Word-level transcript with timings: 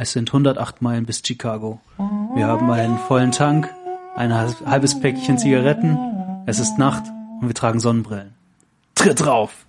Es 0.00 0.12
sind 0.12 0.30
108 0.30 0.80
Meilen 0.80 1.04
bis 1.04 1.22
Chicago. 1.24 1.80
Wir 2.34 2.46
haben 2.46 2.70
einen 2.70 2.98
vollen 2.98 3.32
Tank, 3.32 3.68
ein 4.16 4.32
halbes 4.32 4.98
Päckchen 4.98 5.36
Zigaretten. 5.36 5.98
Es 6.46 6.58
ist 6.58 6.78
Nacht 6.78 7.04
und 7.40 7.48
wir 7.48 7.54
tragen 7.54 7.80
Sonnenbrillen. 7.80 8.34
Tritt 8.94 9.20
drauf! 9.24 9.67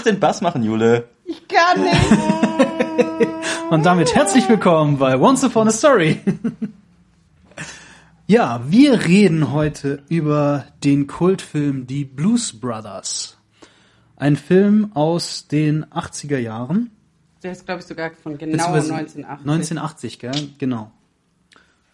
Musst 0.00 0.10
den 0.10 0.18
Bass 0.18 0.40
machen, 0.40 0.62
Jule. 0.62 1.10
Ich 1.26 1.46
kann 1.46 1.82
nicht. 1.82 2.00
Und 3.70 3.84
damit 3.84 4.14
herzlich 4.14 4.48
willkommen 4.48 4.96
bei 4.96 5.18
Once 5.18 5.44
Upon 5.44 5.68
a 5.68 5.70
Story. 5.70 6.18
ja, 8.26 8.62
wir 8.66 9.04
reden 9.04 9.52
heute 9.52 10.02
über 10.08 10.64
den 10.82 11.06
Kultfilm 11.06 11.86
Die 11.86 12.06
Blues 12.06 12.58
Brothers. 12.58 13.36
Ein 14.16 14.36
Film 14.36 14.90
aus 14.94 15.48
den 15.48 15.84
80er 15.84 16.38
Jahren. 16.38 16.90
Der 17.42 17.52
ist, 17.52 17.66
glaube 17.66 17.82
ich, 17.82 17.86
sogar 17.86 18.10
von 18.12 18.38
genau 18.38 18.72
Beziehungsweise 18.72 18.94
1980. 18.94 19.50
1980, 19.50 20.18
gell? 20.18 20.48
Genau. 20.56 20.92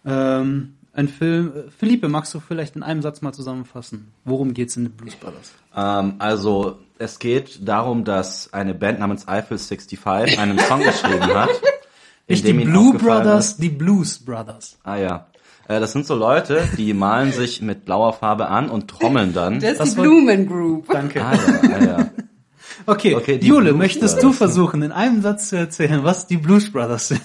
Ähm, 0.05 0.77
ein 0.93 1.09
Film. 1.09 1.51
äh, 1.53 1.71
Philippe, 1.71 2.07
magst 2.07 2.33
du 2.33 2.39
vielleicht 2.39 2.77
in 2.77 2.83
einem 2.83 3.01
Satz 3.01 3.21
mal 3.21 3.33
zusammenfassen? 3.33 4.13
Worum 4.23 4.53
geht's 4.53 4.77
in 4.77 4.83
The 4.83 4.89
Blues 4.89 5.15
Brothers? 5.15 5.51
Ähm, 5.75 6.15
also, 6.19 6.79
es 6.99 7.19
geht 7.19 7.67
darum, 7.67 8.03
dass 8.03 8.53
eine 8.53 8.73
Band 8.73 8.99
namens 8.99 9.27
Eiffel 9.27 9.57
65 9.57 10.37
einen 10.39 10.59
Song 10.59 10.81
geschrieben 10.81 11.33
hat. 11.33 11.49
in 12.27 12.33
Nicht 12.35 12.47
die 12.47 12.53
Blue 12.53 12.93
Brothers, 12.97 13.51
Ist, 13.51 13.61
die 13.63 13.69
Blues 13.69 14.19
Brothers. 14.19 14.77
ah 14.83 14.97
ja. 14.97 15.27
Äh, 15.67 15.79
das 15.79 15.91
sind 15.93 16.05
so 16.05 16.15
Leute, 16.15 16.67
die 16.77 16.93
malen 16.93 17.31
sich 17.31 17.61
mit 17.61 17.85
blauer 17.85 18.13
Farbe 18.13 18.47
an 18.47 18.69
und 18.69 18.87
trommeln 18.89 19.33
dann. 19.33 19.59
Das 19.59 19.73
ist 19.73 19.79
Was 19.79 19.95
die 19.95 20.01
Blumen 20.01 20.47
Group. 20.47 20.87
Danke. 20.91 21.23
ah 21.23 21.33
ja, 21.33 21.61
ah 21.75 21.83
ja. 21.83 22.09
Okay, 22.85 23.15
Okay, 23.15 23.37
die 23.37 23.47
Jule, 23.47 23.69
Blues 23.71 23.77
möchtest 23.77 24.17
du 24.17 24.21
Brothers. 24.21 24.37
versuchen, 24.37 24.81
in 24.81 24.91
einem 24.91 25.21
Satz 25.21 25.49
zu 25.49 25.57
erzählen, 25.57 26.03
was 26.03 26.27
die 26.27 26.37
Blues 26.37 26.71
Brothers 26.71 27.09
sind? 27.09 27.21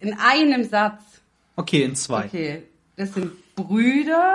In 0.00 0.14
einem 0.18 0.64
Satz. 0.64 1.00
Okay, 1.56 1.82
in 1.84 1.94
zwei. 1.94 2.24
Okay, 2.26 2.62
das 2.96 3.14
sind 3.14 3.32
Brüder, 3.54 4.34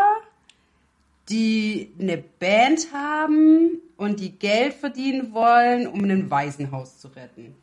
die 1.29 1.93
eine 1.99 2.17
Band 2.17 2.87
haben 2.93 3.79
und 3.97 4.19
die 4.19 4.31
Geld 4.37 4.73
verdienen 4.73 5.33
wollen, 5.33 5.87
um 5.87 6.03
ein 6.03 6.29
Waisenhaus 6.29 6.99
zu 6.99 7.07
retten. 7.09 7.55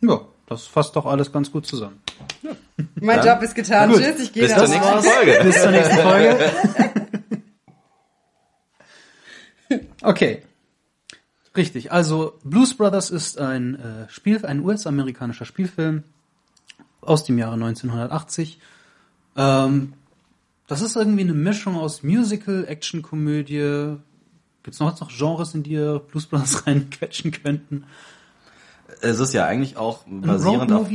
Ja, 0.00 0.20
das 0.46 0.66
fasst 0.66 0.96
doch 0.96 1.06
alles 1.06 1.32
ganz 1.32 1.50
gut 1.50 1.66
zusammen. 1.66 2.00
Mein 3.00 3.18
Dann- 3.18 3.26
Job 3.26 3.42
ist 3.42 3.54
getan. 3.54 3.90
Gut. 3.90 4.00
Tschüss, 4.02 4.20
ich 4.20 4.32
gehe 4.32 4.42
Bis 4.44 4.52
nach 4.52 4.64
zur 4.64 4.68
nächsten 4.68 4.94
Hause. 4.94 5.08
Folge. 5.08 5.40
Bis 5.44 5.62
zur 5.62 5.70
nächsten 5.70 5.96
Folge. 5.96 6.38
Okay. 10.02 10.42
Richtig, 11.56 11.90
also 11.90 12.34
Blues 12.44 12.76
Brothers 12.76 13.10
ist 13.10 13.38
ein 13.38 13.74
äh, 13.76 14.08
Spiel, 14.10 14.44
ein 14.44 14.60
US-amerikanischer 14.60 15.46
Spielfilm 15.46 16.04
aus 17.00 17.24
dem 17.24 17.38
Jahre 17.38 17.54
1980. 17.54 18.60
Ähm, 19.36 19.94
das 20.66 20.82
ist 20.82 20.96
irgendwie 20.96 21.22
eine 21.22 21.34
Mischung 21.34 21.76
aus 21.76 22.02
Musical, 22.02 22.64
Actionkomödie. 22.66 23.96
Gibt's 24.62 24.80
noch 24.80 24.98
noch 25.00 25.10
Genres, 25.16 25.54
in 25.54 25.62
die 25.62 25.72
ihr 25.72 26.00
Blues 26.00 26.26
Brothers 26.26 26.66
reinquetschen 26.66 27.30
könnten? 27.30 27.84
Es 29.00 29.18
ist 29.18 29.32
ja 29.34 29.46
eigentlich 29.46 29.76
auch 29.76 30.04
basierend 30.06 30.72
auf... 30.72 30.88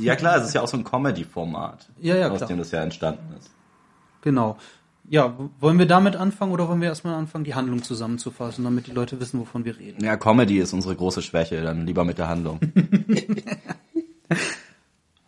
Ja 0.00 0.14
klar, 0.16 0.36
es 0.36 0.48
ist 0.48 0.54
ja 0.54 0.62
auch 0.62 0.68
so 0.68 0.76
ein 0.76 0.84
Comedy-Format, 0.84 1.88
Ja, 2.00 2.16
ja, 2.16 2.28
aus 2.30 2.38
klar. 2.38 2.48
dem 2.48 2.58
das 2.58 2.70
ja 2.70 2.82
entstanden 2.82 3.34
ist. 3.38 3.50
Genau. 4.20 4.58
Ja, 5.08 5.34
wollen 5.58 5.78
wir 5.78 5.86
damit 5.86 6.14
anfangen 6.16 6.52
oder 6.52 6.68
wollen 6.68 6.80
wir 6.80 6.88
erstmal 6.88 7.14
anfangen, 7.14 7.44
die 7.44 7.54
Handlung 7.54 7.82
zusammenzufassen, 7.82 8.62
damit 8.62 8.86
die 8.86 8.92
Leute 8.92 9.18
wissen, 9.18 9.40
wovon 9.40 9.64
wir 9.64 9.76
reden? 9.78 10.04
Ja, 10.04 10.16
Comedy 10.16 10.58
ist 10.58 10.72
unsere 10.72 10.94
große 10.94 11.22
Schwäche, 11.22 11.62
dann 11.62 11.86
lieber 11.86 12.04
mit 12.04 12.18
der 12.18 12.28
Handlung. 12.28 12.60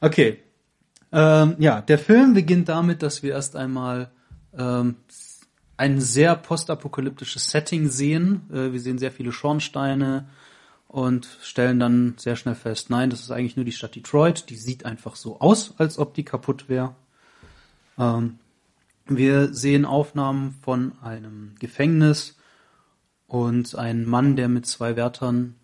Okay. 0.03 0.39
Ähm, 1.13 1.57
ja, 1.59 1.83
der 1.83 1.99
Film 1.99 2.35
beginnt 2.35 2.69
damit, 2.69 3.03
dass 3.03 3.23
wir 3.23 3.33
erst 3.33 3.55
einmal 3.55 4.11
ähm, 4.57 4.97
ein 5.77 6.01
sehr 6.01 6.37
postapokalyptisches 6.37 7.51
Setting 7.51 7.89
sehen. 7.89 8.43
Äh, 8.51 8.73
wir 8.73 8.81
sehen 8.81 8.99
sehr 8.99 9.13
viele 9.13 9.33
Schornsteine 9.33 10.29
und 10.89 11.27
stellen 11.43 11.81
dann 11.81 12.15
sehr 12.19 12.37
schnell 12.37 12.55
fest, 12.55 12.91
nein, 12.91 13.09
das 13.09 13.21
ist 13.21 13.31
eigentlich 13.31 13.57
nur 13.57 13.65
die 13.65 13.73
Stadt 13.73 13.95
Detroit. 13.95 14.51
Die 14.51 14.57
sieht 14.57 14.85
einfach 14.85 15.17
so 15.17 15.41
aus, 15.41 15.75
als 15.79 15.99
ob 15.99 16.15
die 16.15 16.25
kaputt 16.25 16.69
wäre. 16.69 16.95
Ähm, 17.99 18.39
wir 19.07 19.53
sehen 19.53 19.85
Aufnahmen 19.85 20.53
von 20.63 20.93
einem 21.03 21.55
Gefängnis 21.59 22.37
und 23.27 23.75
ein 23.75 24.05
Mann, 24.07 24.37
der 24.37 24.49
mit 24.49 24.67
zwei 24.67 24.97
Wärtern 24.97 25.57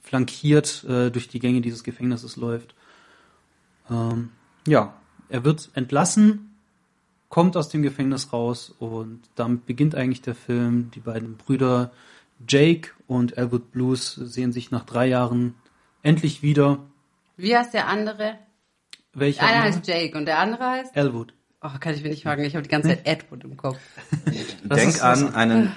flankiert 0.00 0.84
äh, 0.84 1.10
durch 1.10 1.28
die 1.28 1.38
Gänge 1.38 1.60
dieses 1.60 1.82
Gefängnisses 1.82 2.36
läuft. 2.36 2.74
Ähm, 3.90 4.30
ja, 4.66 4.94
er 5.28 5.44
wird 5.44 5.70
entlassen, 5.74 6.56
kommt 7.28 7.56
aus 7.56 7.68
dem 7.68 7.82
Gefängnis 7.82 8.32
raus 8.32 8.74
und 8.78 9.22
damit 9.34 9.66
beginnt 9.66 9.94
eigentlich 9.94 10.22
der 10.22 10.34
Film. 10.34 10.90
Die 10.94 11.00
beiden 11.00 11.36
Brüder 11.36 11.90
Jake 12.48 12.90
und 13.06 13.36
Elwood 13.38 13.72
Blues 13.72 14.14
sehen 14.14 14.52
sich 14.52 14.70
nach 14.70 14.84
drei 14.84 15.06
Jahren 15.06 15.54
endlich 16.02 16.42
wieder. 16.42 16.78
Wie 17.36 17.56
heißt 17.56 17.74
der 17.74 17.88
andere? 17.88 18.38
Welcher? 19.12 19.42
Einer 19.42 19.62
andere? 19.62 19.74
heißt 19.76 19.86
Jake 19.86 20.16
und 20.16 20.26
der 20.26 20.38
andere 20.38 20.64
heißt? 20.64 20.96
Elwood. 20.96 21.32
Oh, 21.62 21.70
kann 21.80 21.94
ich 21.94 22.02
mir 22.02 22.10
nicht 22.10 22.22
fragen. 22.22 22.44
Ich 22.44 22.54
habe 22.54 22.62
die 22.62 22.68
ganze 22.68 22.88
Zeit 22.90 23.06
Edward 23.06 23.42
im 23.44 23.56
Kopf. 23.56 23.78
Denk 24.64 25.02
an 25.02 25.34
einen 25.34 25.72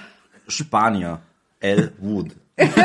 Spanier, 0.46 1.20
El 1.58 1.92
Wood. 1.98 2.36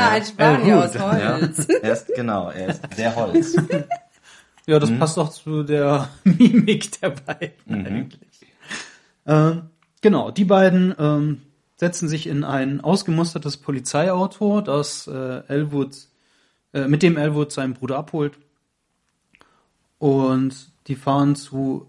Ah, 0.00 0.10
ein 0.12 0.24
Spanier 0.24 0.84
aus 0.84 0.94
Ja, 0.94 1.38
Holz. 1.40 1.66
er 1.66 1.92
ist, 1.92 2.06
genau, 2.14 2.50
er 2.50 2.68
ist 2.68 2.82
der 2.96 3.14
Holz. 3.16 3.56
Ja, 4.68 4.78
das 4.78 4.90
passt 4.98 5.16
doch 5.16 5.30
zu 5.30 5.62
der 5.62 6.10
Mimik 6.24 7.00
der 7.00 7.08
beiden 7.08 7.86
eigentlich. 7.86 8.20
Ähm, 9.24 9.62
genau, 10.02 10.30
die 10.30 10.44
beiden 10.44 10.94
ähm, 10.98 11.40
setzen 11.76 12.06
sich 12.06 12.26
in 12.26 12.44
ein 12.44 12.82
ausgemustertes 12.82 13.56
Polizeiauto, 13.56 14.60
das 14.60 15.06
äh, 15.06 15.42
Elwood, 15.48 15.96
äh, 16.74 16.86
mit 16.86 17.02
dem 17.02 17.16
Elwood 17.16 17.50
seinen 17.50 17.72
Bruder 17.72 17.96
abholt. 17.96 18.34
Und 19.96 20.70
die 20.86 20.96
fahren 20.96 21.34
zu 21.34 21.86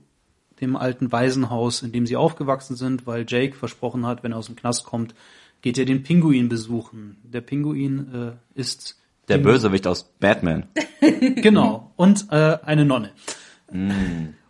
dem 0.62 0.78
alten 0.78 1.12
Waisenhaus, 1.12 1.82
in 1.82 1.92
dem 1.92 2.06
sie 2.06 2.16
aufgewachsen 2.16 2.78
sind, 2.78 3.06
weil 3.06 3.26
Jake 3.28 3.58
versprochen 3.58 4.06
hat, 4.06 4.24
wenn 4.24 4.32
er 4.32 4.38
aus 4.38 4.46
dem 4.46 4.56
Knast 4.56 4.86
kommt, 4.86 5.16
geht 5.62 5.78
er 5.78 5.84
den 5.84 6.04
Pinguin 6.04 6.48
besuchen. 6.48 7.18
Der 7.24 7.42
Pinguin 7.42 8.38
äh, 8.56 8.58
ist 8.58 8.99
Der 9.30 9.38
Bösewicht 9.38 9.86
aus 9.88 10.04
Batman. 10.20 10.68
genau 11.36 11.92
und 11.96 12.28
äh, 12.32 12.58
eine 12.66 12.84
Nonne. 12.86 13.12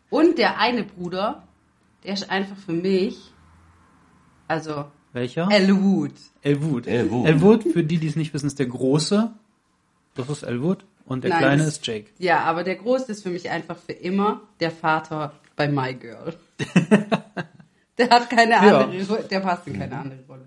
Und 0.09 0.37
der 0.37 0.57
eine 0.59 0.83
Bruder, 0.83 1.43
der 2.03 2.13
ist 2.13 2.29
einfach 2.29 2.55
für 2.55 2.71
mich, 2.71 3.17
also 4.47 4.85
Welcher? 5.13 5.47
Elwood. 5.51 6.13
Elwood. 6.41 6.87
Elwood. 6.87 7.27
Elwood, 7.27 7.63
für 7.63 7.83
die, 7.83 7.97
die 7.97 8.07
es 8.07 8.15
nicht 8.15 8.33
wissen, 8.33 8.47
ist 8.47 8.59
der 8.59 8.67
Große. 8.67 9.31
Das 10.15 10.29
ist 10.29 10.43
Elwood. 10.43 10.85
Und 11.05 11.23
der 11.23 11.31
Nein, 11.31 11.39
Kleine 11.39 11.63
ist 11.63 11.85
Jake. 11.85 12.07
Ja, 12.19 12.41
aber 12.41 12.63
der 12.63 12.75
Große 12.75 13.11
ist 13.11 13.23
für 13.23 13.29
mich 13.31 13.49
einfach 13.49 13.77
für 13.77 13.93
immer 13.93 14.41
der 14.59 14.69
Vater 14.71 15.33
bei 15.55 15.67
My 15.67 15.93
Girl. 15.95 16.35
der 17.97 18.09
hat 18.09 18.29
keine 18.29 18.51
Ja. 18.51 18.79
andere, 18.81 19.07
Ro- 19.07 19.23
der 19.29 19.39
passt 19.39 19.67
in 19.67 19.79
keine 19.79 19.97
andere 19.97 20.19
Rolle. 20.27 20.45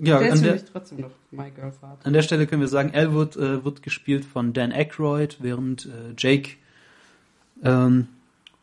Ja, 0.00 0.20
Der 0.20 0.32
ist 0.32 0.44
der, 0.44 0.64
trotzdem 0.64 1.00
noch 1.00 1.10
My 1.32 1.50
Girl 1.50 1.72
Vater. 1.72 2.06
an 2.06 2.12
der 2.12 2.22
Stelle 2.22 2.46
können 2.46 2.60
wir 2.60 2.68
sagen, 2.68 2.90
Elwood 2.94 3.36
äh, 3.36 3.64
wird 3.64 3.82
gespielt 3.82 4.24
von 4.24 4.52
Dan 4.52 4.70
Aykroyd, 4.72 5.38
während 5.40 5.86
äh, 5.86 6.14
Jake 6.16 6.50
ähm, 7.64 8.06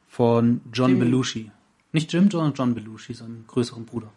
von 0.08 0.62
John 0.72 0.92
Jimmy. 0.92 1.06
Belushi. 1.06 1.52
Nicht 1.92 2.14
Jim, 2.14 2.30
sondern 2.32 2.54
John 2.54 2.74
Belushi, 2.74 3.14
seinem 3.14 3.46
größeren 3.48 3.86
Bruder. 3.86 4.12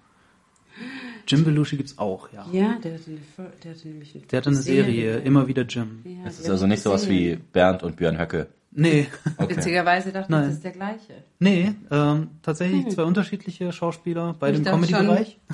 Jim 1.26 1.44
Belushi 1.44 1.76
gibt's 1.76 1.98
auch, 1.98 2.32
ja. 2.32 2.46
Ja, 2.52 2.78
der 2.82 2.94
hatte, 2.94 3.10
eine, 3.10 3.50
der 3.62 3.74
hatte 3.74 3.88
nämlich 3.88 4.14
eine 4.14 4.24
Der 4.26 4.36
hat 4.38 4.46
eine 4.46 4.56
Serie, 4.56 5.18
immer 5.18 5.46
wieder 5.48 5.62
Jim. 5.62 6.00
Ja, 6.04 6.24
Das 6.24 6.38
ist 6.40 6.48
also 6.48 6.64
ich 6.64 6.70
nicht 6.70 6.82
sowas 6.82 7.08
wie. 7.08 7.36
Bernd 7.52 7.82
und 7.82 7.96
Björn 7.96 8.18
Höcke. 8.18 8.48
Nee, 8.74 9.06
Okay. 9.36 9.56
Witzigerweise 9.56 10.12
dachte 10.12 10.32
ich, 10.32 10.38
das 10.40 10.54
ist 10.54 10.64
der 10.64 10.70
gleiche. 10.72 11.24
nee, 11.38 11.74
ähm, 11.90 12.30
tatsächlich 12.42 12.88
zwei 12.94 13.02
unterschiedliche 13.02 13.70
Schauspieler, 13.72 14.34
beide 14.38 14.52
Ich 14.54 14.58
im 14.60 14.64
dachte 14.64 14.78
schon- 14.86 15.06
Comedy-Bereich. 15.06 15.38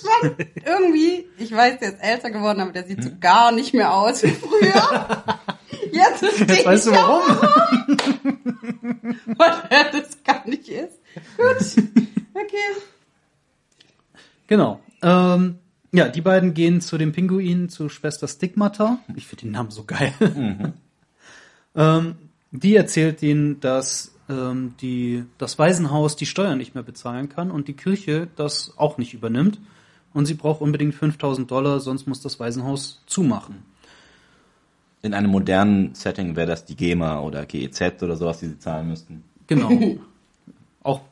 Schon 0.00 0.36
irgendwie, 0.64 1.26
ich 1.38 1.50
weiß, 1.52 1.80
der 1.80 1.94
ist 1.94 2.00
älter 2.00 2.30
geworden, 2.30 2.60
aber 2.60 2.70
der 2.70 2.86
sieht 2.86 3.02
so 3.02 3.10
gar 3.20 3.50
nicht 3.50 3.74
mehr 3.74 3.92
aus 3.92 4.22
wie 4.22 4.28
früher. 4.30 5.24
Jetzt 5.90 6.22
Jetzt 6.22 6.64
weißt 6.66 6.86
du 6.86 6.90
ich 6.92 6.96
auch, 6.96 7.28
warum? 7.28 7.98
weil 9.36 9.52
er 9.70 9.84
das 9.90 10.22
gar 10.22 10.46
nicht 10.48 10.68
ist. 10.68 10.98
Gut. 11.36 11.84
Okay. 12.32 12.82
Genau. 14.46 14.80
Ähm, 15.02 15.58
ja, 15.92 16.08
die 16.08 16.20
beiden 16.20 16.54
gehen 16.54 16.80
zu 16.80 16.96
den 16.96 17.10
Pinguinen, 17.12 17.68
zu 17.68 17.88
Schwester 17.88 18.28
Stigmata. 18.28 18.98
Ich 19.16 19.26
finde 19.26 19.42
den 19.46 19.50
Namen 19.52 19.70
so 19.72 19.82
geil. 19.84 20.12
ähm, 21.74 22.16
die 22.50 22.76
erzählt 22.76 23.22
ihnen, 23.22 23.60
dass 23.60 24.14
ähm, 24.28 24.74
die, 24.80 25.24
das 25.38 25.58
Waisenhaus 25.58 26.16
die 26.16 26.26
Steuern 26.26 26.58
nicht 26.58 26.74
mehr 26.74 26.84
bezahlen 26.84 27.28
kann 27.28 27.50
und 27.50 27.68
die 27.68 27.74
Kirche 27.74 28.28
das 28.36 28.74
auch 28.76 28.98
nicht 28.98 29.14
übernimmt. 29.14 29.60
Und 30.14 30.26
sie 30.26 30.34
braucht 30.34 30.60
unbedingt 30.60 30.94
5000 30.94 31.50
Dollar, 31.50 31.80
sonst 31.80 32.06
muss 32.06 32.20
das 32.20 32.40
Waisenhaus 32.40 33.02
zumachen. 33.06 33.62
In 35.02 35.14
einem 35.14 35.30
modernen 35.30 35.94
Setting 35.94 36.34
wäre 36.34 36.48
das 36.48 36.64
die 36.64 36.74
GEMA 36.74 37.20
oder 37.20 37.46
GEZ 37.46 38.02
oder 38.02 38.16
sowas, 38.16 38.40
die 38.40 38.46
sie 38.46 38.58
zahlen 38.58 38.88
müssten. 38.88 39.22
Genau. 39.46 39.70
auch, 40.82 41.02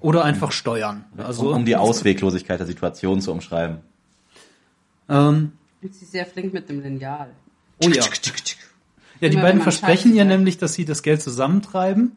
oder 0.00 0.24
einfach 0.24 0.52
Steuern. 0.52 1.04
Also, 1.16 1.50
um, 1.50 1.58
um 1.58 1.64
die 1.64 1.76
Ausweglosigkeit 1.76 2.58
der 2.58 2.66
Situation 2.66 3.20
zu 3.20 3.30
umschreiben. 3.30 3.78
ähm, 5.08 5.52
sie 5.80 5.88
ist 5.88 6.10
sehr 6.10 6.26
flink 6.26 6.52
mit 6.52 6.68
dem 6.68 6.82
Lineal. 6.82 7.30
oh 7.84 7.88
ja. 7.88 8.02
Ja, 9.20 9.28
die 9.28 9.36
beiden 9.36 9.60
versprechen 9.60 10.14
ihr 10.14 10.24
nämlich, 10.24 10.58
dass 10.58 10.74
sie 10.74 10.84
das 10.84 11.02
Geld 11.02 11.22
zusammentreiben. 11.22 12.12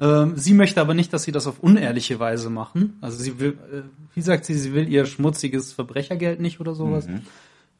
Ähm, 0.00 0.32
sie 0.36 0.54
möchte 0.54 0.80
aber 0.80 0.94
nicht, 0.94 1.12
dass 1.12 1.22
sie 1.22 1.32
das 1.32 1.46
auf 1.46 1.60
unehrliche 1.60 2.18
Weise 2.18 2.50
machen. 2.50 2.98
Also 3.00 3.18
sie 3.18 3.38
will, 3.38 3.58
äh, 3.72 3.82
wie 4.14 4.22
sagt 4.22 4.44
sie, 4.44 4.54
sie 4.54 4.74
will 4.74 4.88
ihr 4.88 5.06
schmutziges 5.06 5.72
Verbrechergeld 5.72 6.40
nicht 6.40 6.60
oder 6.60 6.74
sowas. 6.74 7.06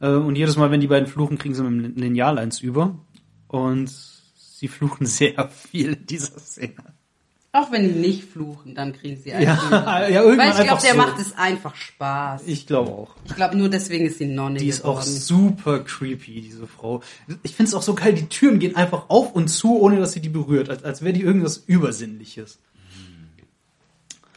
Äh, 0.00 0.10
und 0.10 0.36
jedes 0.36 0.56
Mal, 0.56 0.70
wenn 0.70 0.80
die 0.80 0.86
beiden 0.86 1.08
fluchen, 1.08 1.38
kriegen 1.38 1.54
sie 1.54 1.62
mit 1.62 1.96
dem 1.96 2.02
Lineal 2.02 2.38
eins 2.38 2.60
über. 2.60 2.98
Und 3.48 3.90
sie 4.34 4.68
fluchen 4.68 5.06
sehr 5.06 5.48
viel 5.48 5.94
in 5.94 6.06
dieser 6.06 6.38
Szene. 6.38 6.94
Auch 7.56 7.70
wenn 7.70 7.84
die 7.84 7.94
nicht 8.00 8.24
fluchen, 8.24 8.74
dann 8.74 8.92
kriegen 8.92 9.16
sie 9.16 9.30
Ja, 9.30 9.36
einen. 9.36 9.52
ja, 10.12 10.22
irgendwann 10.22 10.38
Weil 10.52 10.58
ich 10.60 10.66
glaube, 10.66 10.82
der 10.82 10.90
so. 10.92 10.96
macht 10.96 11.20
es 11.20 11.38
einfach 11.38 11.76
Spaß. 11.76 12.42
Ich 12.46 12.66
glaube 12.66 12.90
auch. 12.90 13.14
Ich 13.26 13.36
glaube, 13.36 13.56
nur 13.56 13.68
deswegen 13.68 14.06
ist 14.06 14.18
sie 14.18 14.26
Nonne 14.26 14.58
Die 14.58 14.66
ist 14.66 14.84
auch 14.84 15.00
geworden. 15.00 15.16
super 15.20 15.78
creepy, 15.84 16.40
diese 16.40 16.66
Frau. 16.66 17.00
Ich 17.44 17.54
finde 17.54 17.68
es 17.68 17.74
auch 17.74 17.82
so 17.82 17.94
geil, 17.94 18.14
die 18.14 18.26
Türen 18.28 18.58
gehen 18.58 18.74
einfach 18.74 19.08
auf 19.08 19.32
und 19.36 19.46
zu, 19.48 19.78
ohne 19.80 20.00
dass 20.00 20.12
sie 20.12 20.20
die 20.20 20.30
berührt, 20.30 20.68
als, 20.68 20.82
als 20.82 21.02
wäre 21.02 21.12
die 21.12 21.20
irgendwas 21.22 21.58
Übersinnliches. 21.58 22.58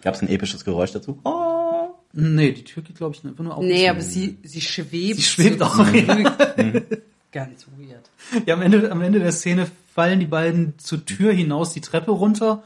Gab 0.03 0.13
es 0.13 0.21
ein 0.21 0.29
episches 0.29 0.63
Geräusch 0.63 0.91
dazu? 0.91 1.19
Oh. 1.23 1.89
Nee, 2.13 2.51
die 2.51 2.63
Tür 2.63 2.83
geht, 2.83 2.97
glaube 2.97 3.15
ich, 3.15 3.25
einfach 3.25 3.43
nur 3.43 3.53
auf. 3.53 3.59
und 3.61 3.67
Nee, 3.67 3.85
zu. 3.85 3.89
aber 3.91 4.01
sie, 4.01 4.37
sie 4.43 4.61
schwebt. 4.61 5.15
Sie 5.17 5.23
schwebt 5.23 5.59
so 5.59 5.65
auch, 5.65 5.75
zurück. 5.75 5.97
Ganz 7.31 7.65
weird. 7.77 8.09
Ja, 8.45 8.53
am 8.53 8.61
Ende, 8.61 8.91
am 8.91 9.01
Ende 9.01 9.19
der 9.19 9.31
Szene 9.31 9.67
fallen 9.93 10.19
die 10.19 10.25
beiden 10.27 10.77
zur 10.77 11.03
Tür 11.03 11.33
hinaus 11.33 11.73
die 11.73 11.81
Treppe 11.81 12.11
runter 12.11 12.63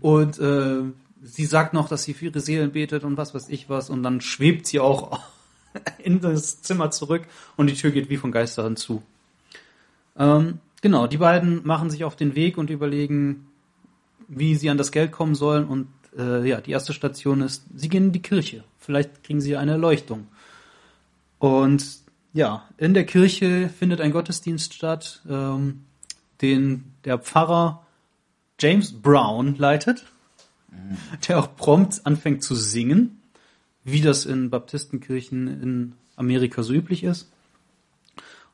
und 0.00 0.38
äh, 0.38 0.82
sie 1.22 1.46
sagt 1.46 1.74
noch, 1.74 1.88
dass 1.88 2.04
sie 2.04 2.14
für 2.14 2.26
ihre 2.26 2.40
Seelen 2.40 2.72
betet 2.72 3.04
und 3.04 3.16
was 3.16 3.34
weiß 3.34 3.48
ich 3.48 3.68
was 3.68 3.90
und 3.90 4.02
dann 4.02 4.20
schwebt 4.20 4.66
sie 4.66 4.80
auch 4.80 5.20
in 5.98 6.20
das 6.20 6.62
Zimmer 6.62 6.90
zurück 6.90 7.22
und 7.56 7.68
die 7.68 7.74
Tür 7.74 7.90
geht 7.90 8.10
wie 8.10 8.16
von 8.16 8.32
Geistern 8.32 8.76
zu. 8.76 9.02
Ähm, 10.18 10.58
genau, 10.82 11.06
die 11.06 11.18
beiden 11.18 11.66
machen 11.66 11.90
sich 11.90 12.04
auf 12.04 12.16
den 12.16 12.34
Weg 12.34 12.58
und 12.58 12.70
überlegen, 12.70 13.46
wie 14.28 14.54
sie 14.54 14.70
an 14.70 14.78
das 14.78 14.92
Geld 14.92 15.12
kommen 15.12 15.34
sollen 15.34 15.66
und 15.66 15.88
äh, 16.18 16.48
ja, 16.48 16.60
die 16.60 16.70
erste 16.70 16.92
Station 16.92 17.42
ist, 17.42 17.64
sie 17.74 17.88
gehen 17.88 18.06
in 18.06 18.12
die 18.12 18.22
Kirche. 18.22 18.64
Vielleicht 18.78 19.22
kriegen 19.24 19.40
sie 19.40 19.56
eine 19.56 19.72
Erleuchtung. 19.72 20.28
Und 21.38 21.84
ja, 22.32 22.64
in 22.78 22.94
der 22.94 23.04
Kirche 23.04 23.68
findet 23.68 24.00
ein 24.00 24.12
Gottesdienst 24.12 24.74
statt, 24.74 25.22
ähm, 25.28 25.84
den 26.42 26.92
der 27.04 27.18
Pfarrer 27.18 27.85
James 28.58 28.92
Brown 28.92 29.56
leitet, 29.56 30.04
der 31.28 31.38
auch 31.38 31.56
prompt 31.56 32.04
anfängt 32.04 32.42
zu 32.42 32.54
singen, 32.54 33.20
wie 33.84 34.00
das 34.00 34.24
in 34.24 34.50
Baptistenkirchen 34.50 35.62
in 35.62 35.92
Amerika 36.16 36.62
so 36.62 36.72
üblich 36.72 37.04
ist. 37.04 37.30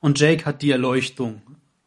Und 0.00 0.18
Jake 0.18 0.44
hat 0.44 0.62
die 0.62 0.70
Erleuchtung. 0.70 1.42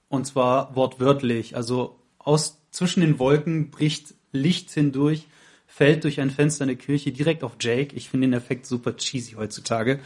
Und 0.07 0.25
zwar 0.25 0.75
wortwörtlich. 0.75 1.55
Also 1.55 1.99
aus 2.17 2.59
zwischen 2.71 3.01
den 3.01 3.19
Wolken 3.19 3.71
bricht 3.71 4.13
Licht 4.31 4.71
hindurch, 4.71 5.27
fällt 5.67 6.03
durch 6.03 6.21
ein 6.21 6.29
Fenster 6.29 6.63
in 6.63 6.69
der 6.69 6.77
Kirche 6.77 7.11
direkt 7.11 7.43
auf 7.43 7.57
Jake. 7.59 7.95
Ich 7.95 8.09
finde 8.09 8.27
den 8.27 8.33
Effekt 8.33 8.65
super 8.65 8.95
cheesy 8.95 9.33
heutzutage. 9.33 9.99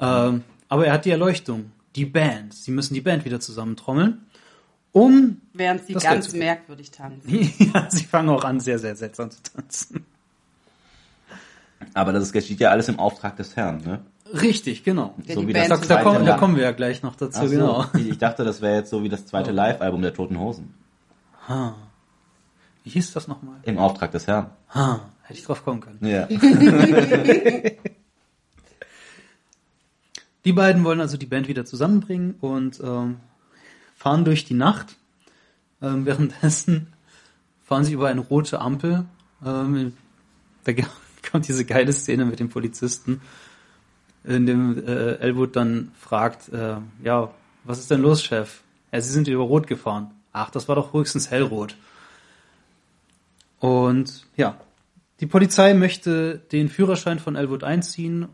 Ähm, 0.00 0.42
aber 0.68 0.86
er 0.86 0.92
hat 0.92 1.04
die 1.04 1.10
Erleuchtung. 1.10 1.70
Die 1.94 2.04
Band. 2.04 2.54
Sie 2.54 2.72
müssen 2.72 2.94
die 2.94 3.00
Band 3.00 3.24
wieder 3.24 3.40
zusammentrommeln. 3.40 4.25
Um, 4.96 5.42
Während 5.52 5.84
sie 5.84 5.92
ganz 5.92 6.04
Ganze. 6.04 6.38
merkwürdig 6.38 6.90
tanzen. 6.90 7.30
ja, 7.74 7.86
sie 7.90 8.04
fangen 8.04 8.30
auch 8.30 8.44
an, 8.44 8.60
sehr, 8.60 8.78
sehr 8.78 8.96
seltsam 8.96 9.30
zu 9.30 9.42
tanzen. 9.42 10.06
Aber 11.92 12.14
das 12.14 12.32
geschieht 12.32 12.60
ja 12.60 12.70
alles 12.70 12.88
im 12.88 12.98
Auftrag 12.98 13.36
des 13.36 13.56
Herrn, 13.56 13.82
ne? 13.84 14.00
Richtig, 14.32 14.84
genau. 14.84 15.14
Ja, 15.26 15.34
So 15.34 15.42
die 15.42 15.48
wie 15.48 15.52
Band 15.52 15.70
Da, 15.70 15.76
das 15.76 15.86
da, 15.86 16.02
kommen, 16.02 16.24
da 16.24 16.38
kommen 16.38 16.56
wir 16.56 16.62
ja 16.62 16.70
gleich 16.70 17.02
noch 17.02 17.14
dazu, 17.14 17.42
so, 17.46 17.50
genau. 17.50 17.84
Ich 17.94 18.16
dachte, 18.16 18.42
das 18.42 18.62
wäre 18.62 18.76
jetzt 18.76 18.88
so 18.88 19.02
wie 19.02 19.10
das 19.10 19.26
zweite 19.26 19.52
Live-Album 19.52 20.00
der 20.00 20.14
Toten 20.14 20.38
Hosen. 20.40 20.72
Wie 22.82 22.90
hieß 22.90 23.12
das 23.12 23.28
nochmal? 23.28 23.56
Im 23.64 23.76
Auftrag 23.76 24.12
des 24.12 24.26
Herrn. 24.26 24.46
Ah, 24.70 25.00
hätte 25.24 25.38
ich 25.38 25.44
drauf 25.44 25.62
kommen 25.62 25.80
können. 25.82 25.98
Ja. 26.00 26.26
Die 30.46 30.52
beiden 30.52 30.84
wollen 30.84 31.00
also 31.02 31.18
die 31.18 31.26
Band 31.26 31.48
wieder 31.48 31.66
zusammenbringen 31.66 32.36
und 32.40 32.80
ähm, 32.80 33.16
fahren 33.96 34.24
durch 34.24 34.44
die 34.44 34.54
Nacht. 34.54 34.96
Ähm, 35.82 36.06
währenddessen 36.06 36.92
fahren 37.64 37.84
sie 37.84 37.94
über 37.94 38.08
eine 38.08 38.20
rote 38.20 38.60
Ampel. 38.60 39.06
Ähm, 39.44 39.94
da 40.64 40.72
kommt 41.30 41.48
diese 41.48 41.64
geile 41.64 41.92
Szene 41.92 42.24
mit 42.24 42.38
dem 42.38 42.48
Polizisten, 42.48 43.20
in 44.22 44.46
dem 44.46 44.86
äh, 44.86 45.16
Elwood 45.16 45.56
dann 45.56 45.92
fragt, 45.98 46.48
äh, 46.50 46.76
ja, 47.02 47.30
was 47.64 47.78
ist 47.78 47.90
denn 47.90 48.02
los, 48.02 48.22
Chef? 48.22 48.60
Ja, 48.92 49.00
sie 49.00 49.12
sind 49.12 49.26
über 49.26 49.42
Rot 49.42 49.66
gefahren. 49.66 50.12
Ach, 50.32 50.50
das 50.50 50.68
war 50.68 50.76
doch 50.76 50.92
höchstens 50.92 51.30
hellrot. 51.30 51.76
Und 53.58 54.26
ja, 54.36 54.58
die 55.20 55.26
Polizei 55.26 55.74
möchte 55.74 56.38
den 56.52 56.68
Führerschein 56.68 57.18
von 57.18 57.36
Elwood 57.36 57.64
einziehen, 57.64 58.28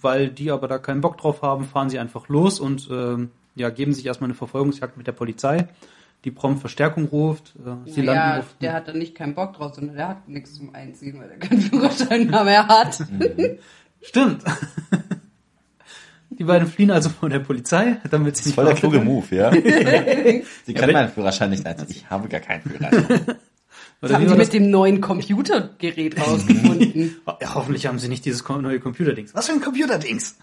weil 0.00 0.28
die 0.28 0.50
aber 0.50 0.68
da 0.68 0.78
keinen 0.78 1.00
Bock 1.00 1.18
drauf 1.18 1.42
haben, 1.42 1.64
fahren 1.64 1.90
sie 1.90 1.98
einfach 1.98 2.28
los 2.28 2.60
und 2.60 2.88
ähm, 2.90 3.30
ja, 3.54 3.70
geben 3.70 3.92
sich 3.92 4.06
erstmal 4.06 4.28
eine 4.28 4.34
Verfolgungsjagd 4.34 4.96
mit 4.96 5.06
der 5.06 5.12
Polizei, 5.12 5.68
die 6.24 6.30
prompt 6.30 6.60
Verstärkung 6.60 7.06
ruft. 7.06 7.54
Äh, 7.56 7.90
sie 7.90 8.02
landen 8.02 8.20
ja, 8.20 8.38
auf 8.40 8.54
der 8.60 8.72
hat 8.74 8.88
da 8.88 8.92
nicht 8.92 9.14
keinen 9.14 9.34
Bock 9.34 9.54
drauf, 9.54 9.74
sondern 9.74 9.96
der 9.96 10.08
hat 10.08 10.28
nichts 10.28 10.54
zum 10.54 10.74
Einziehen, 10.74 11.18
weil 11.20 11.30
er 11.30 11.38
keinen 11.38 11.60
Führerschein 11.60 12.26
mehr 12.26 12.68
hat. 12.68 13.02
Stimmt. 14.02 14.42
Die 16.30 16.44
beiden 16.44 16.66
fliehen 16.66 16.90
also 16.90 17.08
von 17.10 17.30
der 17.30 17.40
Polizei, 17.40 17.98
damit 18.10 18.36
sie 18.36 18.48
nicht 18.48 18.54
Voll 18.54 18.64
der 18.64 18.74
kluge 18.74 18.96
werden. 18.96 19.06
Move, 19.06 19.36
ja? 19.36 19.52
Sie 20.66 20.74
können 20.74 20.92
meinen 20.92 21.10
Führerschein 21.10 21.50
nicht 21.50 21.66
einziehen. 21.66 21.88
Ich 21.90 22.10
habe 22.10 22.26
gar 22.28 22.40
keinen 22.40 22.62
Führerschein. 22.62 23.36
Das 24.00 24.12
haben 24.12 24.26
das? 24.26 24.36
mit 24.36 24.52
dem 24.52 24.70
neuen 24.70 25.00
Computergerät 25.00 26.20
rausgefunden. 26.20 27.16
Ja, 27.40 27.54
hoffentlich 27.54 27.86
haben 27.86 28.00
sie 28.00 28.08
nicht 28.08 28.24
dieses 28.24 28.46
neue 28.48 28.80
Computerdings. 28.80 29.34
Was 29.34 29.46
für 29.46 29.52
ein 29.52 29.60
Computerdings? 29.60 30.36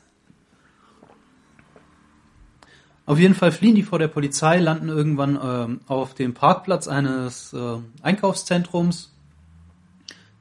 Auf 3.09 3.17
jeden 3.17 3.33
Fall 3.33 3.51
fliehen 3.51 3.73
die 3.73 3.81
vor 3.81 3.97
der 3.97 4.07
Polizei, 4.07 4.59
landen 4.59 4.87
irgendwann 4.87 5.39
ähm, 5.43 5.79
auf 5.87 6.13
dem 6.13 6.35
Parkplatz 6.35 6.87
eines 6.87 7.51
äh, 7.53 7.77
Einkaufszentrums. 8.03 9.11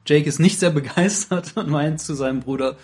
Jake 0.05 0.29
ist 0.29 0.37
nicht 0.37 0.59
sehr 0.59 0.69
begeistert 0.79 1.57
und 1.57 1.67
meint 1.67 1.99
zu 1.99 2.13
seinem 2.13 2.41
Bruder, 2.41 2.75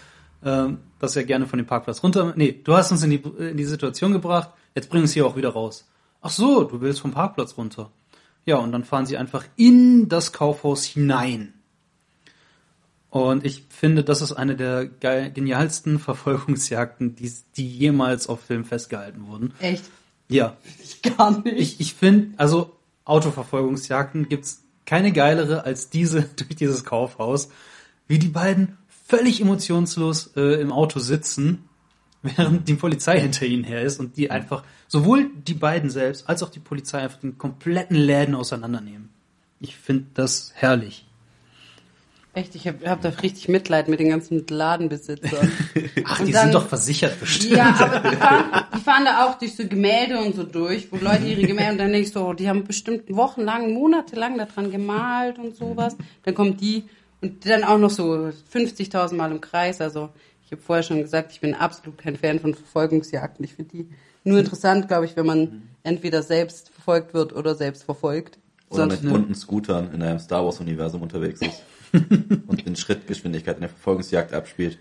ähm, 0.44 0.80
dass 0.98 1.16
er 1.16 1.24
gerne 1.24 1.46
von 1.46 1.58
dem 1.58 1.68
Parkplatz 1.68 2.02
runter. 2.02 2.34
Nee, 2.36 2.60
du 2.64 2.74
hast 2.76 2.92
uns 2.92 3.04
in 3.04 3.12
die, 3.12 3.22
in 3.38 3.58
die 3.58 3.64
Situation 3.64 4.12
gebracht, 4.12 4.50
jetzt 4.74 4.90
bring 4.90 5.04
uns 5.04 5.14
hier 5.14 5.28
auch 5.28 5.36
wieder 5.36 5.50
raus. 5.50 5.88
Ach 6.20 6.32
so, 6.32 6.64
du 6.64 6.82
willst 6.82 7.02
vom 7.02 7.12
Parkplatz 7.12 7.56
runter. 7.56 7.92
Ja, 8.44 8.56
und 8.56 8.72
dann 8.72 8.86
fahren 8.86 9.06
sie 9.06 9.18
einfach 9.18 9.46
in 9.56 10.10
das 10.10 10.34
Kaufhaus 10.34 10.84
hinein. 10.84 11.54
Und 13.16 13.46
ich 13.46 13.64
finde, 13.70 14.04
das 14.04 14.22
ist 14.22 14.34
eine 14.34 14.58
der 14.58 14.88
geil, 14.88 15.32
genialsten 15.32 16.00
Verfolgungsjagden, 16.00 17.16
die, 17.16 17.32
die 17.56 17.66
jemals 17.66 18.28
auf 18.28 18.42
Film 18.42 18.66
festgehalten 18.66 19.28
wurden. 19.28 19.54
Echt? 19.62 19.86
Ja, 20.28 20.58
Ich 20.84 21.02
gar 21.02 21.42
nicht. 21.42 21.58
ich, 21.58 21.80
ich 21.80 21.94
finde, 21.94 22.34
also 22.36 22.76
Autoverfolgungsjagden 23.06 24.28
gibt's 24.28 24.66
keine 24.86 25.14
geilere 25.14 25.64
als 25.64 25.90
diese 25.90 26.24
durch 26.36 26.58
dieses 26.58 26.84
Kaufhaus, 26.84 27.48
wie 28.10 28.20
die 28.20 28.28
beiden 28.28 28.78
völlig 29.08 29.40
emotionslos 29.40 30.36
äh, 30.36 30.60
im 30.60 30.74
Auto 30.74 31.00
sitzen, 31.00 31.70
während 32.22 32.68
die 32.68 32.74
Polizei 32.74 33.18
hinter 33.22 33.46
ihnen 33.46 33.64
her 33.64 33.82
ist 33.84 33.98
und 33.98 34.18
die 34.18 34.30
einfach 34.30 34.66
sowohl 34.90 35.30
die 35.48 35.54
beiden 35.54 35.90
selbst 35.90 36.28
als 36.28 36.44
auch 36.44 36.50
die 36.50 36.60
Polizei 36.60 37.00
einfach 37.00 37.22
den 37.22 37.38
kompletten 37.38 37.96
Läden 37.96 38.36
auseinandernehmen. 38.36 39.08
Ich 39.62 39.78
finde 39.78 40.08
das 40.16 40.52
herrlich. 40.54 41.06
Echt, 42.36 42.54
ich 42.54 42.68
habe 42.68 42.88
hab 42.90 43.02
da 43.02 43.10
richtig 43.10 43.48
Mitleid 43.48 43.88
mit 43.88 44.00
den 44.00 44.10
ganzen 44.10 44.46
Ladenbesitzern. 44.48 45.52
Ach, 46.06 46.20
Und 46.20 46.28
die 46.28 46.32
dann- 46.34 46.44
sind 46.44 46.54
doch 46.56 46.68
versichert 46.68 47.20
bestimmt. 47.20 47.56
Ja, 47.56 47.74
aber 47.80 48.10
die 48.10 48.16
fahren, 48.18 48.46
die 48.76 48.80
fahren 48.82 49.06
da 49.06 49.26
auch 49.26 49.40
durch 49.40 49.56
so 49.56 49.66
Gemälde 49.68 50.20
und 50.20 50.36
so 50.36 50.44
durch, 50.44 50.92
wo 50.92 50.98
Leute 50.98 51.24
ihre 51.24 51.44
Gemälde, 51.44 51.72
und 51.72 51.78
dann 51.80 51.92
denke 51.94 52.08
ich 52.08 52.14
so, 52.14 52.34
die 52.34 52.50
haben 52.50 52.66
bestimmt 52.66 53.04
wochenlang, 53.10 53.74
monatelang 53.74 54.38
daran 54.38 54.70
gemalt 54.70 55.40
und 55.40 55.56
sowas. 55.56 55.96
Dann 56.24 56.36
kommt 56.36 56.60
die 56.62 56.84
und 57.22 57.48
dann 57.50 57.64
auch 57.64 57.78
noch 57.78 57.90
so 57.90 58.30
50.000 58.54 59.16
Mal 59.16 59.32
im 59.32 59.40
Kreis. 59.42 59.80
Also 59.82 60.10
Ich 60.46 60.52
habe 60.52 60.62
vorher 60.62 60.84
schon 60.84 61.02
gesagt, 61.02 61.32
ich 61.32 61.40
bin 61.42 61.54
absolut 61.56 61.98
kein 61.98 62.18
Fan 62.18 62.40
von 62.40 62.54
Verfolgungsjagden. 62.54 63.46
Ich 63.46 63.54
finde 63.54 63.72
die 63.72 63.90
nur 64.26 64.40
interessant, 64.40 64.88
glaube 64.90 65.06
ich, 65.06 65.16
wenn 65.16 65.26
man 65.26 65.64
entweder 65.84 66.22
selbst 66.22 66.70
verfolgt 66.70 67.14
wird 67.14 67.34
oder 67.34 67.56
selbst 67.56 67.84
verfolgt. 67.86 68.38
Oder 68.70 68.82
Sonst 68.90 69.04
mit 69.04 69.12
bunten 69.14 69.36
Scootern 69.36 69.94
in 69.94 70.02
einem 70.04 70.20
Star 70.20 70.44
Wars 70.44 70.60
Universum 70.60 71.02
unterwegs 71.02 71.40
ist. 71.42 71.64
und 72.48 72.66
in 72.66 72.76
Schrittgeschwindigkeit 72.76 73.56
in 73.56 73.62
der 73.62 73.70
Verfolgungsjagd 73.70 74.34
abspielt. 74.34 74.78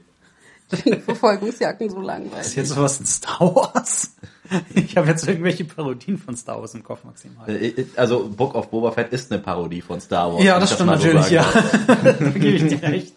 Verfolgungsjagden 1.05 1.91
so 1.91 2.01
Ist 2.01 2.07
langweilig. 2.07 2.57
jetzt 2.57 2.69
sowas 2.71 2.99
in 2.99 3.07
Star 3.07 3.41
Wars? 3.55 4.17
Ich 4.75 4.97
habe 4.97 5.09
jetzt 5.09 5.27
irgendwelche 5.27 5.65
Parodien 5.65 6.19
von 6.19 6.37
Star 6.37 6.61
Wars 6.61 6.75
im 6.75 6.83
Kopf, 6.83 7.05
Maxim. 7.05 7.33
Äh, 7.47 7.85
Also 7.97 8.29
Book 8.29 8.55
of 8.55 8.71
Boba 8.71 8.91
Fett 8.93 9.13
ist 9.13 9.31
eine 9.31 9.41
Parodie 9.41 9.81
von 9.81 10.01
Star 10.01 10.33
Wars. 10.33 10.43
Ja, 10.43 10.59
das 10.59 10.73
stimmt 10.73 10.91
so 10.91 10.95
natürlich, 10.97 11.31
ja. 11.31 11.45
sagen 11.45 11.79
da 12.05 12.13
gebe 12.31 12.57
ich 12.57 12.67
dir 12.67 12.83
recht. 12.83 13.13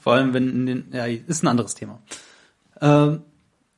Vor 0.00 0.14
allem, 0.14 0.34
wenn 0.34 0.48
in 0.48 0.66
den, 0.66 0.84
ja, 0.92 1.06
ist 1.06 1.42
ein 1.42 1.48
anderes 1.48 1.74
Thema. 1.74 2.00
Ähm, 2.80 3.22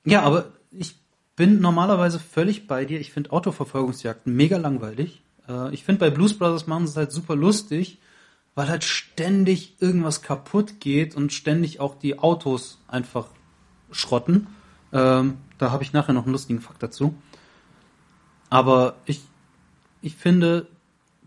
ja, 0.04 0.22
aber 0.22 0.52
ich 0.70 0.96
bin 1.36 1.60
normalerweise 1.60 2.18
völlig 2.18 2.66
bei 2.66 2.84
dir. 2.84 3.00
Ich 3.00 3.12
finde 3.12 3.32
Autoverfolgungsjagden 3.32 4.34
mega 4.34 4.56
langweilig. 4.56 5.22
Äh, 5.48 5.74
ich 5.74 5.84
finde 5.84 6.00
bei 6.00 6.10
Blues 6.10 6.36
Brothers 6.38 6.66
machen 6.66 6.86
sie 6.86 6.92
es 6.92 6.96
halt 6.96 7.12
super 7.12 7.36
lustig, 7.36 7.98
weil 8.54 8.68
halt 8.68 8.84
ständig 8.84 9.74
irgendwas 9.80 10.22
kaputt 10.22 10.80
geht 10.80 11.16
und 11.16 11.32
ständig 11.32 11.80
auch 11.80 11.98
die 11.98 12.18
Autos 12.18 12.78
einfach 12.88 13.28
schrotten. 13.90 14.46
Ähm, 14.92 15.38
da 15.58 15.70
habe 15.70 15.82
ich 15.82 15.92
nachher 15.92 16.12
noch 16.12 16.24
einen 16.24 16.32
lustigen 16.32 16.60
Fakt 16.60 16.82
dazu. 16.82 17.14
Aber 18.50 18.96
ich, 19.06 19.20
ich 20.02 20.14
finde, 20.14 20.68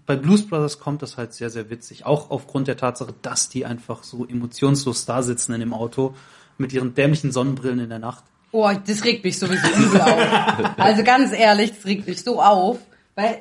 bei 0.05 0.15
Blues 0.15 0.47
Brothers 0.47 0.79
kommt 0.79 1.01
das 1.01 1.17
halt 1.17 1.33
sehr, 1.33 1.49
sehr 1.49 1.69
witzig. 1.69 2.05
Auch 2.05 2.31
aufgrund 2.31 2.67
der 2.67 2.77
Tatsache, 2.77 3.13
dass 3.21 3.49
die 3.49 3.65
einfach 3.65 4.03
so 4.03 4.25
emotionslos 4.25 5.05
da 5.05 5.21
sitzen 5.21 5.53
in 5.53 5.59
dem 5.59 5.73
Auto 5.73 6.15
mit 6.57 6.71
ihren 6.71 6.95
dämlichen 6.95 7.31
Sonnenbrillen 7.31 7.79
in 7.79 7.89
der 7.89 7.99
Nacht. 7.99 8.23
Oh, 8.51 8.71
das 8.85 9.03
regt 9.03 9.25
mich 9.25 9.37
sowieso 9.37 9.67
übel 9.67 9.99
auf. 9.99 10.79
Also 10.79 11.03
ganz 11.03 11.33
ehrlich, 11.33 11.71
das 11.71 11.85
regt 11.85 12.07
mich 12.07 12.23
so 12.23 12.41
auf, 12.41 12.79
weil. 13.15 13.39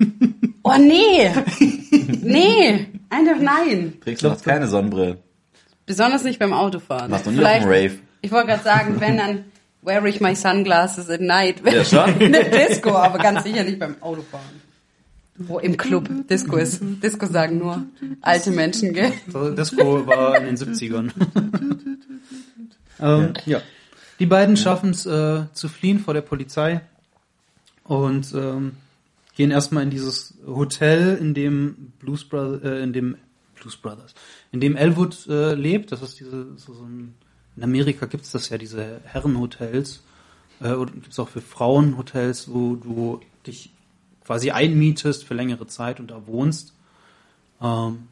Oh 0.64 0.76
nee! 0.78 1.30
Nee! 2.22 2.86
Einfach 3.10 3.38
nein. 3.38 3.94
Trägst 4.02 4.24
du 4.24 4.30
hast 4.30 4.44
keine 4.44 4.66
Sonnenbrille. 4.66 5.18
Besonders 5.86 6.24
nicht 6.24 6.38
beim 6.38 6.52
Autofahren. 6.54 7.10
Warst 7.10 7.26
du 7.26 7.30
nie 7.30 7.44
auf 7.44 7.58
dem 7.58 7.64
Rave? 7.64 7.98
Ich 8.22 8.32
wollte 8.32 8.48
gerade 8.48 8.64
sagen, 8.64 8.96
wenn 9.00 9.18
dann 9.18 9.44
wear 9.82 10.04
ich 10.06 10.20
my 10.20 10.34
sunglasses 10.34 11.10
at 11.10 11.20
night. 11.20 11.56
Ja, 11.64 11.84
schon. 11.84 12.14
Eine 12.20 12.44
Disco, 12.44 12.90
aber 12.90 13.18
ganz 13.18 13.44
sicher 13.44 13.62
nicht 13.62 13.78
beim 13.78 13.96
Autofahren. 14.00 14.62
Wo 15.36 15.58
im 15.58 15.76
Club. 15.76 16.08
Disco 16.30 16.56
ist. 16.56 16.80
Disco 16.80 17.26
sagen 17.26 17.58
nur 17.58 17.82
alte 18.22 18.50
Menschen, 18.50 18.94
gell? 18.94 19.12
So, 19.30 19.50
Disco 19.50 20.06
war 20.06 20.38
in 20.38 20.46
den 20.46 20.56
70ern. 20.56 21.10
ähm, 23.00 23.34
ja. 23.44 23.60
Die 24.18 24.26
beiden 24.26 24.56
schaffen 24.56 24.90
es 24.90 25.04
äh, 25.06 25.42
zu 25.52 25.68
fliehen 25.68 25.98
vor 25.98 26.14
der 26.14 26.22
Polizei 26.22 26.80
und 27.82 28.32
ähm, 28.32 28.76
gehen 29.34 29.50
erstmal 29.50 29.82
in 29.82 29.90
dieses 29.90 30.34
Hotel, 30.46 31.16
in 31.16 31.34
dem 31.34 31.92
Blues 31.98 32.24
Brothers, 32.24 32.62
äh, 32.62 32.82
in 32.82 32.92
dem 32.92 33.16
Blues 33.54 33.76
Brothers, 33.76 34.14
in 34.52 34.60
dem 34.60 34.76
Elwood 34.76 35.26
äh, 35.28 35.54
lebt. 35.54 35.92
Das 35.92 36.02
ist 36.02 36.20
diese 36.20 36.56
so, 36.56 36.74
so 36.74 36.84
ein, 36.84 37.14
in 37.56 37.62
Amerika 37.62 38.06
gibt's 38.06 38.30
das 38.30 38.48
ja 38.48 38.58
diese 38.58 39.00
Herrenhotels 39.04 40.02
äh, 40.60 40.72
oder 40.72 40.92
gibt's 40.92 41.18
auch 41.18 41.28
für 41.28 41.40
Frauenhotels, 41.40 42.52
wo 42.52 42.76
du 42.76 43.20
dich 43.46 43.70
quasi 44.24 44.50
einmietest 44.50 45.24
für 45.24 45.34
längere 45.34 45.66
Zeit 45.66 46.00
und 46.00 46.10
da 46.10 46.26
wohnst. 46.26 46.74
Ähm, 47.60 48.08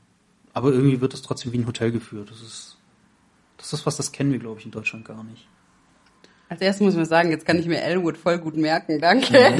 aber 0.52 0.72
irgendwie 0.72 1.00
wird 1.00 1.12
das 1.12 1.22
trotzdem 1.22 1.52
wie 1.52 1.58
ein 1.58 1.66
Hotel 1.66 1.92
geführt. 1.92 2.30
Das 2.30 2.42
ist, 2.42 2.76
das 3.56 3.72
ist 3.72 3.86
was, 3.86 3.96
das 3.96 4.12
kennen 4.12 4.32
wir, 4.32 4.38
glaube 4.38 4.60
ich, 4.60 4.66
in 4.66 4.72
Deutschland 4.72 5.04
gar 5.04 5.24
nicht. 5.24 5.46
Als 6.52 6.60
erstes 6.60 6.84
muss 6.84 6.94
man 6.94 7.06
sagen, 7.06 7.30
jetzt 7.30 7.46
kann 7.46 7.58
ich 7.58 7.66
mir 7.66 7.80
Elwood 7.80 8.18
voll 8.18 8.36
gut 8.36 8.58
merken, 8.58 9.00
danke. 9.00 9.54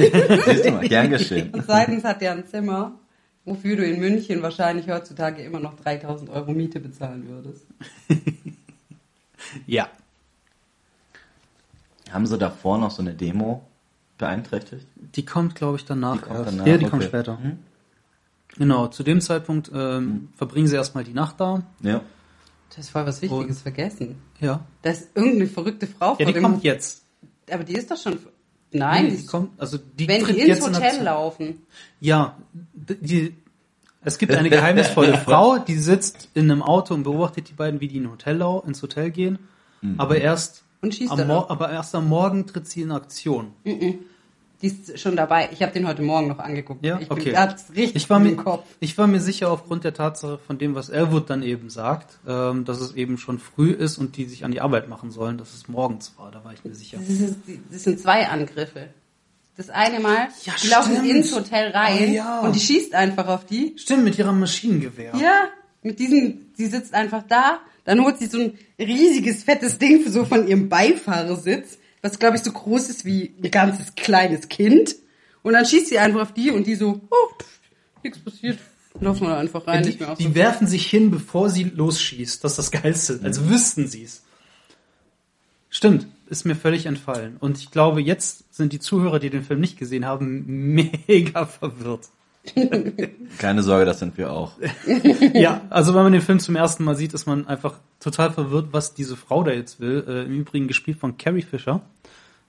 Siehst 0.45 0.65
du 0.65 0.71
mal, 0.73 0.87
gern 0.87 1.09
geschehen. 1.09 1.49
Und 1.49 1.65
zweitens 1.65 2.03
hat 2.03 2.21
er 2.21 2.33
ein 2.33 2.45
Zimmer, 2.45 2.91
wofür 3.45 3.77
du 3.77 3.83
in 3.83 3.99
München 3.99 4.43
wahrscheinlich 4.43 4.87
heutzutage 4.87 5.41
immer 5.41 5.59
noch 5.59 5.73
3000 5.73 6.29
Euro 6.29 6.51
Miete 6.51 6.79
bezahlen 6.79 7.27
würdest. 7.27 7.65
Ja. 9.65 9.89
Haben 12.11 12.27
sie 12.27 12.37
davor 12.37 12.77
noch 12.77 12.91
so 12.91 13.01
eine 13.01 13.15
Demo 13.15 13.65
beeinträchtigt? 14.19 14.85
Die 15.15 15.25
kommt, 15.25 15.55
glaube 15.55 15.77
ich, 15.77 15.85
danach 15.85 16.17
Die 16.17 16.21
kommt 16.21 16.45
danach, 16.45 16.67
ja, 16.67 16.77
die 16.77 16.85
okay. 16.85 16.91
kommt 16.91 17.03
später. 17.05 17.39
Mhm. 17.39 17.57
Genau, 18.55 18.85
zu 18.85 19.01
dem 19.01 19.19
Zeitpunkt 19.19 19.71
ähm, 19.73 20.29
verbringen 20.35 20.67
sie 20.67 20.75
erstmal 20.75 21.03
die 21.03 21.15
Nacht 21.15 21.39
da. 21.39 21.63
Ja. 21.81 22.01
Hast 22.77 22.91
voll 22.91 23.05
was 23.05 23.21
Wichtiges 23.21 23.61
vergessen. 23.61 24.15
Ja. 24.43 24.65
Da 24.81 24.91
ist 24.91 25.09
irgendeine 25.15 25.47
verrückte 25.47 25.87
Frau 25.87 26.11
Ja, 26.11 26.15
vor 26.15 26.25
die 26.25 26.33
dem 26.33 26.43
kommt 26.43 26.63
jetzt. 26.63 27.03
Aber 27.51 27.63
die 27.63 27.73
ist 27.73 27.89
doch 27.89 27.97
schon. 27.97 28.17
Nein, 28.71 29.09
die 29.09 29.17
die 29.17 29.25
kommt, 29.25 29.51
also 29.59 29.77
die 29.77 30.07
wenn 30.07 30.23
tritt 30.23 30.35
die 30.35 30.39
ins 30.41 30.47
jetzt 30.47 30.67
in 30.67 30.73
Hotel 30.75 30.83
Aktion. 30.87 31.05
laufen. 31.05 31.61
Ja, 31.99 32.37
die, 32.73 33.35
es 34.01 34.17
gibt 34.17 34.33
eine 34.33 34.49
geheimnisvolle 34.49 35.17
Frau, 35.25 35.59
die 35.59 35.75
sitzt 35.75 36.29
in 36.33 36.49
einem 36.49 36.63
Auto 36.63 36.93
und 36.95 37.03
beobachtet 37.03 37.49
die 37.49 37.53
beiden, 37.53 37.81
wie 37.81 37.87
die 37.87 37.97
in 37.97 38.09
Hotel, 38.09 38.41
ins 38.65 38.81
Hotel 38.81 39.11
gehen. 39.11 39.39
Aber 39.97 40.17
erst 40.17 40.63
Und 40.81 40.95
schießt 40.95 41.11
am 41.11 41.29
aber 41.29 41.69
erst 41.69 41.93
am 41.93 42.07
Morgen 42.07 42.47
tritt 42.47 42.67
sie 42.67 42.81
in 42.81 42.91
Aktion. 42.91 43.53
Die 44.63 44.67
ist 44.67 44.97
schon 44.97 45.17
dabei. 45.17 45.49
Ich 45.51 45.61
habe 45.61 45.73
den 45.73 45.85
heute 45.87 46.01
Morgen 46.01 46.29
noch 46.29 46.39
angeguckt. 46.39 46.85
Ja, 46.85 46.97
ich 46.99 47.11
okay. 47.11 47.31
Bin, 47.31 47.37
hab's 47.37 47.65
richtig 47.75 47.95
Ich 47.97 48.09
war, 48.09 48.17
im 48.17 48.23
mir, 48.23 48.35
Kopf. 48.37 48.65
ich 48.79 48.97
war 48.97 49.07
mir 49.07 49.19
sicher 49.19 49.51
aufgrund 49.51 49.83
der 49.83 49.93
Tatsache 49.93 50.39
von 50.47 50.57
dem, 50.57 50.73
was 50.73 50.87
Elwood 50.87 51.29
dann 51.29 51.43
eben 51.43 51.69
sagt, 51.69 52.17
ähm, 52.25 52.63
dass 52.63 52.79
es 52.79 52.93
eben 52.95 53.17
schon 53.17 53.39
früh 53.39 53.71
ist 53.71 53.97
und 53.97 54.15
die 54.15 54.23
sich 54.23 54.45
an 54.45 54.51
die 54.51 54.61
Arbeit 54.61 54.87
machen 54.87 55.11
sollen, 55.11 55.37
dass 55.37 55.53
es 55.53 55.67
morgens 55.67 56.13
war. 56.17 56.31
Da 56.31 56.45
war 56.45 56.53
ich 56.53 56.63
mir 56.63 56.73
sicher. 56.73 56.97
Das, 56.97 57.09
ist, 57.19 57.35
das 57.71 57.83
sind 57.83 57.99
zwei 57.99 58.25
Angriffe. 58.29 58.87
Das 59.57 59.69
eine 59.69 59.99
Mal, 59.99 60.29
Ja, 60.45 60.53
die 60.63 60.67
laufen 60.67 61.05
ins 61.05 61.35
Hotel 61.35 61.69
rein 61.71 62.09
Oh, 62.09 62.13
ja. 62.13 62.39
und 62.39 62.55
die 62.55 62.59
schießt 62.61 62.95
einfach 62.95 63.27
auf 63.27 63.45
die. 63.45 63.73
Stimmt, 63.77 64.05
mit 64.05 64.17
ihrem 64.17 64.39
Maschinengewehr. 64.39 65.13
Ja, 65.21 65.49
mit 65.83 65.99
diesem, 65.99 66.45
sie 66.55 66.67
sitzt 66.67 66.93
einfach 66.93 67.23
da, 67.27 67.59
dann 67.83 68.01
holt 68.03 68.17
sie 68.17 68.27
so 68.27 68.39
ein 68.39 68.53
riesiges, 68.79 69.43
fettes 69.43 69.77
Ding 69.77 70.09
so 70.09 70.23
von 70.25 70.47
ihrem 70.47 70.69
Beifahrersitz, 70.69 71.77
was 72.03 72.19
glaube 72.19 72.35
ich 72.37 72.43
so 72.43 72.51
groß 72.51 72.89
ist 72.89 73.03
wie 73.05 73.33
ein 73.43 73.49
ganzes 73.49 73.95
kleines 73.95 74.47
Kind. 74.49 74.95
Und 75.41 75.53
dann 75.53 75.65
schießt 75.65 75.87
sie 75.87 75.97
einfach 75.97 76.21
auf 76.21 76.33
die 76.35 76.51
und 76.51 76.67
die 76.67 76.75
so, 76.75 77.01
oh, 77.09 77.29
pff, 77.41 77.59
nichts 78.03 78.19
passiert. 78.19 78.59
Laufen 79.01 79.25
wir 79.27 79.35
einfach 79.37 79.65
rein. 79.65 79.81
die 79.81 79.89
nicht 79.89 79.99
mehr 79.99 80.11
auf 80.11 80.17
die 80.19 80.25
so- 80.25 80.35
werfen 80.35 80.67
sich 80.67 80.85
hin, 80.85 81.09
bevor 81.09 81.49
sie 81.49 81.63
losschießt. 81.63 82.43
Das 82.43 82.51
ist 82.51 82.57
das 82.57 82.71
Geilste. 82.71 83.19
Also 83.23 83.49
wüssten 83.49 83.87
sie 83.87 84.03
es. 84.03 84.21
Stimmt, 85.69 86.05
ist 86.29 86.45
mir 86.45 86.55
völlig 86.55 86.85
entfallen. 86.85 87.37
Und 87.39 87.57
ich 87.57 87.71
glaube, 87.71 87.99
jetzt 88.01 88.53
sind 88.53 88.71
die 88.73 88.79
Zuhörer, 88.79 89.19
die 89.19 89.31
den 89.31 89.41
Film 89.43 89.59
nicht 89.59 89.77
gesehen 89.79 90.05
haben, 90.05 90.43
mega 91.07 91.45
verwirrt. 91.47 92.09
Keine 93.37 93.63
Sorge, 93.63 93.85
das 93.85 93.99
sind 93.99 94.17
wir 94.17 94.31
auch. 94.33 94.53
Ja, 95.33 95.61
also 95.69 95.93
wenn 95.93 96.03
man 96.03 96.11
den 96.11 96.21
Film 96.21 96.39
zum 96.39 96.55
ersten 96.57 96.83
Mal 96.83 96.95
sieht, 96.95 97.13
ist 97.13 97.25
man 97.25 97.47
einfach 97.47 97.79
total 97.99 98.31
verwirrt, 98.31 98.69
was 98.71 98.93
diese 98.93 99.15
Frau 99.15 99.43
da 99.43 99.51
jetzt 99.51 99.79
will. 99.79 100.03
Äh, 100.07 100.23
Im 100.25 100.41
Übrigen 100.41 100.67
gespielt 100.67 100.97
von 100.99 101.17
Carrie 101.17 101.41
Fisher. 101.41 101.81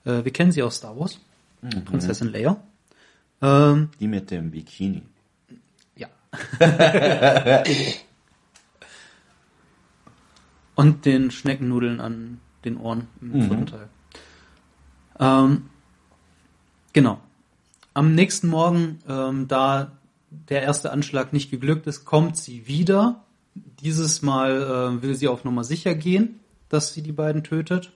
Äh, 0.03 0.25
wir 0.25 0.33
kennen 0.33 0.51
sie 0.51 0.63
aus 0.63 0.75
Star 0.75 0.99
Wars. 0.99 1.19
Prinzessin 1.85 2.31
Leia. 2.31 2.57
Ähm, 3.41 3.89
Die 3.99 4.07
mit 4.07 4.29
dem 4.31 4.51
Bikini. 4.51 5.01
Ja. 5.95 6.07
Und 10.75 11.05
den 11.05 11.31
Schneckennudeln 11.31 11.99
an 12.01 12.39
den 12.65 12.77
Ohren 12.77 13.07
im 13.21 13.41
vierten 13.47 13.65
Teil. 13.65 13.87
Ähm, 15.19 15.69
genau. 16.91 17.19
Am 17.95 18.13
nächsten 18.13 18.49
Morgen, 18.49 18.99
ähm, 19.07 19.47
da 19.47 19.93
der 20.29 20.63
erste 20.63 20.91
Anschlag 20.91 21.31
nicht 21.31 21.49
geglückt 21.49 21.87
ist, 21.87 22.03
kommt 22.03 22.35
sie 22.35 22.67
wieder. 22.67 23.23
Dieses 23.55 24.21
Mal 24.21 24.97
äh, 24.97 25.01
will 25.01 25.15
sie 25.15 25.29
auf 25.29 25.45
Nummer 25.45 25.63
sicher 25.63 25.95
gehen, 25.95 26.41
dass 26.67 26.93
sie 26.93 27.01
die 27.01 27.13
beiden 27.13 27.45
tötet. 27.45 27.93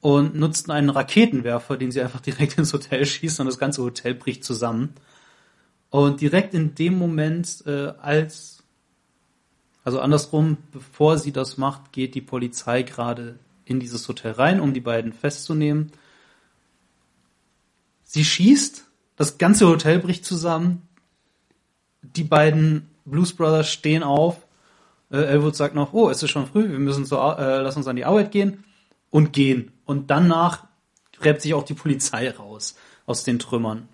Und 0.00 0.36
nutzt 0.36 0.70
einen 0.70 0.88
Raketenwerfer, 0.88 1.76
den 1.76 1.90
sie 1.90 2.00
einfach 2.00 2.20
direkt 2.20 2.56
ins 2.58 2.72
Hotel 2.72 3.04
schießt 3.04 3.40
und 3.40 3.46
das 3.46 3.58
ganze 3.58 3.82
Hotel 3.82 4.14
bricht 4.14 4.42
zusammen. 4.42 4.94
Und 5.90 6.22
direkt 6.22 6.54
in 6.54 6.74
dem 6.74 6.96
Moment, 6.96 7.62
äh, 7.66 7.92
als, 8.00 8.62
also 9.84 10.00
andersrum, 10.00 10.56
bevor 10.72 11.18
sie 11.18 11.32
das 11.32 11.58
macht, 11.58 11.92
geht 11.92 12.14
die 12.14 12.22
Polizei 12.22 12.82
gerade 12.82 13.38
in 13.66 13.80
dieses 13.80 14.08
Hotel 14.08 14.32
rein, 14.32 14.60
um 14.60 14.72
die 14.72 14.80
beiden 14.80 15.12
festzunehmen. 15.12 15.92
Sie 18.04 18.24
schießt, 18.24 18.83
das 19.16 19.38
ganze 19.38 19.66
Hotel 19.66 19.98
bricht 19.98 20.24
zusammen. 20.24 20.82
Die 22.02 22.24
beiden 22.24 22.90
Blues 23.04 23.32
Brothers 23.32 23.70
stehen 23.70 24.02
auf. 24.02 24.46
Äh, 25.10 25.18
Elwood 25.18 25.56
sagt 25.56 25.74
noch, 25.74 25.92
oh, 25.92 26.10
es 26.10 26.22
ist 26.22 26.30
schon 26.30 26.46
früh, 26.46 26.70
wir 26.70 26.78
müssen 26.78 27.06
zur, 27.06 27.38
äh, 27.38 27.60
lass 27.60 27.76
uns 27.76 27.86
an 27.86 27.96
die 27.96 28.04
Arbeit 28.04 28.32
gehen 28.32 28.64
und 29.10 29.32
gehen. 29.32 29.72
Und 29.84 30.10
danach 30.10 30.64
gräbt 31.12 31.42
sich 31.42 31.54
auch 31.54 31.64
die 31.64 31.74
Polizei 31.74 32.30
raus 32.30 32.74
aus 33.06 33.22
den 33.24 33.38
Trümmern. 33.38 33.88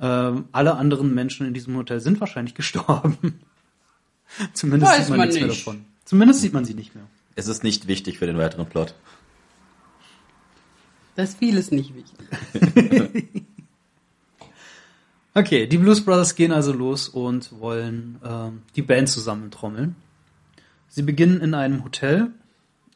Ähm, 0.00 0.48
alle 0.52 0.76
anderen 0.76 1.14
Menschen 1.14 1.46
in 1.46 1.54
diesem 1.54 1.76
Hotel 1.76 2.00
sind 2.00 2.20
wahrscheinlich 2.20 2.54
gestorben. 2.54 3.40
Zumindest 4.52 4.92
Weiß 4.92 5.06
sieht 5.06 5.10
man 5.10 5.18
man 5.18 5.28
nichts 5.28 5.40
mehr 5.40 5.48
davon. 5.48 5.84
Zumindest 6.04 6.40
sieht 6.40 6.52
man 6.52 6.64
sie 6.64 6.74
nicht 6.74 6.94
mehr. 6.94 7.04
Es 7.34 7.48
ist 7.48 7.62
nicht 7.62 7.86
wichtig 7.86 8.18
für 8.18 8.26
den 8.26 8.38
weiteren 8.38 8.66
Plot. 8.66 8.94
Das 11.16 11.30
ist 11.30 11.38
vieles 11.38 11.70
nicht 11.70 11.92
wichtig. 11.94 13.44
Okay, 15.34 15.66
die 15.66 15.78
Blues 15.78 16.04
Brothers 16.04 16.34
gehen 16.34 16.52
also 16.52 16.72
los 16.72 17.08
und 17.08 17.60
wollen 17.60 18.18
ähm, 18.24 18.62
die 18.74 18.82
Band 18.82 19.08
zusammentrommeln. 19.08 19.94
Sie 20.88 21.02
beginnen 21.02 21.40
in 21.40 21.54
einem 21.54 21.84
Hotel, 21.84 22.32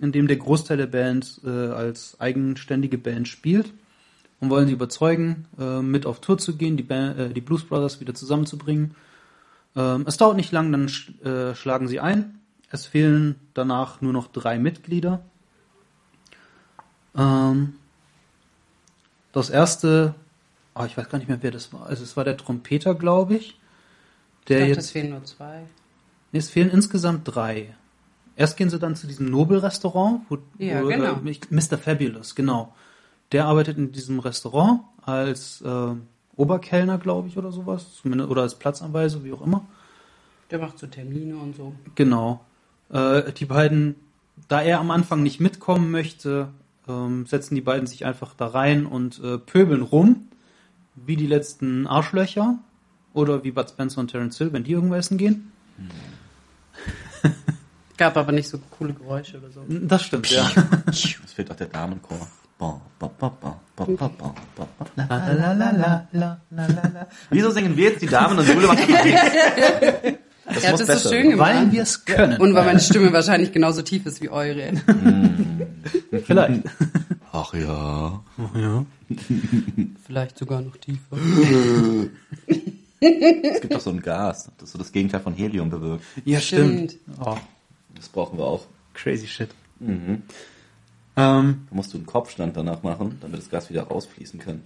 in 0.01 0.12
dem 0.12 0.27
der 0.27 0.39
Großteil 0.39 0.77
der 0.77 0.87
Band 0.87 1.41
äh, 1.45 1.49
als 1.49 2.19
eigenständige 2.21 2.99
Band 2.99 3.29
spielt 3.29 3.73
und 4.41 4.51
wollen 4.51 4.67
sie 4.67 4.73
überzeugen, 4.73 5.47
äh, 5.59 5.81
mit 5.83 6.05
auf 6.05 6.21
Tour 6.21 6.39
zu 6.39 6.57
gehen, 6.57 6.77
die, 6.77 6.83
Band, 6.83 7.19
äh, 7.19 7.29
die 7.33 7.41
Blues 7.41 7.65
Brothers 7.65 8.01
wieder 8.01 8.15
zusammenzubringen. 8.15 8.97
Ähm, 9.77 10.05
es 10.07 10.17
dauert 10.17 10.37
nicht 10.37 10.51
lang, 10.51 10.73
dann 10.73 10.89
sch 10.89 11.12
äh, 11.25 11.55
schlagen 11.55 11.87
sie 11.87 12.01
ein. 12.01 12.41
Es 12.71 12.87
fehlen 12.87 13.37
danach 13.55 14.01
nur 14.01 14.12
noch 14.12 14.27
drei 14.27 14.59
Mitglieder. 14.59 15.23
Ähm, 17.17 17.75
das 19.33 19.51
erste, 19.51 20.15
oh, 20.75 20.85
ich 20.85 20.97
weiß 20.97 21.09
gar 21.09 21.19
nicht 21.19 21.29
mehr, 21.29 21.38
wer 21.43 21.50
das 21.50 21.73
war. 21.73 21.87
Also 21.87 22.02
es 22.02 22.17
war 22.17 22.25
der 22.25 22.37
Trompeter, 22.37 22.95
glaube 22.95 23.35
ich. 23.37 23.59
Der 24.49 24.59
Ich 24.59 24.62
dachte, 24.62 24.69
jetzt, 24.71 24.85
es 24.87 24.91
fehlen 24.91 25.11
nur 25.11 25.25
zwei. 25.25 25.62
nee, 26.33 26.38
es 26.38 26.50
fehlen 26.50 26.71
insgesamt 26.71 27.23
drei. 27.25 27.75
Erst 28.37 28.57
gehen 28.57 28.71
sie 28.71 28.79
dann 28.79 28.97
zu 28.97 29.07
diesem 29.07 29.31
Nobel-Restaurant, 29.31 30.23
wo, 30.29 30.38
Ja, 30.59 30.83
wo 30.83 30.88
genau. 30.88 31.21
äh, 31.25 31.37
Mr. 31.50 31.79
Fabulous, 31.79 32.35
genau. 32.35 32.75
Der 33.31 33.47
arbeitet 33.47 33.79
in 33.79 33.93
diesem 33.93 34.19
Restaurant 34.19 34.81
als 35.02 35.61
äh, 35.62 35.95
Oberkellner, 36.37 36.99
glaube 36.99 37.29
ich, 37.29 37.37
oder 37.37 37.52
sowas. 37.52 37.95
Zumindest, 38.00 38.31
oder 38.31 38.43
als 38.43 38.59
Platzanweise, 38.59 39.23
wie 39.25 39.33
auch 39.33 39.43
immer. 39.43 39.64
Der 40.50 40.59
macht 40.59 40.79
so 40.79 40.87
Termine 40.87 41.37
und 41.37 41.57
so. 41.57 41.75
Genau. 41.95 42.45
Äh, 42.91 43.33
die 43.33 43.45
beiden, 43.47 43.97
da 44.49 44.61
er 44.62 44.81
am 44.81 44.91
Anfang 44.91 45.23
nicht 45.23 45.41
mitkommen 45.41 45.91
möchte, 45.91 46.49
ähm, 46.88 47.26
setzen 47.26 47.55
die 47.55 47.61
beiden 47.61 47.87
sich 47.87 48.05
einfach 48.05 48.35
da 48.35 48.49
rein 48.49 48.87
und 48.87 49.21
äh, 49.23 49.38
pöbeln 49.38 49.83
rum, 49.83 50.29
wie 50.95 51.17
die 51.17 51.27
letzten 51.27 51.87
Arschlöcher 51.87 52.59
oder 53.13 53.45
wie 53.45 53.51
Bud 53.51 53.69
Spencer 53.69 54.01
und 54.01 54.11
Terence 54.11 54.39
Hill, 54.39 54.53
wenn 54.53 54.65
die 54.65 54.73
irgendwo 54.73 54.95
essen 54.95 55.19
gehen. 55.19 55.53
Mhm. 55.79 55.91
Gab 57.97 58.17
aber 58.17 58.33
nicht 58.33 58.49
so 58.49 58.59
coole 58.79 58.95
Geräusche 58.95 59.39
oder 59.39 59.51
so. 59.51 59.65
Das 59.69 60.03
stimmt, 60.03 60.31
ja. 60.31 60.51
Es 60.87 61.33
fehlt 61.35 61.51
auch 61.51 61.57
der 61.57 61.69
Damenchor. 61.69 62.27
Wieso 67.31 67.51
singen 67.51 67.77
wir 67.77 67.91
jetzt 67.91 68.03
die 68.03 68.07
Damen 68.07 68.39
und 68.39 68.49
Jule 68.49 68.69
macht 68.69 68.79
das, 70.45 70.65
ja, 70.65 70.71
muss 70.71 70.81
das 70.81 70.89
besser. 70.89 71.09
ist 71.09 71.15
schön 71.15 71.31
gemacht. 71.31 71.55
Weil 71.55 71.73
wir 71.73 71.83
es 71.83 72.05
können. 72.05 72.41
Und 72.41 72.55
weil 72.55 72.65
meine 72.65 72.81
Stimme 72.81 73.13
wahrscheinlich 73.13 73.53
genauso 73.53 73.83
tief 73.83 74.07
ist 74.07 74.21
wie 74.23 74.29
eure. 74.29 74.73
Hm. 74.87 75.63
Vielleicht. 76.25 76.63
Ach 77.33 77.55
ja. 77.55 78.23
Ach 78.39 78.57
ja. 78.57 78.85
Vielleicht 80.04 80.38
sogar 80.38 80.61
noch 80.61 80.76
tiefer. 80.76 81.16
Es 83.00 83.61
gibt 83.61 83.75
doch 83.75 83.81
so 83.81 83.90
ein 83.90 84.00
Gas, 84.00 84.50
das 84.59 84.73
so 84.73 84.78
das 84.78 84.92
Gegenteil 84.92 85.21
von 85.21 85.35
Helium 85.35 85.71
bewirkt. 85.71 86.04
Ja, 86.25 86.40
stimmt. 86.40 86.92
Stimmt. 86.92 87.19
Oh, 87.25 87.37
Das 87.95 88.09
brauchen 88.09 88.38
wir 88.38 88.45
auch. 88.45 88.66
crazy 88.95 89.26
shit. 89.26 89.49
Mhm. 89.81 90.23
Ähm, 91.16 91.66
Da 91.69 91.75
musst 91.75 91.92
du 91.92 91.99
einen 91.99 92.07
Kopfstand 92.07 92.57
danach 92.57 92.83
machen, 92.83 93.19
damit 93.21 93.38
das 93.38 93.50
Gas 93.50 93.69
wieder 93.71 93.83
rausfließen 93.83 94.38
kann. 94.38 94.62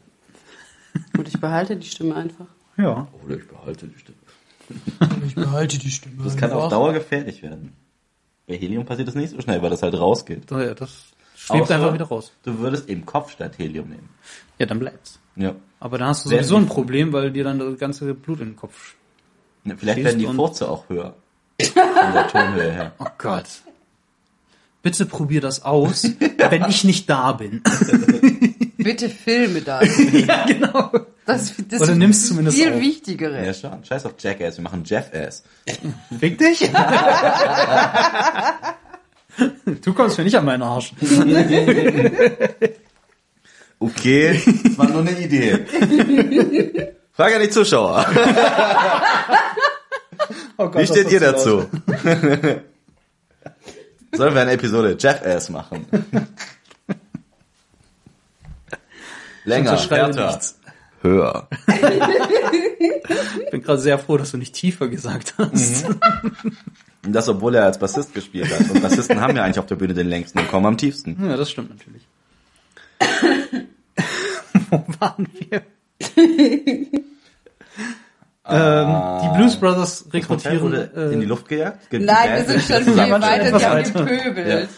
Und 1.17 1.29
ich 1.29 1.41
behalte 1.41 1.77
die 1.77 1.87
Stimme 1.89 2.15
einfach. 2.15 2.47
ja. 2.77 3.09
Oder 3.25 3.37
ich 3.39 3.49
behalte 3.49 3.87
die 3.89 3.99
Stimme. 3.99 4.19
Ich 5.27 5.35
behalte 5.35 5.79
die 5.79 5.91
Stimme. 5.91 6.23
Das 6.25 6.37
kann 6.37 6.51
auf 6.53 6.69
Dauer 6.71 6.93
gefährlich 6.93 7.43
werden. 7.43 7.73
Bei 8.47 8.57
Helium 8.57 8.85
passiert 8.85 9.09
das 9.09 9.15
nicht 9.15 9.31
so 9.31 9.41
schnell, 9.41 9.61
weil 9.63 9.71
das 9.71 9.83
halt 9.83 9.95
rausgeht. 9.95 10.51
Ja, 10.51 10.75
das 10.75 11.05
schwebt 11.47 11.63
Außer 11.63 11.75
einfach 11.77 11.95
wieder 11.95 12.07
raus. 12.07 12.33
Du 12.43 12.59
würdest 12.59 12.89
eben 12.89 13.07
Kopfstand 13.07 13.57
Helium 13.59 13.89
nehmen. 13.89 14.09
Ja, 14.59 14.67
dann 14.67 14.79
bleibt's. 14.81 15.19
Ja. 15.37 15.55
Aber 15.81 15.99
dann 15.99 16.09
hast 16.09 16.25
du 16.25 16.31
sowieso 16.31 16.57
ein 16.57 16.67
Problem, 16.67 17.13
weil 17.13 17.31
dir 17.31 17.45
dann 17.45 17.59
das 17.59 17.79
ganze 17.79 18.13
Blut 18.15 18.41
in 18.41 18.49
den 18.51 18.57
Kopf. 18.57 18.95
Ja, 19.65 19.75
Vielleicht 19.77 20.03
werden 20.05 20.19
die 20.19 20.27
Furze 20.27 20.69
auch 20.69 20.89
höher. 20.89 21.15
Von 21.61 22.13
der 22.13 22.29
Tonhöhe 22.29 22.73
her. 22.73 22.93
Oh 22.99 23.07
Gott. 23.19 23.45
Bitte 24.83 25.07
probier 25.07 25.41
das 25.41 25.63
aus, 25.65 26.05
wenn 26.51 26.65
ich 26.69 26.85
nicht 26.85 27.09
da 27.11 27.33
bin. 27.33 27.63
Bitte 28.79 29.09
filme 29.09 29.61
das. 29.63 29.89
ja, 30.13 30.47
genau. 30.47 30.91
Das, 31.25 31.55
das 31.69 31.81
Oder 31.81 31.93
ist 31.93 31.99
nimm's 31.99 32.29
zumindest 32.29 32.57
viel 32.57 32.73
auf. 32.73 32.81
wichtigere. 32.81 33.45
Ja, 33.45 33.53
schon. 33.53 33.85
Scheiß 33.85 34.07
auf 34.07 34.15
Jackass, 34.19 34.59
wir 34.59 34.63
machen 34.63 34.85
Jeffass. 34.85 35.43
Fick 36.21 36.39
dich. 36.39 36.71
du 39.85 39.93
kommst 39.93 40.19
mir 40.19 40.25
nicht 40.25 40.37
an 40.37 40.45
meinen 40.45 40.63
Arsch. 40.63 40.93
Okay, 43.79 44.41
das 44.65 44.79
war 44.79 44.89
nur 44.89 45.01
eine 45.01 45.21
Idee. 45.21 45.67
Frage 47.13 47.37
an 47.37 47.43
die 47.43 47.51
Zuschauer. 47.51 48.07
Oh 50.59 50.71
Gott, 50.71 50.81
Wie 50.81 50.87
steht 50.87 51.13
ihr 51.13 51.21
dazu? 51.21 51.67
Sollen 54.13 54.35
wir 54.35 54.41
eine 54.41 54.53
Episode 54.53 54.97
Jeffass 54.99 55.51
machen? 55.51 55.85
Länger, 59.45 59.77
härter, 59.77 60.41
höher. 61.03 61.49
Ich 63.45 63.51
bin 63.51 63.63
gerade 63.63 63.81
sehr 63.83 63.99
froh, 63.99 64.17
dass 64.17 64.31
du 64.31 64.39
nicht 64.39 64.55
tiefer 64.55 64.89
gesagt 64.89 65.35
hast. 65.37 65.85
Und 67.07 67.13
das, 67.13 67.29
obwohl 67.29 67.55
er 67.55 67.65
als 67.65 67.79
Bassist 67.79 68.13
gespielt 68.15 68.51
hat. 68.53 68.69
Und 68.71 68.83
Bassisten 68.83 69.21
haben 69.21 69.37
ja 69.37 69.45
eigentlich 69.45 69.59
auf 69.61 69.67
der 69.67 69.77
Bühne 69.77 69.95
den 69.95 70.09
längsten 70.09 70.39
und 70.41 70.49
kommen 70.49 70.67
am 70.67 70.77
tiefsten. 70.77 71.17
Ja, 71.25 71.37
das 71.37 71.51
stimmt 71.51 71.71
natürlich. 71.71 72.03
Wo 74.71 74.85
waren 74.99 75.29
wir? 75.39 75.63
ähm, 78.49 79.23
die 79.23 79.37
Blues 79.39 79.57
Brothers 79.57 80.07
rekrutieren. 80.13 80.61
wurde 80.63 80.91
in 81.13 81.21
die 81.21 81.27
Äh, 81.27 81.29
Luft 81.29 81.49
gejagt. 81.49 81.91
Ge- 81.91 82.01
Nein, 82.01 82.31
wir 82.37 82.45
sind 82.45 82.57
ist 82.57 82.69
schon 82.73 82.85
viel 82.85 82.97
weiter, 82.97 83.59
die 83.59 83.65
haben 83.65 83.79
weiter. 83.79 84.05
gepöbelt. 84.05 84.69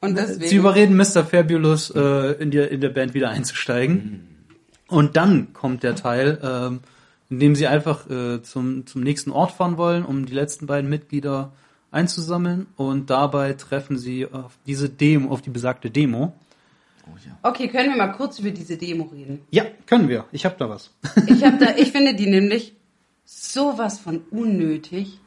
Und 0.00 0.18
sie 0.18 0.26
deswegen. 0.26 0.56
überreden 0.58 0.96
Mr. 0.96 1.24
Fabulous, 1.24 1.90
äh, 1.90 2.32
in, 2.42 2.50
die, 2.50 2.58
in 2.58 2.80
der 2.80 2.88
Band 2.90 3.14
wieder 3.14 3.30
einzusteigen. 3.30 4.28
Und 4.88 5.16
dann 5.16 5.52
kommt 5.52 5.82
der 5.82 5.94
Teil, 5.96 6.38
ähm, 6.42 6.80
in 7.30 7.38
dem 7.40 7.54
sie 7.54 7.66
einfach 7.66 8.08
äh, 8.10 8.42
zum, 8.42 8.86
zum 8.86 9.02
nächsten 9.02 9.30
Ort 9.30 9.52
fahren 9.52 9.76
wollen, 9.78 10.04
um 10.04 10.26
die 10.26 10.34
letzten 10.34 10.66
beiden 10.66 10.90
Mitglieder 10.90 11.52
einzusammeln. 11.94 12.66
Und 12.76 13.08
dabei 13.10 13.54
treffen 13.54 13.96
sie 13.96 14.26
auf 14.26 14.58
diese 14.66 14.88
Demo, 14.88 15.30
auf 15.30 15.40
die 15.42 15.50
besagte 15.50 15.90
Demo. 15.90 16.34
Oh 17.06 17.16
ja. 17.24 17.38
Okay, 17.42 17.68
können 17.68 17.90
wir 17.90 17.96
mal 17.96 18.12
kurz 18.12 18.38
über 18.38 18.50
diese 18.50 18.76
Demo 18.76 19.04
reden? 19.04 19.40
Ja, 19.50 19.64
können 19.86 20.08
wir. 20.08 20.24
Ich 20.32 20.44
habe 20.44 20.56
da 20.58 20.68
was. 20.68 20.90
Ich 21.26 21.44
habe 21.44 21.58
da, 21.58 21.76
ich 21.76 21.92
finde 21.92 22.14
die 22.14 22.26
nämlich 22.26 22.74
sowas 23.24 23.98
von 24.00 24.22
unnötig. 24.30 25.18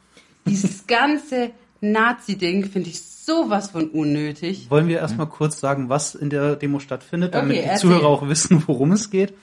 Dieses 0.46 0.86
ganze 0.86 1.50
Nazi-Ding 1.80 2.66
finde 2.66 2.88
ich 2.90 3.00
sowas 3.00 3.70
von 3.70 3.88
unnötig. 3.90 4.70
Wollen 4.70 4.88
wir 4.88 4.98
erstmal 4.98 5.28
kurz 5.28 5.60
sagen, 5.60 5.88
was 5.88 6.14
in 6.14 6.30
der 6.30 6.56
Demo 6.56 6.80
stattfindet, 6.80 7.34
damit 7.34 7.52
Okay, 7.52 7.62
die 7.62 7.68
erzähl. 7.68 7.90
Zuhörer 7.90 8.06
auch 8.08 8.28
wissen, 8.28 8.64
worum 8.66 8.92
es 8.92 9.10
geht? 9.10 9.34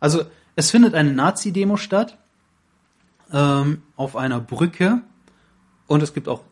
Also, 0.00 0.24
es 0.56 0.70
findet 0.70 0.94
eine 0.94 1.12
Nazi-Demo 1.12 1.76
statt 1.76 2.18
ähm, 3.32 3.82
auf 3.96 4.16
einer 4.16 4.40
Brücke 4.40 5.02
und 5.86 6.02
es 6.02 6.14
gibt 6.14 6.28
auch 6.28 6.42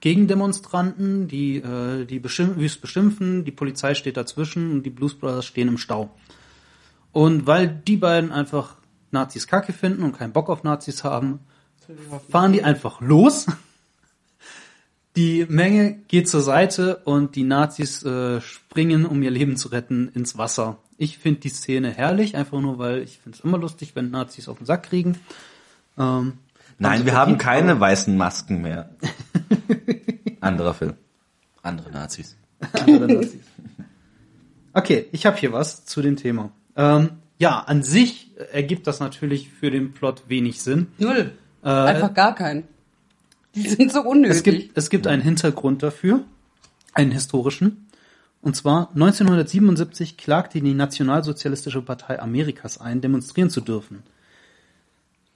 Gegendemonstranten, 0.00 1.28
die, 1.28 1.56
äh, 1.56 2.04
die 2.04 2.18
beschimpf 2.18 2.56
wüst 2.56 2.80
beschimpfen, 2.80 3.44
die 3.44 3.50
Polizei 3.50 3.94
steht 3.94 4.16
dazwischen 4.16 4.72
und 4.72 4.82
die 4.84 4.90
Blues 4.90 5.14
Brothers 5.14 5.46
stehen 5.46 5.68
im 5.68 5.78
Stau. 5.78 6.10
Und 7.12 7.46
weil 7.46 7.68
die 7.68 7.96
beiden 7.96 8.30
einfach 8.30 8.76
Nazis 9.10 9.46
kacke 9.46 9.72
finden 9.72 10.02
und 10.02 10.12
keinen 10.12 10.32
Bock 10.32 10.50
auf 10.50 10.64
Nazis 10.64 11.02
haben, 11.02 11.40
fahren 12.30 12.52
die 12.52 12.62
einfach 12.62 13.00
los. 13.00 13.46
Die 15.16 15.46
Menge 15.48 15.94
geht 16.08 16.28
zur 16.28 16.42
Seite 16.42 16.96
und 17.04 17.36
die 17.36 17.42
Nazis 17.42 18.02
äh, 18.02 18.42
springen, 18.42 19.06
um 19.06 19.22
ihr 19.22 19.30
Leben 19.30 19.56
zu 19.56 19.68
retten, 19.68 20.10
ins 20.12 20.36
Wasser. 20.36 20.76
Ich 20.98 21.16
finde 21.16 21.40
die 21.40 21.48
Szene 21.48 21.90
herrlich, 21.90 22.36
einfach 22.36 22.60
nur, 22.60 22.78
weil 22.78 22.98
ich 22.98 23.16
finde 23.20 23.38
es 23.38 23.42
immer 23.42 23.56
lustig, 23.56 23.92
wenn 23.94 24.10
Nazis 24.10 24.46
auf 24.46 24.58
den 24.58 24.66
Sack 24.66 24.82
kriegen. 24.82 25.16
Ähm, 25.96 26.34
Nein, 26.78 26.98
sie 26.98 27.06
wir 27.06 27.14
haben 27.14 27.38
keine 27.38 27.80
weißen 27.80 28.14
Masken 28.14 28.60
mehr. 28.60 28.90
Anderer 30.40 30.74
Film. 30.74 30.94
Andere 31.62 31.90
Nazis. 31.90 32.36
andere 32.72 33.14
Nazis. 33.14 33.40
Okay, 34.72 35.06
ich 35.12 35.26
habe 35.26 35.36
hier 35.36 35.52
was 35.52 35.84
zu 35.84 36.02
dem 36.02 36.16
Thema. 36.16 36.50
Ähm, 36.76 37.10
ja, 37.38 37.60
an 37.60 37.82
sich 37.82 38.30
ergibt 38.52 38.86
das 38.86 39.00
natürlich 39.00 39.50
für 39.50 39.70
den 39.70 39.92
Plot 39.92 40.24
wenig 40.28 40.62
Sinn. 40.62 40.88
Null. 40.98 41.32
Äh, 41.62 41.68
Einfach 41.68 42.14
gar 42.14 42.34
keinen. 42.34 42.64
Die 43.54 43.68
sind 43.68 43.90
so 43.92 44.02
unnötig. 44.02 44.36
Es 44.36 44.42
gibt, 44.42 44.78
es 44.78 44.90
gibt 44.90 45.06
einen 45.06 45.22
Hintergrund 45.22 45.82
dafür, 45.82 46.24
einen 46.92 47.10
historischen. 47.10 47.86
Und 48.42 48.54
zwar 48.54 48.90
1977 48.90 50.16
klagte 50.16 50.60
die 50.60 50.74
Nationalsozialistische 50.74 51.82
Partei 51.82 52.20
Amerikas 52.20 52.78
ein, 52.78 53.00
demonstrieren 53.00 53.50
zu 53.50 53.60
dürfen. 53.60 54.02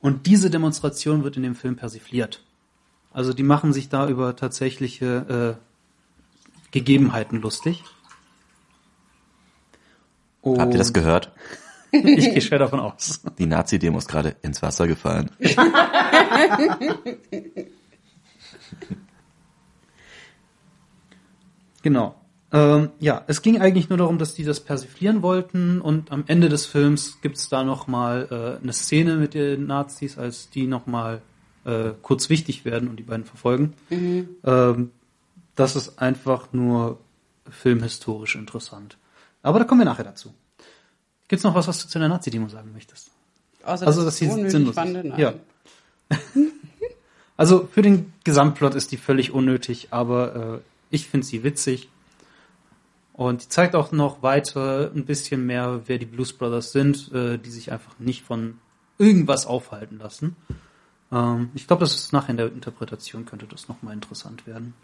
Und 0.00 0.26
diese 0.26 0.50
Demonstration 0.50 1.24
wird 1.24 1.36
in 1.36 1.42
dem 1.42 1.54
Film 1.54 1.76
persifliert. 1.76 2.42
Also 3.12 3.32
die 3.32 3.42
machen 3.42 3.72
sich 3.72 3.88
da 3.88 4.08
über 4.08 4.36
tatsächliche 4.36 5.58
äh, 5.58 6.70
Gegebenheiten 6.70 7.40
lustig. 7.40 7.82
Habt 10.44 10.72
ihr 10.72 10.78
das 10.78 10.88
Und 10.88 10.94
gehört? 10.94 11.32
Ich 11.92 12.30
gehe 12.30 12.40
schwer 12.40 12.60
davon 12.60 12.78
aus. 12.78 13.20
Die 13.36 13.46
Nazi-Demo 13.46 13.98
ist 13.98 14.06
gerade 14.06 14.36
ins 14.42 14.62
Wasser 14.62 14.86
gefallen. 14.86 15.28
Genau. 21.82 22.14
Ähm, 22.52 22.90
ja, 22.98 23.22
es 23.26 23.42
ging 23.42 23.60
eigentlich 23.60 23.88
nur 23.88 23.98
darum, 23.98 24.18
dass 24.18 24.34
die 24.34 24.44
das 24.44 24.60
persiflieren 24.60 25.22
wollten 25.22 25.80
und 25.80 26.10
am 26.10 26.24
Ende 26.26 26.48
des 26.48 26.66
Films 26.66 27.20
gibt's 27.22 27.48
da 27.48 27.62
nochmal 27.62 28.28
äh, 28.30 28.62
eine 28.62 28.72
Szene 28.72 29.16
mit 29.16 29.34
den 29.34 29.66
Nazis, 29.66 30.18
als 30.18 30.50
die 30.50 30.66
nochmal 30.66 31.22
äh, 31.70 31.94
kurz 32.02 32.28
wichtig 32.28 32.64
werden 32.64 32.88
und 32.88 32.96
die 32.96 33.02
beiden 33.02 33.24
verfolgen. 33.24 33.74
Ähm, 34.44 34.90
das 35.54 35.76
ist 35.76 35.98
einfach 35.98 36.52
nur 36.52 36.98
filmhistorisch 37.48 38.36
interessant. 38.36 38.96
Aber 39.42 39.58
da 39.58 39.64
kommen 39.64 39.80
wir 39.80 39.84
nachher 39.84 40.04
dazu. 40.04 40.34
Gibt's 41.28 41.44
noch 41.44 41.54
was, 41.54 41.68
was 41.68 41.82
du 41.82 41.88
zu 41.88 41.98
der 41.98 42.08
Nazi-Demo 42.08 42.48
sagen 42.48 42.72
möchtest? 42.72 43.10
Außer, 43.62 43.86
Also, 43.86 44.04
dass 44.04 44.20
ich 44.20 44.30
sie 44.30 44.50
sinnlos 44.50 44.74
fand. 44.74 45.18
Ja. 45.18 45.34
Also 47.36 47.66
für 47.72 47.80
den 47.80 48.12
Gesamtplot 48.22 48.74
ist 48.74 48.92
die 48.92 48.98
völlig 48.98 49.32
unnötig, 49.32 49.88
aber 49.92 50.58
äh, 50.58 50.58
ich 50.90 51.08
finde 51.08 51.26
sie 51.26 51.42
witzig. 51.42 51.88
Und 53.14 53.42
die 53.42 53.48
zeigt 53.48 53.74
auch 53.74 53.92
noch 53.92 54.22
weiter 54.22 54.90
ein 54.94 55.06
bisschen 55.06 55.46
mehr, 55.46 55.80
wer 55.86 55.96
die 55.96 56.04
Blues 56.04 56.34
Brothers 56.34 56.72
sind, 56.72 57.10
äh, 57.14 57.38
die 57.38 57.48
sich 57.48 57.72
einfach 57.72 57.98
nicht 57.98 58.26
von 58.26 58.58
irgendwas 58.98 59.46
aufhalten 59.46 59.98
lassen. 59.98 60.36
Ähm, 61.12 61.50
ich 61.54 61.66
glaube, 61.66 61.80
das 61.80 61.94
ist 61.94 62.12
nachher 62.12 62.30
in 62.30 62.36
der 62.36 62.52
Interpretation 62.52 63.26
könnte 63.26 63.46
das 63.46 63.68
nochmal 63.68 63.94
interessant 63.94 64.46
werden. 64.46 64.74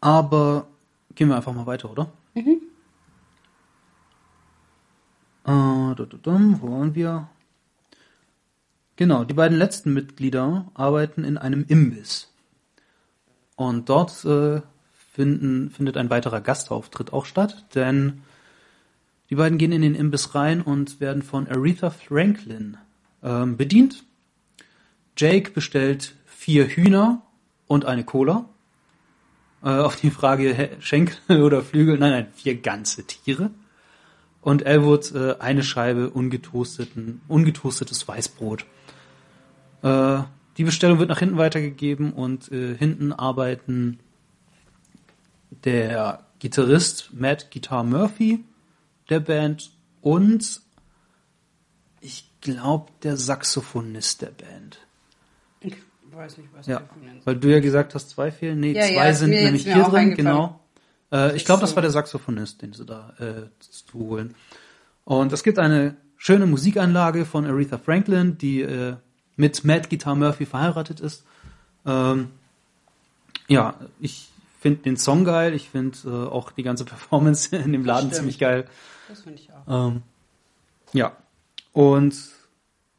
Aber 0.00 0.66
gehen 1.14 1.28
wir 1.28 1.36
einfach 1.36 1.52
mal 1.52 1.66
weiter, 1.66 1.90
oder? 1.90 2.10
Mhm. 2.34 2.62
Äh, 5.44 5.94
du, 5.94 6.06
du, 6.06 6.16
dum, 6.16 6.60
wo 6.60 6.70
waren 6.70 6.94
wir? 6.94 7.28
Genau, 8.96 9.24
die 9.24 9.34
beiden 9.34 9.58
letzten 9.58 9.92
Mitglieder 9.92 10.70
arbeiten 10.74 11.24
in 11.24 11.38
einem 11.38 11.64
Imbiss. 11.66 12.32
Und 13.56 13.88
dort 13.88 14.24
äh, 14.24 14.60
finden, 15.12 15.70
findet 15.70 15.96
ein 15.96 16.10
weiterer 16.10 16.40
Gastauftritt 16.40 17.12
auch 17.12 17.26
statt, 17.26 17.66
denn 17.74 18.22
die 19.30 19.34
beiden 19.34 19.58
gehen 19.58 19.72
in 19.72 19.82
den 19.82 19.94
Imbiss 19.94 20.34
rein 20.34 20.62
und 20.62 21.00
werden 21.00 21.22
von 21.22 21.48
Aretha 21.48 21.90
Franklin 21.90 22.76
ähm, 23.22 23.56
bedient. 23.56 24.04
Jake 25.16 25.50
bestellt 25.50 26.14
vier 26.26 26.66
Hühner 26.66 27.22
und 27.66 27.84
eine 27.84 28.04
Cola. 28.04 28.48
Äh, 29.62 29.68
auf 29.68 29.96
die 29.96 30.10
Frage 30.10 30.70
Schenkel 30.80 31.42
oder 31.42 31.62
Flügel, 31.62 31.98
nein, 31.98 32.10
nein, 32.10 32.26
vier 32.34 32.60
ganze 32.60 33.06
Tiere. 33.06 33.50
Und 34.40 34.66
Elwood 34.66 35.12
äh, 35.14 35.36
eine 35.38 35.62
Scheibe 35.62 36.10
ungetoasteten, 36.10 37.20
ungetoastetes 37.28 38.06
Weißbrot. 38.08 38.66
Äh, 39.82 40.22
die 40.58 40.64
Bestellung 40.64 40.98
wird 40.98 41.08
nach 41.08 41.20
hinten 41.20 41.38
weitergegeben 41.38 42.12
und 42.12 42.44
hinten 42.44 43.14
arbeiten 43.14 44.00
der 45.64 46.26
Gitarrist 46.40 47.10
Matt 47.14 47.50
Guitar 47.50 47.84
Murphy 47.84 48.44
der 49.08 49.20
Band 49.20 49.70
und 50.02 50.60
ich 52.02 52.28
glaube 52.42 52.92
der 53.02 53.16
Saxophonist 53.16 54.20
der 54.20 54.32
Band. 54.32 54.81
Weiß 56.14 56.38
nicht, 56.38 56.50
was 56.54 56.66
Ja, 56.66 56.82
nennst. 57.00 57.26
weil 57.26 57.36
du 57.36 57.48
ja 57.50 57.60
gesagt 57.60 57.94
hast, 57.94 58.10
zwei 58.10 58.30
fehlen. 58.30 58.60
Nee, 58.60 58.72
Ja, 58.72 58.82
zwei 58.82 59.06
ja, 59.06 59.14
sind 59.14 59.30
mir 59.30 59.44
nämlich 59.44 59.64
hier 59.64 59.82
drin, 59.84 60.14
genau. 60.14 60.60
Äh, 61.10 61.36
ich 61.36 61.44
glaube, 61.44 61.60
das 61.60 61.70
so. 61.70 61.76
war 61.76 61.82
der 61.82 61.90
Saxophonist, 61.90 62.62
den 62.62 62.72
sie 62.72 62.84
da 62.84 63.14
äh, 63.18 63.42
zu 63.60 63.98
holen. 63.98 64.34
Und 65.04 65.32
es 65.32 65.42
gibt 65.42 65.58
eine 65.58 65.96
schöne 66.16 66.46
Musikeinlage 66.46 67.24
von 67.24 67.44
Aretha 67.46 67.78
Franklin, 67.78 68.38
die 68.38 68.62
äh, 68.62 68.96
mit 69.36 69.64
Matt 69.64 69.90
Guitar 69.90 70.14
Murphy 70.14 70.46
verheiratet 70.46 71.00
ist. 71.00 71.24
Ähm, 71.86 72.28
ja, 73.48 73.74
ich 73.98 74.28
finde 74.60 74.82
den 74.82 74.96
Song 74.96 75.24
geil, 75.24 75.54
ich 75.54 75.68
finde 75.70 75.98
äh, 76.04 76.28
auch 76.30 76.52
die 76.52 76.62
ganze 76.62 76.84
Performance 76.86 77.54
in 77.56 77.72
dem 77.72 77.84
Laden 77.84 78.12
ziemlich 78.12 78.38
geil. 78.38 78.66
Das 79.08 79.22
finde 79.22 79.38
ich 79.40 79.50
auch. 79.52 79.88
Ähm, 79.88 80.02
ja, 80.92 81.16
und 81.72 82.14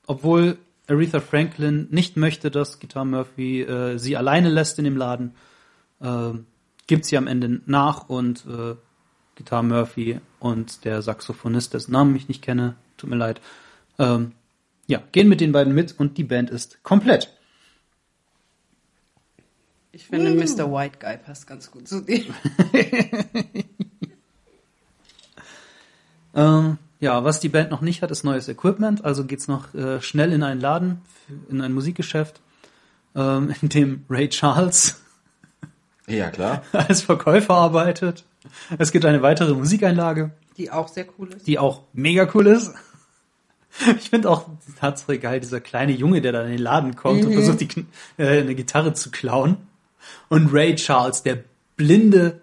obwohl 0.07 0.57
Aretha 0.87 1.19
Franklin 1.19 1.87
nicht 1.91 2.17
möchte, 2.17 2.51
dass 2.51 2.79
Guitar 2.79 3.05
Murphy 3.05 3.61
äh, 3.61 3.97
sie 3.97 4.17
alleine 4.17 4.49
lässt 4.49 4.77
in 4.79 4.85
dem 4.85 4.97
Laden, 4.97 5.35
ähm, 6.01 6.45
gibt 6.87 7.05
sie 7.05 7.17
am 7.17 7.27
Ende 7.27 7.61
nach 7.65 8.09
und 8.09 8.45
äh, 8.45 8.75
Guitar 9.35 9.63
Murphy 9.63 10.19
und 10.39 10.85
der 10.85 11.01
Saxophonist, 11.01 11.73
dessen 11.73 11.91
Namen 11.91 12.15
ich 12.15 12.27
nicht 12.27 12.41
kenne, 12.41 12.75
tut 12.97 13.09
mir 13.09 13.15
leid, 13.15 13.41
ähm, 13.97 14.33
ja, 14.87 15.01
gehen 15.11 15.29
mit 15.29 15.39
den 15.39 15.53
beiden 15.53 15.73
mit 15.73 15.97
und 15.97 16.17
die 16.17 16.25
Band 16.25 16.49
ist 16.49 16.83
komplett. 16.83 17.33
Ich 19.91 20.07
finde, 20.07 20.31
Mr. 20.31 20.71
White 20.71 20.97
Guy 20.99 21.17
passt 21.17 21.47
ganz 21.47 21.69
gut 21.71 21.87
zu 21.87 22.01
dir. 22.01 22.25
Ähm, 26.33 26.77
ja, 27.03 27.25
was 27.25 27.41
die 27.41 27.49
Band 27.49 27.69
noch 27.69 27.81
nicht 27.81 28.01
hat, 28.01 28.11
ist 28.11 28.23
neues 28.23 28.47
Equipment. 28.47 29.03
Also 29.03 29.25
geht's 29.25 29.49
noch 29.49 29.73
äh, 29.73 30.01
schnell 30.01 30.31
in 30.31 30.41
einen 30.41 30.61
Laden, 30.61 31.01
in 31.49 31.59
ein 31.59 31.73
Musikgeschäft, 31.73 32.39
ähm, 33.13 33.53
in 33.61 33.67
dem 33.67 34.05
Ray 34.09 34.29
Charles 34.29 35.01
Ja, 36.07 36.29
klar. 36.29 36.63
als 36.71 37.01
Verkäufer 37.01 37.55
arbeitet. 37.55 38.23
Es 38.77 38.93
gibt 38.93 39.03
eine 39.03 39.21
weitere 39.21 39.53
Musikeinlage, 39.53 40.31
Die 40.57 40.71
auch 40.71 40.87
sehr 40.87 41.05
cool 41.17 41.33
ist. 41.33 41.45
die 41.45 41.59
auch 41.59 41.83
mega 41.91 42.27
cool 42.33 42.47
ist. 42.47 42.73
Ich 43.97 44.11
finde 44.11 44.29
auch 44.29 44.47
Tatsache 44.79 45.17
geil, 45.17 45.39
dieser 45.39 45.59
kleine 45.59 45.93
Junge, 45.93 46.21
der 46.21 46.31
da 46.31 46.43
in 46.43 46.51
den 46.51 46.59
Laden 46.59 46.95
kommt 46.95 47.25
und 47.25 47.33
versucht, 47.33 47.59
die, 47.59 47.85
äh, 48.17 48.41
eine 48.41 48.53
Gitarre 48.53 48.93
zu 48.93 49.09
klauen. 49.09 49.57
Und 50.29 50.53
Ray 50.53 50.75
Charles, 50.75 51.23
der 51.23 51.39
blinde, 51.75 52.39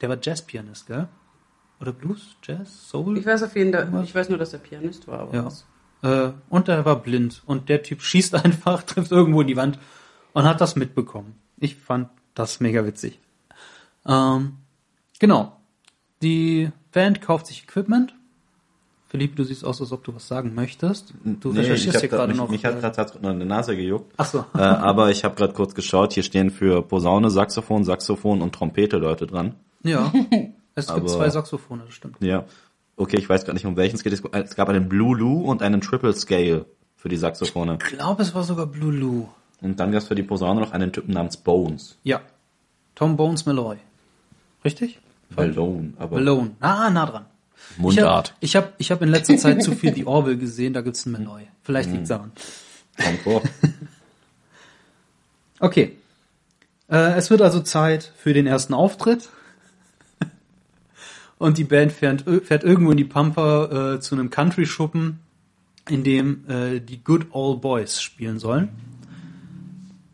der 0.00 0.08
war 0.08 0.16
Jazzpianist, 0.18 0.86
gell? 0.86 1.08
Oder 1.80 1.92
Blues, 1.92 2.36
Jazz, 2.42 2.90
Soul? 2.90 3.16
Ich 3.18 3.24
weiß 3.26 3.42
auf 3.42 3.56
jeden 3.56 3.72
Fall, 3.72 4.04
ich 4.04 4.14
weiß 4.14 4.28
nur, 4.28 4.38
dass 4.38 4.52
er 4.52 4.58
Pianist 4.58 5.08
war, 5.08 5.20
aber 5.20 5.34
Ja. 5.34 5.44
was. 5.46 5.64
Äh, 6.02 6.32
und 6.48 6.68
er 6.68 6.84
war 6.84 6.96
blind. 6.96 7.42
Und 7.46 7.68
der 7.68 7.82
Typ 7.82 8.02
schießt 8.02 8.34
einfach, 8.34 8.82
trifft 8.82 9.10
irgendwo 9.12 9.40
in 9.40 9.46
die 9.46 9.56
Wand 9.56 9.78
und 10.32 10.44
hat 10.44 10.60
das 10.60 10.76
mitbekommen. 10.76 11.34
Ich 11.58 11.76
fand 11.76 12.08
das 12.34 12.60
mega 12.60 12.84
witzig. 12.86 13.18
Ähm, 14.06 14.56
genau. 15.18 15.56
Die 16.22 16.70
Band 16.92 17.20
kauft 17.22 17.46
sich 17.46 17.64
Equipment. 17.64 18.14
Philipp, 19.08 19.34
du 19.36 19.42
siehst 19.44 19.64
aus, 19.64 19.80
als 19.80 19.90
ob 19.92 20.04
du 20.04 20.14
was 20.14 20.28
sagen 20.28 20.54
möchtest. 20.54 21.14
Du 21.24 21.52
Nee, 21.52 21.60
ich 21.62 21.66
recherchierst 21.66 22.00
hier 22.00 22.08
grad- 22.08 22.18
gerade 22.20 22.28
mich, 22.32 22.36
noch. 22.40 22.48
Mich 22.48 22.64
hat 22.64 22.76
äh, 22.76 22.80
gerade 22.80 23.28
eine 23.28 23.44
Nase 23.44 23.74
gejuckt. 23.76 24.12
Ach 24.18 24.24
so. 24.26 24.44
Äh, 24.54 24.58
aber 24.60 25.10
ich 25.10 25.24
habe 25.24 25.34
gerade 25.34 25.52
kurz 25.52 25.74
geschaut, 25.74 26.12
hier 26.12 26.22
stehen 26.22 26.50
für 26.50 26.82
Posaune, 26.82 27.28
Saxophon, 27.30 27.84
Saxophon 27.84 28.40
und 28.40 28.54
Trompete 28.54 28.98
Leute 28.98 29.26
dran. 29.26 29.54
ja. 29.82 30.12
Es 30.74 30.86
gibt 30.86 30.98
Aber- 30.98 31.06
zwei 31.08 31.28
Saxophone, 31.30 31.82
das 31.84 31.94
stimmt. 31.94 32.16
Ja. 32.20 32.44
Okay, 32.96 33.16
ich 33.16 33.28
weiß 33.28 33.44
gar 33.44 33.52
nicht, 33.54 33.66
um 33.66 33.76
welchen 33.76 33.96
es 33.96 34.02
geht. 34.02 34.12
Es- 34.12 34.22
Es 34.32 34.54
gab 34.56 34.68
einen 34.68 34.88
Blue 34.88 35.16
Lou 35.16 35.42
und 35.42 35.62
einen 35.62 35.80
Triple 35.80 36.14
Scale 36.14 36.66
für 36.96 37.08
die 37.08 37.16
Saxophone. 37.16 37.78
Ich 37.82 37.96
glaube, 37.96 38.22
es 38.22 38.34
war 38.34 38.42
sogar 38.44 38.66
Blue 38.66 38.92
Lou. 38.92 39.28
Und 39.62 39.80
dann 39.80 39.90
gab 39.92 40.02
es 40.02 40.08
für 40.08 40.14
die 40.14 40.22
Posaune 40.22 40.60
noch 40.60 40.72
einen 40.72 40.92
Typen 40.92 41.12
namens 41.14 41.36
Bones. 41.36 41.96
Ja. 42.02 42.20
Tom 42.94 43.16
Bones 43.16 43.46
Malloy. 43.46 43.76
Richtig? 44.64 44.98
Malone, 45.36 45.94
aber 45.98 46.16
Malone. 46.16 46.50
Ah, 46.60 46.90
nah 46.90 47.06
dran. 47.06 47.24
Mundart. 47.78 48.34
Ich 48.40 48.56
habe 48.56 48.72
ich 48.78 48.90
hab 48.90 49.00
in 49.02 49.08
letzter 49.10 49.36
Zeit 49.36 49.62
zu 49.62 49.72
viel 49.72 49.94
The 49.94 50.06
Orville 50.06 50.36
gesehen, 50.38 50.72
da 50.74 50.80
gibt's 50.80 51.06
einen 51.06 51.12
Malloy. 51.24 51.42
Vielleicht 51.62 51.88
Mhm. 51.88 51.94
liegt's 51.96 52.08
daran. 52.08 52.32
Okay. 55.58 55.96
Äh, 56.90 57.14
es 57.16 57.30
wird 57.30 57.42
also 57.42 57.60
Zeit 57.60 58.12
für 58.16 58.32
den 58.32 58.46
ersten 58.46 58.74
Auftritt. 58.74 59.28
Und 61.40 61.56
die 61.56 61.64
Band 61.64 61.90
fährt, 61.90 62.24
fährt 62.44 62.64
irgendwo 62.64 62.90
in 62.90 62.98
die 62.98 63.04
Pampa 63.06 63.94
äh, 63.94 64.00
zu 64.00 64.14
einem 64.14 64.28
Country-Schuppen, 64.28 65.20
in 65.88 66.04
dem 66.04 66.44
äh, 66.50 66.80
die 66.80 67.02
Good 67.02 67.28
Old 67.30 67.62
Boys 67.62 68.02
spielen 68.02 68.38
sollen. 68.38 68.68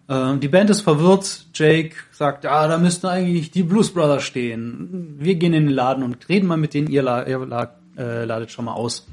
Äh, 0.07 0.37
die 0.37 0.47
Band 0.47 0.71
ist 0.71 0.83
verwirrt. 0.83 1.47
Jake 1.53 1.97
sagt, 2.13 2.45
ja, 2.45 2.69
da 2.69 2.79
müssten 2.79 3.09
eigentlich 3.09 3.51
die 3.51 3.65
Blues 3.65 3.93
Brothers 3.93 4.23
stehen. 4.23 5.17
Wir 5.19 5.35
gehen 5.35 5.53
in 5.53 5.67
den 5.67 5.75
Laden 5.75 6.05
und 6.05 6.29
reden 6.29 6.47
mal 6.47 6.59
mit 6.59 6.75
denen, 6.75 6.87
ihr, 6.87 7.03
la 7.03 7.27
ihr 7.27 7.45
la 7.45 7.75
äh, 7.99 8.25
ladet 8.25 8.53
schon 8.53 8.67
mal 8.67 8.75
aus. 8.75 9.05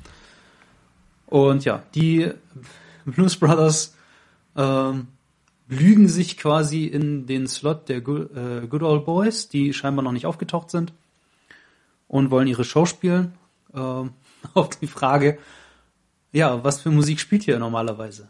Und 1.25 1.65
ja, 1.65 1.81
die 1.95 2.29
Blues 3.05 3.37
Brothers 3.37 3.95
ähm, 4.55 5.07
lügen 5.67 6.07
sich 6.07 6.37
quasi 6.37 6.85
in 6.85 7.25
den 7.25 7.47
Slot 7.47 7.89
der 7.89 8.01
Good, 8.01 8.29
äh, 8.37 8.67
Good 8.67 8.83
Old 8.83 9.05
Boys, 9.05 9.49
die 9.49 9.73
scheinbar 9.73 10.03
noch 10.03 10.11
nicht 10.11 10.27
aufgetaucht 10.27 10.69
sind 10.69 10.93
und 12.07 12.31
wollen 12.31 12.47
ihre 12.47 12.63
Show 12.63 12.85
spielen. 12.85 13.33
Ähm, 13.73 14.11
auf 14.53 14.69
die 14.69 14.87
Frage, 14.87 15.37
ja, 16.31 16.63
was 16.63 16.81
für 16.81 16.91
Musik 16.91 17.19
spielt 17.19 17.47
ihr 17.47 17.59
normalerweise? 17.59 18.29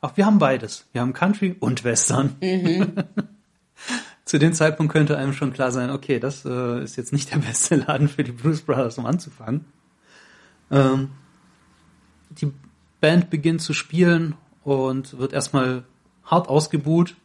Ach, 0.00 0.16
wir 0.16 0.26
haben 0.26 0.38
beides. 0.38 0.86
Wir 0.92 1.00
haben 1.00 1.12
Country 1.12 1.56
und 1.58 1.82
Western. 1.84 2.36
Zu 4.24 4.38
dem 4.38 4.52
Zeitpunkt 4.52 4.92
könnte 4.92 5.16
einem 5.16 5.32
schon 5.32 5.52
klar 5.52 5.72
sein, 5.72 5.90
okay, 5.90 6.20
das 6.20 6.44
äh, 6.44 6.82
ist 6.82 6.96
jetzt 6.96 7.12
nicht 7.12 7.32
der 7.32 7.38
beste 7.38 7.76
Laden 7.76 8.08
für 8.08 8.22
die 8.22 8.32
Blues 8.32 8.62
Brothers, 8.62 8.98
um 8.98 9.06
anzufangen. 9.06 9.64
Ähm, 10.70 11.10
die 12.30 12.52
Band 13.00 13.30
beginnt 13.30 13.62
zu 13.62 13.72
spielen 13.72 14.34
und 14.64 15.18
wird 15.18 15.32
erstmal 15.32 15.84
hart 16.24 16.48
ausgebuht. 16.48 17.16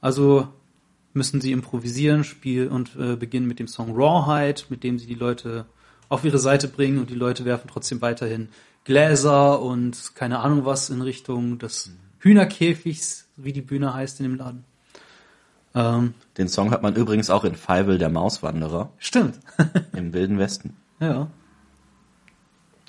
Also 0.00 0.48
müssen 1.18 1.42
sie 1.42 1.52
improvisieren, 1.52 2.24
spielen 2.24 2.68
und 2.68 2.96
äh, 2.98 3.16
beginnen 3.16 3.46
mit 3.46 3.58
dem 3.58 3.68
Song 3.68 3.94
Rawhide, 3.94 4.62
mit 4.70 4.82
dem 4.82 4.98
sie 4.98 5.06
die 5.06 5.14
Leute 5.14 5.66
auf 6.08 6.24
ihre 6.24 6.38
Seite 6.38 6.68
bringen 6.68 6.98
und 6.98 7.10
die 7.10 7.14
Leute 7.14 7.44
werfen 7.44 7.68
trotzdem 7.70 8.00
weiterhin 8.00 8.48
Gläser 8.84 9.60
und 9.60 10.14
keine 10.14 10.38
Ahnung 10.38 10.64
was 10.64 10.88
in 10.88 11.02
Richtung 11.02 11.58
des 11.58 11.90
Hühnerkäfigs, 12.20 13.28
wie 13.36 13.52
die 13.52 13.60
Bühne 13.60 13.92
heißt 13.92 14.20
in 14.20 14.24
dem 14.24 14.36
Laden. 14.36 14.64
Ähm, 15.74 16.14
Den 16.38 16.48
Song 16.48 16.70
hat 16.70 16.82
man 16.82 16.96
übrigens 16.96 17.28
auch 17.28 17.44
in 17.44 17.54
Feivel 17.54 17.98
der 17.98 18.08
Mauswanderer 18.08 18.90
stimmt. 18.98 19.38
im 19.94 20.14
Wilden 20.14 20.38
Westen. 20.38 20.76
ja. 21.00 21.28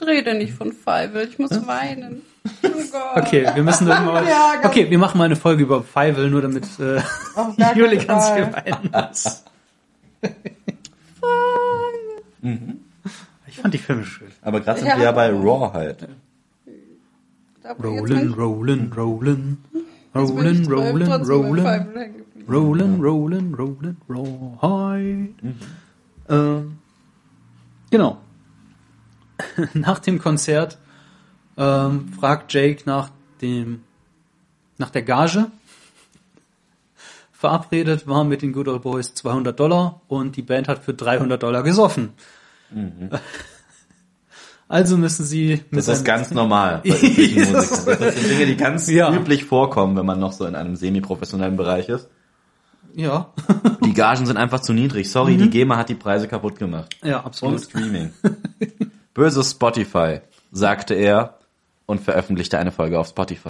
Rede 0.05 0.33
nicht 0.35 0.53
von 0.53 0.71
Feivel, 0.71 1.27
ich 1.27 1.39
muss 1.39 1.51
weinen. 1.67 2.21
Oh 2.63 2.67
Gott. 2.91 3.25
Okay, 3.25 3.47
wir 3.53 3.63
müssen 3.63 3.87
dann 3.87 4.05
mal. 4.05 4.23
Ganz- 4.23 4.65
Okay, 4.65 4.89
wir 4.89 4.97
machen 4.97 5.17
mal 5.17 5.25
eine 5.25 5.35
Folge 5.35 5.63
über 5.63 5.83
Feivel, 5.83 6.29
nur 6.29 6.41
damit 6.41 6.65
äh, 6.79 7.01
gar 7.57 7.75
Juli 7.77 7.97
ganz 7.97 8.29
viel 8.29 8.51
weinen 8.53 8.89
muss. 8.91 9.43
Ich 13.47 13.57
fand 13.59 13.73
die 13.73 13.77
Filme 13.77 14.03
schön. 14.05 14.27
Aber 14.41 14.61
gerade 14.61 14.79
sind 14.79 14.89
Ja. 14.89 14.97
wir 14.97 15.03
ja 15.05 15.11
bei 15.11 15.29
ich 15.31 15.83
jetzt 15.83 16.07
Rollen, 17.83 17.99
rollen, 17.99 18.33
rollen. 18.33 19.57
Rollen, 20.15 20.47
rollen, 20.73 21.47
rollen. 21.85 22.15
Rollen, 22.49 23.53
rollen, 23.53 23.53
rollen, 23.53 23.97
rawhide. 24.09 25.29
Ähm, 26.29 26.77
genau. 27.91 28.17
nach 29.73 29.99
dem 29.99 30.19
Konzert 30.19 30.77
ähm, 31.57 32.11
fragt 32.19 32.53
Jake 32.53 32.83
nach 32.85 33.09
dem 33.41 33.81
nach 34.77 34.89
der 34.89 35.01
Gage. 35.03 35.47
Verabredet 37.31 38.05
war 38.07 38.23
mit 38.25 38.41
den 38.41 38.51
Good 38.53 38.67
Old 38.67 38.81
Boys 38.81 39.13
200 39.13 39.57
Dollar 39.59 40.01
und 40.07 40.35
die 40.35 40.41
Band 40.41 40.67
hat 40.67 40.83
für 40.83 40.93
300 40.93 41.41
Dollar 41.41 41.63
gesoffen. 41.63 42.09
Also 44.71 44.97
müssen 44.97 45.25
sie 45.25 45.63
mit 45.71 45.79
Das 45.79 45.87
ist 45.87 46.05
ganz 46.05 46.29
normal 46.29 46.83
bei. 46.83 46.89
Das 46.91 47.85
sind 47.85 48.29
Dinge, 48.29 48.45
die 48.45 48.55
ganz 48.55 48.87
Ja. 48.87 49.11
üblich 49.11 49.43
vorkommen, 49.45 49.97
wenn 49.97 50.05
man 50.05 50.19
noch 50.19 50.31
so 50.31 50.45
in 50.45 50.53
einem 50.53 50.75
semi-professionellen 50.75 51.57
Bereich 51.57 51.89
ist. 51.89 52.07
ja, 52.93 53.33
Die 53.83 53.93
Gagen 53.95 54.27
sind 54.27 54.37
einfach 54.37 54.59
zu 54.59 54.73
niedrig. 54.73 55.09
Sorry, 55.09 55.37
die 55.37 55.49
GEMA 55.49 55.75
hat 55.77 55.89
die 55.89 55.95
Preise 55.95 56.27
kaputt 56.27 56.59
gemacht. 56.59 56.95
ja, 57.03 57.17
Und 57.17 57.25
absolut. 57.25 57.61
Streaming. 57.61 58.11
Böses 59.19 59.51
Spotify, 59.51 60.21
sagte 60.49 60.93
er 60.93 61.37
und 61.85 61.99
veröffentlichte 61.99 62.57
eine 62.57 62.71
Folge 62.71 62.97
auf 62.97 63.09
Spotify. 63.09 63.49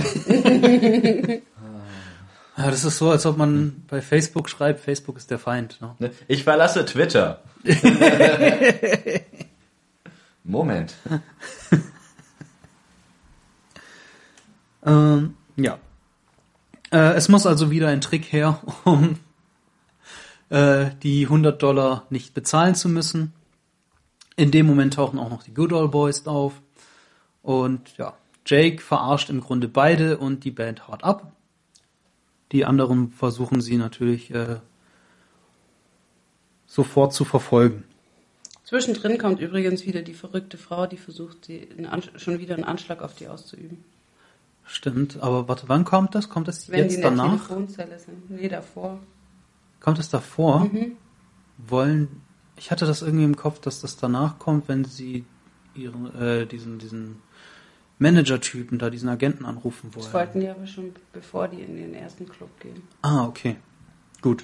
Ja, 2.57 2.65
das 2.71 2.83
ist 2.85 2.97
so, 2.97 3.11
als 3.11 3.27
ob 3.27 3.37
man 3.37 3.83
bei 3.87 4.01
Facebook 4.01 4.49
schreibt, 4.49 4.79
Facebook 4.79 5.17
ist 5.17 5.29
der 5.29 5.37
Feind. 5.37 5.79
Ne? 5.79 6.09
Ich 6.27 6.43
verlasse 6.43 6.85
Twitter. 6.85 7.43
Moment. 10.43 10.95
Ähm, 14.83 15.35
ja. 15.55 15.77
Äh, 16.91 17.13
es 17.13 17.29
muss 17.29 17.45
also 17.45 17.69
wieder 17.69 17.89
ein 17.89 18.01
Trick 18.01 18.33
her, 18.33 18.59
um 18.85 19.19
äh, 20.49 20.87
die 21.03 21.25
100 21.25 21.61
Dollar 21.61 22.07
nicht 22.09 22.33
bezahlen 22.33 22.73
zu 22.73 22.89
müssen. 22.89 23.33
In 24.39 24.51
dem 24.51 24.67
Moment 24.67 24.93
tauchen 24.93 25.19
auch 25.19 25.29
noch 25.29 25.43
die 25.43 25.53
Good 25.53 25.73
Old 25.73 25.91
Boys 25.91 26.25
auf. 26.25 26.53
Und 27.41 27.97
ja, 27.97 28.13
Jake 28.45 28.81
verarscht 28.81 29.29
im 29.29 29.41
Grunde 29.41 29.67
beide 29.67 30.17
und 30.17 30.45
die 30.45 30.51
Band 30.51 30.87
haut 30.87 31.03
ab. 31.03 31.33
Die 32.53 32.63
anderen 32.63 33.11
versuchen 33.11 33.59
sie 33.59 33.75
natürlich 33.75 34.33
äh, 34.33 34.61
sofort 36.67 37.13
zu 37.13 37.25
verfolgen. 37.25 37.83
Zwischendrin 38.63 39.17
kommt 39.17 39.41
übrigens 39.41 39.85
wieder 39.85 40.03
die 40.03 40.13
verrückte 40.13 40.57
Frau, 40.57 40.87
die 40.87 40.95
versucht, 40.95 41.43
sie 41.43 41.67
schon 42.15 42.39
wieder 42.39 42.55
einen 42.55 42.63
Anschlag 42.63 43.01
auf 43.01 43.15
die 43.15 43.27
auszuüben. 43.27 43.83
Stimmt, 44.63 45.21
aber 45.21 45.49
warte, 45.49 45.67
wann 45.67 45.83
kommt 45.83 46.15
das? 46.15 46.29
Kommt 46.29 46.47
das 46.47 46.69
Wenn 46.69 46.87
die 46.87 46.93
jetzt 46.93 47.03
der 47.03 47.09
danach? 47.09 47.45
Telefonzelle 47.45 47.99
sind. 47.99 48.29
Nee, 48.29 48.47
davor. 48.47 49.01
Kommt 49.81 49.99
es 49.99 50.09
davor? 50.09 50.61
Mhm. 50.61 50.93
Wollen. 51.57 52.21
Ich 52.59 52.71
hatte 52.71 52.85
das 52.85 53.01
irgendwie 53.01 53.23
im 53.23 53.35
Kopf, 53.37 53.59
dass 53.61 53.81
das 53.81 53.97
danach 53.97 54.37
kommt, 54.37 54.67
wenn 54.67 54.83
sie 54.85 55.23
ihren, 55.75 56.13
äh, 56.19 56.45
diesen, 56.45 56.77
diesen 56.77 57.21
Manager-Typen 57.99 58.77
da, 58.79 58.89
diesen 58.89 59.09
Agenten 59.09 59.45
anrufen 59.45 59.91
Das 59.93 60.03
wollen. 60.03 60.13
wollten 60.13 60.39
die 60.41 60.49
aber 60.49 60.67
schon, 60.67 60.93
bevor 61.13 61.47
die 61.47 61.61
in 61.61 61.75
den 61.77 61.93
ersten 61.93 62.27
Club 62.27 62.49
gehen. 62.59 62.81
Ah, 63.01 63.25
okay. 63.25 63.55
Gut. 64.21 64.43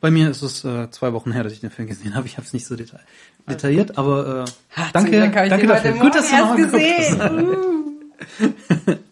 Bei 0.00 0.10
mir 0.10 0.30
ist 0.30 0.42
es 0.42 0.64
äh, 0.64 0.90
zwei 0.90 1.12
Wochen 1.12 1.32
her, 1.32 1.44
dass 1.44 1.52
ich 1.52 1.60
den 1.60 1.70
Film 1.70 1.88
gesehen 1.88 2.14
habe. 2.14 2.26
Ich 2.26 2.36
habe 2.36 2.46
es 2.46 2.52
nicht 2.52 2.66
so 2.66 2.76
detail 2.76 3.00
detailliert, 3.48 3.96
aber 3.98 4.44
äh, 4.46 4.78
Ha, 4.80 4.88
danke, 4.92 5.30
danke 5.30 5.66
dafür. 5.66 5.92
Gut, 5.92 6.14
dass 6.14 6.30
du 6.30 6.36
Morgen 6.36 6.62
noch 6.62 6.72
erst 6.72 7.18
geguckt 7.18 7.30
hast. 7.30 8.38
gesehen. 8.38 8.98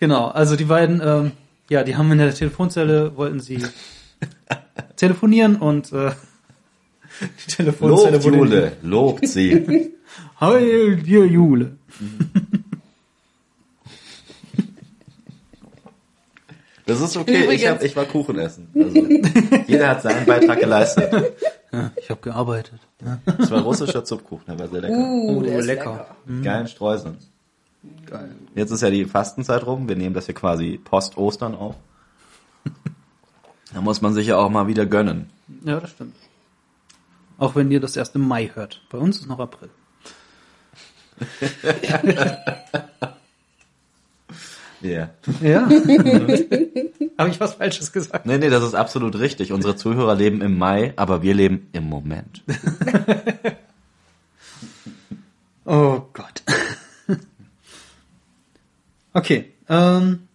Genau, 0.00 0.28
also 0.28 0.54
die 0.54 0.66
beiden, 0.66 1.00
ähm, 1.04 1.32
ja, 1.68 1.82
die 1.82 1.96
haben 1.96 2.12
in 2.12 2.18
der 2.18 2.32
Telefonzelle, 2.32 3.16
wollten 3.16 3.40
sie 3.40 3.60
telefonieren 4.98 5.56
und 5.56 5.92
äh, 5.92 6.10
die 7.46 7.50
Telefonzelle 7.52 8.18
Lobt 8.18 8.24
Jule, 8.26 8.72
lobt 8.82 9.26
sie. 9.28 9.92
Heil 10.40 10.96
dir 10.96 11.26
Jule. 11.26 11.76
Das 16.86 17.00
ist 17.02 17.16
okay, 17.18 17.52
ich, 17.52 17.68
hab, 17.68 17.82
ich 17.82 17.94
war 17.96 18.06
Kuchen 18.06 18.38
essen. 18.38 18.68
Also, 18.74 19.06
jeder 19.66 19.88
hat 19.90 20.02
seinen 20.02 20.24
Beitrag 20.24 20.58
geleistet. 20.58 21.12
Ja, 21.70 21.90
ich 21.96 22.08
habe 22.08 22.20
gearbeitet. 22.22 22.80
Das 23.26 23.50
war 23.50 23.60
russischer 23.60 24.04
Zupfkuchen, 24.04 24.44
der 24.48 24.58
war 24.58 24.68
sehr 24.68 24.80
lecker. 24.80 24.96
Uh, 24.96 25.36
Oh, 25.36 25.42
der 25.42 25.58
ist 25.58 25.66
lecker. 25.66 26.16
lecker. 26.26 26.42
Geilen 26.42 26.66
Streuseln. 26.66 27.18
Geil. 28.06 28.30
Jetzt 28.54 28.70
ist 28.70 28.80
ja 28.80 28.88
die 28.88 29.04
Fastenzeit 29.04 29.66
rum. 29.66 29.86
Wir 29.86 29.96
nehmen 29.96 30.14
das 30.14 30.26
hier 30.26 30.34
quasi 30.34 30.80
Post-Ostern 30.82 31.54
auf. 31.54 31.74
Da 33.72 33.80
muss 33.80 34.00
man 34.00 34.14
sich 34.14 34.26
ja 34.28 34.36
auch 34.36 34.50
mal 34.50 34.66
wieder 34.66 34.86
gönnen. 34.86 35.30
Ja, 35.64 35.80
das 35.80 35.90
stimmt. 35.90 36.14
Auch 37.38 37.54
wenn 37.54 37.70
ihr 37.70 37.80
das 37.80 37.96
erst 37.96 38.14
im 38.16 38.26
Mai 38.26 38.50
hört. 38.54 38.82
Bei 38.90 38.98
uns 38.98 39.18
ist 39.18 39.26
noch 39.26 39.38
April. 39.38 39.70
Ja. 44.80 45.10
Ja. 45.42 45.68
habe 47.18 47.30
ich 47.30 47.40
was 47.40 47.54
Falsches 47.54 47.92
gesagt? 47.92 48.26
Nee, 48.26 48.38
nee, 48.38 48.48
das 48.48 48.62
ist 48.62 48.74
absolut 48.74 49.18
richtig. 49.18 49.52
Unsere 49.52 49.76
Zuhörer 49.76 50.14
leben 50.14 50.40
im 50.40 50.56
Mai, 50.56 50.92
aber 50.96 51.22
wir 51.22 51.34
leben 51.34 51.68
im 51.72 51.84
Moment. 51.84 52.42
Oh 55.70 56.00
Gott. 56.14 56.42
okay. 59.12 59.52
Ähm, 59.68 60.27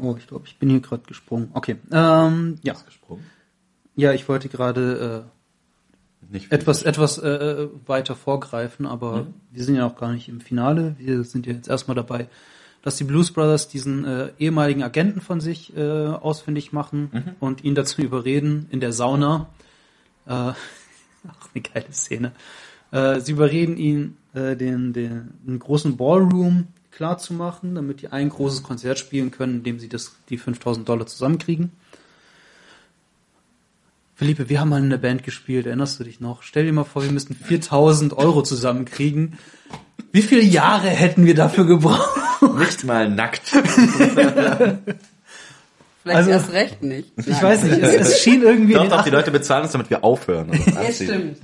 oh, 0.00 0.16
ich 0.18 0.26
glaube, 0.26 0.46
ich 0.46 0.58
bin 0.58 0.70
hier 0.70 0.80
gerade 0.80 1.02
gesprungen. 1.06 1.50
Okay. 1.54 1.76
Ähm, 1.92 2.58
ja. 2.62 2.74
Gesprungen. 2.84 3.24
Ja, 3.96 4.12
ich 4.12 4.28
wollte 4.28 4.48
gerade 4.48 5.26
äh, 6.32 6.44
etwas 6.50 6.82
etwas 6.82 7.18
äh, 7.18 7.68
weiter 7.86 8.14
vorgreifen, 8.14 8.86
aber 8.86 9.26
wir 9.50 9.64
sind 9.64 9.76
ja 9.76 9.82
noch 9.82 9.96
gar 9.96 10.12
nicht 10.12 10.28
im 10.28 10.40
Finale. 10.40 10.94
Wir 10.98 11.24
sind 11.24 11.46
ja 11.46 11.52
jetzt 11.52 11.68
erstmal 11.68 11.94
dabei, 11.94 12.28
dass 12.82 12.96
die 12.96 13.04
Blues 13.04 13.32
Brothers 13.32 13.68
diesen 13.68 14.04
äh, 14.04 14.30
ehemaligen 14.38 14.82
Agenten 14.82 15.20
von 15.20 15.40
sich 15.40 15.76
äh, 15.76 16.06
ausfindig 16.06 16.72
machen 16.72 17.34
und 17.40 17.64
ihn 17.64 17.74
dazu 17.74 18.02
überreden 18.02 18.66
in 18.70 18.80
der 18.80 18.92
Sauna. 18.92 19.48
Äh, 20.26 20.32
ach, 20.32 20.54
eine 21.54 21.62
geile 21.62 21.92
Szene. 21.92 22.32
Äh, 22.90 23.20
sie 23.20 23.32
überreden 23.32 23.76
ihn, 23.76 24.16
äh, 24.34 24.56
den, 24.56 24.92
den, 24.92 25.34
einen 25.46 25.58
großen 25.58 25.96
Ballroom 25.96 26.68
klar 26.98 27.16
zu 27.16 27.32
machen, 27.32 27.76
damit 27.76 28.02
die 28.02 28.08
ein 28.08 28.28
großes 28.28 28.64
Konzert 28.64 28.98
spielen 28.98 29.30
können, 29.30 29.58
indem 29.58 29.78
sie 29.78 29.88
das, 29.88 30.16
die 30.30 30.36
5000 30.36 30.88
Dollar 30.88 31.06
zusammenkriegen. 31.06 31.70
Philippe, 34.16 34.48
wir 34.48 34.58
haben 34.58 34.70
mal 34.70 34.82
in 34.82 34.90
der 34.90 34.96
Band 34.98 35.22
gespielt, 35.22 35.66
erinnerst 35.66 36.00
du 36.00 36.04
dich 36.04 36.18
noch? 36.18 36.42
Stell 36.42 36.64
dir 36.66 36.72
mal 36.72 36.82
vor, 36.82 37.04
wir 37.04 37.12
müssten 37.12 37.36
4000 37.36 38.14
Euro 38.14 38.42
zusammenkriegen. 38.42 39.38
Wie 40.10 40.22
viele 40.22 40.42
Jahre 40.42 40.88
hätten 40.88 41.24
wir 41.24 41.36
dafür 41.36 41.66
gebraucht? 41.66 42.18
Nicht 42.58 42.82
mal 42.82 43.08
nackt. 43.08 43.46
Vielleicht 43.46 44.56
Also- 46.04 46.30
erst 46.30 46.52
recht 46.52 46.82
nicht. 46.82 47.12
Ich 47.16 47.40
weiß 47.42 47.62
nicht, 47.62 47.78
es, 47.78 47.94
es 48.08 48.20
schien 48.22 48.42
irgendwie 48.42 48.72
Doch, 48.74 48.88
doch, 48.88 49.04
die 49.04 49.10
80ern 49.10 49.12
Leute 49.12 49.30
bezahlen 49.30 49.62
uns, 49.62 49.70
damit 49.72 49.88
wir 49.90 50.02
aufhören. 50.02 50.50
uns 50.50 50.66
Ja, 50.66 50.92
stimmt. 50.92 51.36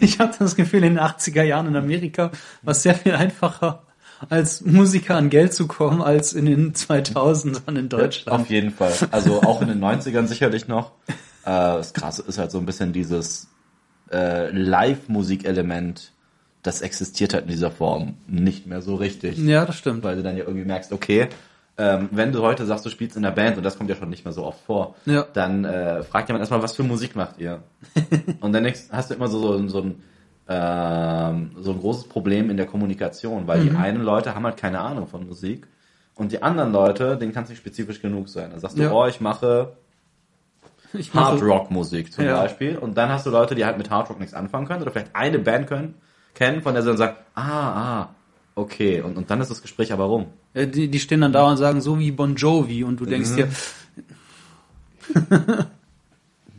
Ich 0.00 0.18
habe 0.20 0.32
das 0.38 0.56
Gefühl, 0.56 0.84
in 0.84 0.94
den 0.94 1.00
80er 1.04 1.42
Jahren 1.42 1.66
in 1.66 1.76
Amerika 1.76 2.30
war 2.62 2.72
es 2.72 2.82
sehr 2.82 2.94
viel 2.94 3.12
einfacher, 3.12 3.82
als 4.28 4.60
Musiker 4.62 5.16
an 5.16 5.30
Geld 5.30 5.52
zu 5.54 5.66
kommen, 5.66 6.02
als 6.02 6.32
in 6.32 6.46
den 6.46 6.72
2000ern 6.74 7.78
in 7.78 7.88
Deutschland. 7.88 8.42
Auf 8.42 8.50
jeden 8.50 8.70
Fall. 8.70 8.92
Also 9.10 9.42
auch 9.42 9.60
in 9.62 9.68
den 9.68 9.80
90ern 9.82 10.26
sicherlich 10.26 10.68
noch. 10.68 10.92
Äh, 11.08 11.14
das 11.46 11.92
Krasse 11.92 12.22
ist 12.26 12.38
halt 12.38 12.50
so 12.50 12.58
ein 12.58 12.66
bisschen 12.66 12.92
dieses 12.92 13.48
äh, 14.12 14.50
Live-Musikelement, 14.50 16.12
das 16.62 16.80
existiert 16.82 17.34
halt 17.34 17.44
in 17.44 17.50
dieser 17.50 17.70
Form 17.70 18.14
nicht 18.28 18.66
mehr 18.66 18.82
so 18.82 18.94
richtig. 18.94 19.36
Ja, 19.38 19.64
das 19.66 19.76
stimmt. 19.76 20.04
Weil 20.04 20.16
du 20.16 20.22
dann 20.22 20.36
ja 20.36 20.44
irgendwie 20.44 20.64
merkst, 20.64 20.92
okay, 20.92 21.28
ähm, 21.78 22.08
wenn 22.12 22.32
du 22.32 22.42
heute 22.42 22.66
sagst, 22.66 22.84
du 22.86 22.90
spielst 22.90 23.16
in 23.16 23.22
der 23.22 23.30
Band, 23.30 23.56
und 23.56 23.62
das 23.64 23.76
kommt 23.78 23.90
ja 23.90 23.96
schon 23.96 24.10
nicht 24.10 24.24
mehr 24.24 24.32
so 24.32 24.44
oft 24.44 24.60
vor, 24.64 24.94
Ja. 25.06 25.26
dann 25.32 25.64
äh, 25.64 26.02
fragt 26.02 26.28
jemand 26.28 26.42
erstmal, 26.42 26.62
was 26.62 26.76
für 26.76 26.82
Musik 26.82 27.16
macht 27.16 27.38
ihr? 27.38 27.62
und 28.40 28.52
dann 28.52 28.70
hast 28.90 29.10
du 29.10 29.14
immer 29.14 29.28
so, 29.28 29.40
so, 29.40 29.68
so 29.68 29.80
ein 29.80 30.02
ähm, 30.52 31.50
so 31.60 31.72
ein 31.72 31.80
großes 31.80 32.04
Problem 32.04 32.50
in 32.50 32.56
der 32.56 32.66
Kommunikation, 32.66 33.46
weil 33.46 33.60
Mhm. 33.60 33.70
die 33.70 33.76
einen 33.76 34.02
Leute 34.02 34.34
haben 34.34 34.44
halt 34.44 34.56
keine 34.56 34.80
Ahnung 34.80 35.06
von 35.06 35.26
Musik 35.26 35.66
und 36.14 36.32
die 36.32 36.42
anderen 36.42 36.72
Leute, 36.72 37.16
denen 37.16 37.32
kann 37.32 37.44
es 37.44 37.50
nicht 37.50 37.58
spezifisch 37.58 38.00
genug 38.02 38.28
sein. 38.28 38.50
Dann 38.50 38.60
sagst 38.60 38.76
du, 38.78 38.82
Ja. 38.82 38.92
oh, 38.92 39.06
ich 39.06 39.20
mache 39.20 39.72
Ich 40.94 41.14
mache- 41.14 41.32
Hard 41.32 41.42
Rock 41.42 41.70
Musik 41.70 42.12
zum 42.12 42.24
Ja. 42.24 42.36
Beispiel. 42.42 42.76
Und 42.76 42.96
dann 42.98 43.08
hast 43.08 43.24
du 43.26 43.30
Leute, 43.30 43.54
die 43.54 43.64
halt 43.64 43.78
mit 43.78 43.88
Hard 43.90 44.10
Rock 44.10 44.20
nichts 44.20 44.34
anfangen 44.34 44.66
können 44.66 44.82
oder 44.82 44.90
vielleicht 44.90 45.14
eine 45.16 45.38
Band 45.38 45.66
können, 45.66 45.94
kennen, 46.34 46.60
von 46.62 46.74
der 46.74 46.82
sie 46.82 46.88
dann 46.88 46.98
sagen, 46.98 47.16
ah, 47.34 47.42
ah, 48.02 48.08
okay. 48.54 49.00
Und, 49.00 49.16
und 49.16 49.30
dann 49.30 49.40
ist 49.40 49.50
das 49.50 49.62
Gespräch 49.62 49.92
aber 49.92 50.04
rum. 50.04 50.26
Äh, 50.54 50.66
Die, 50.66 50.88
die 50.88 51.00
stehen 51.00 51.22
dann 51.22 51.32
da 51.32 51.48
und 51.48 51.56
sagen, 51.56 51.80
so 51.80 51.98
wie 51.98 52.10
Bon 52.10 52.34
Jovi 52.36 52.84
und 52.84 53.00
du 53.00 53.06
denkst 53.06 53.30
Mhm. 53.30 53.36
dir, 53.36 53.48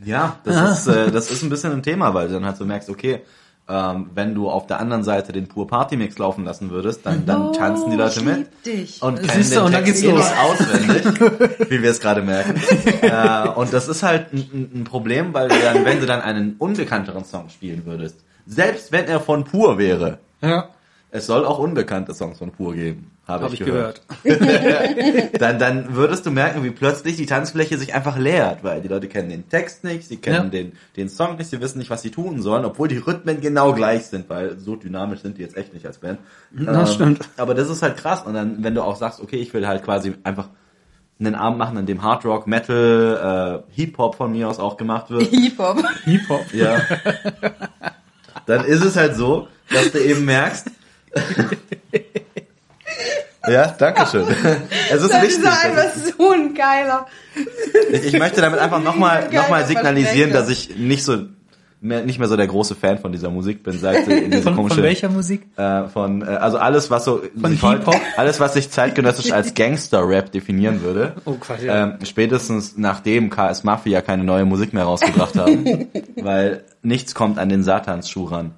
Ja, 0.04 0.38
das 0.44 0.80
ist, 0.80 0.86
äh, 0.88 1.10
das 1.10 1.30
ist 1.30 1.42
ein 1.42 1.48
bisschen 1.48 1.72
ein 1.72 1.82
Thema, 1.82 2.12
weil 2.12 2.28
du 2.28 2.34
dann 2.34 2.44
halt 2.44 2.56
so 2.56 2.64
merkst, 2.66 2.90
okay, 2.90 3.22
ähm, 3.68 4.10
wenn 4.14 4.34
du 4.34 4.50
auf 4.50 4.66
der 4.66 4.78
anderen 4.80 5.04
Seite 5.04 5.32
den 5.32 5.48
Pur 5.48 5.66
Party 5.66 5.96
Mix 5.96 6.18
laufen 6.18 6.44
lassen 6.44 6.70
würdest, 6.70 7.06
dann, 7.06 7.24
dann 7.24 7.48
Oh, 7.48 7.52
tanzen 7.52 7.90
die 7.90 7.96
Leute 7.96 8.20
mit 8.22 8.48
dich. 8.66 9.00
und 9.02 9.16
kennen 9.16 9.30
Siehst 9.30 9.52
du, 9.52 9.56
den 9.60 9.64
und 9.66 9.72
dann 9.72 9.84
Text 9.84 10.02
geht's 10.02 10.12
eh 10.12 10.16
los. 10.16 10.30
auswendig, 10.38 11.70
wie 11.70 11.82
wir 11.82 11.90
es 11.90 12.00
gerade 12.00 12.20
merken. 12.22 12.54
äh, 13.02 13.48
und 13.58 13.72
das 13.72 13.88
ist 13.88 14.02
halt 14.02 14.32
ein, 14.34 14.70
ein- 14.74 14.84
Problem, 14.84 15.32
weil 15.32 15.48
du 15.48 15.54
dann, 15.58 15.84
wenn 15.84 15.98
du 16.00 16.06
dann 16.06 16.20
einen 16.20 16.56
unbekannteren 16.58 17.24
Song 17.24 17.48
spielen 17.48 17.86
würdest, 17.86 18.16
selbst 18.46 18.92
wenn 18.92 19.06
er 19.06 19.20
von 19.20 19.44
Pur 19.44 19.78
wäre, 19.78 20.18
ja, 20.42 20.68
es 21.10 21.26
soll 21.26 21.46
auch 21.46 21.58
unbekannte 21.58 22.12
Songs 22.12 22.38
von 22.40 22.50
Pur 22.50 22.74
geben, 22.74 23.10
habe 23.26 23.44
habe 23.44 23.54
ich, 23.54 23.60
ich 23.60 23.66
gehört. 23.66 24.02
gehört. 24.22 25.40
Dann, 25.40 25.58
dann 25.58 25.94
würdest 25.96 26.26
du 26.26 26.30
merken, 26.30 26.62
wie 26.62 26.70
plötzlich 26.70 27.16
die 27.16 27.24
Tanzfläche 27.26 27.78
sich 27.78 27.94
einfach 27.94 28.18
leert, 28.18 28.62
weil 28.62 28.80
die 28.82 28.88
Leute 28.88 29.08
kennen 29.08 29.30
den 29.30 29.48
Text 29.48 29.82
nicht, 29.82 30.06
sie 30.06 30.18
kennen 30.18 30.44
Ja. 30.44 30.50
den, 30.50 30.72
den 30.96 31.08
Song 31.08 31.36
nicht, 31.36 31.48
sie 31.48 31.60
wissen 31.60 31.78
nicht, 31.78 31.88
was 31.90 32.02
sie 32.02 32.10
tun 32.10 32.42
sollen, 32.42 32.64
obwohl 32.66 32.86
die 32.88 32.98
Rhythmen 32.98 33.40
genau 33.40 33.72
gleich 33.72 34.06
sind, 34.06 34.28
weil 34.28 34.58
so 34.58 34.76
dynamisch 34.76 35.20
sind 35.20 35.38
die 35.38 35.42
jetzt 35.42 35.56
echt 35.56 35.72
nicht 35.72 35.86
als 35.86 35.98
Band. 35.98 36.18
Das 36.52 36.94
stimmt. 36.94 37.28
Aber 37.38 37.54
das 37.54 37.70
ist 37.70 37.82
halt 37.82 37.96
krass. 37.96 38.22
Und 38.24 38.34
dann, 38.34 38.62
wenn 38.62 38.74
du 38.74 38.82
auch 38.82 38.96
sagst, 38.96 39.20
okay, 39.20 39.36
ich 39.36 39.54
will 39.54 39.66
halt 39.66 39.82
quasi 39.82 40.14
einfach 40.22 40.48
einen 41.18 41.34
Abend 41.34 41.58
machen, 41.58 41.78
an 41.78 41.86
dem 41.86 42.02
Hard 42.02 42.24
Rock, 42.26 42.46
Metal, 42.46 43.62
äh, 43.70 43.72
Hip 43.74 43.96
Hop 43.98 44.16
von 44.16 44.32
mir 44.32 44.48
aus 44.48 44.58
auch 44.58 44.76
gemacht 44.76 45.10
wird. 45.10 45.22
Hip-Hop. 45.28 45.82
Hip-Hop. 46.04 46.52
Ja. 46.52 46.80
Dann 48.46 48.64
ist 48.66 48.84
es 48.84 48.96
halt 48.96 49.16
so, 49.16 49.48
dass 49.70 49.92
du 49.92 49.98
eben 49.98 50.24
merkst. 50.26 50.70
ja, 53.48 53.74
danke 53.78 54.06
schön. 54.06 54.24
Es 54.90 55.02
ist 55.02 55.12
Das 55.12 55.22
wichtig. 55.22 55.38
ist 55.38 55.46
einfach 55.46 55.90
so 56.18 56.30
ein 56.30 56.54
geiler. 56.54 57.06
ich, 57.92 58.04
ich 58.06 58.18
möchte 58.18 58.40
damit 58.40 58.60
einfach 58.60 58.82
nochmal 58.82 59.28
noch 59.32 59.48
mal 59.48 59.64
signalisieren, 59.66 60.32
dass 60.32 60.48
ich 60.48 60.76
nicht 60.76 61.04
so 61.04 61.18
mehr, 61.80 62.02
nicht 62.02 62.18
mehr 62.18 62.28
so 62.28 62.36
der 62.36 62.46
große 62.46 62.74
Fan 62.74 62.96
von 62.98 63.12
dieser 63.12 63.28
Musik 63.30 63.62
bin, 63.62 63.78
seit 63.78 64.08
äh, 64.08 64.28
diese 64.28 64.42
Von, 64.42 64.56
komische 64.56 64.76
von 64.76 64.84
welcher 64.84 65.08
Musik? 65.10 65.42
äh, 65.56 65.84
von 65.88 66.22
äh, 66.22 66.26
also 66.26 66.56
alles 66.58 66.90
was 66.90 67.04
so 67.04 67.20
Von 67.38 67.50
Hip-Hop? 67.52 68.00
alles 68.16 68.40
was 68.40 68.54
sich 68.54 68.70
zeitgenössisch 68.70 69.32
als 69.32 69.52
Gangster 69.54 70.08
Rap 70.08 70.32
definieren 70.32 70.80
würde. 70.82 71.12
Oh, 71.26 71.32
Quatsch, 71.34 71.62
ja. 71.62 71.84
Ähm, 71.84 71.98
spätestens 72.04 72.78
nachdem 72.78 73.28
KS 73.28 73.64
Mafia 73.64 74.00
keine 74.00 74.24
neue 74.24 74.46
Musik 74.46 74.72
mehr 74.72 74.84
rausgebracht 74.84 75.36
haben, 75.36 75.88
weil 76.16 76.64
nichts 76.82 77.14
kommt 77.14 77.38
an 77.38 77.50
den 77.50 77.62
Satansschuh 77.62 78.24
ran. 78.24 78.52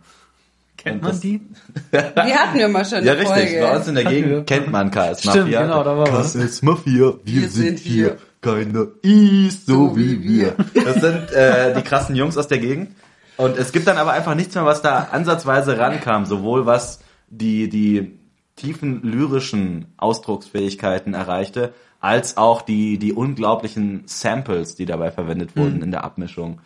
Kennt 0.87 1.03
man 1.03 1.20
die? 1.20 1.40
Die 1.92 2.35
hatten 2.35 2.59
wir 2.59 2.68
mal 2.68 2.85
schon 2.85 3.05
Ja, 3.05 3.14
richtig. 3.14 3.29
Folge. 3.29 3.61
Bei 3.61 3.77
uns 3.77 3.88
in 3.88 3.94
der 3.96 4.05
Gegend 4.05 4.46
kennt 4.46 4.70
man 4.70 4.90
KS 4.92 5.20
Stimmt, 5.20 5.37
Mafia. 5.37 5.62
genau, 5.62 5.83
da 5.83 5.96
war 5.99 6.12
was. 6.12 6.35
KS 6.35 6.62
Mafia, 6.62 7.14
wir, 7.25 7.42
Wir 7.42 7.49
sind 7.49 7.79
hier. 7.81 8.05
hier. 8.05 8.16
Keiner 8.40 8.87
ist 9.03 9.66
so 9.66 9.96
wie 9.96 10.22
wir. 10.22 10.55
Das 10.75 11.01
sind 11.01 11.33
äh, 11.33 11.75
die 11.75 11.83
krassen 11.83 12.14
Jungs 12.14 12.37
aus 12.37 12.46
der 12.46 12.59
Gegend. 12.59 12.90
Und 13.37 13.59
es 13.59 13.72
gibt 13.72 13.88
dann 13.88 13.96
aber 13.99 14.12
einfach 14.12 14.37
nichts 14.37 14.55
mehr, 14.55 14.64
was 14.64 14.81
da 14.81 15.09
ansatzweise 15.11 15.77
rankam. 15.77 16.25
Sowohl 16.25 16.66
was 16.66 17.01
die, 17.29 17.68
die 17.68 18.18
tiefen 18.55 19.03
lyrischen 19.03 19.87
Ausdrucksfähigkeiten 19.96 21.14
erreichte, 21.14 21.72
als 22.01 22.37
auch 22.37 22.62
die, 22.62 22.99
die 22.99 23.12
unglaublichen 23.12 24.03
Samples, 24.07 24.77
die 24.77 24.87
dabei 24.87 25.11
verwendet 25.11 25.57
wurden 25.57 25.83
in 25.83 25.90
der 25.90 26.05
Abmischung. 26.05 26.61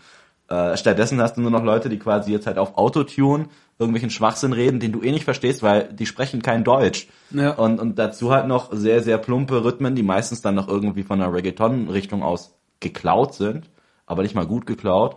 Äh, 0.48 0.76
stattdessen 0.76 1.20
hast 1.22 1.36
du 1.36 1.40
nur 1.40 1.50
noch 1.50 1.64
Leute, 1.64 1.88
die 1.88 1.98
quasi 1.98 2.32
jetzt 2.32 2.46
halt 2.46 2.58
auf 2.58 2.76
Autotune 2.76 3.46
irgendwelchen 3.80 4.10
Schwachsinn 4.10 4.52
reden, 4.52 4.78
den 4.78 4.92
du 4.92 5.02
eh 5.02 5.10
nicht 5.10 5.24
verstehst, 5.24 5.62
weil 5.62 5.92
die 5.92 6.06
sprechen 6.06 6.42
kein 6.42 6.64
Deutsch. 6.64 7.08
Ja. 7.30 7.52
Und, 7.52 7.80
und 7.80 7.98
dazu 7.98 8.30
halt 8.30 8.46
noch 8.46 8.70
sehr, 8.72 9.02
sehr 9.02 9.16
plumpe 9.16 9.64
Rhythmen, 9.64 9.94
die 9.94 10.02
meistens 10.02 10.42
dann 10.42 10.54
noch 10.54 10.68
irgendwie 10.68 11.02
von 11.02 11.20
einer 11.20 11.32
Reggaeton-Richtung 11.32 12.22
aus 12.22 12.54
geklaut 12.80 13.34
sind, 13.34 13.70
aber 14.06 14.22
nicht 14.22 14.34
mal 14.34 14.46
gut 14.46 14.66
geklaut. 14.66 15.16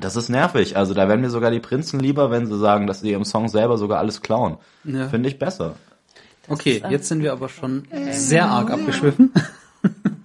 Das 0.00 0.16
ist 0.16 0.28
nervig. 0.28 0.76
Also 0.76 0.92
da 0.92 1.08
wären 1.08 1.20
mir 1.20 1.30
sogar 1.30 1.50
die 1.50 1.60
Prinzen 1.60 2.00
lieber, 2.00 2.30
wenn 2.30 2.46
sie 2.46 2.58
sagen, 2.58 2.86
dass 2.86 3.00
sie 3.00 3.12
im 3.12 3.24
Song 3.24 3.48
selber 3.48 3.78
sogar 3.78 4.00
alles 4.00 4.22
klauen. 4.22 4.56
Ja. 4.84 5.08
Finde 5.08 5.28
ich 5.28 5.38
besser. 5.38 5.76
Okay, 6.48 6.82
jetzt 6.90 7.08
sind 7.08 7.22
wir 7.22 7.32
aber 7.32 7.48
schon 7.48 7.84
sehr 8.10 8.46
arg 8.46 8.70
abgeschwiffen. 8.70 9.32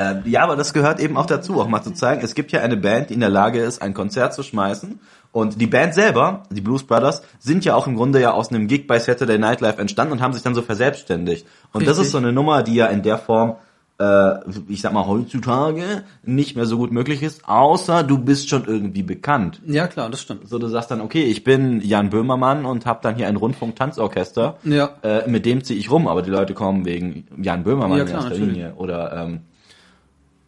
Äh, 0.00 0.28
ja, 0.28 0.42
aber 0.42 0.56
das 0.56 0.72
gehört 0.72 0.98
eben 0.98 1.16
auch 1.18 1.26
dazu, 1.26 1.60
auch 1.60 1.68
mal 1.68 1.82
zu 1.82 1.92
zeigen, 1.92 2.22
es 2.24 2.34
gibt 2.34 2.52
ja 2.52 2.62
eine 2.62 2.76
Band, 2.78 3.10
die 3.10 3.14
in 3.14 3.20
der 3.20 3.28
Lage 3.28 3.60
ist, 3.60 3.82
ein 3.82 3.92
Konzert 3.92 4.32
zu 4.32 4.42
schmeißen. 4.42 4.98
Und 5.32 5.60
die 5.60 5.66
Band 5.66 5.94
selber, 5.94 6.44
die 6.50 6.62
Blues 6.62 6.84
Brothers, 6.84 7.22
sind 7.38 7.64
ja 7.64 7.74
auch 7.74 7.86
im 7.86 7.96
Grunde 7.96 8.20
ja 8.20 8.32
aus 8.32 8.50
einem 8.50 8.66
Gig 8.66 8.86
bei 8.86 8.98
Saturday 8.98 9.38
Night 9.38 9.60
Live 9.60 9.78
entstanden 9.78 10.12
und 10.12 10.22
haben 10.22 10.32
sich 10.32 10.42
dann 10.42 10.54
so 10.54 10.62
verselbstständigt. 10.62 11.46
Und 11.72 11.82
das 11.82 11.98
Richtig. 11.98 12.06
ist 12.06 12.12
so 12.12 12.18
eine 12.18 12.32
Nummer, 12.32 12.62
die 12.62 12.74
ja 12.74 12.86
in 12.86 13.02
der 13.02 13.18
Form, 13.18 13.56
äh, 14.00 14.38
ich 14.68 14.80
sag 14.80 14.92
mal, 14.92 15.06
heutzutage 15.06 16.02
nicht 16.24 16.56
mehr 16.56 16.66
so 16.66 16.78
gut 16.78 16.90
möglich 16.90 17.22
ist, 17.22 17.46
außer 17.46 18.02
du 18.02 18.18
bist 18.18 18.48
schon 18.48 18.64
irgendwie 18.64 19.02
bekannt. 19.02 19.60
Ja, 19.66 19.86
klar, 19.86 20.08
das 20.08 20.22
stimmt. 20.22 20.48
So, 20.48 20.58
du 20.58 20.66
sagst 20.66 20.90
dann, 20.90 21.00
okay, 21.00 21.24
ich 21.24 21.44
bin 21.44 21.80
Jan 21.82 22.08
Böhmermann 22.10 22.64
und 22.64 22.86
habe 22.86 23.00
dann 23.02 23.16
hier 23.16 23.28
ein 23.28 23.36
Rundfunk-Tanzorchester. 23.36 24.56
Ja. 24.64 24.94
Äh, 25.02 25.28
mit 25.28 25.44
dem 25.44 25.62
ziehe 25.62 25.78
ich 25.78 25.90
rum, 25.90 26.08
aber 26.08 26.22
die 26.22 26.30
Leute 26.30 26.54
kommen 26.54 26.86
wegen 26.86 27.26
Jan 27.40 27.62
Böhmermann 27.64 27.98
Ja, 27.98 28.04
in 28.04 28.08
klar, 28.08 28.22
erster 28.22 28.30
natürlich. 28.30 28.54
Linie. 28.54 28.74
Oder 28.76 29.12
ähm, 29.12 29.40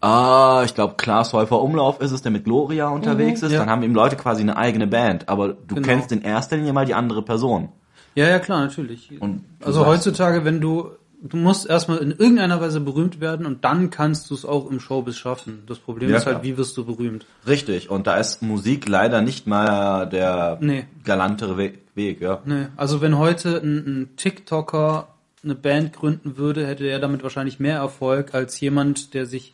ah, 0.03 0.63
ich 0.65 0.75
glaube 0.75 0.95
Klaas 0.99 1.33
Häufer 1.33 1.61
Umlauf 1.63 2.01
ist 2.01 2.11
es, 2.13 2.21
der 2.23 2.31
mit 2.33 2.45
Gloria 2.45 2.89
unterwegs 2.89 3.41
ist. 3.43 3.49
Mhm, 3.49 3.55
ja. 3.55 3.61
Dann 3.61 3.71
haben 3.71 3.83
ihm 3.83 3.95
Leute 3.95 4.17
quasi 4.17 4.43
eine 4.43 4.57
eigene 4.57 4.87
Band, 4.87 5.29
aber 5.29 5.49
du 5.55 5.75
Genau. 5.77 5.87
kennst 5.87 6.13
in 6.13 6.23
erster 6.23 6.57
Linie 6.57 6.73
mal 6.73 6.85
die 6.87 6.95
andere 6.95 7.23
Person. 7.23 7.69
Ja, 8.15 8.29
ja, 8.29 8.39
klar, 8.39 8.61
natürlich. 8.61 9.11
Und 9.21 9.45
also 9.65 9.87
heutzutage, 9.87 10.45
wenn 10.45 10.61
du, 10.61 10.91
du 11.23 11.37
musst 11.39 11.67
erstmal 11.71 11.99
in 11.99 12.11
irgendeiner 12.11 12.61
Weise 12.61 12.81
berühmt 12.81 13.21
werden 13.21 13.47
und 13.47 13.65
dann 13.65 13.89
kannst 13.89 14.29
du 14.31 14.35
es 14.35 14.45
auch 14.45 14.71
im 14.71 14.81
Showbiz 14.81 15.17
schaffen. 15.17 15.63
Das 15.67 15.79
Problem 15.79 16.11
Ja, 16.11 16.17
ist 16.19 16.27
halt, 16.27 16.37
klar. 16.37 16.45
wie 16.45 16.59
wirst 16.59 16.77
du 16.77 16.85
berühmt? 16.85 17.25
Richtig, 17.47 17.89
und 17.89 18.07
da 18.07 18.17
ist 18.17 18.43
Musik 18.43 18.87
leider 18.89 19.23
nicht 19.23 19.47
mal 19.47 20.07
der 20.07 20.59
Nee. 20.61 20.85
galantere 21.05 21.57
We 21.57 21.73
Weg, 21.95 22.21
ja. 22.23 22.41
Nee, 22.47 22.69
also 22.77 23.01
wenn 23.03 23.19
heute 23.19 23.59
ein, 23.63 23.77
ein 23.87 24.09
TikToker 24.17 25.09
eine 25.45 25.55
Band 25.55 25.93
gründen 25.93 26.37
würde, 26.39 26.67
hätte 26.67 26.85
er 26.87 26.99
damit 27.01 27.23
wahrscheinlich 27.23 27.61
mehr 27.61 27.77
Erfolg 27.79 28.35
als 28.35 28.59
jemand, 28.61 29.13
der 29.15 29.27
sich 29.27 29.53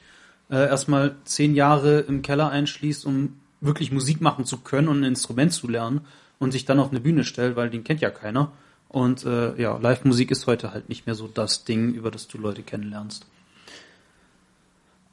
äh, 0.51 0.69
erstmal 0.69 1.17
zehn 1.25 1.55
Jahre 1.55 2.01
im 2.01 2.23
Keller 2.23 2.51
einschließt, 2.51 3.07
um 3.07 3.41
wirklich 3.61 3.93
Musik 3.93 4.21
machen 4.21 4.45
zu 4.45 4.59
können 4.59 4.89
und 4.89 5.01
ein 5.01 5.05
Instrument 5.05 5.53
zu 5.53 5.69
lernen 5.69 6.03
und 6.39 6.53
sich 6.53 6.65
dann 6.65 6.79
auf 6.79 6.91
eine 6.91 7.01
Bühne 7.01 7.25
stellt, 7.25 7.57
weil 7.57 7.71
den 7.71 7.85
kennt 7.85 8.01
ja 8.01 8.11
keiner. 8.11 8.53
Und 8.89 9.25
äh, 9.25 9.61
ja, 9.61 9.77
Live-Musik 9.77 10.31
ist 10.31 10.47
heute 10.47 10.73
halt 10.73 10.89
nicht 10.89 11.07
mehr 11.07 11.15
so 11.15 11.29
das 11.29 11.65
Ding, 11.65 11.93
über 11.93 12.11
das 12.11 12.29
du 12.29 12.39
Leute 12.39 12.63
kennenlernst. 12.63 13.27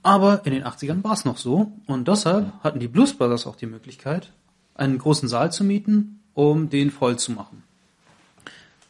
Aber 0.01 0.45
in 0.45 0.53
den 0.53 0.63
80ern 0.63 1.03
war 1.03 1.13
es 1.13 1.25
noch 1.25 1.37
so 1.37 1.71
und 1.87 2.07
deshalb 2.07 2.53
hatten 2.63 2.79
die 2.79 2.87
Blues 2.87 3.17
Brothers 3.17 3.47
auch 3.47 3.55
die 3.55 3.65
Möglichkeit, 3.65 4.31
einen 4.75 4.99
großen 4.99 5.27
Saal 5.27 5.51
zu 5.51 5.63
mieten, 5.63 6.21
um 6.35 6.69
den 6.69 6.91
voll 6.91 7.17
zu 7.17 7.31
machen. 7.31 7.63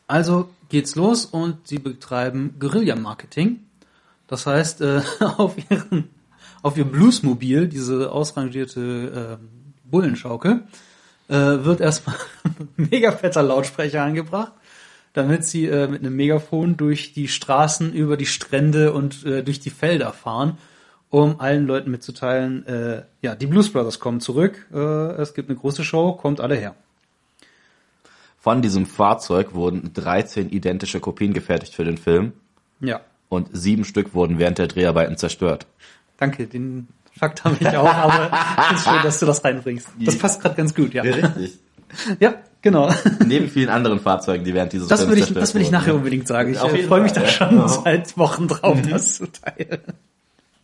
Also 0.08 0.50
geht's 0.70 0.96
los 0.96 1.26
und 1.26 1.68
sie 1.68 1.80
betreiben 1.80 2.56
Guerilla-Marketing. 2.60 3.62
Das 4.28 4.46
heißt, 4.46 4.82
äh, 4.82 5.02
auf 5.38 5.56
ihren, 5.70 6.10
auf 6.66 6.78
ihr 6.78 6.86
Bluesmobil, 6.86 7.68
diese 7.68 8.12
ausrangierte 8.12 9.38
äh, 9.40 9.46
Bullenschaukel, 9.84 10.64
äh, 11.28 11.34
wird 11.36 11.80
erstmal 11.80 12.16
ein 12.44 12.70
mega 12.90 13.12
fetter 13.12 13.44
Lautsprecher 13.44 14.02
angebracht, 14.02 14.52
damit 15.14 15.46
sie 15.46 15.68
äh, 15.68 15.88
mit 15.88 16.00
einem 16.00 16.16
Megafon 16.16 16.76
durch 16.76 17.14
die 17.14 17.28
Straßen, 17.28 17.94
über 17.94 18.18
die 18.18 18.26
Strände 18.26 18.94
und 18.94 19.24
äh, 19.28 19.44
durch 19.44 19.60
die 19.60 19.70
Felder 19.70 20.12
fahren 20.12 20.58
um 21.12 21.40
allen 21.40 21.68
Leuten 21.68 21.92
mitzuteilen, 21.92 22.66
äh, 22.66 23.04
ja, 23.22 23.36
die 23.36 23.46
Blues 23.46 23.72
Brothers 23.72 24.02
kommen 24.02 24.20
zurück, 24.20 24.68
äh, 24.74 24.78
es 25.22 25.34
gibt 25.34 25.50
eine 25.50 25.58
große 25.58 25.86
Show, 25.86 26.14
kommt 26.14 26.42
alle 26.42 26.56
her. 26.56 26.76
Von 28.40 28.62
diesem 28.62 28.86
Fahrzeug 28.86 29.54
wurden 29.54 29.94
13 29.94 30.50
identische 30.50 31.00
Kopien 31.00 31.34
gefertigt 31.34 31.74
für 31.74 31.86
den 31.86 31.98
Film 31.98 32.34
Ja, 32.82 33.02
und 33.30 33.50
sieben 33.54 33.86
Stück 33.86 34.14
wurden 34.14 34.40
während 34.40 34.58
der 34.58 34.68
Dreharbeiten 34.68 35.18
zerstört. 35.18 35.68
Danke, 36.18 36.48
den 36.48 36.88
Fakt 37.18 37.44
habe 37.46 37.56
ich 37.60 37.68
auch, 37.70 37.86
aber 37.94 38.30
es 38.74 38.80
ist 38.80 38.86
schön, 38.88 39.04
dass 39.04 39.20
du 39.20 39.26
das 39.26 39.44
reinbringst. 39.44 39.88
Das 40.00 40.18
passt 40.18 40.42
gerade 40.42 40.56
ganz 40.56 40.76
gut, 40.76 40.94
ja. 40.94 41.02
richtig. 41.02 41.60
Ja, 42.20 42.36
genau. 42.62 42.92
Neben 43.26 43.48
vielen 43.50 43.70
anderen 43.70 44.00
Fahrzeugen, 44.02 44.44
die 44.44 44.54
während 44.54 44.74
dieses 44.74 44.90
Das 44.90 45.08
will 45.08 45.18
ich, 45.18 45.34
das 45.34 45.56
will 45.56 45.62
ich 45.62 45.72
nachher 45.72 45.96
unbedingt 45.96 46.28
sagen. 46.28 46.52
Ich 46.54 46.62
äh, 46.62 46.84
freue 46.84 47.02
mich 47.02 47.14
da 47.14 47.26
schon 47.26 47.56
Ja. 47.56 47.68
seit 47.70 48.18
Wochen 48.18 48.48
drauf, 48.50 48.78
das 48.90 49.16
zu 49.18 49.28
teilen. 49.32 49.80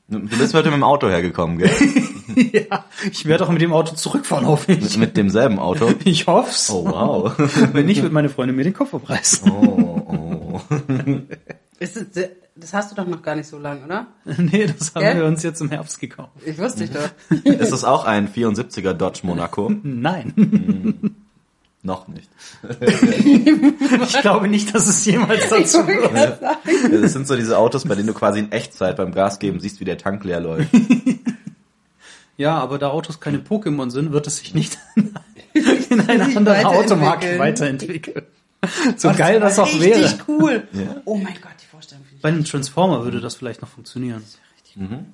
Du 0.10 0.20
bist 0.20 0.54
heute 0.54 0.68
mit 0.68 0.76
dem 0.76 0.84
Auto 0.84 1.08
hergekommen, 1.08 1.58
gell? 1.58 1.72
ja, 2.52 2.84
ich 3.10 3.26
werde 3.26 3.45
auch 3.45 3.49
mit 3.49 3.62
dem 3.62 3.72
Auto 3.72 3.95
zurückfahren, 3.95 4.45
hoffe 4.45 4.74
ich. 4.74 4.97
mit 4.97 5.16
demselben 5.16 5.58
Auto. 5.58 5.89
Ich 6.04 6.28
hoff's. 6.28 6.70
Oh, 6.70 6.84
wow. 6.86 7.34
Wenn 7.74 7.86
nicht, 7.86 8.04
wird 8.04 8.12
meine 8.12 8.28
Freundin 8.28 8.58
mir 8.58 8.66
den 8.66 8.74
Kopf 8.74 8.93
abreißen. 8.93 9.49
Oh, 9.49 10.60
oh. 10.60 10.62
Ist 11.82 11.98
es, 11.98 12.30
das 12.56 12.74
hast 12.76 12.92
du 12.92 12.96
doch 12.96 13.08
noch 13.08 13.24
gar 13.24 13.36
nicht 13.36 13.48
so 13.48 13.58
lange, 13.58 13.84
oder? 13.84 14.06
nee, 14.38 14.68
das 14.68 14.94
haben 14.94 15.02
Gell? 15.02 15.18
wir 15.18 15.26
uns 15.26 15.42
jetzt 15.42 15.62
im 15.62 15.70
Herbst 15.70 16.00
gekauft. 16.00 16.30
Ich 16.46 16.60
wusste 16.60 16.84
ich 16.84 16.92
doch. 16.92 17.10
Ist 17.44 17.72
es 17.72 17.84
auch 17.84 18.06
ein 18.06 18.32
74er 18.32 18.94
Dodge 18.94 19.22
Monaco? 19.24 19.72
Nein. 19.84 21.16
Noch 21.82 22.08
nicht. 22.08 22.30
Ich 22.80 24.22
glaube 24.22 24.48
nicht, 24.48 24.76
dass 24.76 24.88
es 24.88 25.04
jemals 25.06 25.50
dazu 25.50 25.88
wird. 25.88 26.40
Das 27.02 27.14
sind 27.14 27.26
so 27.26 27.36
diese 27.36 27.58
Autos, 27.58 27.86
bei 27.86 27.96
denen 27.96 28.06
du 28.06 28.14
quasi 28.14 28.38
in 28.38 28.52
Echtzeit 28.52 28.96
beim 28.98 29.12
Gas 29.12 29.40
geben 29.40 29.60
siehst, 29.60 29.80
wie 29.80 29.86
der 29.86 29.98
Tank 29.98 30.24
leer 30.24 30.40
läuft. 30.40 30.70
Ja, 32.38 32.60
aber 32.60 32.78
da 32.78 32.90
Autos 32.92 33.20
keine 33.20 33.40
Pokémon 33.40 33.90
sind, 33.90 34.12
wird 34.12 34.28
es 34.28 34.38
sich 34.38 34.54
nicht 34.54 34.78
in 35.54 36.02
eine 36.08 36.26
sich 36.26 36.38
andere 36.38 36.64
Automarke 36.68 37.40
weiterentwickeln. 37.40 38.28
So 38.98 39.12
geil 39.14 39.40
das 39.40 39.58
auch 39.58 39.66
Richtig 39.66 39.88
wäre. 39.88 40.18
cool. 40.28 40.68
Ja. 40.74 41.02
Oh 41.06 41.16
mein 41.16 41.34
Gott, 41.42 41.54
die 41.62 41.66
Vorstellung 41.66 42.04
finde 42.06 42.11
ich. 42.11 42.11
Bei 42.22 42.30
einem 42.30 42.44
Transformer 42.46 43.04
würde 43.04 43.20
das 43.22 43.36
vielleicht 43.36 43.62
noch 43.62 43.70
funktionieren. 43.70 44.24
Mhm. 44.76 45.08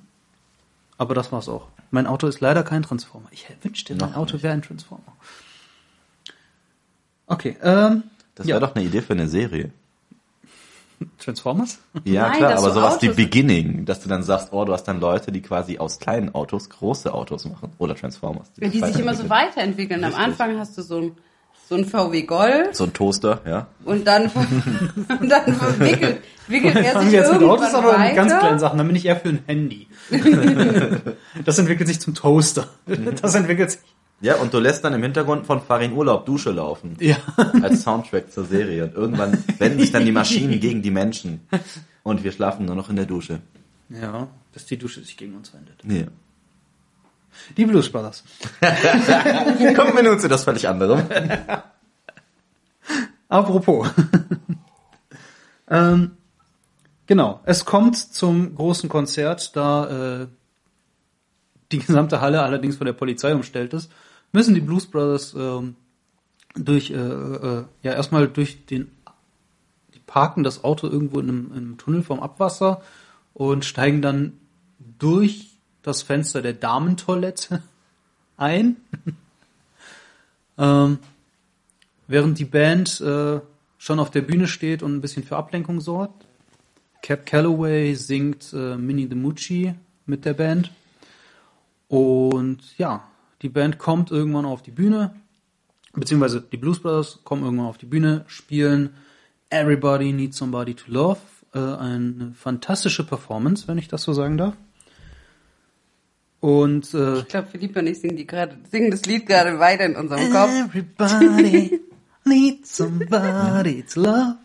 Aber 0.96 1.14
das 1.14 1.30
war's 1.32 1.48
auch. 1.48 1.68
Mein 1.90 2.06
Auto 2.06 2.26
ist 2.26 2.40
leider 2.40 2.62
kein 2.62 2.82
Transformer. 2.82 3.28
Ich 3.30 3.46
wünschte, 3.62 3.94
mein 3.94 4.10
Noch 4.10 4.16
Auto 4.16 4.42
wäre 4.42 4.52
ein 4.52 4.62
Transformer. 4.62 5.16
Okay, 7.26 7.56
ähm, 7.62 8.04
Das 8.34 8.46
Ja. 8.46 8.54
wäre 8.54 8.66
doch 8.68 8.74
eine 8.76 8.84
Idee 8.84 9.02
für 9.02 9.14
eine 9.14 9.28
Serie. 9.28 9.72
Transformers? 11.18 11.78
Ja, 12.04 12.28
Nein, 12.28 12.36
klar, 12.38 12.52
aber 12.52 12.60
so 12.60 12.70
sowas 12.74 13.00
wie 13.02 13.06
Autos- 13.06 13.16
Beginning, 13.16 13.84
dass 13.84 14.00
du 14.00 14.08
dann 14.08 14.22
sagst, 14.22 14.52
oh, 14.52 14.64
du 14.64 14.72
hast 14.72 14.84
dann 14.84 15.00
Leute, 15.00 15.30
die 15.32 15.42
quasi 15.42 15.78
aus 15.78 15.98
kleinen 16.00 16.34
Autos 16.34 16.68
große 16.70 17.12
Autos 17.12 17.44
machen. 17.44 17.72
Oder 17.78 17.94
Transformers. 17.96 18.50
Wenn 18.56 18.70
die 18.72 18.80
sich 18.80 18.98
immer 18.98 19.14
so 19.14 19.28
weiterentwickeln. 19.28 20.02
Am 20.04 20.10
Richtig. 20.10 20.24
Anfang 20.26 20.58
hast 20.58 20.76
du 20.78 20.82
so 20.82 20.98
ein, 20.98 21.12
so 21.68 21.74
ein 21.74 21.84
VW 21.84 22.22
Golf 22.22 22.74
So 22.74 22.84
ein 22.84 22.92
Toaster, 22.92 23.40
ja. 23.46 23.66
und 23.84 24.06
dann, 24.06 24.30
und 25.20 25.28
dann 25.28 25.54
verwickelt, 25.54 26.22
wickelt 26.46 26.76
er 26.76 27.00
sich 27.02 27.12
jetzt 27.12 27.32
mit 27.32 27.42
irgendwann 27.42 27.74
Autos 27.74 27.74
oder 27.74 27.98
mit 27.98 28.16
ganz 28.16 28.32
weiter. 28.32 28.40
kleinen 28.40 28.58
Sachen? 28.58 28.78
Dann 28.78 28.86
bin 28.86 28.96
ich 28.96 29.04
eher 29.04 29.16
für 29.16 29.28
ein 29.28 29.40
Handy. 29.46 29.86
das 31.44 31.58
entwickelt 31.58 31.88
sich 31.88 32.00
zum 32.00 32.14
Toaster. 32.14 32.68
Das 33.20 33.34
entwickelt 33.34 33.72
sich. 33.72 33.80
Ja, 34.20 34.36
und 34.36 34.52
du 34.52 34.58
lässt 34.58 34.82
dann 34.82 34.94
im 34.94 35.02
Hintergrund 35.02 35.46
von 35.46 35.60
Farin 35.60 35.92
Urlaub 35.92 36.26
Dusche 36.26 36.50
laufen. 36.50 36.96
Ja. 36.98 37.18
Als 37.62 37.82
Soundtrack 37.82 38.32
zur 38.32 38.46
Serie. 38.46 38.84
Und 38.84 38.94
irgendwann 38.94 39.44
wenden 39.58 39.78
sich 39.78 39.92
dann 39.92 40.04
die 40.04 40.10
Maschinen 40.10 40.58
gegen 40.58 40.82
die 40.82 40.90
Menschen. 40.90 41.46
Und 42.02 42.24
wir 42.24 42.32
schlafen 42.32 42.66
nur 42.66 42.74
noch 42.74 42.90
in 42.90 42.96
der 42.96 43.04
Dusche. 43.04 43.40
Ja, 43.90 44.26
bis 44.52 44.66
die 44.66 44.76
Dusche 44.76 45.02
sich 45.02 45.16
gegen 45.16 45.36
uns 45.36 45.54
wendet. 45.54 45.76
Nee. 45.84 46.06
Die 47.56 47.66
Blues 47.66 47.90
Brothers. 47.90 48.24
Kommen 48.60 49.96
wir 49.96 50.02
nun 50.02 50.20
zu 50.20 50.28
das 50.28 50.44
völlig 50.44 50.68
anderem. 50.68 51.02
Apropos. 53.28 53.88
ähm, 55.70 56.12
genau, 57.06 57.40
es 57.44 57.64
kommt 57.64 57.96
zum 57.96 58.54
großen 58.54 58.88
Konzert, 58.88 59.54
da 59.56 60.22
äh, 60.22 60.26
die 61.72 61.78
gesamte 61.78 62.20
Halle 62.20 62.42
allerdings 62.42 62.76
von 62.76 62.86
der 62.86 62.94
Polizei 62.94 63.34
umstellt 63.34 63.74
ist, 63.74 63.90
müssen 64.32 64.54
die 64.54 64.60
Blues 64.60 64.86
Brothers 64.86 65.34
ähm, 65.34 65.76
durch, 66.54 66.90
äh, 66.90 66.94
äh, 66.94 67.64
ja 67.82 67.92
erstmal 67.92 68.28
durch 68.28 68.64
den, 68.66 68.90
die 69.94 70.00
parken 70.00 70.42
das 70.42 70.64
Auto 70.64 70.88
irgendwo 70.88 71.20
in 71.20 71.28
einem, 71.28 71.46
in 71.52 71.56
einem 71.56 71.78
Tunnel 71.78 72.02
vom 72.02 72.20
Abwasser 72.20 72.82
und 73.34 73.64
steigen 73.64 74.02
dann 74.02 74.32
durch 74.98 75.47
das 75.82 76.02
Fenster 76.02 76.42
der 76.42 76.54
Damentoilette 76.54 77.62
ein. 78.36 78.76
ähm, 80.58 80.98
während 82.06 82.38
die 82.38 82.44
Band 82.44 83.00
äh, 83.00 83.40
schon 83.78 84.00
auf 84.00 84.10
der 84.10 84.22
Bühne 84.22 84.48
steht 84.48 84.82
und 84.82 84.94
ein 84.94 85.00
bisschen 85.00 85.24
für 85.24 85.36
Ablenkung 85.36 85.80
sorgt. 85.80 86.26
Cap 87.02 87.26
Calloway 87.26 87.94
singt 87.94 88.52
äh, 88.52 88.76
Minnie 88.76 89.06
the 89.08 89.14
Moochie 89.14 89.74
mit 90.06 90.24
der 90.24 90.34
Band. 90.34 90.72
Und 91.86 92.76
ja, 92.76 93.08
die 93.40 93.48
Band 93.48 93.78
kommt 93.78 94.10
irgendwann 94.10 94.44
auf 94.44 94.62
die 94.62 94.72
Bühne, 94.72 95.14
beziehungsweise 95.94 96.40
die 96.40 96.56
Blues 96.56 96.80
Brothers 96.80 97.20
kommen 97.24 97.44
irgendwann 97.44 97.66
auf 97.66 97.78
die 97.78 97.86
Bühne, 97.86 98.24
spielen 98.26 98.90
Everybody 99.50 100.12
Needs 100.12 100.36
Somebody 100.36 100.74
to 100.74 100.90
Love. 100.90 101.20
Äh, 101.54 101.58
eine 101.58 102.32
fantastische 102.34 103.04
Performance, 103.04 103.68
wenn 103.68 103.78
ich 103.78 103.88
das 103.88 104.02
so 104.02 104.12
sagen 104.12 104.36
darf. 104.36 104.54
Und 106.40 106.94
äh, 106.94 107.20
Ich 107.20 107.28
glaube, 107.28 107.48
Philipp 107.50 107.76
und 107.76 107.86
ich 107.86 108.00
singen, 108.00 108.16
die 108.16 108.26
gerade, 108.26 108.56
singen 108.70 108.90
das 108.90 109.04
Lied 109.06 109.26
gerade 109.26 109.58
weiter 109.58 109.84
in 109.84 109.96
unserem 109.96 110.30
Kopf. 110.30 110.50
Everybody 110.50 111.80
needs 112.24 112.76
somebody 112.76 113.82
to 113.82 114.00
love. 114.00 114.36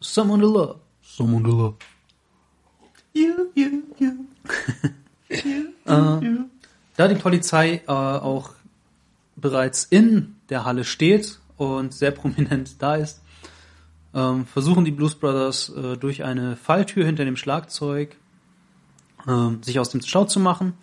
Someone 0.00 0.42
to 0.42 0.48
love. 0.48 0.80
Someone 1.02 1.44
to 1.44 1.50
love. 1.50 1.74
You, 3.12 3.50
you, 3.54 3.82
you. 3.98 4.12
äh, 5.28 6.46
da 6.96 7.08
die 7.08 7.14
Polizei 7.14 7.82
äh, 7.86 7.90
auch 7.90 8.50
bereits 9.36 9.84
in 9.84 10.36
der 10.48 10.64
Halle 10.64 10.84
steht 10.84 11.38
und 11.56 11.94
sehr 11.94 12.10
prominent 12.10 12.82
da 12.82 12.96
ist, 12.96 13.20
ähm, 14.14 14.46
versuchen 14.46 14.84
die 14.84 14.90
Blues 14.90 15.14
Brothers 15.14 15.70
äh, 15.70 15.96
durch 15.96 16.24
eine 16.24 16.56
Falltür 16.56 17.04
hinter 17.04 17.24
dem 17.24 17.36
Schlagzeug 17.36 18.16
ähm, 19.28 19.62
sich 19.62 19.78
aus 19.78 19.90
dem 19.90 20.00
Stau 20.00 20.24
zu 20.24 20.40
machen, 20.40 20.74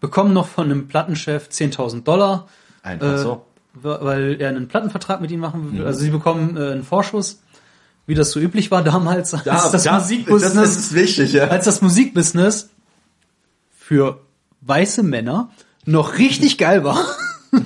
bekommen 0.00 0.32
noch 0.32 0.48
von 0.48 0.66
einem 0.66 0.88
Plattenchef 0.88 1.48
10.000 1.48 2.02
Dollar, 2.04 2.48
Einfach 2.82 3.14
äh, 3.14 3.18
so. 3.18 3.46
weil 3.74 4.40
er 4.40 4.48
einen 4.48 4.68
Plattenvertrag 4.68 5.20
mit 5.20 5.30
ihnen 5.30 5.40
machen 5.40 5.72
will. 5.72 5.86
Also 5.86 6.00
sie 6.00 6.10
bekommen 6.10 6.56
äh, 6.56 6.72
einen 6.72 6.82
Vorschuss, 6.82 7.42
wie 8.06 8.14
das 8.14 8.32
so 8.32 8.40
üblich 8.40 8.70
war 8.70 8.82
damals, 8.82 9.34
als 9.46 9.70
das, 9.70 9.84
Musikbusiness, 9.90 10.54
das 10.54 10.76
ist 10.76 10.94
wichtig, 10.94 11.32
ja. 11.32 11.48
als 11.48 11.66
das 11.66 11.82
Musikbusiness 11.82 12.70
für 13.70 14.20
weiße 14.62 15.02
Männer 15.02 15.50
noch 15.84 16.18
richtig 16.18 16.58
geil 16.58 16.84
war. 16.84 17.04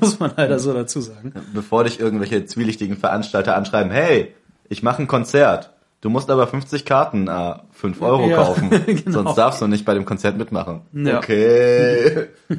Muss 0.00 0.18
man 0.18 0.32
leider 0.36 0.58
so 0.58 0.72
dazu 0.72 1.00
sagen. 1.00 1.32
Bevor 1.54 1.84
dich 1.84 2.00
irgendwelche 2.00 2.44
zwielichtigen 2.44 2.96
Veranstalter 2.96 3.56
anschreiben, 3.56 3.92
hey, 3.92 4.34
ich 4.68 4.82
mache 4.82 5.02
ein 5.02 5.06
Konzert. 5.06 5.75
Du 6.06 6.10
musst 6.10 6.30
aber 6.30 6.46
50 6.46 6.84
Karten 6.84 7.26
äh, 7.26 7.56
5 7.72 8.00
Euro 8.00 8.28
Ja, 8.28 8.36
kaufen. 8.44 8.70
genau. 8.70 9.10
Sonst 9.10 9.34
darfst 9.34 9.60
du 9.60 9.66
nicht 9.66 9.84
bei 9.84 9.92
dem 9.92 10.04
Konzert 10.04 10.36
mitmachen. 10.38 10.82
Ja. 10.92 11.18
Okay. 11.18 12.28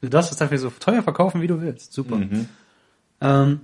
Du 0.00 0.08
darfst 0.08 0.32
es 0.32 0.38
dafür 0.38 0.56
so 0.56 0.70
teuer 0.80 1.02
verkaufen, 1.02 1.42
wie 1.42 1.46
du 1.46 1.60
willst. 1.60 1.92
Super. 1.92 2.18
Ähm, 3.20 3.60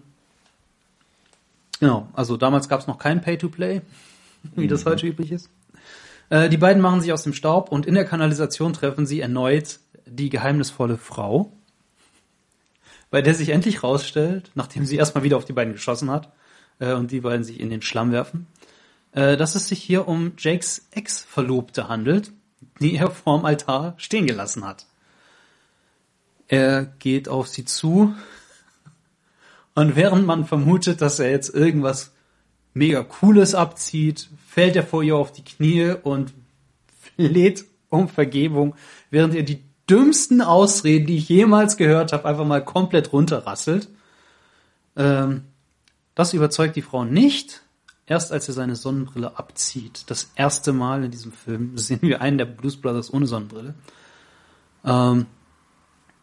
genau, 1.80 2.06
also 2.12 2.36
damals 2.36 2.68
gab 2.68 2.80
es 2.80 2.86
noch 2.86 2.98
kein 2.98 3.22
Pay-to-Play, 3.22 3.80
wie 4.54 4.68
das 4.68 4.84
heute 4.84 5.06
üblich 5.06 5.32
ist. 5.32 5.48
Äh, 6.28 6.50
die 6.50 6.59
beiden 6.59 6.80
machen 6.82 7.00
sich 7.00 7.12
aus 7.14 7.22
dem 7.24 7.32
Staub 7.32 7.72
und 7.72 7.86
in 7.86 7.94
der 7.94 8.04
Kanalisation 8.04 8.74
treffen 8.74 9.06
sie 9.06 9.20
erneut 9.20 9.80
die 10.06 10.28
geheimnisvolle 10.28 10.98
Frau, 10.98 11.50
bei 13.11 13.22
der 13.22 13.34
sich 13.34 13.48
endlich 13.48 13.82
rausstellt, 13.82 14.50
nachdem 14.54 14.84
sie 14.84 14.96
erstmal 14.96 15.24
wieder 15.24 15.38
auf 15.38 15.46
die 15.46 15.54
beiden 15.54 15.72
geschossen 15.72 16.11
hat 16.11 16.30
äh, 16.78 16.92
und 16.92 17.11
die 17.11 17.22
beiden 17.22 17.42
sich 17.42 17.59
in 17.59 17.70
den 17.70 17.80
Schlamm 17.82 18.12
werfen, 18.12 18.46
äh, 19.12 19.36
dass 19.36 19.54
es 19.54 19.68
sich 19.68 19.82
hier 19.82 20.09
um 20.09 20.32
Jakes 20.38 20.88
Ex-Verlobte 20.90 21.88
handelt, 21.88 22.32
die 22.80 22.96
er 22.96 23.11
vorm 23.11 23.44
Altar 23.44 23.94
stehen 23.96 24.26
gelassen 24.26 24.64
hat. 24.64 24.86
Er 26.48 26.84
geht 26.84 27.28
auf 27.28 27.48
sie 27.48 27.64
zu 27.64 28.14
und 29.74 29.94
während 29.96 30.26
man 30.26 30.44
vermutet, 30.44 31.00
dass 31.02 31.20
er 31.20 31.30
jetzt 31.30 31.54
irgendwas 31.54 32.12
mega 32.74 33.02
Cooles 33.02 33.54
abzieht, 33.54 34.28
fällt 34.46 34.76
er 34.76 34.82
vor 34.82 35.02
ihr 35.02 35.16
auf 35.16 35.32
die 35.32 35.44
Knie 35.44 35.94
und 36.02 36.32
fleht 37.16 37.64
um 37.88 38.09
Vergebung, 38.09 38.74
während 39.11 39.34
er 39.34 39.42
die 39.42 39.62
dümmsten 39.88 40.42
Ausreden, 40.42 41.06
die 41.06 41.16
ich 41.16 41.28
jemals 41.28 41.76
gehört 41.76 42.12
habe, 42.12 42.28
einfach 42.28 42.44
mal 42.44 42.64
komplett 42.64 43.12
runterrasselt. 43.12 43.88
Ähm, 44.96 45.44
das 46.14 46.34
überzeugt 46.34 46.76
die 46.76 46.82
Frau 46.82 47.04
nicht. 47.04 47.62
Erst 48.09 48.32
als 48.32 48.48
er 48.48 48.54
seine 48.54 48.74
Sonnenbrille 48.74 49.38
abzieht, 49.38 50.04
das 50.09 50.30
erste 50.34 50.72
Mal 50.72 51.04
in 51.04 51.11
diesem 51.11 51.32
Film, 51.32 51.76
sehen 51.78 52.02
wir 52.02 52.20
einen 52.20 52.38
der 52.38 52.46
Blues 52.46 52.76
Brothers 52.76 53.12
ohne 53.12 53.26
Sonnenbrille, 53.26 53.74
ähm, 54.84 55.26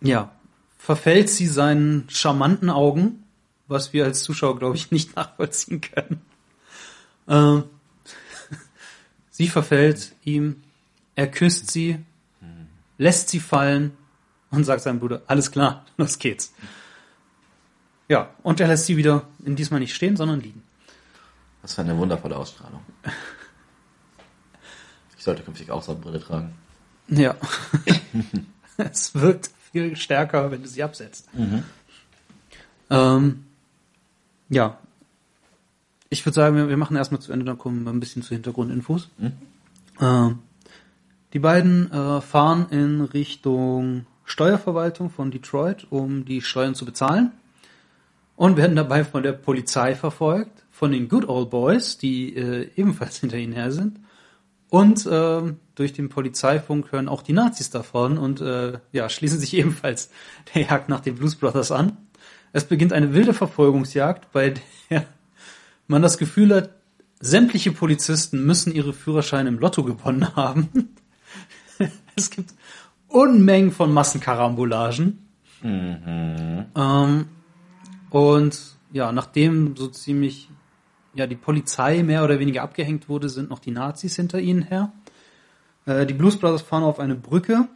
ja, 0.02 0.32
verfällt 0.78 1.30
sie 1.30 1.48
seinen 1.48 2.10
charmanten 2.10 2.70
Augen, 2.70 3.24
was 3.68 3.94
wir 3.94 4.06
als 4.06 4.24
Zuschauer, 4.24 4.60
glaube 4.60 4.76
ich, 4.76 4.92
nicht 4.92 5.16
nachvollziehen 5.16 5.82
können. 5.82 6.22
Ähm, 7.28 7.64
sie 9.30 9.48
verfällt 9.48 10.16
ihm, 10.24 10.62
er 11.16 11.30
küsst 11.30 11.72
sie, 11.72 12.00
lässt 12.98 13.30
sie 13.30 13.40
fallen 13.40 13.92
und 14.52 14.64
sagt 14.64 14.82
seinem 14.82 15.00
Bruder, 15.00 15.22
alles 15.28 15.52
klar, 15.52 15.86
los 15.98 16.20
geht's. 16.20 16.54
Ja, 18.08 18.30
und 18.44 18.60
er 18.60 18.68
lässt 18.68 18.86
sie 18.86 18.98
wieder 18.98 19.28
in 19.44 19.56
diesmal 19.56 19.80
nicht 19.80 19.96
stehen, 19.96 20.16
sondern 20.16 20.42
liegen. 20.42 20.65
Was 21.66 21.74
für 21.74 21.82
eine 21.82 21.98
wundervolle 21.98 22.38
Ausstrahlung. 22.38 22.82
Ich 25.18 25.24
sollte 25.24 25.42
künftig 25.42 25.72
auch 25.72 25.82
Sonnenbrille 25.82 26.20
tragen. 26.20 26.54
Ja. 27.08 27.36
es 28.78 29.16
wirkt 29.16 29.50
viel 29.72 29.96
stärker, 29.96 30.52
wenn 30.52 30.62
du 30.62 30.68
sie 30.68 30.84
absetzt. 30.84 31.28
Ähm, 32.92 33.46
ja. 34.50 34.78
Ich 36.10 36.24
würde 36.24 36.36
sagen, 36.36 36.56
wir, 36.56 36.70
wir 36.70 36.78
machen 36.78 36.98
erstmal 36.98 37.20
zu 37.20 37.32
Ende, 37.32 37.46
dann 37.46 37.58
kommen 37.58 37.84
wir 37.84 37.92
ein 37.92 38.00
bisschen 38.00 38.22
zu 38.22 38.36
Hintergrundinfos. 38.36 39.10
Ähm, 40.00 40.40
die 41.34 41.40
beiden 41.40 41.92
äh, 41.92 42.22
fahren 42.22 42.68
in 42.70 43.02
Richtung 43.02 44.06
Steuerverwaltung 44.24 45.10
von 45.10 45.32
Detroit, 45.32 45.88
um 45.90 46.26
die 46.26 46.42
Steuern 46.42 46.76
zu 46.76 46.86
bezahlen. 46.86 47.32
Und 48.36 48.56
werden 48.56 48.76
dabei 48.76 49.04
von 49.04 49.24
der 49.24 49.34
Polizei 49.34 49.96
verfolgt, 49.96 50.65
von 50.76 50.92
den 50.92 51.08
Good 51.08 51.30
Old 51.30 51.52
Boys, 51.52 51.98
die 51.98 52.36
äh, 52.36 52.70
ebenfalls 52.76 53.18
hinter 53.22 53.38
ihnen 53.38 53.54
her 53.54 53.72
sind. 53.72 54.02
Und 54.70 55.08
ähm, 55.10 55.58
durch 55.76 55.94
den 55.94 56.10
Polizeifunk 56.10 56.92
hören 56.92 57.08
auch 57.08 57.22
die 57.22 57.32
Nazis 57.32 57.70
davon 57.70 58.18
und 58.18 58.42
äh, 58.42 58.80
ja, 58.92 59.08
schließen 59.08 59.40
sich 59.40 59.54
ebenfalls 59.58 60.10
der 60.54 60.64
Jagd 60.64 60.90
nach 60.90 61.00
den 61.00 61.16
Blues 61.16 61.36
Brothers 61.38 61.72
an. 61.72 61.96
Es 62.52 62.66
beginnt 62.66 62.92
eine 62.92 63.14
wilde 63.14 63.34
Verfolgungsjagd, 63.34 64.32
bei 64.34 64.54
der 64.90 65.06
man 65.88 66.02
das 66.02 66.18
Gefühl 66.18 66.54
hat, 66.54 66.72
sämtliche 67.22 67.72
Polizisten 67.72 68.46
müssen 68.46 68.74
ihre 68.74 68.92
Führerscheine 68.92 69.50
im 69.50 69.60
Lotto 69.60 69.84
gewonnen 69.84 70.28
haben. 70.36 70.96
es 72.18 72.30
gibt 72.30 72.54
Unmengen 73.08 73.72
von 73.72 73.94
Massenkarambolagen. 73.94 75.26
Ähm, 75.64 77.28
und 78.10 78.60
ja, 78.92 79.12
nachdem 79.14 79.76
so 79.78 79.88
ziemlich 79.88 80.50
ja 81.16 81.28
die 81.28 81.36
Polizei 81.36 82.04
mehr 82.04 82.24
oder 82.24 82.40
weniger 82.40 82.62
abgehängt 82.62 83.10
wurde, 83.10 83.30
sind 83.30 83.50
noch 83.50 83.60
die 83.60 83.72
Nazis 83.72 84.16
hinter 84.16 84.40
ihnen 84.40 84.62
her. 84.62 84.92
Äh, 85.86 86.06
die 86.06 86.14
Blues 86.14 86.38
Brothers 86.38 86.62
fahren 86.62 86.84
auf 86.84 87.00
eine 87.00 87.16
Brücke, 87.16 87.68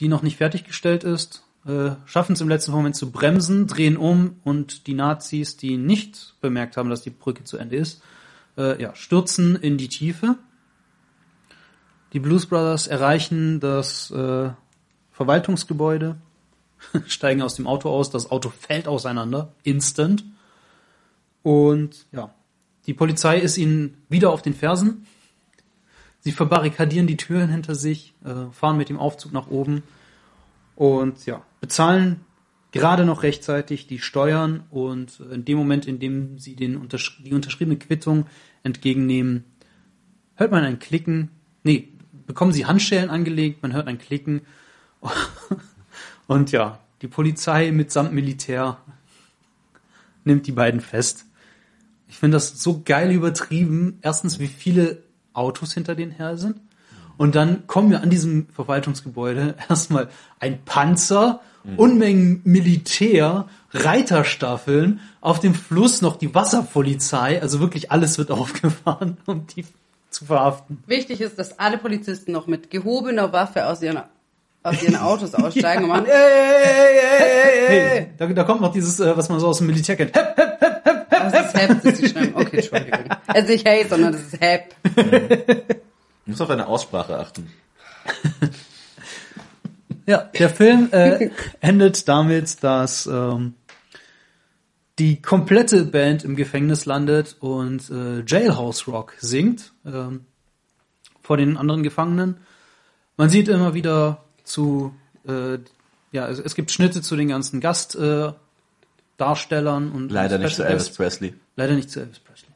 die 0.00 0.08
noch 0.08 0.22
nicht 0.22 0.36
fertiggestellt 0.36 1.04
ist, 1.04 1.44
äh, 1.66 1.92
schaffen 2.04 2.34
es 2.34 2.40
im 2.40 2.48
letzten 2.48 2.72
Moment 2.72 2.96
zu 2.96 3.10
bremsen, 3.10 3.66
drehen 3.66 3.96
um 3.96 4.36
und 4.44 4.86
die 4.86 4.94
Nazis, 4.94 5.56
die 5.56 5.76
nicht 5.76 6.34
bemerkt 6.40 6.76
haben, 6.76 6.90
dass 6.90 7.02
die 7.02 7.10
Brücke 7.10 7.44
zu 7.44 7.56
Ende 7.56 7.76
ist, 7.76 8.02
äh, 8.56 8.80
ja, 8.80 8.94
stürzen 8.94 9.56
in 9.56 9.78
die 9.78 9.88
Tiefe. 9.88 10.36
Die 12.12 12.20
Blues 12.20 12.46
Brothers 12.46 12.86
erreichen 12.86 13.60
das 13.60 14.10
äh, 14.10 14.50
Verwaltungsgebäude, 15.12 16.16
steigen 17.06 17.42
aus 17.42 17.56
dem 17.56 17.66
Auto 17.66 17.90
aus, 17.90 18.10
das 18.10 18.30
Auto 18.30 18.50
fällt 18.50 18.86
auseinander, 18.86 19.52
instant. 19.62 20.24
Und 21.46 22.06
ja, 22.10 22.34
die 22.86 22.92
Polizei 22.92 23.38
ist 23.38 23.56
ihnen 23.56 23.98
wieder 24.08 24.32
auf 24.32 24.42
den 24.42 24.52
Fersen. 24.52 25.06
Sie 26.18 26.32
verbarrikadieren 26.32 27.06
die 27.06 27.16
Türen 27.16 27.50
hinter 27.50 27.76
sich, 27.76 28.14
äh, 28.24 28.50
fahren 28.50 28.76
mit 28.76 28.88
dem 28.88 28.98
Aufzug 28.98 29.32
nach 29.32 29.46
oben 29.46 29.84
und 30.74 31.24
ja, 31.24 31.44
bezahlen 31.60 32.24
gerade 32.72 33.04
noch 33.04 33.22
rechtzeitig 33.22 33.86
die 33.86 34.00
Steuern 34.00 34.64
und 34.70 35.20
in 35.20 35.44
dem 35.44 35.56
Moment, 35.56 35.86
in 35.86 36.00
dem 36.00 36.40
sie 36.40 36.56
den 36.56 36.76
untersch 36.76 37.22
die 37.22 37.32
unterschriebene 37.32 37.78
Quittung 37.78 38.26
entgegennehmen, 38.64 39.44
hört 40.34 40.50
man 40.50 40.64
ein 40.64 40.80
Klicken, 40.80 41.30
nee, 41.62 41.90
bekommen 42.26 42.50
sie 42.50 42.66
Handschellen 42.66 43.08
angelegt, 43.08 43.62
man 43.62 43.72
hört 43.72 43.86
ein 43.86 43.98
Klicken 43.98 44.40
und 46.26 46.50
ja, 46.50 46.80
die 47.02 47.08
Polizei 47.08 47.70
mitsamt 47.70 48.12
Militär 48.12 48.78
nimmt 50.24 50.48
die 50.48 50.52
beiden 50.52 50.80
fest. 50.80 51.25
Ich 52.16 52.20
finde 52.20 52.36
das 52.36 52.62
so 52.62 52.80
geil 52.82 53.12
übertrieben. 53.12 53.98
Erstens, 54.00 54.38
wie 54.38 54.46
viele 54.46 55.02
Autos 55.34 55.74
hinter 55.74 55.94
denen 55.94 56.12
her 56.12 56.38
sind. 56.38 56.56
Und 57.18 57.34
dann 57.34 57.66
kommen 57.66 57.90
wir 57.90 58.00
an 58.00 58.08
diesem 58.08 58.48
Verwaltungsgebäude 58.48 59.54
erstmal 59.68 60.08
ein 60.40 60.64
Panzer, 60.64 61.40
Unmengen 61.76 62.40
Militär, 62.44 63.48
Reiterstaffeln, 63.70 65.00
auf 65.20 65.40
dem 65.40 65.54
Fluss 65.54 66.00
noch 66.00 66.16
die 66.16 66.34
Wasserpolizei. 66.34 67.42
Also 67.42 67.60
wirklich 67.60 67.92
alles 67.92 68.16
wird 68.16 68.30
aufgefahren, 68.30 69.18
um 69.26 69.46
die 69.48 69.66
zu 70.08 70.24
verhaften. 70.24 70.82
Wichtig 70.86 71.20
ist, 71.20 71.38
dass 71.38 71.58
alle 71.58 71.76
Polizisten 71.76 72.32
noch 72.32 72.46
mit 72.46 72.70
gehobener 72.70 73.34
Waffe 73.34 73.66
aus 73.66 73.82
ihren, 73.82 74.00
aus 74.66 74.82
ihren 74.82 74.96
Autos 74.96 75.34
aussteigen 75.36 75.84
und 75.84 75.90
machen, 75.90 76.06
ey, 76.06 76.12
ey, 76.12 76.98
ey, 76.98 77.18
ey, 77.18 77.66
ey, 77.66 77.98
ey. 77.98 78.06
Da, 78.16 78.26
da 78.26 78.44
kommt 78.44 78.60
noch 78.60 78.72
dieses, 78.72 79.00
äh, 79.00 79.16
was 79.16 79.28
man 79.28 79.40
so 79.40 79.48
aus 79.48 79.58
dem 79.58 79.66
Militär 79.66 79.96
kennt. 79.96 80.14
Hep, 80.14 80.36
hep. 80.36 80.56
Das 81.10 81.46
ist 81.46 81.56
Hep, 81.56 81.68
das 81.68 81.84
ist 81.84 82.02
die 82.02 82.08
Schlimm. 82.08 82.32
Okay, 82.34 82.56
Entschuldigung. 82.58 83.00
Also 83.26 83.52
nicht 83.52 83.66
Hey, 83.66 83.86
sondern 83.88 84.12
das 84.12 84.22
ist 84.22 84.40
Hep. 84.40 84.74
Du 86.24 86.30
musst 86.30 86.42
auf 86.42 86.48
deine 86.48 86.66
Aussprache 86.66 87.18
achten. 87.18 87.50
Ja, 90.08 90.30
der 90.38 90.50
Film 90.50 90.88
äh, 90.92 91.30
endet 91.60 92.06
damit, 92.06 92.62
dass 92.62 93.06
ähm, 93.06 93.54
die 95.00 95.20
komplette 95.20 95.84
Band 95.84 96.22
im 96.22 96.36
Gefängnis 96.36 96.84
landet 96.84 97.36
und 97.40 97.90
äh, 97.90 98.22
Jailhouse 98.24 98.86
Rock 98.86 99.14
singt 99.18 99.72
ähm, 99.84 100.26
vor 101.20 101.36
den 101.36 101.56
anderen 101.56 101.82
Gefangenen. 101.82 102.36
Man 103.16 103.30
sieht 103.30 103.48
immer 103.48 103.74
wieder 103.74 104.25
zu, 104.46 104.94
äh, 105.26 105.58
ja, 106.12 106.28
es, 106.28 106.38
es 106.38 106.54
gibt 106.54 106.70
Schnitte 106.70 107.02
zu 107.02 107.16
den 107.16 107.28
ganzen 107.28 107.60
Gastdarstellern 107.60 108.38
äh, 109.92 109.96
und 109.96 110.10
Leider 110.10 110.38
nicht 110.38 110.56
zu 110.56 110.64
Elvis. 110.64 110.90
Presley. 110.90 111.34
Leider 111.56 111.74
nicht 111.74 111.90
zu 111.90 112.00
Elvis 112.00 112.20
Presley. 112.20 112.50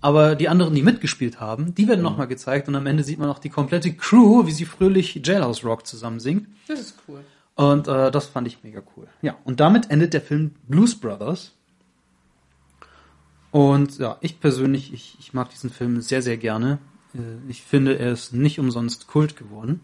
Aber 0.00 0.34
die 0.34 0.48
anderen, 0.48 0.74
die 0.74 0.82
mitgespielt 0.82 1.40
haben, 1.40 1.74
die 1.76 1.86
werden 1.86 2.02
nochmal 2.02 2.26
gezeigt 2.26 2.66
und 2.66 2.74
am 2.74 2.86
Ende 2.86 3.04
sieht 3.04 3.20
man 3.20 3.28
auch 3.30 3.38
die 3.38 3.50
komplette 3.50 3.92
Crew, 3.92 4.46
wie 4.46 4.50
sie 4.50 4.64
fröhlich 4.64 5.20
Jailhouse 5.24 5.64
Rock 5.64 5.86
zusammen 5.86 6.18
singt. 6.18 6.48
Das 6.66 6.80
ist 6.80 6.96
cool. 7.06 7.20
Und 7.54 7.86
äh, 7.86 8.10
das 8.10 8.26
fand 8.26 8.48
ich 8.48 8.64
mega 8.64 8.82
cool. 8.96 9.06
Ja, 9.20 9.36
und 9.44 9.60
damit 9.60 9.90
endet 9.90 10.12
der 10.14 10.20
Film 10.20 10.56
Blues 10.66 10.98
Brothers. 10.98 11.52
Und 13.52 13.98
ja, 13.98 14.16
ich 14.20 14.40
persönlich, 14.40 14.92
ich, 14.92 15.16
ich 15.20 15.34
mag 15.34 15.50
diesen 15.50 15.70
Film 15.70 16.00
sehr, 16.00 16.22
sehr 16.22 16.36
gerne. 16.36 16.78
Äh, 17.14 17.18
ich 17.48 17.62
finde, 17.62 17.98
er 17.98 18.12
ist 18.12 18.32
nicht 18.32 18.58
umsonst 18.58 19.06
Kult 19.06 19.36
geworden. 19.36 19.80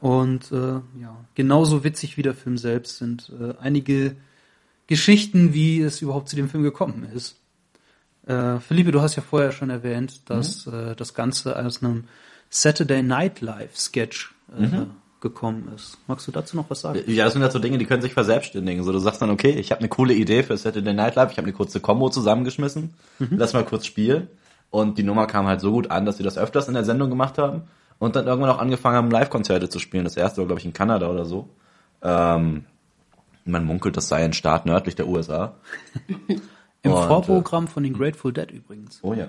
Und 0.00 0.50
äh, 0.50 0.80
ja, 1.00 1.16
genauso 1.34 1.84
witzig 1.84 2.16
wie 2.16 2.22
der 2.22 2.34
Film 2.34 2.56
selbst 2.56 2.98
sind 2.98 3.30
äh, 3.38 3.54
einige 3.60 4.16
Geschichten, 4.86 5.52
wie 5.52 5.80
es 5.80 6.00
überhaupt 6.00 6.28
zu 6.28 6.36
dem 6.36 6.48
Film 6.48 6.62
gekommen 6.62 7.06
ist. 7.14 7.36
Äh, 8.26 8.58
Philippe, 8.60 8.92
du 8.92 9.02
hast 9.02 9.16
ja 9.16 9.22
vorher 9.22 9.52
schon 9.52 9.70
erwähnt, 9.70 10.22
dass 10.30 10.66
äh, 10.66 10.96
das 10.96 11.14
Ganze 11.14 11.56
aus 11.62 11.82
einem 11.82 12.04
Saturday 12.48 13.02
Night 13.02 13.40
Live 13.42 13.76
Sketch 13.76 14.34
äh, 14.58 14.86
gekommen 15.20 15.70
ist. 15.74 15.98
Magst 16.06 16.26
du 16.26 16.32
dazu 16.32 16.56
noch 16.56 16.70
was 16.70 16.80
sagen? 16.80 17.02
Ja, 17.06 17.24
das 17.24 17.34
sind 17.34 17.42
halt 17.42 17.52
so 17.52 17.58
Dinge, 17.58 17.76
die 17.76 17.84
können 17.84 18.02
sich 18.02 18.14
verselbstständigen. 18.14 18.82
So, 18.82 18.92
du 18.92 18.98
sagst 18.98 19.20
dann, 19.20 19.30
okay, 19.30 19.50
ich 19.50 19.70
habe 19.70 19.80
eine 19.80 19.88
coole 19.88 20.14
Idee 20.14 20.42
für 20.42 20.56
Saturday 20.56 20.94
Night 20.94 21.14
Live, 21.14 21.32
ich 21.32 21.36
habe 21.36 21.46
eine 21.46 21.56
kurze 21.56 21.80
Combo 21.80 22.08
zusammengeschmissen, 22.08 22.94
lass 23.30 23.52
mal 23.52 23.64
kurz 23.64 23.86
spielen. 23.86 24.28
Und 24.70 24.98
die 24.98 25.02
Nummer 25.02 25.26
kam 25.26 25.46
halt 25.46 25.60
so 25.60 25.72
gut 25.72 25.90
an, 25.90 26.06
dass 26.06 26.18
wir 26.18 26.24
das 26.24 26.38
öfters 26.38 26.68
in 26.68 26.74
der 26.74 26.84
Sendung 26.84 27.10
gemacht 27.10 27.38
haben 27.38 27.62
und 28.00 28.16
dann 28.16 28.26
irgendwann 28.26 28.50
auch 28.50 28.58
angefangen 28.58 28.96
haben, 28.96 29.10
Live-Konzerte 29.12 29.68
zu 29.68 29.78
spielen. 29.78 30.02
Das 30.02 30.16
erste 30.16 30.38
war, 30.38 30.46
glaube 30.46 30.58
ich, 30.58 30.66
in 30.66 30.72
Kanada 30.72 31.08
oder 31.08 31.24
so. 31.24 31.48
Ähm, 32.02 32.64
man 33.44 33.64
munkelt, 33.64 33.96
das 33.96 34.08
sei 34.08 34.24
ein 34.24 34.32
Staat 34.32 34.66
nördlich 34.66 34.96
der 34.96 35.06
USA. 35.06 35.54
Im 36.82 36.92
Und, 36.92 37.06
Vorprogramm 37.06 37.68
von 37.68 37.82
den 37.84 37.92
Grateful 37.92 38.32
Dead 38.32 38.50
übrigens. 38.50 38.98
Oh 39.02 39.12
ja. 39.12 39.28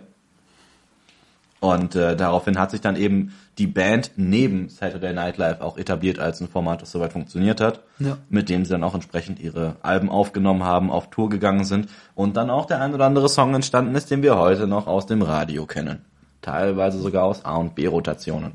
Und 1.60 1.96
äh, 1.96 2.16
daraufhin 2.16 2.58
hat 2.58 2.72
sich 2.72 2.82
dann 2.82 2.96
eben 2.96 3.34
die 3.60 3.68
Band 3.68 4.12
neben 4.16 4.70
Saturday 4.70 5.14
Night 5.14 5.38
Live 5.38 5.62
auch 5.62 5.78
etabliert 5.78 6.18
als 6.18 6.42
ein 6.42 6.48
Format, 6.48 6.82
das 6.82 6.92
soweit 6.92 7.14
funktioniert 7.14 7.62
hat, 7.62 7.82
Ja. 8.00 8.18
mit 8.30 8.50
dem 8.50 8.66
sie 8.66 8.72
dann 8.72 8.84
auch 8.84 8.96
entsprechend 8.96 9.40
ihre 9.40 9.76
Alben 9.84 10.10
aufgenommen 10.10 10.64
haben, 10.64 10.90
auf 10.90 11.12
Tour 11.12 11.30
gegangen 11.30 11.64
sind 11.66 11.88
und 12.16 12.36
dann 12.36 12.50
auch 12.50 12.66
der 12.66 12.82
ein 12.82 12.96
oder 12.96 13.06
andere 13.06 13.30
Song 13.30 13.54
entstanden 13.54 13.94
ist, 13.94 14.10
den 14.10 14.24
wir 14.24 14.38
heute 14.40 14.66
noch 14.66 14.88
aus 14.88 15.06
dem 15.06 15.22
Radio 15.22 15.68
kennen. 15.68 16.04
Teilweise 16.42 17.00
sogar 17.00 17.24
aus 17.24 17.46
A 17.46 17.58
und 17.58 17.76
B 17.76 17.88
Rotationen. 17.88 18.54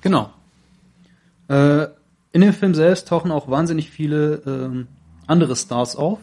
Genau. 0.00 0.30
Äh, 1.48 1.86
in 2.32 2.40
dem 2.40 2.52
Film 2.52 2.74
selbst 2.74 3.08
tauchen 3.08 3.30
auch 3.30 3.48
wahnsinnig 3.48 3.90
viele 3.90 4.42
ähm, 4.46 4.86
andere 5.26 5.56
Stars 5.56 5.96
auf. 5.96 6.18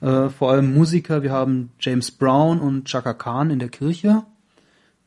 Äh, 0.00 0.28
vor 0.28 0.50
allem 0.52 0.74
Musiker, 0.74 1.22
wir 1.22 1.32
haben 1.32 1.70
James 1.80 2.10
Brown 2.10 2.60
und 2.60 2.84
Chaka 2.84 3.14
Khan 3.14 3.50
in 3.50 3.58
der 3.58 3.70
Kirche. 3.70 4.24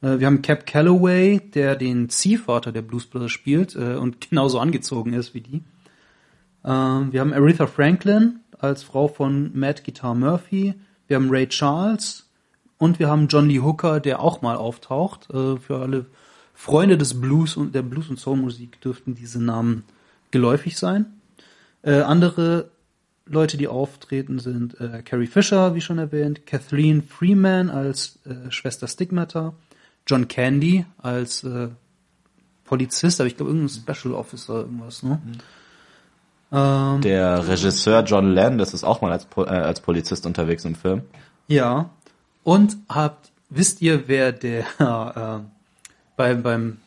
Äh, 0.02 0.20
wir 0.20 0.28
haben 0.28 0.42
Cap 0.42 0.66
Calloway, 0.66 1.40
der 1.40 1.76
den 1.76 2.10
Ziehvater 2.10 2.72
der 2.72 2.82
Blues 2.82 3.06
Brothers 3.06 3.32
spielt 3.32 3.76
äh, 3.76 3.96
und 3.96 4.22
genauso 4.30 4.60
angezogen 4.60 5.14
ist 5.14 5.34
wie 5.34 5.42
die. 5.42 5.64
Ähm, 6.66 7.14
wir 7.14 7.22
haben 7.22 7.34
Aretha 7.34 7.68
Franklin 7.68 8.40
als 8.60 8.84
Frau 8.84 9.08
von 9.08 9.52
Matt 9.54 9.84
Guitar 9.84 10.16
Murphy. 10.16 10.74
Wir 11.08 11.16
haben 11.16 11.30
Ray 11.30 11.48
Charles 11.48 12.27
und 12.78 13.00
wir 13.00 13.10
haben 13.10 13.28
John 13.28 13.50
Lee 13.50 13.60
Hooker, 13.60 14.00
der 14.00 14.20
auch 14.20 14.42
mal 14.42 14.56
auftaucht. 14.56 15.30
Äh, 15.32 15.58
für 15.58 15.80
alle 15.82 16.06
Freunde 16.54 16.98
des 16.98 17.20
Blues 17.20 17.58
und 17.58 17.76
der 17.76 17.82
Blues 17.84 18.10
und 18.10 18.20
Soul 18.20 18.38
Musik 18.38 18.82
dürften 18.82 19.16
diese 19.16 19.42
Namen 19.42 19.84
geläufig 20.32 20.78
sein. 20.78 21.06
Äh, 21.84 22.02
andere 22.02 22.72
Leute, 23.26 23.58
die 23.58 23.68
auftreten, 23.68 24.40
sind 24.40 24.80
äh, 24.80 25.02
Carrie 25.04 25.28
Fisher, 25.28 25.76
wie 25.76 25.82
schon 25.82 25.98
erwähnt, 25.98 26.46
Kathleen 26.46 27.04
Freeman 27.04 27.70
als 27.70 28.20
äh, 28.26 28.50
Schwester 28.52 28.88
Stigmata, 28.88 29.54
John 30.06 30.28
Candy 30.28 30.86
als 30.98 31.44
äh, 31.44 31.70
Polizist, 32.64 33.20
aber 33.20 33.28
ich 33.28 33.38
glaube 33.38 33.52
irgendein 33.52 33.70
Special 33.96 34.14
Officer, 34.14 34.56
irgendwas, 34.56 35.04
ne? 35.04 35.22
Ähm, 36.52 37.02
Der 37.02 37.48
Regisseur 37.48 38.04
John 38.04 38.34
Landis 38.34 38.74
ist 38.74 38.84
auch 38.84 39.02
mal 39.02 39.12
als, 39.12 39.28
äh, 39.36 39.42
als 39.42 39.82
Polizist 39.82 40.26
unterwegs 40.26 40.64
im 40.66 40.76
Film. 40.76 41.02
ja. 41.48 41.90
Und 42.48 42.78
habt, 42.88 43.34
wisst 43.50 43.82
ihr, 43.82 44.08
wer 44.08 44.32
der 44.32 44.62
äh, 44.80 45.50
beim, 46.16 46.44
beim 46.44 46.78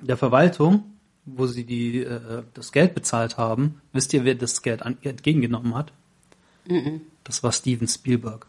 der 0.00 0.16
Verwaltung, 0.16 0.84
wo 1.26 1.46
sie 1.46 1.64
die 1.64 1.98
äh, 1.98 2.42
das 2.54 2.72
Geld 2.72 2.94
bezahlt 2.94 3.36
haben, 3.36 3.82
wisst 3.92 4.14
ihr, 4.14 4.24
wer 4.24 4.36
das 4.36 4.62
Geld 4.62 4.80
an, 4.80 4.96
entgegengenommen 5.02 5.74
hat? 5.74 5.92
Das 7.24 7.42
war 7.42 7.52
Steven 7.52 7.88
Spielberg. 7.88 8.46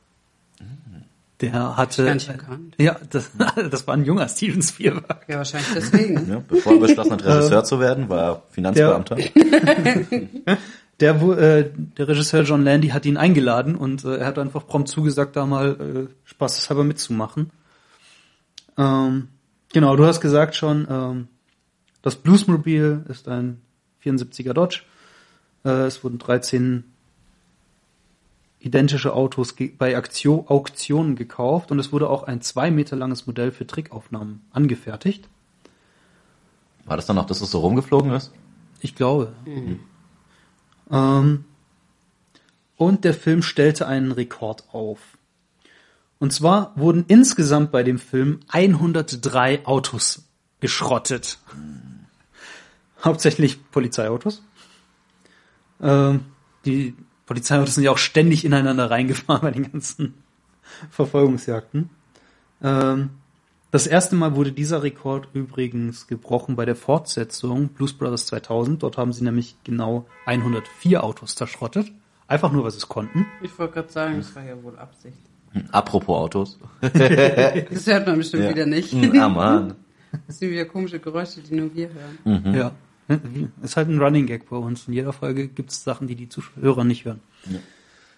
Der 1.42 1.76
hatte. 1.76 2.08
Erkannt. 2.08 2.76
Ja, 2.78 2.98
das, 3.10 3.32
das 3.70 3.86
war 3.86 3.96
ein 3.96 4.06
junger 4.06 4.30
Steven 4.30 4.62
Spielberg. 4.62 5.26
Ja, 5.28 5.36
wahrscheinlich 5.36 5.74
deswegen. 5.76 6.32
Ja, 6.32 6.42
bevor 6.48 6.76
er 6.76 6.80
beschlossen 6.80 7.12
hat, 7.12 7.26
Regisseur 7.26 7.66
zu 7.66 7.82
werden, 7.82 8.08
war 8.08 8.24
er 8.24 8.44
Finanzbeamter. 8.52 9.18
Der, 11.02 11.20
äh, 11.20 11.72
der 11.98 12.08
Regisseur 12.08 12.44
John 12.44 12.64
Landy 12.64 12.90
hat 12.90 13.08
ihn 13.08 13.18
eingeladen 13.18 13.76
und 13.76 14.06
äh, 14.06 14.18
er 14.18 14.28
hat 14.28 14.38
einfach 14.38 14.68
prompt 14.68 14.88
zugesagt, 14.88 15.36
da 15.36 15.48
mal 15.48 16.08
äh, 16.10 16.14
spaßeshalber 16.26 16.84
mitzumachen. 16.84 17.50
Ähm, 18.78 19.30
genau, 19.74 19.96
du 19.96 20.06
hast 20.06 20.22
gesagt 20.22 20.56
schon, 20.56 20.88
ähm, 20.90 21.28
das 22.04 22.16
Bluesmobile 22.16 23.06
ist 23.10 23.28
ein 23.28 23.62
74er 24.04 24.54
Dodge. 24.54 24.82
Äh, 25.66 25.88
es 25.88 26.04
wurden 26.04 26.20
13 26.20 26.84
identische 28.60 29.14
Autos 29.14 29.56
bei 29.80 29.98
Aktio 29.98 30.46
Auktionen 30.48 31.16
gekauft 31.16 31.72
und 31.72 31.80
es 31.80 31.92
wurde 31.92 32.10
auch 32.12 32.24
ein 32.24 32.42
zwei 32.42 32.70
Meter 32.70 32.96
langes 32.96 33.26
Modell 33.26 33.52
für 33.52 33.66
Trickaufnahmen 33.66 34.42
angefertigt. 34.52 35.28
War 36.86 36.96
das 36.96 37.08
dann 37.08 37.16
noch, 37.16 37.26
dass 37.26 37.42
es 37.42 37.50
so 37.50 37.60
rumgeflogen 37.60 38.12
ist? 38.12 38.32
Ich 38.82 38.96
glaube. 38.96 39.34
Ähm, 40.92 41.46
und 42.78 43.04
der 43.04 43.14
Film 43.14 43.44
stellte 43.44 43.88
einen 43.88 44.12
Rekord 44.12 44.66
auf. 44.72 45.00
Und 46.20 46.34
zwar 46.34 46.74
wurden 46.76 47.06
insgesamt 47.08 47.72
bei 47.72 47.84
dem 47.84 48.00
Film 48.00 48.42
103 48.50 49.66
Autos 49.66 50.24
geschrottet. 50.60 51.40
Hauptsächlich 53.04 53.72
Polizeiautos. 53.72 54.44
Ähm, 55.82 56.26
die 56.66 56.96
Polizeiautos 57.26 57.76
sind 57.76 57.84
ja 57.84 57.92
auch 57.92 57.98
ständig 57.98 58.46
ineinander 58.46 58.92
reingefahren 58.92 59.42
bei 59.42 59.52
den 59.52 59.72
ganzen 59.72 60.14
Verfolgungsjagden. 60.92 61.90
Ähm, 62.62 63.10
das 63.72 63.88
erste 63.88 64.16
Mal 64.16 64.36
wurde 64.36 64.52
dieser 64.52 64.84
Rekord 64.84 65.30
übrigens 65.34 66.08
gebrochen 66.08 66.56
bei 66.56 66.66
der 66.66 66.76
Fortsetzung 66.76 67.70
Blues 67.70 67.94
Brothers 67.94 68.26
2000. 68.28 68.84
Dort 68.84 68.98
haben 68.98 69.14
sie 69.14 69.24
nämlich 69.24 69.56
genau 69.64 70.06
104 70.26 71.04
Autos 71.04 71.36
zerschrottet. 71.36 71.92
Einfach 72.28 72.52
nur, 72.52 72.64
weil 72.64 72.72
sie 72.72 72.78
es 72.78 72.88
konnten. 72.88 73.26
Ich 73.42 73.58
wollte 73.60 73.74
gerade 73.76 73.92
sagen, 73.92 74.18
das 74.18 74.36
war 74.36 74.44
ja 74.44 74.62
wohl 74.64 74.78
Absicht. 74.78 75.18
Hm, 75.54 75.64
Apropos 75.72 76.16
Autos. 76.18 76.60
Das 76.82 77.88
hört 77.88 78.08
man 78.08 78.18
bestimmt 78.18 78.44
Ja. 78.44 78.50
wieder 78.50 78.66
nicht. 78.66 78.92
Hm, 78.92 79.20
Ah, 79.20 79.30
Mann. 79.30 79.74
Das 80.28 80.40
sind 80.40 80.52
wieder 80.52 80.66
komische 80.66 81.00
Geräusche, 81.00 81.42
die 81.42 81.56
nur 81.56 81.74
wir 81.74 81.90
hören. 82.26 82.54
Ja. 82.56 82.72
Ist 83.62 83.76
halt 83.78 83.90
ein 83.90 84.00
Running 84.02 84.28
Gag 84.28 84.50
bei 84.50 84.56
uns. 84.58 84.88
In 84.88 84.94
jeder 84.94 85.12
Folge 85.14 85.48
gibt 85.48 85.72
es 85.72 85.84
Sachen, 85.84 86.08
die 86.08 86.16
die 86.16 86.30
Zuhörer 86.30 86.84
nicht 86.84 87.04
hören. 87.06 87.20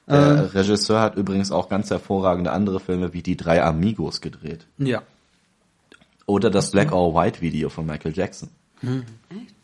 Der 0.07 0.53
Regisseur 0.53 0.99
hat 0.99 1.15
übrigens 1.15 1.51
auch 1.51 1.69
ganz 1.69 1.89
hervorragende 1.89 2.51
andere 2.51 2.79
Filme 2.79 3.13
wie 3.13 3.21
Die 3.23 3.37
drei 3.37 3.63
Amigos 3.63 4.21
gedreht. 4.21 4.67
Ja. 4.77 5.01
Oder 6.25 6.49
das 6.49 6.71
Black 6.71 6.91
or 6.91 7.13
White 7.15 7.41
Video 7.41 7.69
von 7.69 7.85
Michael 7.85 8.13
Jackson. 8.15 8.49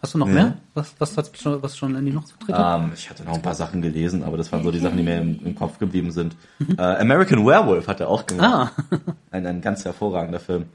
Hast 0.01 0.13
du 0.13 0.17
noch 0.17 0.27
Ja. 0.27 0.33
mehr? 0.33 0.57
Was, 0.73 0.95
was 0.97 1.17
hat 1.17 1.37
schon, 1.37 1.61
was 1.61 1.75
schon 1.77 1.93
Andy 1.95 2.11
noch 2.11 2.25
vertreten? 2.25 2.57
Ähm, 2.85 2.91
ich 2.95 3.09
hatte 3.09 3.23
noch 3.25 3.33
ein 3.33 3.41
paar 3.41 3.53
Sachen 3.55 3.81
gelesen, 3.81 4.23
aber 4.23 4.37
das 4.37 4.49
waren 4.51 4.63
so 4.63 4.71
die 4.71 4.79
Sachen, 4.79 4.95
die 4.97 5.03
mir 5.03 5.17
im, 5.19 5.39
im 5.45 5.55
Kopf 5.55 5.77
geblieben 5.77 6.11
sind. 6.11 6.35
Äh, 6.77 6.81
American 6.81 7.45
Werewolf 7.45 7.87
hat 7.87 7.99
er 7.99 8.07
auch 8.07 8.25
gemacht. 8.25 8.71
Ah. 8.89 8.97
Ein, 9.31 9.45
ein 9.45 9.61
ganz 9.61 9.83
hervorragender 9.85 10.39
Film. 10.39 10.65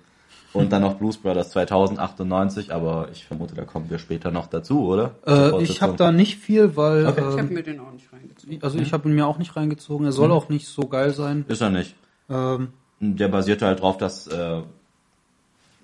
Und 0.52 0.72
dann 0.72 0.82
noch 0.82 0.94
Blues 0.94 1.16
Brothers 1.16 1.50
2098, 1.50 2.72
aber 2.72 3.08
ich 3.12 3.24
vermute, 3.24 3.54
da 3.56 3.64
kommen 3.64 3.90
wir 3.90 3.98
später 3.98 4.30
noch 4.30 4.46
dazu, 4.46 4.86
oder? 4.86 5.16
Äh, 5.26 5.62
ich 5.64 5.82
habe 5.82 5.96
da 5.96 6.12
nicht 6.12 6.36
viel, 6.38 6.76
weil 6.76 7.00
Ich 7.00 7.06
habe 7.08 7.40
ähm, 7.40 7.48
mir 7.52 7.62
den 7.64 7.80
auch 7.80 7.90
nicht 7.92 8.12
reingezogen. 8.12 8.58
also 8.62 8.78
ich 8.78 8.92
habe 8.92 9.08
ihn 9.08 9.14
mir 9.16 9.26
auch 9.26 9.38
nicht 9.38 9.56
reingezogen. 9.56 10.06
Er 10.06 10.12
soll 10.12 10.30
auch 10.30 10.48
nicht 10.50 10.68
so 10.68 10.82
geil 10.86 11.10
sein. 11.12 11.44
Ist 11.48 11.60
er 11.62 11.70
nicht. 11.70 11.96
Ähm, 12.30 12.68
Der 13.00 13.28
basierte 13.28 13.66
halt 13.66 13.80
drauf, 13.80 13.96
dass, 13.98 14.28
äh, 14.28 14.62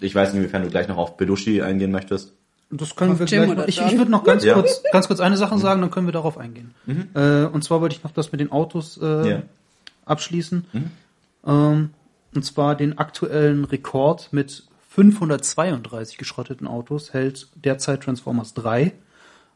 ich 0.01 0.15
weiß 0.15 0.33
nicht, 0.33 0.41
inwiefern 0.41 0.63
du 0.63 0.69
gleich 0.71 0.89
noch 0.89 0.97
auf 0.97 1.17
Belushi 1.17 1.63
eingehen 1.63 1.91
möchtest. 1.91 2.35
Das 2.73 2.95
können 2.95 3.13
Auf 3.13 3.19
wir 3.19 3.27
Jim 3.27 3.45
gleich 3.45 3.57
noch. 3.57 3.67
Ich, 3.69 3.81
ich 3.81 3.99
würde 3.99 4.11
noch 4.11 4.23
ganz 4.25 4.45
Ja. 4.45 4.55
kurz, 4.55 4.83
ganz 4.93 5.09
kurz 5.09 5.19
eine 5.21 5.37
Sache 5.37 5.59
sagen, 5.59 5.81
dann 5.81 5.91
können 5.91 6.07
wir 6.07 6.13
darauf 6.13 6.39
eingehen. 6.39 6.73
Äh, 7.15 7.45
und 7.47 7.65
zwar 7.65 7.81
wollte 7.81 7.97
ich 7.97 8.05
noch 8.05 8.13
das 8.13 8.31
mit 8.33 8.41
den 8.41 8.53
Autos 8.53 8.99
äh, 9.03 9.31
Ja. 9.31 9.43
abschließen. 10.05 10.65
Ähm, 11.47 11.91
und 12.35 12.45
zwar 12.45 12.77
den 12.77 12.97
aktuellen 12.99 13.65
Rekord 13.65 14.29
mit 14.33 14.65
532 14.91 16.17
geschrotteten 16.17 16.67
Autos 16.69 17.13
hält 17.13 17.49
derzeit 17.57 18.03
Transformers 18.05 18.55
3, 18.55 18.93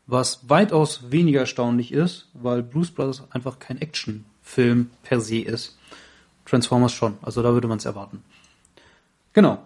was 0.06 0.48
weitaus 0.48 1.10
weniger 1.10 1.40
erstaunlich 1.40 1.92
ist, 1.92 2.28
weil 2.34 2.62
Blues 2.62 2.90
Brothers 2.90 3.22
einfach 3.30 3.58
kein 3.60 3.80
Actionfilm 3.80 4.90
per 5.04 5.20
se 5.20 5.38
ist. 5.38 5.78
Transformers 6.46 6.92
schon, 6.92 7.14
also 7.22 7.42
da 7.42 7.52
würde 7.52 7.68
man 7.68 7.78
es 7.78 7.84
erwarten. 7.84 8.22
Genau. 9.32 9.58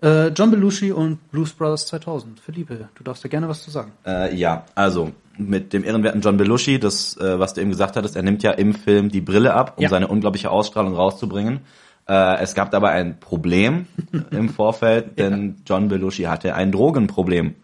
Äh, 0.00 0.28
John 0.28 0.50
Belushi 0.50 0.92
und 0.92 1.30
Blues 1.30 1.52
Brothers 1.52 1.86
2000. 1.86 2.38
Philippe, 2.38 2.88
du 2.94 3.02
darfst 3.04 3.24
ja 3.24 3.30
gerne 3.30 3.48
was 3.48 3.62
zu 3.64 3.70
sagen. 3.70 3.92
Äh, 4.06 4.34
ja, 4.36 4.64
also 4.76 5.10
mit 5.36 5.72
dem 5.72 5.82
ehrenwerten 5.84 6.20
John 6.20 6.36
Belushi, 6.36 6.78
das, 6.78 7.16
äh, 7.16 7.38
was 7.38 7.54
du 7.54 7.60
eben 7.60 7.70
gesagt 7.70 7.96
hattest, 7.96 8.14
er 8.16 8.22
nimmt 8.22 8.42
ja 8.42 8.52
im 8.52 8.74
Film 8.74 9.08
die 9.08 9.20
Brille 9.20 9.54
ab, 9.54 9.74
um 9.76 9.82
Ja. 9.82 9.88
seine 9.88 10.06
unglaubliche 10.08 10.50
Ausstrahlung 10.50 10.94
rauszubringen. 10.94 11.60
Äh, 12.08 12.38
es 12.40 12.54
gab 12.54 12.70
dabei 12.70 12.90
ein 12.92 13.18
Problem 13.18 13.86
im 14.30 14.48
Vorfeld, 14.50 15.18
denn 15.18 15.56
John 15.66 15.88
Belushi 15.88 16.24
hatte 16.24 16.54
ein 16.54 16.70
Drogenproblem. 16.72 17.54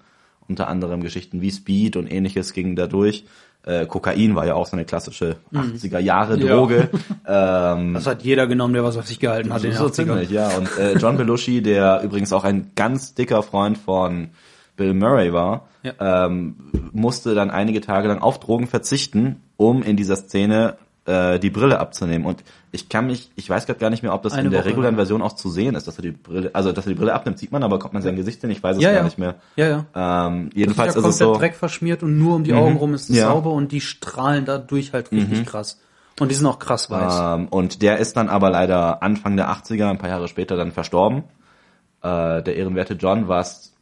Unter 0.47 0.69
anderem 0.69 1.03
Geschichten 1.03 1.41
wie 1.41 1.51
Speed 1.51 1.97
und 1.97 2.07
ähnliches 2.11 2.53
gingen 2.53 2.77
da 2.77 2.87
durch. 2.87 3.25
Äh, 3.67 3.87
Kokain 3.87 4.35
war 4.35 4.47
ja 4.47 4.55
auch 4.55 4.67
so 4.67 4.73
eine 4.77 4.85
klassische 4.85 5.37
80er 5.53 5.99
Jahre 5.99 6.37
Mhm. 6.37 6.43
Ja. 6.47 6.55
Droge. 6.57 6.89
ähm, 7.27 7.95
Das 7.95 8.07
hat 8.07 8.23
jeder 8.23 8.47
genommen, 8.47 8.75
der 8.75 8.85
was 8.85 8.97
auf 8.97 9.07
sich 9.07 9.21
gehalten 9.21 9.53
hat 9.53 9.63
so 9.63 9.69
80ern. 9.69 9.93
ziemlich, 9.93 10.31
ja. 10.31 10.49
Und 10.57 10.77
äh, 10.79 10.95
John 10.99 11.17
Belushi, 11.17 11.63
der 11.63 12.03
übrigens 12.03 12.33
auch 12.33 12.45
ein 12.45 12.73
ganz 12.77 13.15
dicker 13.15 13.43
Freund 13.43 13.79
von 13.79 14.29
Bill 14.77 14.93
Murray 14.93 15.33
war, 15.33 15.69
Ja. 15.83 16.27
ähm, 16.27 16.57
musste 16.93 17.35
dann 17.35 17.51
einige 17.51 17.81
Tage 17.81 18.09
lang 18.09 18.21
auf 18.21 18.39
Drogen 18.41 18.67
verzichten, 18.67 19.37
um 19.57 19.83
in 19.83 19.97
dieser 19.97 20.17
Szene 20.17 20.77
äh, 21.07 21.39
die 21.39 21.51
Brille 21.51 21.79
abzunehmen. 21.79 22.27
Und 22.27 22.43
ich 22.73 22.89
kann 22.89 23.07
mich, 23.07 23.31
ich 23.37 23.49
weiß 23.49 23.67
gerade 23.67 23.79
gar 23.79 23.91
nicht 23.91 24.03
mehr, 24.03 24.15
ob 24.15 24.23
das 24.23 24.33
Eine 24.33 24.47
in 24.47 24.51
der 24.51 24.61
Woche 24.61 24.71
regulären. 24.71 24.97
Version 24.97 25.23
auch 25.23 25.35
zu 25.35 25.51
sehen 25.51 25.75
ist, 25.75 25.87
dass 25.87 25.99
er 25.99 26.03
die 26.03 26.11
Brille, 26.13 26.51
also 26.55 26.73
dass 26.73 26.87
er 26.87 26.91
die 26.93 26.99
Brille 26.99 27.15
abnimmt, 27.15 27.39
sieht 27.39 27.53
man, 27.53 27.63
aber 27.63 27.79
kommt 27.79 27.95
man 27.95 28.03
sein 28.03 28.17
Gesicht 28.17 28.41
hin, 28.41 28.51
ich 28.51 28.63
weiß 28.63 28.77
es 28.77 28.83
Ja, 28.83 28.91
gar 28.91 28.99
ja. 28.99 29.05
nicht 29.05 29.19
mehr. 29.19 29.37
Ja, 29.57 29.67
ja. 29.69 30.27
Ähm, 30.27 30.51
Jedenfalls 30.55 30.95
jedenfalls 30.95 30.97
ist 30.97 31.03
ja 31.03 31.09
ist 31.09 31.15
es 31.15 31.19
komplett 31.19 31.19
so. 31.19 31.35
Mhm. 31.35 31.39
Dreck 31.39 31.55
verschmiert 31.55 32.03
und 32.03 32.19
nur 32.19 32.37
um 32.37 32.45
die 32.45 32.55
Augen 32.55 32.77
rum 32.77 32.95
ist 32.95 33.11
es. 33.11 33.17
Mhm. 33.17 33.21
sauber 33.21 33.51
und 33.53 33.73
die 33.73 33.81
strahlen 33.81 34.45
dadurch 34.45 34.93
halt 34.93 35.13
richtig 35.13 35.47
krass. 35.47 35.81
Und 36.21 36.31
die 36.31 36.35
sind 36.37 36.47
auch 36.47 36.59
krass 36.61 36.91
weiß. 36.91 37.41
Ähm, 37.41 37.49
und 37.49 37.83
der 37.83 37.99
ist 37.99 38.17
dann 38.17 38.29
aber 38.29 38.49
leider 38.51 39.03
Anfang 39.03 39.37
der 39.37 39.51
80er, 39.51 39.91
ein 39.91 39.99
paar 39.99 40.11
Jahre 40.11 40.29
später 40.29 40.57
dann 40.57 40.71
verstorben. 40.71 41.25
Äh, 42.03 42.43
der 42.43 42.57
ehrenwerte 42.57 42.95
John, 42.95 43.29
was 43.29 43.73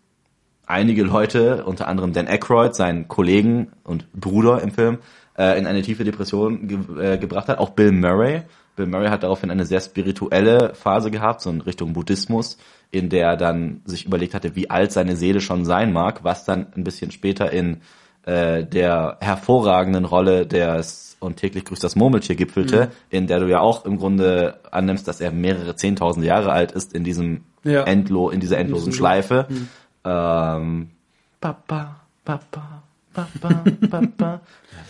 einige 0.67 1.03
Leute, 1.03 1.65
unter 1.65 1.89
anderem 1.89 2.13
Dan 2.13 2.29
Aykroyd, 2.29 2.75
seinen 2.75 3.09
Kollegen 3.09 3.73
und 3.85 4.11
Bruder 4.13 4.63
im 4.63 4.71
Film, 4.71 4.99
äh, 5.37 5.59
in 5.59 5.67
eine 5.67 5.83
tiefe 5.83 6.05
Depression 6.05 6.69
ge 6.69 6.79
äh, 7.15 7.19
gebracht 7.19 7.49
hat. 7.49 7.59
Auch 7.59 7.71
Bill 7.71 7.93
Murray. 7.93 8.43
Bill 8.77 8.87
Murray 8.87 9.09
hat 9.09 9.23
daraufhin 9.23 9.51
eine 9.51 9.67
sehr 9.67 9.81
spirituelle 9.81 10.75
Phase 10.75 11.11
gehabt, 11.11 11.43
so 11.43 11.51
in 11.51 11.61
Richtung 11.61 11.93
Buddhismus, 11.93 12.57
in 12.91 13.11
der 13.11 13.29
er 13.29 13.37
dann 13.37 13.83
sich 13.85 14.07
überlegt 14.07 14.35
hatte, 14.35 14.57
wie 14.57 14.71
alt 14.71 14.93
seine 14.93 15.17
Seele 15.17 15.41
schon 15.41 15.65
sein 15.65 15.93
mag, 15.93 16.25
was 16.25 16.45
dann 16.45 16.67
ein 16.75 16.85
bisschen 16.85 17.11
später 17.11 17.53
in 17.53 17.83
äh, 18.25 18.65
der 18.65 19.19
hervorragenden 19.21 20.05
Rolle 20.05 20.47
des 20.47 21.13
und 21.23 21.37
täglich 21.37 21.65
grüßt 21.65 21.85
das 21.85 21.97
Murmeltier 21.97 22.35
gipfelte, 22.35 22.91
in 23.09 23.27
der 23.27 23.39
du 23.41 23.49
ja 23.49 23.61
auch 23.61 23.85
im 23.85 23.97
Grunde 23.97 24.59
annimmst, 24.71 25.07
dass 25.07 25.21
er 25.21 25.31
mehrere 25.31 25.77
zehntausend 25.77 26.27
Jahre 26.27 26.53
alt 26.53 26.73
ist 26.73 26.95
in 26.95 27.05
diesem 27.05 27.43
Ja. 27.63 27.85
Endlo, 27.85 28.31
in 28.31 28.41
dieser 28.41 28.59
endlosen 28.59 28.87
diesem 28.87 28.99
Schleife. 28.99 29.47
Ähm, 30.05 30.91
Papa, 31.41 32.01
Papa, 32.25 32.83
Papa, 33.13 33.65
Papa. 33.91 34.41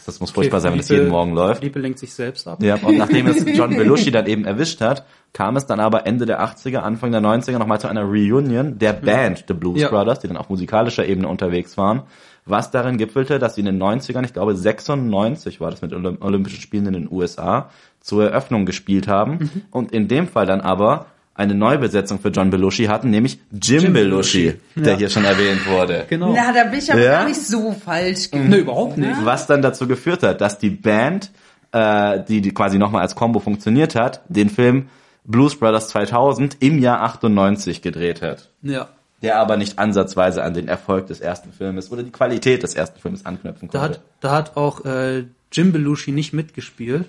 Das 0.07 0.19
muss 0.21 0.31
furchtbar 0.31 0.61
sein, 0.61 0.73
wenn 0.73 0.81
es 0.81 0.89
jeden 0.89 1.09
Morgen 1.09 1.33
läuft. 1.35 1.63
Liebe 1.63 1.79
lenkt 1.79 1.99
sich 1.99 2.13
selbst 2.13 2.47
ab. 2.49 2.63
Ja, 2.63 2.77
und 2.77 2.97
nachdem 2.99 3.27
es 3.29 3.45
John 3.57 3.77
Belushi 3.77 4.11
dann 4.11 4.27
eben 4.27 4.45
erwischt 4.45 4.81
hat, 4.81 5.05
kam 5.33 5.57
es 5.57 5.67
dann 5.67 5.81
aber 5.81 6.07
Ende 6.07 6.27
der 6.27 6.41
80er, 6.43 6.79
Anfang 6.79 7.13
der 7.13 7.21
90er 7.21 7.59
nochmal 7.59 7.81
zu 7.81 7.89
einer 7.89 8.03
Reunion 8.03 8.79
der 8.79 8.93
Band 8.95 9.45
The 9.49 9.55
Blues 9.55 9.81
Ja. 9.81 9.89
Brothers, 9.89 10.21
die 10.21 10.29
dann 10.29 10.37
auf 10.37 10.49
musikalischer 10.49 11.07
Ebene 11.07 11.29
unterwegs 11.29 11.77
waren, 11.77 12.03
was 12.45 12.71
darin 12.73 12.99
gipfelte, 12.99 13.39
dass 13.39 13.55
sie 13.55 13.61
in 13.61 13.67
den 13.67 13.81
90ern, 13.83 14.25
ich 14.25 14.33
glaube 14.33 14.55
96 14.57 15.61
war 15.61 15.71
das 15.71 15.83
mit 15.83 15.93
Olymp 15.93 16.23
Olympischen 16.25 16.61
Spielen 16.61 16.87
in 16.87 16.93
den 16.95 17.09
USA, 17.11 17.71
zur 18.01 18.25
Eröffnung 18.25 18.67
gespielt 18.67 19.07
haben 19.09 19.33
Mhm. 19.39 19.63
und 19.71 19.93
in 19.93 20.09
dem 20.09 20.27
Fall 20.27 20.47
dann 20.47 20.61
aber 20.61 21.07
eine 21.35 21.55
Neubesetzung 21.55 22.19
für 22.21 22.29
John 22.29 22.51
Belushi 22.51 22.85
hatten, 22.85 23.11
nämlich 23.11 23.39
Jim, 23.51 23.83
Jim 23.85 23.93
Belushi, 23.95 24.51
Belushi. 24.51 24.61
der 24.77 24.93
Ja. 24.93 24.99
hier 24.99 25.09
schon 25.11 25.25
erwähnt 25.25 25.67
wurde. 25.67 26.05
Genau. 26.09 26.33
Na, 26.35 26.53
da 26.53 26.65
bin 26.65 26.79
ich 26.79 26.93
aber 26.93 27.01
Ja? 27.01 27.13
gar 27.21 27.29
nicht 27.29 27.41
so 27.41 27.73
falsch 27.73 28.29
Nö, 28.33 28.39
gewesen. 28.39 28.55
überhaupt 28.61 28.99
nicht. 28.99 29.25
Was 29.25 29.47
dann 29.47 29.63
dazu 29.63 29.87
geführt 29.89 30.23
hat, 30.23 30.41
dass 30.43 30.59
die 30.59 30.71
Band, 30.71 31.31
äh, 31.73 32.21
die, 32.29 32.41
die 32.43 32.53
quasi 32.53 32.79
nochmal 32.79 33.01
als 33.03 33.15
Combo 33.15 33.39
funktioniert 33.41 33.95
hat, 33.95 34.21
den 34.29 34.51
Film 34.51 34.89
Blues 35.25 35.57
Brothers 35.59 35.89
2000 35.89 36.57
im 36.61 36.79
Jahr 36.81 37.01
98 37.03 37.81
gedreht 37.81 38.21
hat. 38.23 38.51
Ja. 38.63 38.89
Der 39.23 39.39
aber 39.39 39.57
nicht 39.57 39.79
ansatzweise 39.79 40.43
an 40.43 40.53
den 40.53 40.67
Erfolg 40.69 41.07
des 41.07 41.21
ersten 41.21 41.53
Filmes 41.53 41.91
oder 41.93 42.03
die 42.03 42.11
Qualität 42.11 42.63
des 42.65 42.75
ersten 42.75 42.99
Filmes 43.01 43.25
anknüpfen 43.25 43.69
Da 43.71 43.79
konnte. 43.79 43.95
hat, 43.99 44.05
da 44.21 44.33
hat 44.33 44.57
auch 44.57 44.85
äh, 44.85 45.25
Jim 45.53 45.71
Belushi 45.73 46.11
nicht 46.13 46.33
mitgespielt. 46.33 47.07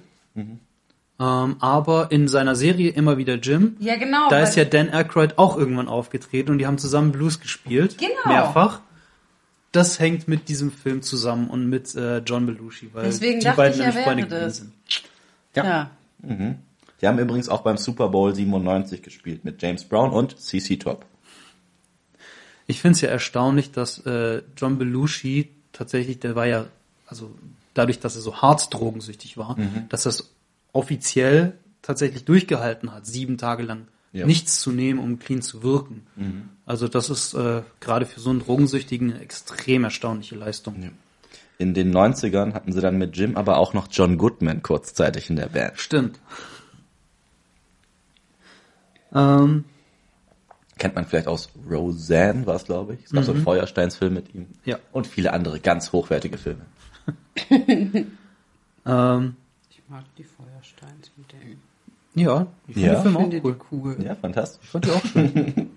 Ähm, 1.20 1.58
aber 1.60 2.12
in 2.12 2.28
seiner 2.28 2.56
Serie 2.56 2.90
immer 2.92 3.18
wieder 3.18 3.36
Jim. 3.36 3.76
Ja, 3.80 3.96
genau. 3.98 4.30
Da 4.30 4.40
ist 4.42 4.56
ja 4.56 4.66
Dan 4.66 4.90
Aykroyd 4.90 5.38
auch 5.38 5.58
irgendwann 5.58 5.88
aufgetreten 5.88 6.52
und 6.52 6.58
die 6.58 6.66
haben 6.66 6.78
zusammen 6.80 7.12
Blues 7.12 7.40
gespielt. 7.40 7.98
Genau. 8.00 8.14
Mehrfach. 8.34 8.80
Das 9.72 10.00
hängt 10.00 10.28
mit 10.28 10.50
diesem 10.50 10.72
Film 10.72 11.02
zusammen 11.02 11.50
und 11.50 11.68
mit 11.70 11.96
äh, 11.96 12.20
John 12.20 12.46
Belushi, 12.46 12.90
weil 12.94 13.06
Deswegen 13.06 13.40
die 13.40 13.48
beiden 13.50 13.80
ich, 13.80 13.86
nämlich 13.86 14.04
Freunde 14.04 14.24
gewesen 14.28 14.74
das. 14.88 14.96
sind. 15.56 15.66
ja. 15.66 15.90
Die 17.02 17.08
haben 17.08 17.20
übrigens 17.20 17.50
auch 17.50 17.62
beim 17.62 17.78
Super 17.78 18.08
Bowl 18.10 18.34
97 18.34 19.02
gespielt 19.02 19.44
mit 19.44 19.62
James 19.62 19.84
Brown 19.84 20.12
und 20.12 20.40
CC 20.40 20.78
Top. 20.78 21.06
Ich 22.66 22.82
finde 22.82 22.96
es 22.96 23.02
ja 23.02 23.10
erstaunlich, 23.10 23.72
dass 23.72 24.00
äh, 24.06 24.42
John 24.56 24.78
Belushi 24.78 25.50
tatsächlich, 25.74 26.20
der 26.20 26.36
war 26.36 26.46
ja, 26.46 26.66
also 27.08 27.32
dadurch, 27.74 28.00
dass 28.00 28.16
er 28.16 28.22
so 28.22 28.38
hart 28.42 28.74
drogensüchtig 28.74 29.38
war, 29.38 29.60
Mhm. 29.60 29.90
dass 29.90 30.06
es 30.06 30.33
offiziell 30.74 31.58
tatsächlich 31.82 32.26
durchgehalten 32.26 32.92
hat, 32.94 33.06
sieben 33.06 33.38
Tage 33.38 33.64
lang 33.64 33.88
Ja. 34.12 34.26
nichts 34.26 34.60
zu 34.62 34.72
nehmen, 34.72 35.00
um 35.00 35.20
clean 35.20 35.42
zu 35.42 35.64
wirken. 35.64 36.06
Mhm. 36.16 36.50
Also 36.66 36.88
das 36.88 37.10
ist 37.10 37.34
äh, 37.34 37.62
gerade 37.80 38.06
für 38.06 38.20
so 38.20 38.30
einen 38.30 38.40
Drogensüchtigen 38.40 39.12
eine 39.14 39.22
extrem 39.22 39.84
erstaunliche 39.84 40.36
Leistung. 40.36 40.92
In 41.58 41.74
den 41.74 41.94
90ern 41.96 42.54
hatten 42.54 42.72
sie 42.72 42.82
dann 42.82 42.98
mit 42.98 43.16
Jim 43.16 43.38
aber 43.38 43.58
auch 43.58 43.74
noch 43.74 43.88
John 43.92 44.18
Goodman 44.18 44.62
kurzzeitig 44.64 45.30
in 45.30 45.36
der 45.36 45.48
Band. 45.48 45.80
Stimmt. 45.80 46.20
Ähm, 49.14 49.66
Kennt 50.80 50.96
man 50.96 51.06
vielleicht 51.06 51.28
aus 51.28 51.50
Roseanne, 51.70 52.48
war 52.48 52.56
es 52.56 52.64
glaube 52.66 52.96
ich. 52.96 53.06
Es 53.06 53.12
gab 53.12 53.24
so 53.24 53.32
einen 53.34 53.44
Feuersteins-Film 53.44 54.14
mit 54.14 54.34
ihm. 54.34 54.42
Mhm. 54.42 54.48
Ja. 54.66 54.80
Und 54.92 55.06
viele 55.06 55.32
andere 55.34 55.60
ganz 55.60 55.92
hochwertige 55.92 56.38
Filme. 56.38 56.66
ähm, 58.86 59.36
Ich 59.70 59.82
mag 59.88 60.04
die. 60.18 60.26
Ja, 62.16 62.48
ich 62.68 62.74
finde 62.76 62.88
Ja. 62.88 62.94
den 62.96 63.02
Film 63.02 63.14
Ich 63.16 63.42
auch 63.42 63.44
cool. 63.44 63.56
die 63.56 63.76
cool. 63.76 64.06
Ja, 64.06 64.16
fantastisch. 64.16 64.70
Fand 64.70 64.86
ich 64.86 64.92
auch 64.92 65.06
schön. 65.06 65.70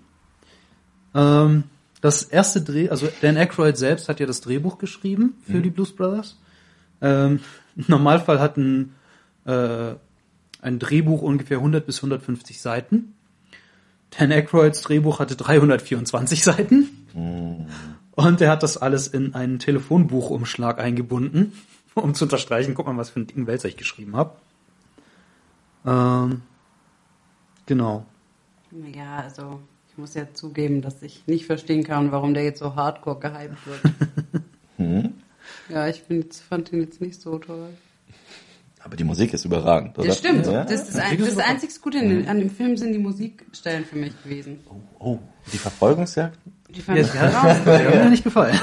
ähm, 1.15 1.63
das 2.01 2.23
erste 2.23 2.61
Dreh, 2.61 2.89
also 2.89 3.07
Dan 3.21 3.37
Aykroyd 3.37 3.77
selbst 3.77 4.07
hat 4.07 4.19
ja 4.19 4.25
das 4.25 4.41
Drehbuch 4.41 4.77
geschrieben 4.77 5.35
für 5.45 5.61
die 5.61 5.69
Blues 5.69 5.95
Brothers. 5.95 6.37
Ähm, 7.01 7.39
Im 7.75 7.85
Normalfall 7.87 8.39
hat 8.39 8.57
ein, 8.57 8.93
äh, 9.45 9.93
ein 10.61 10.79
Drehbuch 10.79 11.21
ungefähr 11.21 11.57
100 11.57 11.85
bis 11.85 11.97
150 11.97 12.59
Seiten. 12.61 13.13
Dan 14.17 14.31
Aykroyds 14.31 14.81
Drehbuch 14.81 15.19
hatte 15.19 15.35
324 15.35 16.43
Seiten. 16.43 17.07
Und 18.15 18.41
er 18.41 18.49
hat 18.51 18.63
das 18.63 18.77
alles 18.77 19.07
in 19.07 19.35
einen 19.35 19.59
Telefonbuchumschlag 19.59 20.79
eingebunden, 20.79 21.51
um 21.93 22.13
zu 22.15 22.25
unterstreichen, 22.25 22.73
guck 22.73 22.87
mal, 22.87 22.97
was 22.97 23.09
für 23.11 23.17
einen 23.17 23.27
dicken 23.27 23.47
Wälzer 23.47 23.67
ich 23.67 23.77
geschrieben 23.77 24.15
habe. 24.15 24.35
Ähm, 25.87 26.41
genau. 27.65 28.05
Ja, 28.93 29.17
also 29.19 29.61
ich 29.89 29.97
muss 29.97 30.13
ja 30.13 30.31
zugeben, 30.33 30.81
dass 30.81 31.01
ich 31.01 31.25
nicht 31.25 31.45
verstehen 31.45 31.83
kann, 31.83 32.11
warum 32.11 32.33
der 32.33 32.43
jetzt 32.43 32.59
so 32.59 32.75
hardcore 32.75 33.19
gehypt 33.19 33.65
wird. 33.65 33.81
Hm? 34.77 35.15
Ja, 35.69 35.87
ich 35.87 36.03
find, 36.03 36.35
fand 36.35 36.71
ihn 36.71 36.81
jetzt 36.81 37.01
nicht 37.01 37.19
so 37.19 37.39
toll. 37.39 37.69
Aber 38.83 38.95
die 38.95 39.03
Musik 39.03 39.33
ist 39.33 39.43
überragend, 39.43 39.97
oder? 39.97 40.07
Das 40.07 40.19
stimmt. 40.19 40.45
Ja? 40.45 40.63
Das, 40.63 40.87
ist 40.87 40.99
ein, 40.99 41.17
das 41.17 41.37
einzig 41.39 41.81
Gute 41.81 41.97
in, 41.97 42.27
an 42.27 42.37
dem 42.37 42.51
Film 42.51 42.77
sind 42.77 42.93
die 42.93 42.99
Musikstellen 42.99 43.83
für 43.85 43.95
mich 43.95 44.13
gewesen. 44.23 44.59
Oh, 44.99 45.17
die 45.51 45.57
Verfolgungsjagd? 45.57 46.37
Die 46.69 46.79
fand 46.79 46.99
Ja, 46.99 47.03
ich 47.05 47.13
hat 47.15 47.65
mir 47.65 48.09
nicht 48.11 48.23
gefallen. 48.23 48.57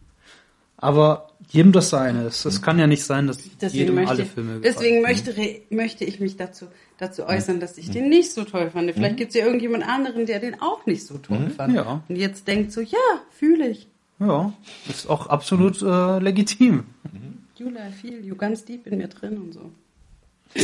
Aber 0.76 1.29
jedem 1.52 1.72
das 1.72 1.90
seine. 1.90 2.24
Es, 2.24 2.44
es 2.44 2.62
kann 2.62 2.78
ja 2.78 2.86
nicht 2.86 3.04
sein, 3.04 3.26
dass 3.26 3.38
Deswegen, 3.60 3.78
jedem 3.80 3.94
möchte, 3.96 4.10
alle 4.10 4.24
Filme 4.26 4.60
deswegen 4.60 5.02
gefallen. 5.02 5.02
möchte, 5.02 5.36
re- 5.36 5.60
möchte 5.70 6.04
ich 6.04 6.20
mich 6.20 6.36
dazu, 6.36 6.66
dazu 6.98 7.26
äußern, 7.26 7.60
dass 7.60 7.76
ich 7.78 7.90
den 7.90 8.08
nicht 8.08 8.32
so 8.32 8.44
toll 8.44 8.70
fand. 8.70 8.90
Vielleicht 8.92 9.16
gibt 9.16 9.30
es 9.30 9.36
ja 9.36 9.44
irgendjemand 9.44 9.86
anderen, 9.86 10.26
der 10.26 10.38
den 10.40 10.60
auch 10.60 10.86
nicht 10.86 11.04
so 11.06 11.18
toll 11.18 11.50
fand. 11.56 11.74
Ja. 11.74 12.02
Und 12.08 12.16
jetzt 12.16 12.46
denkt 12.48 12.72
so, 12.72 12.80
ja, 12.80 12.98
fühle 13.30 13.68
ich. 13.68 13.88
Ja, 14.20 14.52
ist 14.88 15.08
auch 15.08 15.26
absolut 15.28 15.80
äh, 15.82 16.18
legitim. 16.18 16.84
I 17.58 17.92
feel 18.00 18.24
you 18.24 18.36
ganz 18.36 18.64
deep 18.64 18.86
in 18.86 18.96
mir 18.98 19.08
drin 19.08 19.36
und 19.38 19.52
so. 19.52 19.70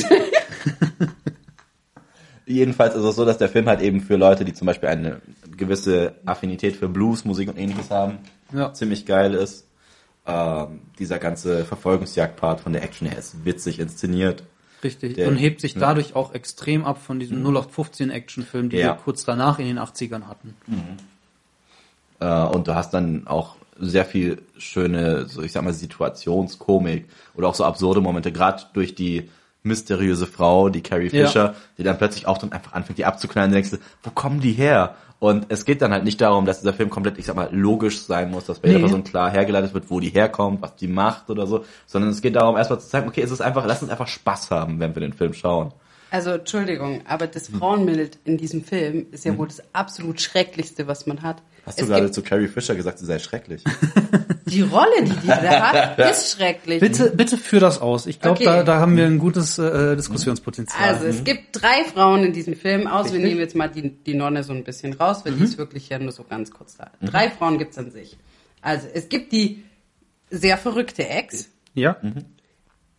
Jedenfalls 2.46 2.94
ist 2.94 3.02
es 3.02 3.16
so, 3.16 3.24
dass 3.24 3.38
der 3.38 3.48
Film 3.48 3.66
halt 3.66 3.80
eben 3.82 4.00
für 4.00 4.16
Leute, 4.16 4.44
die 4.44 4.54
zum 4.54 4.66
Beispiel 4.66 4.88
eine 4.88 5.20
gewisse 5.56 6.14
Affinität 6.24 6.76
für 6.76 6.88
Blues, 6.88 7.24
Musik 7.24 7.48
und 7.48 7.58
ähnliches 7.58 7.90
haben, 7.90 8.18
Ja. 8.52 8.72
ziemlich 8.72 9.04
geil 9.04 9.34
ist. 9.34 9.65
Ähm, 10.28 10.80
dieser 10.98 11.18
ganze 11.18 11.64
Verfolgungsjagd-Part 11.64 12.60
von 12.60 12.72
der 12.72 12.82
Action 12.82 13.06
her 13.08 13.16
ist 13.18 13.44
witzig 13.44 13.78
inszeniert. 13.78 14.42
Richtig. 14.82 15.14
Der- 15.14 15.28
und 15.28 15.36
hebt 15.36 15.60
sich 15.60 15.74
ja. 15.74 15.80
dadurch 15.80 16.14
auch 16.16 16.34
extrem 16.34 16.84
ab 16.84 17.00
von 17.00 17.18
diesem 17.20 17.42
0815 17.42 18.10
Actionfilm, 18.10 18.68
die 18.68 18.76
Ja. 18.78 18.88
wir 18.88 18.94
kurz 18.94 19.24
danach 19.24 19.58
in 19.58 19.66
den 19.66 19.78
80ern 19.78 20.26
hatten. 20.28 20.54
Äh, 22.20 22.42
und 22.42 22.66
du 22.68 22.74
hast 22.74 22.92
dann 22.92 23.26
auch 23.26 23.56
sehr 23.78 24.04
viel 24.04 24.42
schöne, 24.58 25.26
so 25.28 25.42
ich 25.42 25.52
sag 25.52 25.62
mal, 25.62 25.72
Situationskomik 25.72 27.06
oder 27.34 27.48
auch 27.48 27.54
so 27.54 27.64
absurde 27.64 28.00
Momente, 28.00 28.32
gerade 28.32 28.62
durch 28.72 28.94
die 28.94 29.28
mysteriöse 29.62 30.26
Frau, 30.26 30.68
die 30.70 30.80
Carrie 30.80 31.08
Ja. 31.10 31.26
Fisher, 31.26 31.54
die 31.76 31.82
dann 31.82 31.98
plötzlich 31.98 32.26
auch 32.26 32.38
dann 32.38 32.52
einfach 32.52 32.72
anfängt, 32.72 32.98
die 32.98 33.04
abzuknallen, 33.04 33.50
und 33.50 33.54
denkst 33.54 33.70
du, 33.70 33.78
wo 34.02 34.10
kommen 34.10 34.40
die 34.40 34.52
her? 34.52 34.94
Und 35.26 35.46
es 35.48 35.64
geht 35.64 35.82
dann 35.82 35.90
halt 35.92 36.04
nicht 36.04 36.20
darum, 36.20 36.46
dass 36.46 36.60
dieser 36.60 36.72
Film 36.72 36.88
komplett, 36.88 37.18
ich 37.18 37.24
sag 37.26 37.34
mal, 37.34 37.48
logisch 37.50 38.02
sein 38.02 38.30
muss, 38.30 38.44
dass 38.44 38.60
bei 38.60 38.68
jeder 38.68 38.78
Nee. 38.78 38.84
Person 38.84 39.02
klar 39.02 39.28
hergeleitet 39.28 39.74
wird, 39.74 39.90
wo 39.90 39.98
die 39.98 40.10
herkommt, 40.10 40.62
was 40.62 40.76
die 40.76 40.86
macht 40.86 41.30
oder 41.30 41.48
so, 41.48 41.64
sondern 41.84 42.12
es 42.12 42.22
geht 42.22 42.36
darum, 42.36 42.56
erstmal 42.56 42.78
zu 42.78 42.88
zeigen, 42.88 43.08
okay, 43.08 43.22
es 43.22 43.32
ist 43.32 43.40
einfach, 43.40 43.66
lass 43.66 43.82
uns 43.82 43.90
einfach 43.90 44.06
Spaß 44.06 44.52
haben, 44.52 44.78
wenn 44.78 44.94
wir 44.94 45.00
den 45.00 45.12
Film 45.12 45.34
schauen. 45.34 45.72
Also, 46.12 46.30
Entschuldigung, 46.30 47.00
aber 47.08 47.26
das. 47.26 47.48
Frauenbild 47.48 48.20
in 48.24 48.38
diesem 48.38 48.62
Film 48.62 49.06
ist 49.10 49.24
ja 49.24 49.36
wohl 49.36 49.48
das 49.48 49.60
absolut 49.72 50.20
Schrecklichste, 50.20 50.86
was 50.86 51.08
man 51.08 51.22
hat. 51.22 51.42
Hast 51.66 51.80
du 51.80 51.82
Es 51.82 51.88
gerade 51.88 52.12
zu 52.12 52.22
Carrie 52.22 52.46
Fisher 52.46 52.76
gesagt, 52.76 53.00
sie 53.00 53.06
sei 53.06 53.18
schrecklich? 53.18 53.64
die 54.46 54.62
Rolle, 54.62 55.02
die 55.02 55.10
die 55.10 55.26
da 55.26 55.72
hat, 55.72 55.98
ist 56.10 56.36
schrecklich. 56.36 56.80
Bitte, 56.80 57.10
bitte 57.10 57.36
führ 57.36 57.60
das 57.60 57.80
aus. 57.80 58.06
Ich 58.06 58.20
glaube, 58.20 58.36
Okay. 58.36 58.44
da, 58.44 58.62
da 58.62 58.80
haben 58.80 58.96
wir 58.96 59.04
ein 59.06 59.18
gutes 59.18 59.58
äh, 59.58 59.96
Diskussionspotenzial. 59.96 60.94
Also, 60.94 61.06
es 61.06 61.24
gibt 61.24 61.48
drei 61.60 61.84
Frauen 61.84 62.24
in 62.24 62.32
diesem 62.32 62.54
Film, 62.54 62.86
aus 62.86 63.12
wir 63.12 63.18
nehmen 63.20 63.40
jetzt 63.40 63.54
mal 63.56 63.68
die, 63.68 63.90
die 63.90 64.14
Nonne 64.14 64.44
so 64.44 64.52
ein 64.52 64.64
bisschen 64.64 64.92
raus, 64.94 65.22
weil 65.24 65.32
die 65.34 65.44
ist 65.44 65.58
wirklich 65.58 65.88
ja 65.88 65.98
nur 65.98 66.12
so 66.12 66.22
ganz 66.24 66.50
kurz 66.50 66.76
da. 66.76 66.90
Drei 67.02 67.30
Frauen 67.30 67.58
gibt's 67.58 67.76
an 67.76 67.90
sich. 67.90 68.16
Also, 68.62 68.86
es 68.92 69.08
gibt 69.08 69.32
die 69.32 69.64
sehr 70.30 70.56
verrückte 70.58 71.08
Ex, 71.08 71.48
ja, 71.74 71.96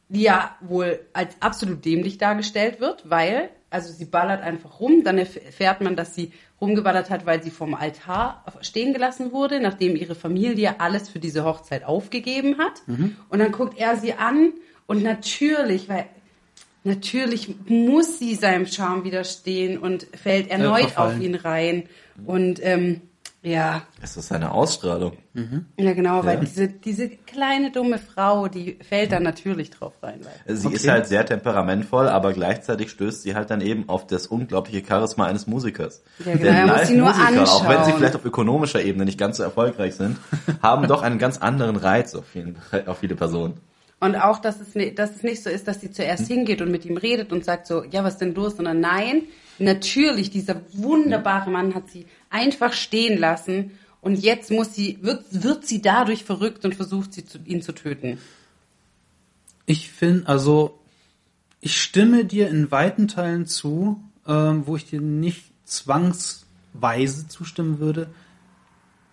die 0.10 0.22
ja 0.22 0.56
wohl 0.62 1.00
als 1.14 1.36
absolut 1.42 1.84
dämlich 1.84 2.18
dargestellt 2.18 2.80
wird, 2.80 3.10
weil, 3.10 3.50
also 3.70 3.92
sie 3.92 4.06
ballert 4.06 4.42
einfach 4.42 4.80
rum, 4.80 5.04
dann 5.04 5.18
erfährt 5.18 5.82
man, 5.82 5.96
dass 5.96 6.16
sie 6.16 6.32
rumgeballert 6.62 7.10
hat, 7.10 7.26
weil 7.26 7.44
sie 7.44 7.52
vom 7.52 7.74
Altar 7.74 8.44
stehen 8.62 8.94
gelassen 8.94 9.32
wurde, 9.32 9.60
nachdem 9.60 9.96
ihre 9.96 10.16
Familie 10.16 10.80
alles 10.80 11.10
für 11.10 11.20
diese 11.20 11.44
Hochzeit 11.44 11.84
aufgegeben 11.84 12.58
hat. 12.58 12.82
Und 13.30 13.40
dann 13.40 13.52
guckt 13.52 13.78
er 13.78 13.98
sie 13.98 14.14
an 14.14 14.54
und 14.88 15.04
natürlich, 15.04 15.90
weil 15.90 16.06
natürlich 16.84 17.56
muss 17.68 18.18
sie 18.18 18.36
seinem 18.36 18.66
Charme 18.66 19.04
widerstehen 19.04 19.78
und 19.78 20.08
fällt 20.16 20.50
erneut 20.50 20.92
verfallen. 20.92 21.18
auf 21.18 21.22
ihn 21.22 21.36
rein. 21.36 21.84
Und 22.26 22.60
ähm, 22.64 23.02
Ja, 23.44 23.84
Es 24.02 24.18
ist 24.18 24.28
seine 24.30 24.52
Ausstrahlung. 24.52 25.14
ja 25.78 25.94
genau, 25.94 26.26
weil 26.26 26.36
Ja. 26.36 26.44
diese, 26.44 26.68
diese 26.68 27.08
kleine 27.08 27.72
dumme 27.72 28.00
Frau, 28.00 28.48
die 28.48 28.80
fällt 28.82 29.12
da 29.12 29.20
natürlich 29.20 29.70
drauf 29.70 29.94
rein. 30.02 30.20
Weil 30.46 30.56
Sie 30.58 30.68
Okay. 30.68 30.76
ist 30.76 30.88
halt 30.90 31.06
sehr 31.06 31.26
temperamentvoll, 31.26 32.10
aber 32.10 32.34
gleichzeitig 32.34 32.90
stößt 32.90 33.22
sie 33.22 33.36
halt 33.36 33.50
dann 33.52 33.62
eben 33.62 33.88
auf 33.90 34.08
das 34.08 34.28
unglaubliche 34.28 34.86
Charisma 34.86 35.28
eines 35.28 35.46
Musikers. 35.46 36.04
Ja, 36.20 36.34
genau, 36.34 36.44
Denn 36.44 36.56
er 36.56 36.68
muss 36.68 36.88
sie 36.88 36.96
nur 36.96 37.10
Live-Musiker, 37.10 37.52
auch 37.54 37.70
wenn 37.70 37.84
sie 37.86 37.92
vielleicht 37.94 38.16
auf 38.16 38.26
ökonomischer 38.26 38.82
Ebene 38.82 39.06
nicht 39.06 39.20
ganz 39.20 39.38
so 39.38 39.44
erfolgreich 39.44 39.96
sind, 39.96 40.18
haben 40.64 40.88
doch 40.88 41.04
einen 41.04 41.20
ganz 41.20 41.38
anderen 41.38 41.76
Reiz 41.76 42.16
auf, 42.16 42.26
vielen, 42.26 42.58
auf 42.88 42.98
viele 43.00 43.16
Personen. 43.16 43.60
Und 44.00 44.16
auch, 44.16 44.40
dass 44.40 44.58
es, 44.60 44.74
dass 44.96 45.16
es 45.16 45.24
nicht 45.24 45.42
so 45.42 45.50
ist, 45.50 45.68
dass 45.68 45.80
sie 45.82 45.92
zuerst 45.92 46.28
hingeht 46.28 46.62
und 46.62 46.70
mit 46.70 46.86
ihm 46.86 46.98
redet 46.98 47.32
und 47.32 47.46
sagt 47.46 47.66
so, 47.66 47.84
ja, 47.84 48.04
was 48.04 48.18
denn 48.18 48.36
los? 48.36 48.56
Sondern 48.58 48.80
nein, 48.80 49.24
natürlich, 49.58 50.30
dieser 50.30 50.62
wunderbare 50.74 51.50
Mann 51.50 51.74
hat 51.74 51.90
sie 51.90 52.06
einfach 52.30 52.74
stehen 52.74 53.20
lassen 53.20 53.72
und 54.02 54.16
jetzt 54.20 54.52
muss 54.52 54.74
sie, 54.74 55.00
wird, 55.02 55.26
wird 55.32 55.66
sie 55.66 55.82
dadurch 55.82 56.24
verrückt 56.24 56.66
und 56.66 56.76
versucht, 56.76 57.14
sie 57.14 57.26
zu, 57.26 57.40
ihn 57.46 57.62
zu 57.62 57.74
töten. 57.74 58.20
Ich 59.66 59.90
finde, 59.90 60.28
also, 60.28 60.80
ich 61.60 61.82
stimme 61.82 62.24
dir 62.24 62.48
in 62.50 62.72
weiten 62.72 63.08
Teilen 63.08 63.48
zu, 63.48 64.02
ähm, 64.26 64.64
wo 64.66 64.76
ich 64.76 64.86
dir 64.86 65.02
nicht 65.02 65.44
zwangsweise 65.66 67.28
zustimmen 67.28 67.80
würde. 67.80 68.10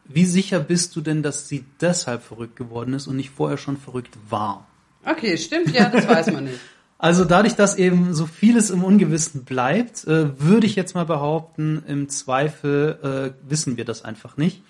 Wie 0.05 0.27
sicher 0.27 0.61
bist 0.61 0.95
du 0.95 1.01
denn, 1.01 1.23
dass 1.23 1.49
sie 1.49 1.65
deshalb 1.81 2.23
verrückt 2.23 2.57
geworden 2.57 2.95
ist 2.95 3.07
und 3.07 3.17
nicht 3.17 3.31
vorher 3.31 3.59
schon 3.59 3.79
verrückt 3.79 4.17
war? 4.29 4.67
Okay, 5.05 5.37
stimmt, 5.39 5.75
ja, 5.75 5.89
das 5.89 6.07
weiß 6.07 6.31
man 6.33 6.45
nicht. 6.45 6.61
Also 6.99 7.24
dadurch, 7.24 7.55
dass 7.55 7.76
eben 7.76 8.14
so 8.14 8.26
vieles 8.26 8.70
im 8.70 8.84
Ungewissen 8.84 9.45
bleibt, 9.45 10.05
äh, 10.07 10.40
würde 10.40 10.66
ich 10.66 10.76
jetzt 10.76 10.95
mal 10.95 11.05
behaupten, 11.05 11.82
im 11.86 12.09
Zweifel 12.09 13.34
äh, 13.34 13.49
wissen 13.49 13.76
wir 13.76 13.84
das 13.84 14.05
einfach 14.05 14.36
nicht. 14.36 14.62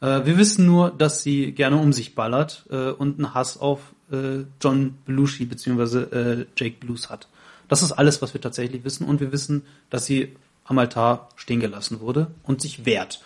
Äh, 0.00 0.24
wir 0.24 0.38
wissen 0.38 0.64
nur, 0.66 0.90
dass 0.90 1.22
sie 1.22 1.52
gerne 1.52 1.76
um 1.76 1.92
sich 1.92 2.14
ballert 2.14 2.64
äh, 2.70 2.90
und 2.90 3.18
einen 3.18 3.34
Hass 3.34 3.58
auf 3.58 3.80
äh, 4.10 4.44
John 4.60 4.98
Belushi 5.04 5.44
bzw. 5.44 5.98
Äh, 5.98 6.46
Jake 6.56 6.76
Blues 6.80 7.10
hat. 7.10 7.28
Das 7.68 7.82
ist 7.82 7.92
alles, 7.92 8.22
was 8.22 8.32
wir 8.32 8.40
tatsächlich 8.40 8.84
wissen. 8.84 9.06
Und 9.06 9.20
wir 9.20 9.32
wissen, 9.32 9.62
dass 9.90 10.06
sie 10.06 10.36
am 10.64 10.78
Altar 10.78 11.28
stehen 11.36 11.60
gelassen 11.60 12.00
wurde 12.00 12.28
und 12.42 12.60
sich 12.60 12.86
wehrt. 12.86 13.20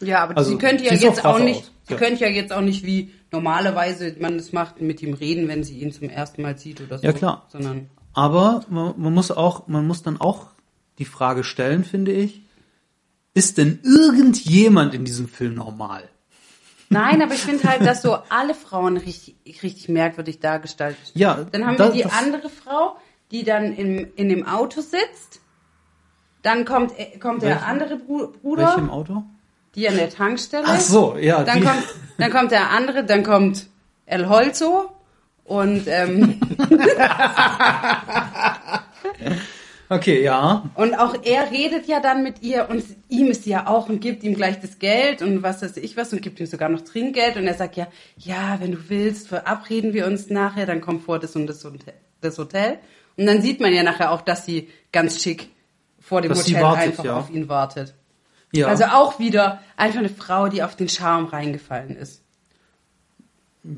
Ja, 0.00 0.22
aber 0.22 0.36
Also, 0.36 0.50
sie 0.52 0.58
könnte 0.58 0.84
ja 0.84 0.94
jetzt 0.94 1.24
auch 1.24 1.38
nicht, 1.38 1.60
aus. 1.60 1.70
sie 1.84 1.92
Ja. 1.94 1.98
könnte 1.98 2.24
ja 2.24 2.30
jetzt 2.30 2.52
auch 2.52 2.60
nicht 2.62 2.84
wie 2.84 3.12
normalerweise 3.32 4.16
man 4.18 4.36
es 4.36 4.52
macht, 4.52 4.80
mit 4.80 5.02
ihm 5.02 5.14
reden, 5.14 5.46
wenn 5.48 5.62
sie 5.64 5.78
ihn 5.78 5.92
zum 5.92 6.08
ersten 6.08 6.42
Mal 6.42 6.58
sieht 6.58 6.80
oder 6.80 6.98
so. 6.98 7.06
Ja, 7.06 7.12
klar. 7.12 7.46
Sondern, 7.48 7.88
Aber 8.12 8.64
man, 8.68 8.94
man 8.96 9.14
muss 9.14 9.30
auch, 9.30 9.68
man 9.68 9.86
muss 9.86 10.02
dann 10.02 10.20
auch 10.20 10.48
die 10.98 11.04
Frage 11.04 11.44
stellen, 11.44 11.84
finde 11.84 12.12
ich, 12.12 12.42
ist 13.34 13.58
denn 13.58 13.78
irgendjemand 13.84 14.94
in 14.94 15.04
diesem 15.04 15.28
Film 15.28 15.54
normal? 15.54 16.02
nein, 16.92 17.22
aber 17.22 17.34
ich 17.34 17.40
finde 17.42 17.62
halt, 17.68 17.82
dass 17.86 18.02
so 18.02 18.16
alle 18.30 18.52
Frauen 18.54 18.96
richtig, 18.96 19.36
richtig 19.62 19.88
merkwürdig 19.88 20.40
dargestellt 20.40 20.96
Ja, 21.14 21.44
Dann 21.52 21.64
haben 21.64 21.76
da- 21.76 21.84
wir 21.86 21.92
die 21.92 22.02
das- 22.02 22.12
andere 22.12 22.48
Frau, 22.48 22.96
die 23.30 23.44
dann 23.44 23.72
im, 23.76 24.08
in 24.16 24.28
dem 24.28 24.44
Auto 24.44 24.80
sitzt. 24.80 25.40
Dann 26.42 26.64
kommt, 26.64 26.98
äh, 26.98 27.16
kommt 27.18 27.42
der 27.42 27.64
andere 27.64 27.96
Bruder, 27.96 28.74
im 28.76 28.90
Auto? 28.90 29.22
Die 29.74 29.88
an 29.88 29.96
der 29.96 30.10
Tankstelle. 30.10 30.64
Ach 30.66 30.80
so, 30.80 31.16
ja. 31.18 31.44
Dann 31.44 31.60
die, 31.60 31.66
kommt, 31.66 31.84
dann 32.18 32.30
kommt 32.30 32.50
der 32.50 32.70
andere, 32.70 33.04
dann 33.04 33.22
kommt 33.22 33.66
El 34.06 34.28
Holzo 34.28 34.90
und 35.44 35.84
ähm, 35.86 36.40
okay, 39.88 40.22
ja. 40.22 40.70
und 40.74 40.94
auch 40.94 41.14
er 41.24 41.50
redet 41.50 41.86
ja 41.86 42.00
dann 42.00 42.22
mit 42.22 42.42
ihr 42.42 42.68
und 42.68 42.84
ihm 43.08 43.28
ist 43.28 43.44
sie 43.44 43.50
ja 43.50 43.66
auch 43.66 43.88
und 43.88 44.00
gibt 44.00 44.22
ihm 44.22 44.34
gleich 44.34 44.60
das 44.60 44.78
Geld 44.78 45.22
und 45.22 45.42
was 45.42 45.62
weiß 45.62 45.76
ich 45.76 45.96
was 45.96 46.12
und 46.12 46.22
gibt 46.22 46.40
ihm 46.40 46.46
sogar 46.46 46.68
noch 46.68 46.82
Trinkgeld 46.82 47.36
und 47.36 47.46
er 47.46 47.54
sagt 47.54 47.76
ja, 47.76 47.86
ja, 48.16 48.58
wenn 48.60 48.72
du 48.72 48.78
willst, 48.88 49.28
verabreden 49.28 49.92
wir 49.92 50.06
uns 50.06 50.30
nachher, 50.30 50.66
dann 50.66 50.80
kommt 50.80 51.04
vor 51.04 51.18
das 51.18 51.36
und 51.36 51.46
das 51.46 51.64
Hotel, 51.64 51.94
das 52.20 52.38
Hotel. 52.38 52.78
Und 53.16 53.26
dann 53.26 53.42
sieht 53.42 53.60
man 53.60 53.72
ja 53.74 53.82
nachher 53.82 54.12
auch, 54.12 54.22
dass 54.22 54.46
sie 54.46 54.68
ganz 54.92 55.22
schick 55.22 55.50
vor 55.98 56.22
dem 56.22 56.30
Dass 56.30 56.46
Hotel 56.46 56.62
wartet, 56.62 56.84
einfach 56.84 57.04
ja. 57.04 57.18
auf 57.18 57.30
ihn 57.30 57.48
wartet. 57.48 57.94
Ja. 58.52 58.66
Also 58.66 58.84
auch 58.84 59.18
wieder 59.18 59.62
einfach 59.76 59.98
eine 60.00 60.08
Frau, 60.08 60.48
die 60.48 60.62
auf 60.62 60.76
den 60.76 60.88
Charme 60.88 61.26
reingefallen 61.26 61.96
ist. 61.96 62.22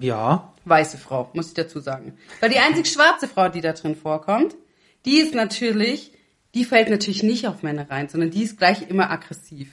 ja. 0.01 0.49
Weiße 0.65 0.97
Frau, 0.97 1.29
muss 1.33 1.49
ich 1.49 1.55
dazu 1.55 1.81
sagen. 1.81 2.17
Weil 2.39 2.51
die 2.51 2.61
einzig 2.61 2.87
schwarze 2.87 3.27
Frau, 3.27 3.49
die 3.49 3.61
da 3.61 3.73
drin 3.73 3.97
vorkommt, 3.97 4.55
die 5.05 5.17
ist 5.19 5.35
natürlich, 5.35 6.13
die 6.55 6.65
fällt 6.65 6.89
natürlich 6.89 7.25
nicht 7.25 7.49
auf 7.49 7.65
Männer 7.65 7.91
rein, 7.91 8.09
sondern 8.09 8.31
die 8.31 8.45
ist 8.45 8.59
gleich 8.59 8.89
immer 8.89 9.11
aggressiv. 9.11 9.73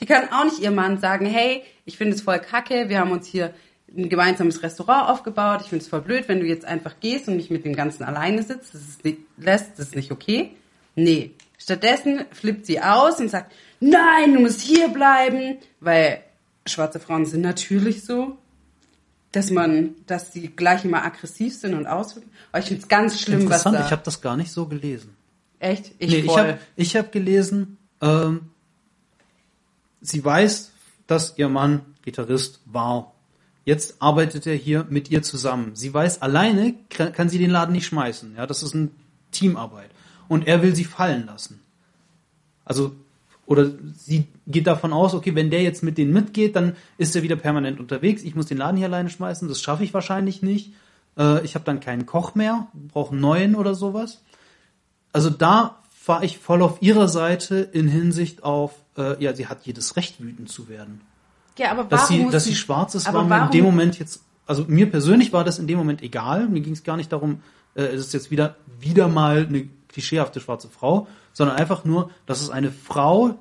Die 0.00 0.06
kann 0.06 0.28
auch 0.32 0.44
nicht 0.44 0.58
ihrem 0.58 0.74
Mann 0.74 0.98
sagen, 0.98 1.26
hey, 1.26 1.62
ich 1.84 1.96
finde 1.96 2.16
es 2.16 2.22
voll 2.22 2.40
kacke, 2.40 2.88
wir 2.88 2.98
haben 2.98 3.12
uns 3.12 3.28
hier 3.28 3.54
ein 3.96 4.08
gemeinsames 4.08 4.62
Restaurant 4.62 5.08
aufgebaut, 5.10 5.60
ich 5.62 5.68
finde 5.68 5.84
es 5.84 5.88
voll 5.88 6.02
blöd, 6.02 6.28
wenn 6.28 6.40
du 6.40 6.46
jetzt 6.46 6.64
einfach 6.64 6.98
gehst 7.00 7.28
und 7.28 7.36
mich 7.36 7.50
mit 7.50 7.64
dem 7.64 7.76
Ganzen 7.76 8.02
alleine 8.02 8.42
sitzt, 8.42 8.74
das 8.74 8.82
ist 8.82 9.04
nicht, 9.04 9.18
lässt, 9.36 9.78
das 9.78 9.88
ist 9.88 9.96
nicht 9.96 10.10
okay. 10.10 10.50
Nee. 10.96 11.32
Stattdessen 11.58 12.24
flippt 12.32 12.66
sie 12.66 12.80
aus 12.80 13.20
und 13.20 13.30
sagt, 13.30 13.52
nein, 13.80 14.34
du 14.34 14.40
musst 14.40 14.60
hier 14.60 14.88
bleiben, 14.88 15.58
weil 15.80 16.22
schwarze 16.66 17.00
Frauen 17.00 17.26
sind 17.26 17.42
natürlich 17.42 18.04
so 18.04 18.38
dass 19.36 19.50
man, 19.50 19.94
dass 20.06 20.32
sie 20.32 20.48
gleich 20.48 20.86
immer 20.86 21.04
aggressiv 21.04 21.54
sind 21.54 21.74
und 21.74 21.86
auswirken. 21.86 22.30
Aber 22.52 22.60
ich 22.60 22.68
finde 22.68 22.82
es 22.82 22.88
ganz 22.88 23.20
schlimm, 23.20 23.40
was 23.50 23.66
Interessant, 23.66 23.76
da... 23.76 23.84
ich 23.84 23.92
habe 23.92 24.02
das 24.02 24.22
gar 24.22 24.34
nicht 24.34 24.50
so 24.50 24.66
gelesen. 24.66 25.14
echt? 25.58 25.92
Ich 25.98 26.10
nee, 26.10 26.20
ich 26.20 26.96
habe 26.96 27.06
hab 27.06 27.12
gelesen, 27.12 27.76
ähm, 28.00 28.48
sie 30.00 30.24
weiß, 30.24 30.72
dass 31.06 31.36
ihr 31.36 31.50
Mann 31.50 31.82
Gitarrist 32.00 32.60
war. 32.64 33.12
Jetzt 33.66 33.96
arbeitet 34.00 34.46
er 34.46 34.54
hier 34.54 34.86
mit 34.88 35.10
ihr 35.10 35.22
zusammen. 35.22 35.76
Sie 35.76 35.92
weiß, 35.92 36.22
alleine 36.22 36.74
kann 36.88 37.12
kann 37.12 37.28
sie 37.28 37.38
den 37.38 37.50
Laden 37.50 37.72
nicht 37.72 37.86
schmeißen. 37.86 38.36
Ja, 38.36 38.46
das 38.46 38.62
ist 38.62 38.74
eine 38.74 38.88
Teamarbeit. 39.32 39.90
Und 40.28 40.46
er 40.46 40.62
will 40.62 40.74
sie 40.74 40.84
fallen 40.84 41.26
lassen. 41.26 41.60
Also, 42.64 42.96
oder 43.46 43.70
sie 43.96 44.26
geht 44.46 44.66
davon 44.66 44.92
aus, 44.92 45.14
okay, 45.14 45.34
wenn 45.34 45.50
der 45.50 45.62
jetzt 45.62 45.82
mit 45.82 45.98
denen 45.98 46.12
mitgeht, 46.12 46.56
dann 46.56 46.76
ist 46.98 47.16
er 47.16 47.22
wieder 47.22 47.36
permanent 47.36 47.80
unterwegs. 47.80 48.22
Ich 48.22 48.34
muss 48.34 48.46
den 48.46 48.58
Laden 48.58 48.76
hier 48.76 48.86
alleine 48.86 49.08
schmeißen. 49.08 49.48
Das 49.48 49.60
schaffe 49.60 49.84
ich 49.84 49.94
wahrscheinlich 49.94 50.42
nicht. 50.42 50.72
Äh, 51.16 51.44
ich 51.44 51.54
habe 51.54 51.64
dann 51.64 51.80
keinen 51.80 52.06
Koch 52.06 52.34
mehr, 52.34 52.66
brauche 52.74 53.12
einen 53.12 53.20
neuen 53.20 53.54
oder 53.54 53.74
sowas 53.74 54.20
also 55.16 55.30
da 55.30 55.78
war 56.04 56.22
ich 56.22 56.36
voll 56.36 56.60
auf 56.62 56.82
ihrer 56.82 57.08
Seite 57.08 57.56
in 57.56 57.88
Hinsicht 57.88 58.44
auf, 58.44 58.72
äh, 58.98 59.22
ja, 59.22 59.34
sie 59.34 59.46
hat 59.46 59.64
jedes 59.64 59.96
Recht, 59.96 60.20
wütend 60.20 60.50
zu 60.50 60.68
werden. 60.68 61.00
ja, 61.56 61.70
aber 61.70 61.78
warum 61.78 61.88
Dass 61.88 62.08
sie, 62.08 62.28
dass 62.30 62.44
sie 62.44 62.54
schwarz 62.54 62.94
ist, 62.94 63.10
war 63.10 63.24
mir 63.24 63.46
in 63.46 63.50
dem 63.50 63.64
Moment 63.64 63.98
jetzt, 63.98 64.20
also 64.46 64.66
mir 64.68 64.90
persönlich 64.90 65.32
war 65.32 65.42
das 65.42 65.58
in 65.58 65.66
dem 65.66 65.78
Moment 65.78 66.02
egal. 66.02 66.48
Mir 66.48 66.60
ging 66.60 66.74
es 66.74 66.84
gar 66.84 66.98
nicht 66.98 67.10
darum, 67.12 67.40
äh, 67.74 67.82
es 67.82 68.00
ist 68.02 68.12
jetzt 68.12 68.30
wieder, 68.30 68.56
wieder 68.78 69.08
mal 69.08 69.46
eine 69.46 69.68
klischeehafte 69.96 70.40
schwarze 70.40 70.68
Frau, 70.68 71.06
sondern 71.32 71.56
einfach 71.56 71.84
nur, 71.86 72.10
dass 72.26 72.42
es 72.42 72.50
eine 72.50 72.70
Frau, 72.70 73.38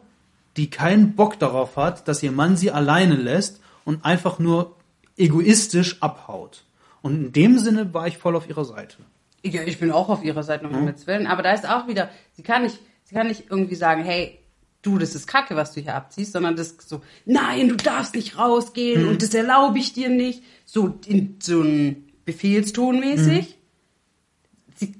die 0.56 0.70
keinen 0.70 1.16
Bock 1.16 1.38
darauf 1.38 1.76
hat, 1.76 2.08
dass 2.08 2.24
ihr 2.24 2.32
Mann 2.32 2.56
sie 2.56 2.72
alleine 2.72 3.16
lässt 3.16 3.60
und 3.84 4.06
einfach 4.06 4.40
nur 4.40 4.76
egoistisch 5.18 6.02
abhaut. 6.02 6.64
Und 7.02 7.16
in 7.16 7.32
dem 7.34 7.60
Sinne 7.60 7.94
war 7.94 8.08
ich 8.08 8.18
voll 8.18 8.36
auf 8.38 8.48
ihrer 8.48 8.64
Seite. 8.64 8.98
Ja, 9.44 9.64
ich 9.64 9.80
bin 9.80 9.92
auch 9.92 10.08
auf 10.10 10.24
ihrer 10.24 10.44
Seite, 10.44 10.66
um 10.68 10.74
Himmels 10.74 11.06
Willen. 11.08 11.28
Aber 11.28 11.44
da 11.44 11.52
ist 11.52 11.68
auch 11.70 11.88
wieder, 11.88 12.10
sie 12.38 12.42
kann 12.42 12.64
nicht, 12.64 12.80
sie 13.04 13.16
kann 13.16 13.28
nicht 13.28 13.44
irgendwie 13.50 13.76
sagen, 13.76 14.04
hey, 14.04 14.40
du, 14.82 14.98
das 14.98 15.14
ist 15.14 15.28
Kacke, 15.28 15.56
was 15.58 15.74
du 15.74 15.82
hier 15.82 15.94
abziehst, 15.94 16.32
sondern 16.32 16.56
das 16.56 16.78
so, 16.86 17.02
nein, 17.26 17.68
du 17.68 17.76
darfst 17.76 18.16
nicht 18.16 18.38
rausgehen 18.38 19.04
Mhm. 19.04 19.10
und 19.10 19.22
das 19.22 19.34
erlaube 19.34 19.78
ich 19.78 19.92
dir 19.94 20.10
nicht. 20.10 20.42
So 20.66 20.98
in 21.06 21.36
so 21.42 21.62
ein 21.62 22.06
Befehlston 22.24 23.00
mäßig. 23.02 23.58
Sie, 24.76 24.86
äh, 24.86 24.92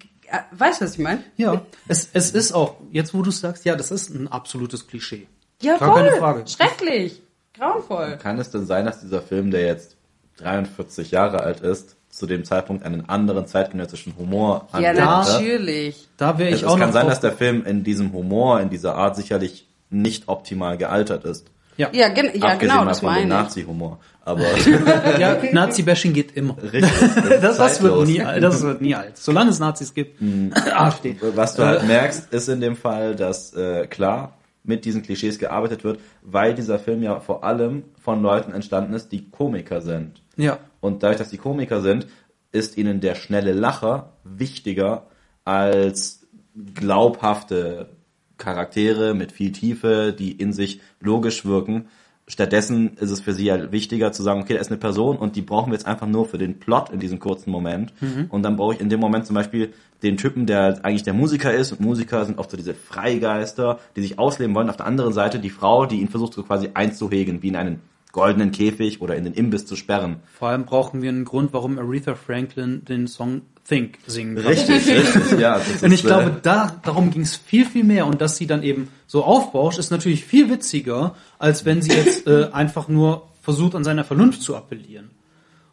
weißt 0.52 0.82
du, 0.82 0.86
was 0.86 0.94
ich 0.94 1.00
meine? 1.00 1.24
Ja, 1.38 1.62
es, 1.88 2.10
es 2.14 2.32
ist 2.32 2.52
auch, 2.54 2.76
jetzt 2.92 3.14
wo 3.14 3.22
du 3.22 3.32
sagst, 3.32 3.66
ja, 3.66 3.76
das 3.76 3.92
ist 3.92 4.10
ein 4.10 4.28
absolutes 4.28 4.88
Klischee. 4.88 5.28
Ja, 5.62 5.78
Gar 5.78 5.94
voll. 5.94 6.04
keine 6.04 6.18
Frage. 6.18 6.44
Schrecklich. 6.48 7.22
Grauenvoll. 7.54 8.18
Kann 8.22 8.38
es 8.40 8.50
denn 8.52 8.66
sein, 8.66 8.86
dass 8.86 9.00
dieser 9.02 9.22
Film, 9.22 9.52
der 9.52 9.66
jetzt 9.66 9.96
43 10.38 11.12
Jahre 11.12 11.40
alt 11.42 11.62
ist, 11.62 11.96
zu 12.10 12.28
dem 12.28 12.44
Zeitpunkt 12.46 12.84
einen 12.86 13.10
anderen 13.10 13.46
zeitgenössischen 13.48 14.16
Humor 14.18 14.68
Ja, 14.74 14.90
anwendete? 14.92 15.06
natürlich. 15.06 16.08
Da 16.18 16.38
wäre 16.38 16.50
ich 16.50 16.56
Es, 16.58 16.62
es 16.62 16.68
auch 16.68 16.78
kann 16.78 16.90
noch 16.90 16.94
sein, 16.94 17.08
dass 17.08 17.20
der 17.20 17.34
Film 17.34 17.66
in 17.66 17.84
diesem 17.84 18.14
Humor, 18.14 18.62
in 18.62 18.70
dieser 18.70 18.96
Art 18.96 19.16
sicherlich 19.16 19.68
nicht 19.90 20.28
optimal 20.28 20.78
gealtert 20.78 21.26
ist. 21.26 21.48
Ja, 21.78 21.90
Ja, 21.94 22.10
gen 22.10 22.26
ja 22.34 22.50
Abgesehen 22.54 22.60
genau, 22.60 22.86
das 22.86 23.02
meine 23.02 23.22
ich. 23.24 23.28
Nazi-Humor. 23.28 24.00
Aber 24.24 24.42
ja 25.20 25.38
Nazi-Bashing 25.52 26.14
geht 26.14 26.36
immer. 26.36 26.56
richtig. 26.62 26.92
Das, 27.42 27.58
das, 27.58 27.82
wird 27.82 27.94
zeitlos. 27.94 28.08
nie, 28.10 28.22
alt- 28.22 28.44
das 28.44 28.62
wird 28.64 28.82
nie 28.82 28.96
alt. 28.96 29.18
Solange 29.18 29.50
es 29.52 29.60
Nazis 29.60 29.94
gibt. 29.94 30.22
AfD. 30.74 31.18
Was 31.36 31.56
du 31.56 31.64
halt 31.66 31.86
merkst, 31.88 32.34
ist 32.34 32.50
in 32.50 32.60
dem 32.62 32.76
Fall, 32.76 33.16
dass 33.16 33.54
äh, 33.54 33.88
klar 33.88 34.34
mit 34.64 34.84
diesen 34.86 35.04
Klischees 35.04 35.38
gearbeitet 35.38 35.84
wird, 35.84 36.00
weil 36.24 36.56
dieser 36.56 36.80
Film 36.80 37.04
ja 37.04 37.20
vor 37.20 37.44
allem 37.44 37.84
von 38.02 38.22
Leuten 38.24 38.52
entstanden 38.52 38.94
ist, 38.94 39.12
die 39.12 39.30
Komiker 39.30 39.82
sind. 39.82 40.24
Ja. 40.38 40.58
Und 40.82 41.04
dadurch, 41.04 41.20
dass 41.20 41.30
die 41.30 41.38
Komiker 41.38 41.82
sind, 41.82 42.08
ist 42.52 42.76
ihnen 42.78 43.00
der 43.00 43.14
schnelle 43.16 43.54
Lacher 43.54 44.14
wichtiger 44.24 45.06
als 45.44 46.26
glaubhafte 46.74 47.90
Charaktere 48.38 49.14
mit 49.14 49.32
viel 49.32 49.52
Tiefe, 49.52 50.16
die 50.18 50.32
in 50.32 50.54
sich 50.54 50.82
logisch 51.00 51.46
wirken. 51.46 51.88
Stattdessen 52.28 52.98
ist 52.98 53.12
es 53.12 53.22
für 53.22 53.34
sie 53.34 53.46
ja 53.46 53.72
wichtiger 53.72 54.12
zu 54.12 54.24
sagen, 54.24 54.42
okay, 54.42 54.56
da 54.56 54.60
ist 54.60 54.72
eine 54.72 54.80
Person 54.80 55.18
und 55.18 55.36
die 55.36 55.44
brauchen 55.44 55.72
wir 55.72 55.78
jetzt 55.78 55.86
einfach 55.86 56.08
nur 56.08 56.26
für 56.26 56.40
den 56.40 56.58
Plot 56.60 56.90
in 56.90 57.00
diesem 57.00 57.20
kurzen 57.20 57.52
Moment. 57.52 57.94
Und 58.30 58.42
dann 58.42 58.56
brauche 58.56 58.74
ich 58.74 58.82
in 58.82 58.90
dem 58.90 59.00
Moment 59.00 59.28
zum 59.28 59.36
Beispiel 59.36 59.74
den 60.02 60.18
Typen, 60.18 60.48
der 60.48 60.84
eigentlich 60.84 61.04
der 61.04 61.14
Musiker 61.14 61.54
ist 61.54 61.72
und 61.72 61.82
Musiker 61.82 62.26
sind 62.26 62.40
oft 62.40 62.50
so 62.50 62.58
diese 62.58 62.74
Freigeister, 62.74 63.80
die 63.96 64.02
sich 64.02 64.18
ausleben 64.18 64.56
wollen. 64.56 64.70
Auf 64.70 64.78
der 64.78 64.88
anderen 64.88 65.14
Seite 65.14 65.38
die 65.40 65.52
Frau, 65.52 65.86
die 65.86 66.02
ihn 66.02 66.08
versucht 66.08 66.34
so 66.34 66.42
quasi 66.42 66.72
einzuhegen, 66.74 67.44
wie 67.44 67.50
in 67.50 67.56
einen 67.56 67.82
goldenen 68.12 68.52
Käfig 68.52 69.02
oder 69.02 69.16
in 69.16 69.26
den 69.26 69.34
Imbiss 69.34 69.66
zu 69.66 69.76
sperren. 69.76 70.18
Vor 70.26 70.48
allem 70.48 70.66
brauchen 70.66 71.02
wir 71.02 71.10
einen 71.10 71.26
Grund, 71.26 71.54
warum 71.54 71.78
Aretha 71.78 72.16
Franklin 72.16 72.84
den 72.86 73.08
Song 73.08 73.44
Think 73.68 73.98
singen. 74.06 74.38
Richtig, 74.38 74.88
richtig, 74.88 75.40
ja. 75.40 75.58
das 75.58 75.82
Und 75.82 75.92
ich 75.92 76.04
glaube, 76.04 76.30
äh, 76.30 76.42
da, 76.42 76.80
darum 76.84 77.10
ging 77.12 77.24
es 77.24 77.36
viel, 77.36 77.66
viel 77.66 77.84
mehr. 77.84 78.06
Und 78.06 78.22
dass 78.22 78.38
sie 78.38 78.46
dann 78.48 78.62
eben 78.62 78.90
so 79.08 79.24
aufbauscht, 79.24 79.80
ist 79.80 79.90
natürlich 79.92 80.24
viel 80.24 80.50
witziger, 80.50 81.16
als 81.40 81.66
wenn 81.66 81.82
sie 81.82 81.92
jetzt 81.92 82.28
äh, 82.28 82.50
einfach 82.52 82.88
nur 82.88 83.28
versucht, 83.42 83.76
an 83.76 83.84
seiner 83.84 84.04
Vernunft 84.04 84.42
zu 84.42 84.56
appellieren. 84.56 85.10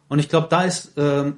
Und 0.07 0.19
ich 0.19 0.29
glaube, 0.29 0.47
da 0.49 0.63
ist 0.63 0.93
ähm, 0.97 1.37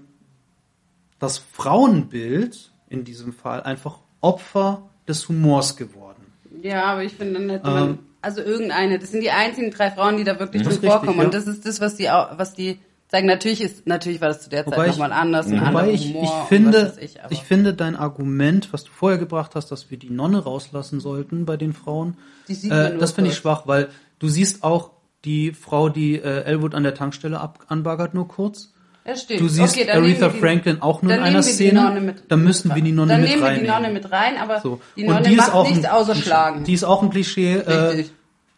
das 1.19 1.37
Frauenbild 1.39 2.71
in 2.89 3.03
diesem 3.03 3.33
Fall 3.33 3.61
einfach 3.63 3.99
Opfer 4.21 4.83
des 5.07 5.27
Humors 5.27 5.75
geworden. 5.77 6.23
Ja, 6.61 6.85
aber 6.85 7.03
ich 7.03 7.13
finde, 7.13 7.39
dann 7.39 7.49
hätte 7.49 7.69
man, 7.69 7.89
Ähm. 7.89 7.99
also 8.21 8.41
irgendeine, 8.41 8.97
das 8.97 9.11
sind 9.11 9.21
die 9.21 9.31
einzigen 9.31 9.71
drei 9.71 9.91
Frauen, 9.91 10.17
die 10.17 10.23
da 10.23 10.39
wirklich 10.39 10.63
Das 10.63 10.73
drin 10.73 10.77
ist 10.77 10.83
richtig, 10.83 10.91
vorkommen. 10.91 11.19
ja. 11.19 11.25
Und 11.25 11.33
das 11.33 11.47
ist 11.47 11.65
das, 11.65 11.79
was 11.81 11.95
die, 11.95 12.05
was 12.05 12.53
die 12.53 12.79
zeigen. 13.15 13.27
Natürlich 13.27 13.61
ist, 13.61 13.87
natürlich 13.87 14.21
war 14.21 14.27
das 14.29 14.41
zu 14.43 14.49
der 14.49 14.65
Wobei 14.65 14.75
Zeit 14.77 14.85
ich- 14.87 14.91
nochmal 14.93 15.11
anders, 15.11 15.47
ein 15.47 15.59
Wobei 15.65 15.89
ich, 15.91 16.05
ich 16.09 16.13
Humor. 16.15 16.41
und 16.41 16.47
finde, 16.47 16.93
ich, 17.01 17.17
ich 17.29 17.43
finde 17.43 17.73
dein 17.73 17.95
Argument, 17.95 18.69
was 18.71 18.83
du 18.83 18.91
vorher 18.91 19.17
gebracht 19.17 19.51
hast, 19.55 19.71
dass 19.71 19.89
wir 19.91 19.97
die 19.97 20.09
Nonne 20.09 20.43
rauslassen 20.43 20.99
sollten 20.99 21.45
bei 21.45 21.57
den 21.57 21.73
Frauen, 21.73 22.17
äh, 22.47 22.97
das 22.97 23.11
finde 23.13 23.31
ich 23.31 23.37
schwach, 23.37 23.63
weil 23.65 23.89
du 24.19 24.27
siehst 24.27 24.63
auch 24.63 24.91
die 25.23 25.53
Frau, 25.53 25.89
die 25.89 26.15
äh, 26.17 26.43
Elwood 26.43 26.75
an 26.75 26.83
der 26.83 26.93
Tankstelle 26.93 27.39
ab, 27.39 27.59
anbaggert, 27.67 28.13
nur 28.13 28.27
kurz. 28.27 28.71
Ja, 29.07 29.15
stimmt. 29.15 29.41
Du 29.41 29.47
siehst 29.47 29.75
Okay, 29.75 29.85
dann 29.85 30.03
Aretha 30.03 30.29
die- 30.29 30.39
Franklin 30.39 30.81
auch 30.81 31.01
nur 31.03 31.11
in 31.11 31.19
dann 31.19 31.27
einer 31.27 31.43
Szene. 31.43 31.99
Mit- 32.01 32.23
Dann 32.31 32.43
müssen 32.43 32.73
wir 32.73 32.81
die 32.81 32.91
Nonne 32.91 33.13
dann 33.13 33.21
mit 33.21 33.29
nehmen 33.31 33.43
wir 33.43 33.51
die. 33.59 33.67
Nonne 33.67 33.89
mit 33.91 34.11
rein, 34.11 34.37
aber 34.37 34.61
So. 34.61 34.79
die 34.95 35.03
Nonne 35.03 35.21
die 35.21 35.35
macht 35.35 35.47
ist 35.49 35.53
auch 35.53 35.67
nichts 35.69 35.85
ein 35.85 35.91
außer 35.91 36.11
Klischee. 36.13 36.27
schlagen. 36.27 36.63
Die 36.63 36.73
ist 36.73 36.83
auch 36.83 37.03
ein 37.03 37.09
Klischee. 37.11 37.53
Äh. 37.55 38.05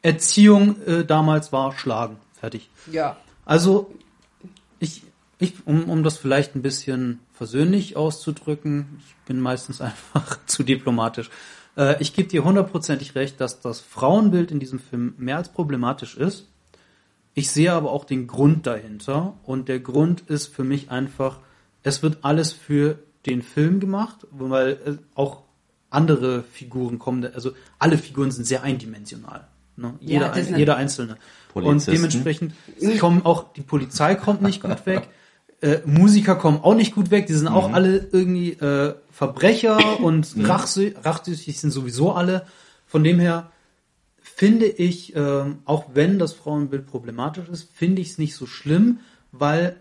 Erziehung 0.01 0.75
äh, 0.85 1.03
damals 1.05 1.51
war 1.51 1.73
Schlagen. 1.77 2.17
Fertig. 2.39 2.69
ja. 2.91 3.17
Also, 3.45 3.91
ich, 5.39 5.53
um, 5.65 5.89
um 5.89 6.03
das 6.03 6.17
vielleicht 6.17 6.55
ein 6.55 6.61
bisschen 6.61 7.19
versöhnlich 7.33 7.95
auszudrücken, 7.95 8.99
ich 8.99 9.15
bin 9.25 9.39
meistens 9.39 9.81
einfach 9.81 10.39
zu 10.45 10.63
diplomatisch. 10.63 11.29
Äh, 11.75 12.01
ich 12.01 12.13
gebe 12.13 12.27
dir 12.27 12.43
hundertprozentig 12.43 13.15
recht, 13.15 13.39
dass 13.39 13.61
das 13.61 13.79
Frauenbild 13.79 14.51
in 14.51 14.59
diesem 14.59 14.79
Film 14.79 15.13
mehr 15.17 15.37
als 15.37 15.49
problematisch 15.49 16.17
ist. 16.17 16.47
Ich 17.33 17.51
sehe 17.51 17.71
aber 17.71 17.91
auch 17.91 18.05
den 18.05 18.25
Grund 18.25 18.65
dahinter 18.65 19.35
und 19.43 19.69
der 19.69 19.79
Grund 19.79 20.21
ist 20.21 20.47
für 20.47 20.63
mich 20.63 20.89
einfach, 20.89 21.39
es 21.83 22.01
wird 22.01 22.19
alles 22.23 22.51
für 22.51 22.97
den 23.27 23.43
Film 23.43 23.79
gemacht, 23.79 24.25
weil 24.31 24.71
äh, 24.85 24.93
auch 25.13 25.43
andere 25.89 26.43
Figuren 26.43 26.99
kommen, 26.99 27.23
also 27.33 27.51
alle 27.79 27.97
Figuren 27.97 28.31
sind 28.31 28.45
sehr 28.45 28.63
eindimensional. 28.63 29.47
Ne? 29.75 29.93
Jeder, 29.99 30.35
ist 30.35 30.49
ein, 30.49 30.57
jeder 30.57 30.75
einzelne. 30.75 31.17
Und 31.53 31.63
Polizisten. 31.63 31.91
dementsprechend 31.91 32.53
kommen 32.99 33.23
auch, 33.23 33.53
die 33.53 33.61
Polizei 33.61 34.15
kommt 34.15 34.41
nicht 34.41 34.61
gut 34.61 34.85
weg, 34.85 35.07
äh, 35.61 35.79
Musiker 35.85 36.35
kommen 36.35 36.59
auch 36.61 36.75
nicht 36.75 36.93
gut 36.93 37.09
weg, 37.11 37.25
die 37.27 37.33
sind 37.33 37.47
auch 37.47 37.73
alle 37.73 38.07
irgendwie 38.11 38.51
äh, 38.51 38.95
Verbrecher 39.09 39.99
und 40.01 40.35
rachsü 40.47 40.93
rachsüchtig 41.03 41.59
sind 41.59 41.71
sowieso 41.71 42.11
alle. 42.13 42.45
Von 42.85 43.03
dem 43.03 43.19
her 43.19 43.51
finde 44.21 44.67
ich, 44.67 45.15
ähm, 45.15 45.59
auch 45.65 45.85
wenn 45.93 46.19
das 46.19 46.33
Frauenbild 46.33 46.85
problematisch 46.85 47.49
ist, 47.49 47.69
finde 47.73 48.01
ich 48.01 48.11
es 48.11 48.17
nicht 48.17 48.35
so 48.35 48.45
schlimm, 48.45 48.99
weil 49.31 49.77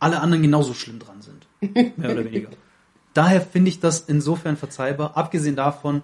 alle 0.00 0.20
anderen 0.20 0.42
genauso 0.42 0.74
schlimm 0.74 0.98
dran 0.98 1.22
sind. 1.22 1.46
Mehr 1.96 2.12
oder 2.12 2.24
weniger. 2.24 2.48
Daher 3.14 3.40
finde 3.40 3.68
ich 3.68 3.80
das 3.80 4.00
insofern 4.00 4.56
verzeihbar. 4.56 5.16
Abgesehen 5.16 5.56
davon 5.56 6.02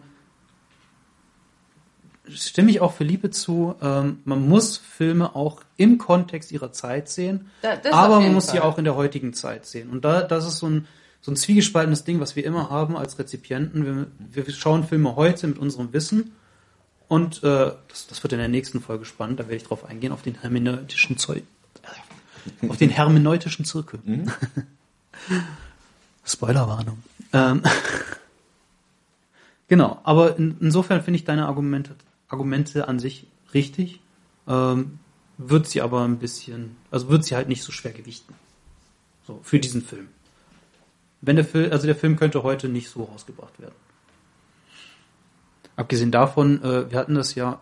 stimme 2.31 2.70
ich 2.70 2.81
auch 2.81 2.93
Philippe 2.95 3.31
zu, 3.31 3.75
ähm, 3.83 4.20
man 4.25 4.49
muss 4.49 4.77
Filme 4.79 5.35
auch 5.37 5.62
im 5.77 5.99
Kontext 5.99 6.53
ihrer 6.53 6.72
Zeit 6.72 7.09
sehen, 7.09 7.51
Da- 7.62 7.79
aber 7.93 8.20
man 8.20 8.33
muss 8.33 8.47
sie 8.47 8.59
Fall. 8.59 8.62
auch 8.62 8.79
in 8.79 8.85
der 8.85 8.95
heutigen 8.97 9.33
Zeit 9.35 9.66
sehen. 9.66 9.91
Und 9.91 10.05
da, 10.05 10.22
das 10.22 10.47
ist 10.47 10.59
so 10.59 10.66
ein, 10.68 10.87
so 11.20 11.31
ein 11.33 11.37
zwiegespaltenes 11.37 12.05
Ding, 12.05 12.20
was 12.20 12.37
wir 12.37 12.45
immer 12.45 12.70
haben 12.70 12.97
als 12.97 13.18
Rezipienten. 13.18 13.85
Wir, 13.85 14.45
wir 14.47 14.53
schauen 14.55 14.85
Filme 14.85 15.16
heute 15.16 15.47
mit 15.47 15.59
unserem 15.59 15.93
Wissen 15.93 16.33
und 17.09 17.43
äh, 17.45 17.72
das, 17.89 18.07
das 18.09 18.22
wird 18.22 18.33
in 18.33 18.39
der 18.39 18.49
nächsten 18.49 18.81
Folge 18.81 19.05
spannend, 19.05 19.39
da 19.41 19.45
werde 19.45 19.57
ich 19.57 19.64
drauf 19.64 19.85
eingehen, 19.85 20.12
auf 20.12 20.22
den 20.22 20.41
hermeneutischen 20.41 21.18
Zeug, 21.18 21.43
äh, 22.62 22.68
auf 22.68 22.77
den 22.79 22.91
hermeneutischen 22.91 23.64
Zirkel. 23.64 24.01
Spoilerwarnung. 26.25 26.99
Ähm, 27.33 27.62
genau, 29.68 30.01
aber 30.05 30.37
in, 30.39 30.57
insofern 30.61 31.03
finde 31.03 31.16
ich 31.18 31.25
deine 31.25 31.47
Argumente, 31.47 31.95
Argumente 32.35 32.89
an 32.89 32.99
sich 32.99 33.26
richtig. 33.55 34.01
Ähm, 34.49 34.99
wird 35.39 35.66
sie 35.66 35.80
aber 35.80 36.05
ein 36.05 36.18
bisschen, 36.18 36.76
also 36.91 37.09
wird 37.09 37.24
sie 37.24 37.35
halt 37.35 37.49
nicht 37.49 37.62
so 37.62 37.72
schwer 37.72 37.93
gewichten. 37.93 38.35
So, 39.26 39.41
für 39.43 39.59
diesen 39.59 39.82
Film. 39.82 40.09
Wenn 41.20 41.37
der 41.37 41.45
Film, 41.45 41.72
also 41.72 41.87
der 41.87 41.97
Film 41.97 42.16
könnte 42.16 42.43
heute 42.43 42.68
nicht 42.68 42.91
so 42.91 43.05
rausgebracht 43.05 43.59
werden. 43.59 43.74
Abgesehen 45.76 46.11
davon, 46.11 46.62
äh, 46.62 46.91
wir 46.91 46.99
hatten 46.99 47.14
das 47.14 47.35
ja, 47.35 47.61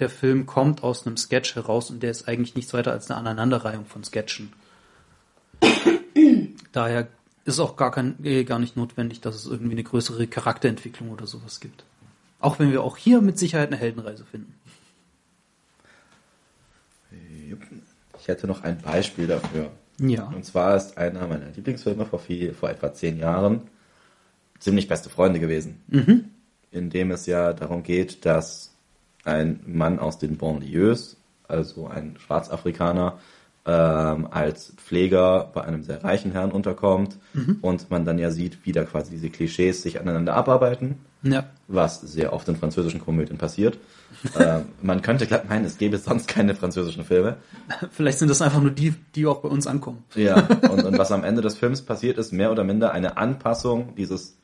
der 0.00 0.10
Film 0.10 0.46
kommt 0.46 0.82
aus 0.82 1.06
einem 1.06 1.16
Sketch 1.16 1.54
heraus 1.54 1.90
und 1.90 2.02
der 2.02 2.10
ist 2.10 2.26
eigentlich 2.26 2.56
nichts 2.56 2.74
weiter 2.74 2.92
als 2.92 3.10
eine 3.10 3.18
Aneinanderreihung 3.18 3.86
von 3.86 4.02
Sketchen. 4.02 4.52
Daher 6.72 7.08
ist 7.44 7.60
auch 7.60 7.76
gar, 7.76 7.92
kein, 7.92 8.22
äh, 8.24 8.44
gar 8.44 8.58
nicht 8.58 8.76
notwendig, 8.76 9.20
dass 9.20 9.36
es 9.36 9.46
irgendwie 9.46 9.72
eine 9.72 9.84
größere 9.84 10.26
Charakterentwicklung 10.26 11.10
oder 11.10 11.26
sowas 11.26 11.60
gibt. 11.60 11.84
Auch 12.44 12.58
wenn 12.58 12.70
wir 12.70 12.82
auch 12.82 12.98
hier 12.98 13.22
mit 13.22 13.38
Sicherheit 13.38 13.68
eine 13.68 13.78
Heldenreise 13.78 14.26
finden. 14.26 14.54
Ich 18.20 18.28
hätte 18.28 18.46
noch 18.46 18.62
ein 18.62 18.76
Beispiel 18.82 19.26
dafür. 19.26 19.70
Ja. 19.98 20.24
Und 20.24 20.44
zwar 20.44 20.76
ist 20.76 20.98
einer 20.98 21.26
meiner 21.26 21.50
Lieblingsfilme 21.56 22.04
vor, 22.04 22.18
viel, 22.18 22.52
vor 22.52 22.68
etwa 22.68 22.92
zehn 22.92 23.18
Jahren 23.18 23.62
ziemlich 24.58 24.88
beste 24.88 25.08
Freunde 25.08 25.40
gewesen. 25.40 25.82
Mhm. 25.88 26.26
In 26.70 26.90
dem 26.90 27.12
es 27.12 27.24
ja 27.24 27.54
darum 27.54 27.82
geht, 27.82 28.26
dass 28.26 28.74
ein 29.24 29.60
Mann 29.66 29.98
aus 29.98 30.18
den 30.18 30.36
Banlieues, 30.36 31.16
also 31.48 31.86
ein 31.86 32.18
Schwarzafrikaner, 32.18 33.18
ähm, 33.66 34.28
als 34.30 34.74
Pfleger 34.76 35.50
bei 35.54 35.62
einem 35.62 35.82
sehr 35.82 36.04
reichen 36.04 36.32
Herrn 36.32 36.52
unterkommt 36.52 37.16
Mhm. 37.32 37.58
und 37.62 37.90
man 37.90 38.04
dann 38.04 38.18
ja 38.18 38.30
sieht, 38.30 38.58
wie 38.64 38.72
da 38.72 38.84
quasi 38.84 39.10
diese 39.12 39.30
Klischees 39.30 39.82
sich 39.82 39.98
aneinander 40.00 40.34
abarbeiten, 40.34 40.96
Ja. 41.22 41.46
was 41.66 42.00
sehr 42.02 42.32
oft 42.34 42.46
in 42.48 42.56
französischen 42.56 43.00
Komödien 43.00 43.38
passiert. 43.38 43.78
ähm, 44.38 44.66
man 44.82 45.00
könnte 45.02 45.26
glatt 45.26 45.48
meinen, 45.48 45.64
es 45.64 45.78
gäbe 45.78 45.96
sonst 45.98 46.28
keine 46.28 46.54
französischen 46.54 47.04
Filme. 47.04 47.36
Vielleicht 47.90 48.18
sind 48.18 48.28
das 48.28 48.42
einfach 48.42 48.60
nur 48.60 48.70
die, 48.70 48.94
die 49.14 49.24
auch 49.26 49.40
bei 49.40 49.48
uns 49.48 49.66
ankommen. 49.66 50.04
Ja, 50.14 50.36
und, 50.70 50.84
und 50.84 50.98
was 50.98 51.10
am 51.10 51.24
Ende 51.24 51.40
des 51.40 51.56
Films 51.56 51.80
passiert, 51.82 52.18
ist 52.18 52.32
mehr 52.32 52.52
oder 52.52 52.64
minder 52.64 52.92
eine 52.92 53.16
Anpassung 53.16 53.94
dieses 53.96 54.36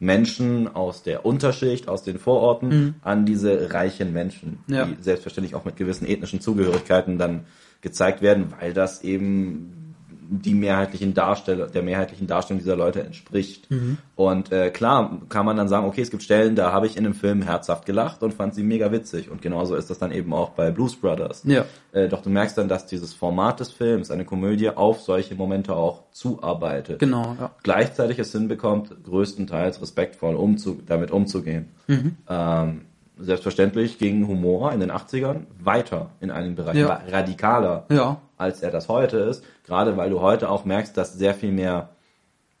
Menschen 0.00 0.74
aus 0.74 1.02
der 1.02 1.24
Unterschicht, 1.24 1.88
aus 1.88 2.02
den 2.02 2.18
Vororten, 2.18 2.96
an 3.02 3.24
diese 3.26 3.72
reichen 3.72 4.12
Menschen, 4.12 4.58
Ja. 4.66 4.86
die 4.86 4.96
selbstverständlich 5.02 5.54
auch 5.54 5.64
mit 5.64 5.76
gewissen 5.76 6.06
ethnischen 6.06 6.40
Zugehörigkeiten 6.40 7.16
dann 7.16 7.44
gezeigt 7.84 8.22
werden, 8.22 8.52
weil 8.58 8.72
das 8.72 9.04
eben 9.04 9.84
die 10.28 10.54
mehrheitlichen 10.54 11.14
Darsteller, 11.14 11.66
der 11.66 11.82
mehrheitlichen 11.82 12.26
Darstellung 12.26 12.58
dieser 12.58 12.76
Leute 12.76 13.02
entspricht. 13.02 13.68
Und 14.16 14.52
äh, 14.52 14.70
klar 14.70 15.20
kann 15.28 15.44
man 15.44 15.56
dann 15.56 15.68
sagen, 15.68 15.86
okay, 15.86 16.00
es 16.00 16.10
gibt 16.10 16.22
Stellen, 16.22 16.56
da 16.56 16.72
habe 16.72 16.86
ich 16.86 16.96
in 16.96 17.04
dem 17.04 17.14
Film 17.14 17.42
herzhaft 17.42 17.86
gelacht 17.86 18.22
und 18.22 18.32
fand 18.32 18.54
sie 18.54 18.62
mega 18.62 18.90
witzig. 18.92 19.30
Und 19.30 19.42
genauso 19.42 19.74
ist 19.74 19.90
das 19.90 19.98
dann 19.98 20.12
eben 20.12 20.32
auch 20.32 20.50
bei 20.50 20.70
Blues 20.70 20.96
Brothers. 20.96 21.42
Ja. 21.44 21.64
Äh, 21.92 22.08
doch 22.08 22.22
du 22.22 22.30
merkst 22.30 22.56
dann, 22.56 22.68
dass 22.68 22.86
dieses 22.86 23.12
Format 23.12 23.60
des 23.60 23.70
Films, 23.70 24.10
eine 24.10 24.24
Komödie, 24.24 24.70
auf 24.70 25.00
solche 25.00 25.34
Momente 25.34 25.74
auch 25.76 26.04
zuarbeitet. 26.10 26.98
Genau, 27.00 27.36
ja. 27.38 27.50
Gleichzeitig 27.62 28.18
es 28.18 28.32
hinbekommt, 28.32 29.04
größtenteils 29.04 29.80
respektvoll 29.82 30.36
umzu 30.36 30.80
damit 30.86 31.10
umzugehen. 31.10 31.68
Mhm. 31.86 32.16
Ähm, 32.28 32.80
selbstverständlich 33.18 33.98
ging 33.98 34.26
Humor 34.26 34.72
in 34.72 34.80
den 34.80 34.90
80ern 34.90 35.42
weiter 35.60 36.10
in 36.20 36.30
einigen 36.30 36.54
Bereichen, 36.56 36.80
Ja. 36.80 37.00
radikaler, 37.10 37.86
Ja. 37.90 38.16
als 38.36 38.62
er 38.62 38.70
das 38.70 38.88
heute 38.88 39.18
ist. 39.18 39.44
Gerade 39.66 39.96
weil 39.96 40.10
du 40.10 40.20
heute 40.20 40.48
auch 40.50 40.64
merkst, 40.64 40.96
dass 40.96 41.14
sehr 41.14 41.34
viel 41.34 41.52
mehr, 41.52 41.90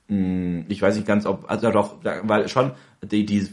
mh, 0.08 0.64
ich 0.68 0.80
weiß 0.80 0.94
nicht 0.96 1.06
ganz, 1.06 1.26
ob, 1.26 1.50
also 1.50 1.70
doch, 1.70 1.96
weil 2.22 2.48
schon 2.48 2.72
die, 3.04 3.26
die, 3.26 3.48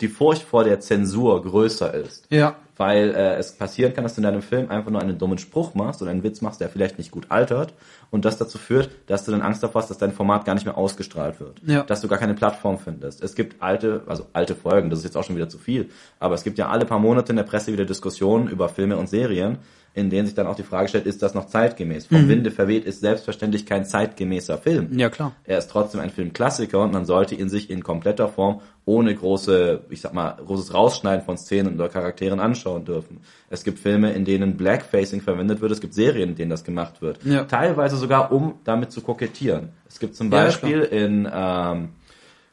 die 0.00 0.08
Furcht 0.08 0.42
vor 0.42 0.64
der 0.64 0.80
Zensur 0.80 1.42
größer 1.42 1.94
ist. 1.94 2.26
Ja. 2.30 2.56
Weil 2.78 3.14
äh, 3.14 3.36
es 3.36 3.52
passieren 3.52 3.94
kann, 3.94 4.04
dass 4.04 4.14
du 4.14 4.20
in 4.20 4.24
deinem 4.24 4.42
Film 4.42 4.70
einfach 4.70 4.90
nur 4.90 5.00
einen 5.00 5.16
dummen 5.16 5.38
Spruch 5.38 5.74
machst 5.74 6.02
oder 6.02 6.10
einen 6.10 6.22
Witz 6.22 6.42
machst, 6.42 6.60
der 6.60 6.68
vielleicht 6.68 6.98
nicht 6.98 7.10
gut 7.10 7.26
altert 7.30 7.72
und 8.10 8.26
das 8.26 8.36
dazu 8.36 8.58
führt, 8.58 8.90
dass 9.06 9.24
du 9.24 9.30
dann 9.30 9.40
Angst 9.40 9.62
davor 9.62 9.80
hast, 9.80 9.88
dass 9.88 9.96
dein 9.96 10.12
Format 10.12 10.44
gar 10.44 10.54
nicht 10.54 10.66
mehr 10.66 10.76
ausgestrahlt 10.76 11.40
wird. 11.40 11.62
Ja. 11.64 11.84
Dass 11.84 12.02
du 12.02 12.08
gar 12.08 12.18
keine 12.18 12.34
Plattform 12.34 12.78
findest. 12.78 13.22
Es 13.22 13.34
gibt 13.34 13.62
alte, 13.62 14.02
also 14.06 14.26
alte 14.34 14.54
Folgen, 14.54 14.90
das 14.90 14.98
ist 14.98 15.06
jetzt 15.06 15.16
auch 15.16 15.24
schon 15.24 15.36
wieder 15.36 15.48
zu 15.48 15.58
viel, 15.58 15.88
aber 16.18 16.34
es 16.34 16.44
gibt 16.44 16.58
ja 16.58 16.68
alle 16.68 16.84
paar 16.84 16.98
Monate 16.98 17.32
in 17.32 17.36
der 17.36 17.44
Presse 17.44 17.72
wieder 17.72 17.86
Diskussionen 17.86 18.48
über 18.48 18.68
Filme 18.68 18.98
und 18.98 19.08
Serien, 19.08 19.58
in 19.96 20.10
denen 20.10 20.26
sich 20.26 20.34
dann 20.34 20.46
auch 20.46 20.56
die 20.56 20.62
Frage 20.62 20.88
stellt, 20.88 21.06
ist 21.06 21.22
das 21.22 21.32
noch 21.32 21.46
zeitgemäß? 21.46 22.06
Vom 22.06 22.28
Winde 22.28 22.50
verweht 22.50 22.84
ist 22.84 23.00
selbstverständlich 23.00 23.64
kein 23.64 23.86
zeitgemäßer 23.86 24.58
Film. 24.58 24.98
Ja, 24.98 25.08
klar. 25.08 25.32
Er 25.44 25.56
ist 25.56 25.70
trotzdem 25.70 26.02
ein 26.02 26.10
Filmklassiker 26.10 26.82
und 26.82 26.92
man 26.92 27.06
sollte 27.06 27.34
ihn 27.34 27.48
sich 27.48 27.70
in 27.70 27.82
kompletter 27.82 28.28
Form 28.28 28.60
ohne 28.84 28.95
große, 29.04 29.80
ich 29.90 30.00
sag 30.00 30.14
mal, 30.14 30.36
großes 30.44 30.72
Rausschneiden 30.72 31.24
von 31.24 31.36
Szenen 31.36 31.74
oder 31.74 31.88
Charakteren 31.88 32.40
anschauen 32.40 32.84
dürfen. 32.84 33.20
Es 33.50 33.62
gibt 33.64 33.78
Filme, 33.78 34.12
in 34.12 34.24
denen 34.24 34.56
Blackfacing 34.56 35.20
verwendet 35.20 35.60
wird, 35.60 35.72
es 35.72 35.80
gibt 35.80 35.94
Serien, 35.94 36.30
in 36.30 36.34
denen 36.34 36.50
das 36.50 36.64
gemacht 36.64 37.02
wird. 37.02 37.22
Ja. 37.24 37.44
Teilweise 37.44 37.96
sogar, 37.96 38.32
um 38.32 38.54
damit 38.64 38.90
zu 38.92 39.00
kokettieren. 39.02 39.68
Es 39.88 39.98
gibt 39.98 40.16
zum 40.16 40.32
Ja, 40.32 40.44
Beispiel 40.44 40.80
in 40.80 41.28
ähm, 41.32 41.88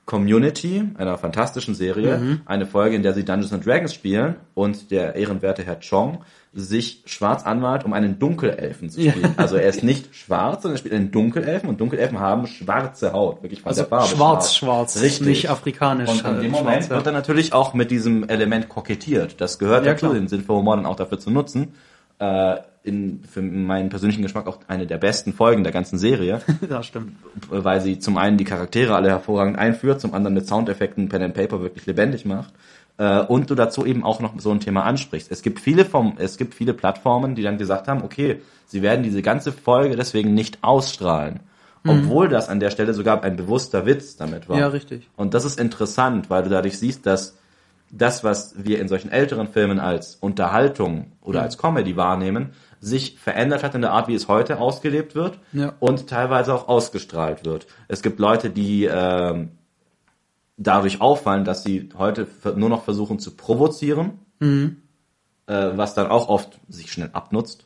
Community, 0.06 0.84
einer 0.98 1.18
fantastischen 1.18 1.76
Serie, 1.76 2.18
Mhm. 2.18 2.42
eine 2.46 2.66
Folge, 2.66 2.96
in 2.96 3.04
der 3.04 3.14
sie 3.14 3.24
Dungeons 3.24 3.54
and 3.54 3.66
Dragons 3.66 3.94
spielen 3.94 4.36
und 4.54 4.92
der 4.92 5.16
ehrenwerte 5.16 5.64
Herr 5.64 5.80
Chong 5.80 6.20
sich 6.56 7.02
schwarz 7.06 7.44
anmalt, 7.46 7.84
um 7.84 7.94
einen 7.94 8.20
Dunkelelfen 8.20 8.90
zu 8.90 9.02
spielen. 9.02 9.34
Also 9.38 9.56
er 9.56 9.68
ist 9.70 9.84
nicht 9.84 10.16
schwarz, 10.16 10.62
sondern 10.62 10.76
er 10.76 10.80
spielt 10.80 10.94
einen 10.94 11.12
Dunkelelfen 11.12 11.68
und 11.68 11.82
Dunkelelfen 11.82 12.20
haben 12.20 12.46
schwarze 12.46 13.12
Haut, 13.14 13.42
wirklich 13.42 13.62
von 13.62 13.70
Also 13.70 13.82
der 13.82 13.90
Farbe. 13.90 14.08
schwarz, 14.16 14.56
schwarz, 14.56 15.02
Richtig. 15.02 15.28
nicht 15.28 15.50
afrikanisch. 15.50 16.10
Und 16.10 16.24
in 16.24 16.38
äh, 16.38 16.42
dem 16.42 16.52
Moment 16.52 16.76
schwarz, 16.78 16.90
ja. 16.90 16.96
wird 16.98 17.08
dann 17.08 17.14
natürlich 17.16 17.54
auch 17.54 17.74
mit 17.74 17.90
diesem 17.90 18.28
Element 18.30 18.70
kokettiert. 18.70 19.42
Das 19.42 19.58
gehört 19.58 19.86
Ja, 19.86 19.94
dazu, 19.94 20.06
klar. 20.08 20.14
den 20.14 20.28
Sinn 20.28 20.42
für 20.44 20.54
Humor 20.54 20.76
dann 20.76 20.86
auch 20.86 20.96
dafür 20.96 21.20
zu 21.20 21.32
nutzen. 21.32 21.74
Äh, 22.20 22.58
in, 22.84 23.24
für 23.24 23.42
meinen 23.42 23.90
persönlichen 23.90 24.22
Geschmack 24.22 24.46
auch 24.46 24.60
eine 24.68 24.86
der 24.86 24.98
besten 24.98 25.32
Folgen 25.34 25.64
der 25.64 25.72
ganzen 25.72 25.98
Serie, 25.98 26.42
ja, 26.70 26.84
stimmt. 26.84 27.16
weil 27.50 27.80
sie 27.82 27.98
zum 27.98 28.18
einen 28.18 28.38
die 28.38 28.44
Charaktere 28.44 28.94
alle 28.94 29.10
hervorragend 29.10 29.58
einführt, 29.58 30.02
zum 30.02 30.14
anderen 30.14 30.34
mit 30.34 30.48
Soundeffekten 30.48 31.08
Pen 31.08 31.24
and 31.24 31.34
Paper 31.34 31.62
wirklich 31.62 31.86
lebendig 31.86 32.26
macht. 32.26 32.54
Äh, 32.98 33.22
und 33.22 33.50
du 33.50 33.56
dazu 33.56 33.86
eben 33.86 34.04
auch 34.04 34.20
noch 34.20 34.34
so 34.40 34.52
ein 34.52 34.60
Thema 34.60 34.84
ansprichst. 34.84 35.32
Es 35.32 35.42
gibt 35.42 35.60
viele 35.60 35.86
vom, 35.86 36.14
es 36.18 36.38
gibt 36.38 36.54
viele 36.54 36.74
Plattformen, 36.74 37.36
die 37.36 37.42
dann 37.42 37.58
gesagt 37.58 37.88
haben, 37.88 38.04
okay, 38.04 38.42
sie 38.66 38.82
werden 38.82 39.04
diese 39.04 39.22
ganze 39.22 39.52
Folge 39.52 39.96
deswegen 39.96 40.34
nicht 40.34 40.60
ausstrahlen. 40.64 41.42
Obwohl 41.86 42.30
das 42.30 42.48
an 42.48 42.62
der 42.62 42.70
Stelle 42.70 42.94
sogar 42.94 43.24
ein 43.24 43.36
bewusster 43.36 43.86
Witz 43.86 44.16
damit 44.16 44.48
war. 44.48 44.58
Ja, 44.58 44.68
richtig. 44.68 45.10
Und 45.18 45.34
das 45.34 45.44
ist 45.44 45.60
interessant, 45.60 46.30
weil 46.30 46.44
du 46.44 46.50
dadurch 46.50 46.78
siehst, 46.80 47.06
dass 47.06 47.38
das, 47.92 48.24
was 48.24 48.56
wir 48.58 48.80
in 48.80 48.88
solchen 48.88 49.12
älteren 49.12 49.48
Filmen 49.48 49.80
als 49.80 50.16
Unterhaltung 50.16 51.12
oder 51.22 51.42
als 51.42 51.58
Comedy 51.58 51.98
wahrnehmen, 51.98 52.54
sich 52.80 53.18
verändert 53.20 53.64
hat 53.64 53.76
in 53.76 53.82
der 53.82 53.92
Art, 53.92 54.08
wie 54.08 54.16
es 54.16 54.28
heute 54.28 54.60
ausgelebt 54.60 55.14
wird 55.14 55.40
Ja. 55.52 55.74
und 55.80 56.08
teilweise 56.08 56.54
auch 56.54 56.70
ausgestrahlt 56.70 57.46
wird. 57.46 57.68
Es 57.88 58.02
gibt 58.02 58.20
Leute, 58.20 58.50
die 58.50 58.86
ähm, 58.86 59.50
dadurch 60.58 61.02
auffallen, 61.02 61.46
dass 61.46 61.64
sie 61.64 61.90
heute 61.98 62.28
nur 62.56 62.70
noch 62.70 62.84
versuchen 62.84 63.20
zu 63.20 63.36
provozieren, 63.36 64.20
äh, 65.48 65.72
was 65.76 65.94
dann 65.96 66.08
auch 66.08 66.30
oft 66.30 66.60
sich 66.70 66.92
schnell 66.92 67.10
abnutzt. 67.14 67.66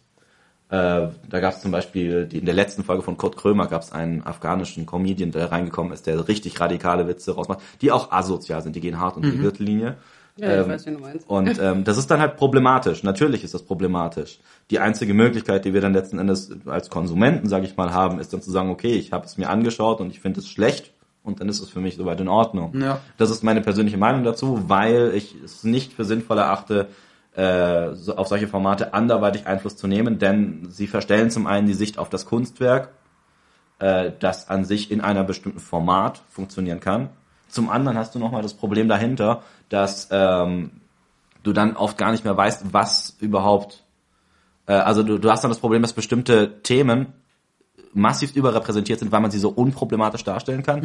Äh, 0.69 1.07
da 1.29 1.39
gab 1.39 1.53
es 1.53 1.61
zum 1.61 1.71
Beispiel 1.71 2.25
die, 2.25 2.39
in 2.39 2.45
der 2.45 2.53
letzten 2.53 2.83
Folge 2.83 3.01
von 3.01 3.17
Kurt 3.17 3.37
Krömer 3.37 3.67
gab 3.67 3.81
es 3.81 3.91
einen 3.93 4.23
afghanischen 4.23 4.85
Comedian, 4.85 5.31
der 5.31 5.51
reingekommen 5.51 5.93
ist, 5.93 6.07
der 6.07 6.27
richtig 6.27 6.59
radikale 6.59 7.07
Witze 7.07 7.35
rausmacht, 7.35 7.59
die 7.81 7.91
auch 7.91 8.11
asozial 8.11 8.61
sind, 8.61 8.75
die 8.75 8.81
gehen 8.81 8.99
hart 8.99 9.15
unter 9.15 9.29
die 9.31 9.37
Gürtellinie. 9.37 9.95
Ja, 10.37 10.59
ich 10.59 10.65
Ähm, 10.65 10.69
weiß, 10.69 10.85
wie 10.85 10.91
du 10.91 10.99
meinst. 10.99 11.29
Und 11.29 11.59
ähm, 11.59 11.83
das 11.83 11.97
ist 11.97 12.11
dann 12.11 12.19
halt 12.19 12.35
problematisch. 12.37 13.01
Natürlich 13.01 13.43
ist 13.43 13.53
das 13.53 13.63
problematisch. 13.63 14.39
Die 14.69 14.79
einzige 14.79 15.13
Möglichkeit, 15.13 15.65
die 15.65 15.73
wir 15.73 15.81
dann 15.81 15.93
letzten 15.93 16.19
Endes 16.19 16.51
als 16.65 16.89
Konsumenten, 16.89 17.47
sage 17.47 17.65
ich 17.65 17.75
mal, 17.77 17.93
haben, 17.93 18.19
ist 18.19 18.33
dann 18.33 18.41
zu 18.41 18.51
sagen, 18.51 18.69
okay, 18.69 18.93
ich 18.93 19.13
habe 19.13 19.25
es 19.25 19.37
mir 19.37 19.49
angeschaut 19.49 19.99
und 19.99 20.11
ich 20.11 20.19
finde 20.19 20.41
es 20.41 20.47
schlecht 20.47 20.91
und 21.27 21.41
dann 21.41 21.49
ist 21.49 21.59
es 21.59 21.69
für 21.69 21.81
mich 21.81 21.97
soweit 21.97 22.19
in 22.21 22.29
Ordnung. 22.29 22.79
Ja. 22.79 23.01
Das 23.17 23.29
ist 23.29 23.43
meine 23.43 23.61
persönliche 23.61 23.97
Meinung 23.97 24.23
dazu, 24.23 24.69
weil 24.69 25.11
ich 25.13 25.35
es 25.43 25.63
nicht 25.63 25.93
für 25.93 26.05
sinnvoll 26.05 26.37
erachte, 26.37 26.87
äh, 27.35 27.89
auf 28.15 28.27
solche 28.27 28.47
Formate 28.47 28.93
anderweitig 28.93 29.45
Einfluss 29.45 29.75
zu 29.75 29.87
nehmen, 29.87 30.17
denn 30.17 30.67
sie 30.71 30.87
verstellen 30.87 31.29
zum 31.29 31.45
einen 31.45 31.67
die 31.67 31.73
Sicht 31.73 31.99
auf 31.99 32.09
das 32.09 32.25
Kunstwerk, 32.25 32.89
äh, 33.79 34.11
das 34.19 34.49
an 34.49 34.65
sich 34.65 34.89
in 34.89 35.01
einer 35.01 35.23
bestimmten 35.23 35.59
Format 35.59 36.21
funktionieren 36.29 36.79
kann. 36.79 37.09
Zum 37.49 37.69
anderen 37.69 37.97
hast 37.97 38.15
du 38.15 38.19
nochmal 38.19 38.41
das 38.41 38.53
Problem 38.53 38.87
dahinter, 38.87 39.43
dass 39.69 40.07
ähm, 40.11 40.71
du 41.43 41.53
dann 41.53 41.75
oft 41.75 41.97
gar 41.97 42.11
nicht 42.11 42.23
mehr 42.23 42.35
weißt, 42.35 42.73
was 42.73 43.17
überhaupt, 43.19 43.83
äh, 44.65 44.73
also 44.73 45.03
du, 45.03 45.17
du 45.17 45.29
hast 45.29 45.43
dann 45.43 45.51
das 45.51 45.59
Problem, 45.59 45.81
dass 45.81 45.93
bestimmte 45.93 46.61
Themen 46.63 47.13
massiv 47.97 48.35
überrepräsentiert 48.35 48.99
sind, 48.99 49.11
weil 49.11 49.21
man 49.21 49.31
sie 49.31 49.39
so 49.39 49.49
unproblematisch 49.49 50.23
darstellen 50.23 50.63
kann. 50.63 50.81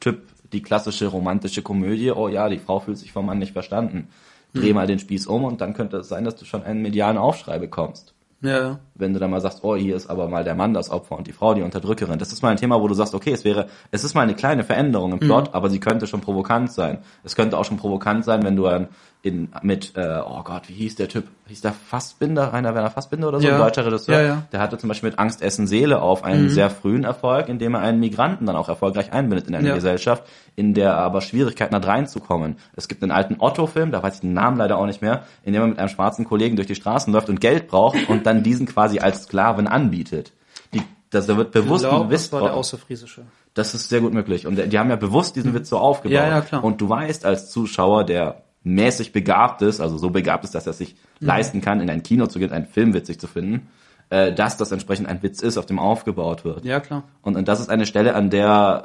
Typ 0.00 0.22
die 0.52 0.62
klassische 0.62 1.06
romantische 1.06 1.62
Komödie, 1.62 2.10
oh 2.10 2.28
ja, 2.28 2.48
die 2.48 2.58
Frau 2.58 2.80
fühlt 2.80 2.98
sich 2.98 3.12
vom 3.12 3.26
Mann 3.26 3.38
nicht 3.38 3.52
verstanden. 3.52 4.08
Dreh 4.54 4.72
mal 4.72 4.86
den 4.86 4.98
Spieß 4.98 5.26
um 5.26 5.44
und 5.44 5.60
dann 5.60 5.74
könnte 5.74 5.98
es 5.98 6.08
sein, 6.08 6.24
dass 6.24 6.36
du 6.36 6.44
schon 6.44 6.62
einen 6.62 6.80
medialen 6.82 7.18
Aufschrei 7.18 7.58
bekommst 7.58 8.14
Ja, 8.40 8.78
wenn 8.94 9.12
du 9.12 9.18
dann 9.18 9.30
mal 9.30 9.40
sagst, 9.40 9.64
oh, 9.64 9.76
hier 9.76 9.96
ist 9.96 10.08
aber 10.08 10.28
mal 10.28 10.44
der 10.44 10.54
Mann 10.54 10.72
das 10.72 10.90
Opfer 10.90 11.16
und 11.16 11.26
die 11.26 11.32
Frau 11.32 11.54
die 11.54 11.62
Unterdrückerin. 11.62 12.18
Das 12.18 12.32
ist 12.32 12.42
mal 12.42 12.50
ein 12.50 12.56
Thema, 12.56 12.80
wo 12.80 12.88
du 12.88 12.94
sagst, 12.94 13.14
okay, 13.14 13.32
es 13.32 13.44
wäre, 13.44 13.68
es 13.90 14.04
ist 14.04 14.14
mal 14.14 14.22
eine 14.22 14.34
kleine 14.34 14.64
Veränderung 14.64 15.12
im 15.12 15.18
Plot, 15.18 15.54
aber 15.54 15.68
sie 15.68 15.80
könnte 15.80 16.06
schon 16.06 16.20
provokant 16.20 16.72
sein. 16.72 16.98
Es 17.22 17.36
könnte 17.36 17.58
auch 17.58 17.64
schon 17.64 17.76
provokant 17.76 18.24
sein, 18.24 18.42
wenn 18.42 18.56
du 18.56 18.64
dann 18.64 18.88
in, 19.26 19.48
mit, 19.62 19.92
äh, 19.96 20.20
oh 20.24 20.42
Gott, 20.42 20.68
wie 20.68 20.74
hieß 20.74 20.94
der 20.96 21.08
Typ? 21.08 21.24
Hieß 21.48 21.60
der 21.60 21.72
Fassbinder, 21.72 22.52
Rainer 22.52 22.74
Werner 22.74 22.90
Fassbinder 22.90 23.28
oder 23.28 23.40
so, 23.40 23.46
Ja. 23.46 23.54
ein 23.54 23.60
deutscher 23.60 23.84
Regisseur? 23.84 24.14
Ja, 24.20 24.26
ja. 24.26 24.42
Der 24.52 24.60
hatte 24.60 24.78
zum 24.78 24.88
Beispiel 24.88 25.10
mit 25.10 25.18
Angst, 25.18 25.42
Essen, 25.42 25.66
Seele 25.66 26.00
auf 26.00 26.24
einen 26.24 26.48
sehr 26.48 26.70
frühen 26.70 27.04
Erfolg, 27.04 27.48
indem 27.48 27.74
er 27.74 27.80
einen 27.80 28.00
Migranten 28.00 28.46
dann 28.46 28.56
auch 28.56 28.68
erfolgreich 28.68 29.12
einbindet 29.12 29.48
in 29.48 29.54
eine 29.54 29.68
Ja. 29.68 29.74
Gesellschaft, 29.74 30.24
in 30.54 30.74
der 30.74 30.90
er 30.92 30.98
aber 30.98 31.20
Schwierigkeiten 31.20 31.74
hat 31.74 31.86
reinzukommen. 31.86 32.56
Es 32.74 32.88
gibt 32.88 33.02
einen 33.02 33.12
alten 33.12 33.36
Otto-Film, 33.38 33.90
da 33.92 34.02
weiß 34.02 34.14
ich 34.16 34.20
den 34.20 34.32
Namen 34.32 34.56
leider 34.56 34.78
auch 34.78 34.86
nicht 34.86 35.02
mehr, 35.02 35.24
in 35.44 35.52
dem 35.52 35.62
er 35.62 35.68
mit 35.68 35.78
einem 35.78 35.88
schwarzen 35.88 36.24
Kollegen 36.24 36.56
durch 36.56 36.68
die 36.68 36.74
Straßen 36.74 37.12
läuft 37.12 37.28
und 37.28 37.40
Geld 37.40 37.68
braucht 37.68 38.08
und 38.08 38.26
dann 38.26 38.42
diesen 38.42 38.66
quasi 38.66 38.98
als 39.00 39.24
Sklaven 39.24 39.66
anbietet. 39.66 40.32
Die, 40.74 40.82
das, 41.10 41.26
da 41.26 41.36
wird 41.36 41.52
bewusst 41.52 41.84
Ich 41.84 41.90
glaub, 41.90 42.02
ein 42.04 42.10
Witz 42.10 42.30
das 42.30 42.32
war 42.32 42.42
der 42.42 42.54
Außerfriesische. 42.54 43.22
das 43.54 43.74
ist 43.74 43.88
sehr 43.88 44.00
gut 44.00 44.12
möglich. 44.12 44.46
Und 44.46 44.56
die 44.72 44.78
haben 44.78 44.90
ja 44.90 44.96
bewusst 44.96 45.36
diesen 45.36 45.54
Witz 45.54 45.68
so 45.68 45.78
aufgebaut. 45.78 46.14
Ja, 46.14 46.28
ja, 46.28 46.40
klar. 46.40 46.64
Und 46.64 46.80
du 46.80 46.88
weißt 46.88 47.24
als 47.24 47.50
Zuschauer, 47.50 48.04
der 48.04 48.42
mäßig 48.66 49.12
begabt 49.12 49.62
ist, 49.62 49.80
also 49.80 49.96
so 49.96 50.10
begabt 50.10 50.44
ist, 50.44 50.54
dass 50.54 50.66
er 50.66 50.72
sich 50.72 50.96
Mhm. 51.20 51.26
leisten 51.28 51.60
kann, 51.60 51.80
in 51.80 51.88
ein 51.88 52.02
Kino 52.02 52.26
zu 52.26 52.38
gehen, 52.38 52.50
einen 52.52 52.66
Film 52.66 52.92
witzig 52.92 53.18
zu 53.20 53.26
finden, 53.26 53.68
äh, 54.10 54.32
dass 54.32 54.56
das 54.56 54.72
entsprechend 54.72 55.08
ein 55.08 55.22
Witz 55.22 55.40
ist, 55.40 55.56
auf 55.56 55.66
dem 55.66 55.78
aufgebaut 55.78 56.44
wird. 56.44 56.64
Ja, 56.64 56.80
klar. 56.80 57.04
Und, 57.22 57.36
und 57.36 57.46
das 57.48 57.60
ist 57.60 57.70
eine 57.70 57.86
Stelle, 57.86 58.14
an 58.14 58.28
der 58.28 58.84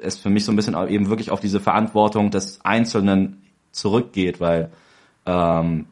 äh, 0.00 0.06
es 0.06 0.16
für 0.18 0.30
mich 0.30 0.44
so 0.44 0.52
ein 0.52 0.56
bisschen 0.56 0.76
eben 0.88 1.08
wirklich 1.10 1.30
auf 1.30 1.40
diese 1.40 1.60
Verantwortung 1.60 2.30
des 2.30 2.64
Einzelnen 2.64 3.42
zurückgeht, 3.72 4.40
weil 4.40 4.70
ähm, 5.26 5.86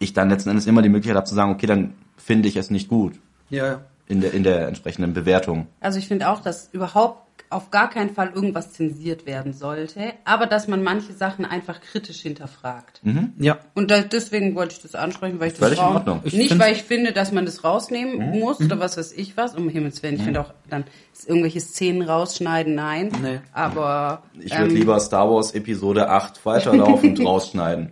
ich 0.00 0.12
dann 0.12 0.28
letzten 0.28 0.50
Endes 0.50 0.66
immer 0.66 0.82
die 0.82 0.88
Möglichkeit 0.90 1.16
habe 1.16 1.26
zu 1.26 1.34
sagen, 1.34 1.52
okay, 1.52 1.66
dann 1.66 1.94
finde 2.16 2.48
ich 2.48 2.56
es 2.56 2.70
nicht 2.70 2.88
gut 2.88 3.14
Ja, 3.48 3.66
ja. 3.66 3.80
in 4.06 4.20
der, 4.20 4.34
in 4.34 4.42
der 4.42 4.68
entsprechenden 4.68 5.14
Bewertung. 5.14 5.66
Also 5.80 5.98
ich 5.98 6.08
finde 6.08 6.28
auch, 6.28 6.40
dass 6.42 6.68
überhaupt 6.72 7.27
auf 7.50 7.70
gar 7.70 7.88
keinen 7.88 8.10
Fall 8.14 8.30
irgendwas 8.34 8.72
zensiert 8.72 9.24
werden 9.26 9.52
sollte, 9.52 10.12
aber 10.24 10.46
dass 10.46 10.68
man 10.68 10.82
manche 10.82 11.12
Sachen 11.12 11.44
einfach 11.44 11.80
kritisch 11.80 12.20
hinterfragt. 12.20 13.00
Ja. 13.38 13.58
Und 13.74 13.90
da, 13.90 14.00
deswegen 14.00 14.54
wollte 14.54 14.74
ich 14.74 14.82
das 14.82 14.94
ansprechen, 14.94 15.40
weil 15.40 15.48
ich 15.48 15.54
das 15.54 15.60
Völlig 15.62 15.78
in 15.78 15.84
raus- 15.84 15.94
Ordnung. 15.96 16.20
Ich 16.24 16.34
nicht, 16.34 16.48
find's- 16.48 16.64
weil 16.64 16.72
ich 16.72 16.82
finde, 16.82 17.12
dass 17.12 17.32
man 17.32 17.46
das 17.46 17.64
rausnehmen 17.64 18.38
muss 18.38 18.60
oder 18.60 18.78
was 18.78 18.96
weiß 18.96 19.12
ich 19.12 19.36
was, 19.36 19.54
um 19.54 19.68
Himmels 19.68 20.02
Willen. 20.02 20.16
Ich 20.16 20.22
finde 20.22 20.40
auch 20.40 20.52
dann 20.68 20.84
irgendwelche 21.26 21.60
Szenen 21.60 22.02
rausschneiden, 22.02 22.74
nein. 22.74 23.10
Nee. 23.22 23.40
Aber 23.52 24.22
Ich 24.38 24.52
würde 24.52 24.70
ähm, 24.70 24.76
lieber 24.76 25.00
Star 25.00 25.30
Wars 25.30 25.52
Episode 25.54 26.08
8 26.10 26.44
weiterlaufend 26.44 27.18
rausschneiden. 27.24 27.90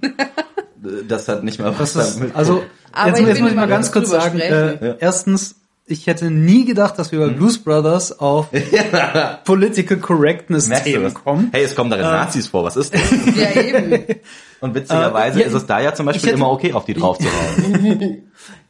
Das 1.09 1.28
hat 1.28 1.43
nicht 1.44 1.59
mal 1.59 1.76
was 1.78 1.94
damit. 1.94 2.36
also, 2.36 2.62
Aber 2.93 3.09
jetzt, 3.09 3.20
ich 3.20 3.26
jetzt 3.26 3.40
muss 3.40 3.51
ich 3.51 3.56
mal 3.56 3.66
ganz 3.66 3.90
kurz 3.90 4.10
sagen, 4.10 4.39
äh, 4.39 4.97
erstens, 5.01 5.56
ich 5.88 6.06
hätte 6.08 6.30
nie 6.30 6.64
gedacht, 6.64 6.98
dass 6.98 7.12
wir 7.12 7.20
bei 7.20 7.28
Blues 7.28 7.58
Brothers 7.62 8.18
auf 8.18 8.48
Political 9.44 9.98
Correctness 9.98 10.68
Themen 10.82 11.14
kommen. 11.14 11.50
Hey, 11.52 11.62
es 11.64 11.74
kommen 11.76 11.90
darin 11.90 12.04
Nazis 12.06 12.48
vor, 12.48 12.64
was 12.64 12.76
ist 12.76 12.92
das? 12.92 13.00
ja 13.36 13.60
eben. 13.62 14.04
Und 14.60 14.74
witzigerweise 14.74 15.38
Äh, 15.38 15.42
ja, 15.42 15.48
ist 15.48 15.54
es 15.54 15.66
da 15.66 15.80
ja 15.80 15.94
zum 15.94 16.06
Beispiel 16.06 16.28
hätte- 16.30 16.36
immer 16.38 16.50
okay, 16.50 16.72
auf 16.72 16.84
die 16.86 16.94
drauf 16.94 17.18
zu 17.18 17.26
hauen. 17.26 18.22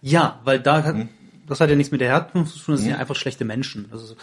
Ja, 0.03 0.41
weil 0.45 0.61
da 0.61 0.83
hat, 0.83 0.95
Mhm. 0.97 1.09
das 1.47 1.61
hat 1.61 1.71
ja 1.71 1.77
nichts 1.77 1.91
mit 1.93 2.01
der 2.01 2.09
Herkunft 2.09 2.53
zu 2.53 2.59
tun, 2.59 2.75
das 2.75 2.81
sind 2.83 2.91
ja 2.91 2.97
einfach 2.99 3.15
schlechte 3.17 3.45
Menschen. 3.45 3.89
Also, 3.93 4.15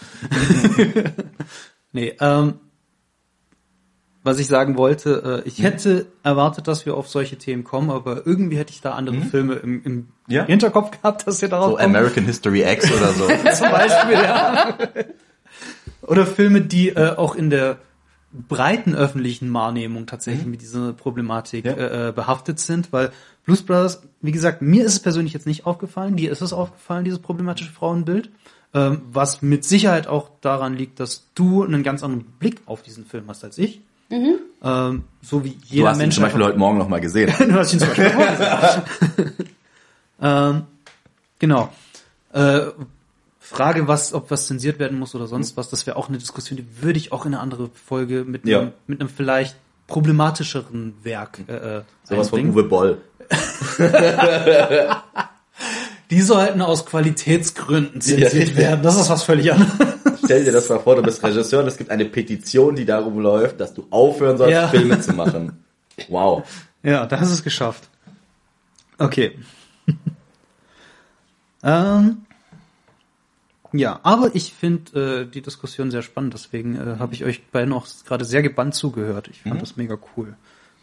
nee, 1.94 2.14
ähm, 2.20 2.56
was 4.24 4.40
ich 4.40 4.48
sagen 4.48 4.78
wollte, 4.78 5.44
äh, 5.46 5.48
ich 5.48 5.60
Mhm. 5.60 5.64
hätte 5.64 6.06
erwartet, 6.24 6.68
dass 6.68 6.86
wir 6.86 6.96
auf 6.96 7.10
solche 7.10 7.38
Themen 7.38 7.64
kommen, 7.64 7.90
aber 7.92 8.26
irgendwie 8.26 8.58
hätte 8.58 8.72
ich 8.72 8.82
da 8.82 8.94
andere 8.94 9.18
Filme 9.22 9.56
im, 9.56 9.84
im 9.84 9.94
Mhm. 9.96 10.08
Ja. 10.28 10.46
Hinterkopf 10.46 10.92
gehabt, 10.92 11.28
dass 11.28 11.42
wir 11.42 11.50
darauf 11.50 11.72
So 11.72 11.76
kommen. 11.78 11.96
American 11.96 12.26
History 12.26 12.64
X 12.64 12.92
oder 12.92 13.12
so. 13.12 13.28
zum 13.54 13.72
Beispiel, 13.72 14.14
ja. 14.16 14.78
Oder 16.02 16.26
Filme, 16.26 16.62
die 16.62 16.90
äh, 16.90 17.16
auch 17.16 17.36
in 17.36 17.50
der 17.50 17.78
breiten 18.32 18.96
öffentlichen 18.96 19.54
Wahrnehmung 19.54 20.06
tatsächlich 20.06 20.46
mit 20.46 20.62
dieser 20.62 20.92
Problematik 20.94 21.66
Ja. 21.66 21.74
äh, 21.74 22.10
äh, 22.10 22.12
behaftet 22.12 22.60
sind, 22.60 22.92
weil 22.92 23.12
Blues 23.46 23.62
Brothers, 23.62 24.02
wie 24.22 24.32
gesagt, 24.32 24.62
mir 24.62 24.84
ist 24.86 24.94
es 24.94 25.00
persönlich 25.00 25.34
jetzt 25.34 25.46
nicht 25.46 25.66
aufgefallen, 25.66 26.16
dir 26.16 26.32
ist 26.32 26.42
es 26.42 26.52
aufgefallen, 26.52 27.06
dieses 27.06 27.20
problematische 27.20 27.72
Frauenbild, 27.72 28.32
ähm, 28.74 29.02
was 29.12 29.42
mit 29.42 29.64
Sicherheit 29.66 30.08
auch 30.08 30.30
daran 30.42 30.76
liegt, 30.76 31.00
dass 31.00 31.30
du 31.36 31.64
einen 31.64 31.84
ganz 31.84 32.04
anderen 32.04 32.26
Blick 32.40 32.62
auf 32.66 32.82
diesen 32.82 33.06
Film 33.06 33.26
hast 33.28 33.44
als 33.44 33.58
ich. 33.58 33.82
Ähm, 34.64 35.04
so 35.22 35.44
wie 35.44 35.52
Du 35.52 35.58
jeder 35.66 35.90
hast 35.90 35.98
ihn 35.98 36.00
Mensch 36.00 36.16
zum 36.16 36.24
Beispiel 36.24 36.44
heute 36.44 36.58
Morgen 36.58 36.78
noch 36.78 36.88
mal 36.90 37.02
gesehen. 37.02 37.34
du 37.40 37.54
hast 37.56 37.74
ihn 37.74 37.80
zum 37.80 37.88
Beispiel 37.90 38.10
vorgesehen. 38.12 39.32
ähm, 40.22 40.62
genau. 41.40 41.70
Äh, 42.34 42.62
Frage, 43.40 43.88
was, 43.88 44.14
ob 44.14 44.32
was 44.32 44.48
zensiert 44.48 44.80
werden 44.80 44.98
muss 44.98 45.14
oder 45.16 45.28
sonst 45.28 45.58
was, 45.58 45.70
das 45.70 45.86
wäre 45.86 45.98
auch 45.98 46.08
eine 46.10 46.18
Diskussion, 46.18 46.58
die 46.58 46.66
würde 46.82 46.98
ich 46.98 47.12
auch 47.12 47.26
in 47.26 47.34
eine 47.34 47.42
andere 47.42 47.70
Folge 47.86 48.24
mit 48.26 48.48
Ja. 48.48 48.60
einem, 48.62 48.72
mit 48.88 49.00
einem 49.02 49.10
vielleicht 49.10 49.56
problematischeren 49.88 50.94
Werk 51.04 51.40
äh, 51.48 51.78
äh, 51.78 51.82
Sowas 52.04 52.30
von. 52.30 52.50
Uwe 52.50 52.64
Boll. 52.64 52.98
Die 56.10 56.22
sollten 56.22 56.62
aus 56.62 56.86
Qualitätsgründen 56.86 58.00
zensiert 58.02 58.50
Ja. 58.50 58.58
werden. 58.58 58.84
Das 58.84 59.00
ist 59.00 59.10
was 59.10 59.24
völlig 59.24 59.52
anderes. 59.52 59.74
Stell 60.24 60.46
dir 60.46 60.52
das 60.52 60.70
mal 60.70 60.80
vor, 60.80 60.96
du 60.96 61.02
bist 61.02 61.24
Regisseur 61.24 61.62
und 61.62 61.68
es 61.68 61.78
gibt 61.78 61.90
eine 61.90 62.06
Petition, 62.06 62.76
die 62.76 62.86
darum 62.86 63.20
läuft, 63.20 63.60
dass 63.60 63.74
du 63.74 63.88
aufhören 63.90 64.38
sollst, 64.38 64.54
Ja. 64.54 64.68
Filme 64.68 65.00
zu 65.00 65.14
machen. 65.14 65.64
Wow. 66.10 66.44
Ja, 66.82 67.06
da 67.06 67.20
hast 67.20 67.30
du 67.30 67.36
es 67.36 67.44
geschafft. 67.44 67.88
Okay. 68.98 69.38
ähm, 71.64 72.18
ja, 73.74 74.00
aber 74.04 74.36
ich 74.36 74.54
finde 74.54 75.24
äh, 75.24 75.26
die 75.26 75.42
Diskussion 75.42 75.92
sehr 75.92 76.04
spannend, 76.04 76.34
deswegen 76.34 76.76
äh, 76.76 77.00
habe 77.00 77.14
ich 77.14 77.24
euch 77.24 77.44
beiden 77.48 77.74
auch 77.74 77.88
gerade 78.06 78.24
sehr 78.24 78.44
gebannt 78.44 78.76
zugehört. 78.76 79.30
Ich 79.30 79.42
fand 79.42 79.62
das 79.62 79.78
mega 79.78 79.98
cool. 80.16 80.36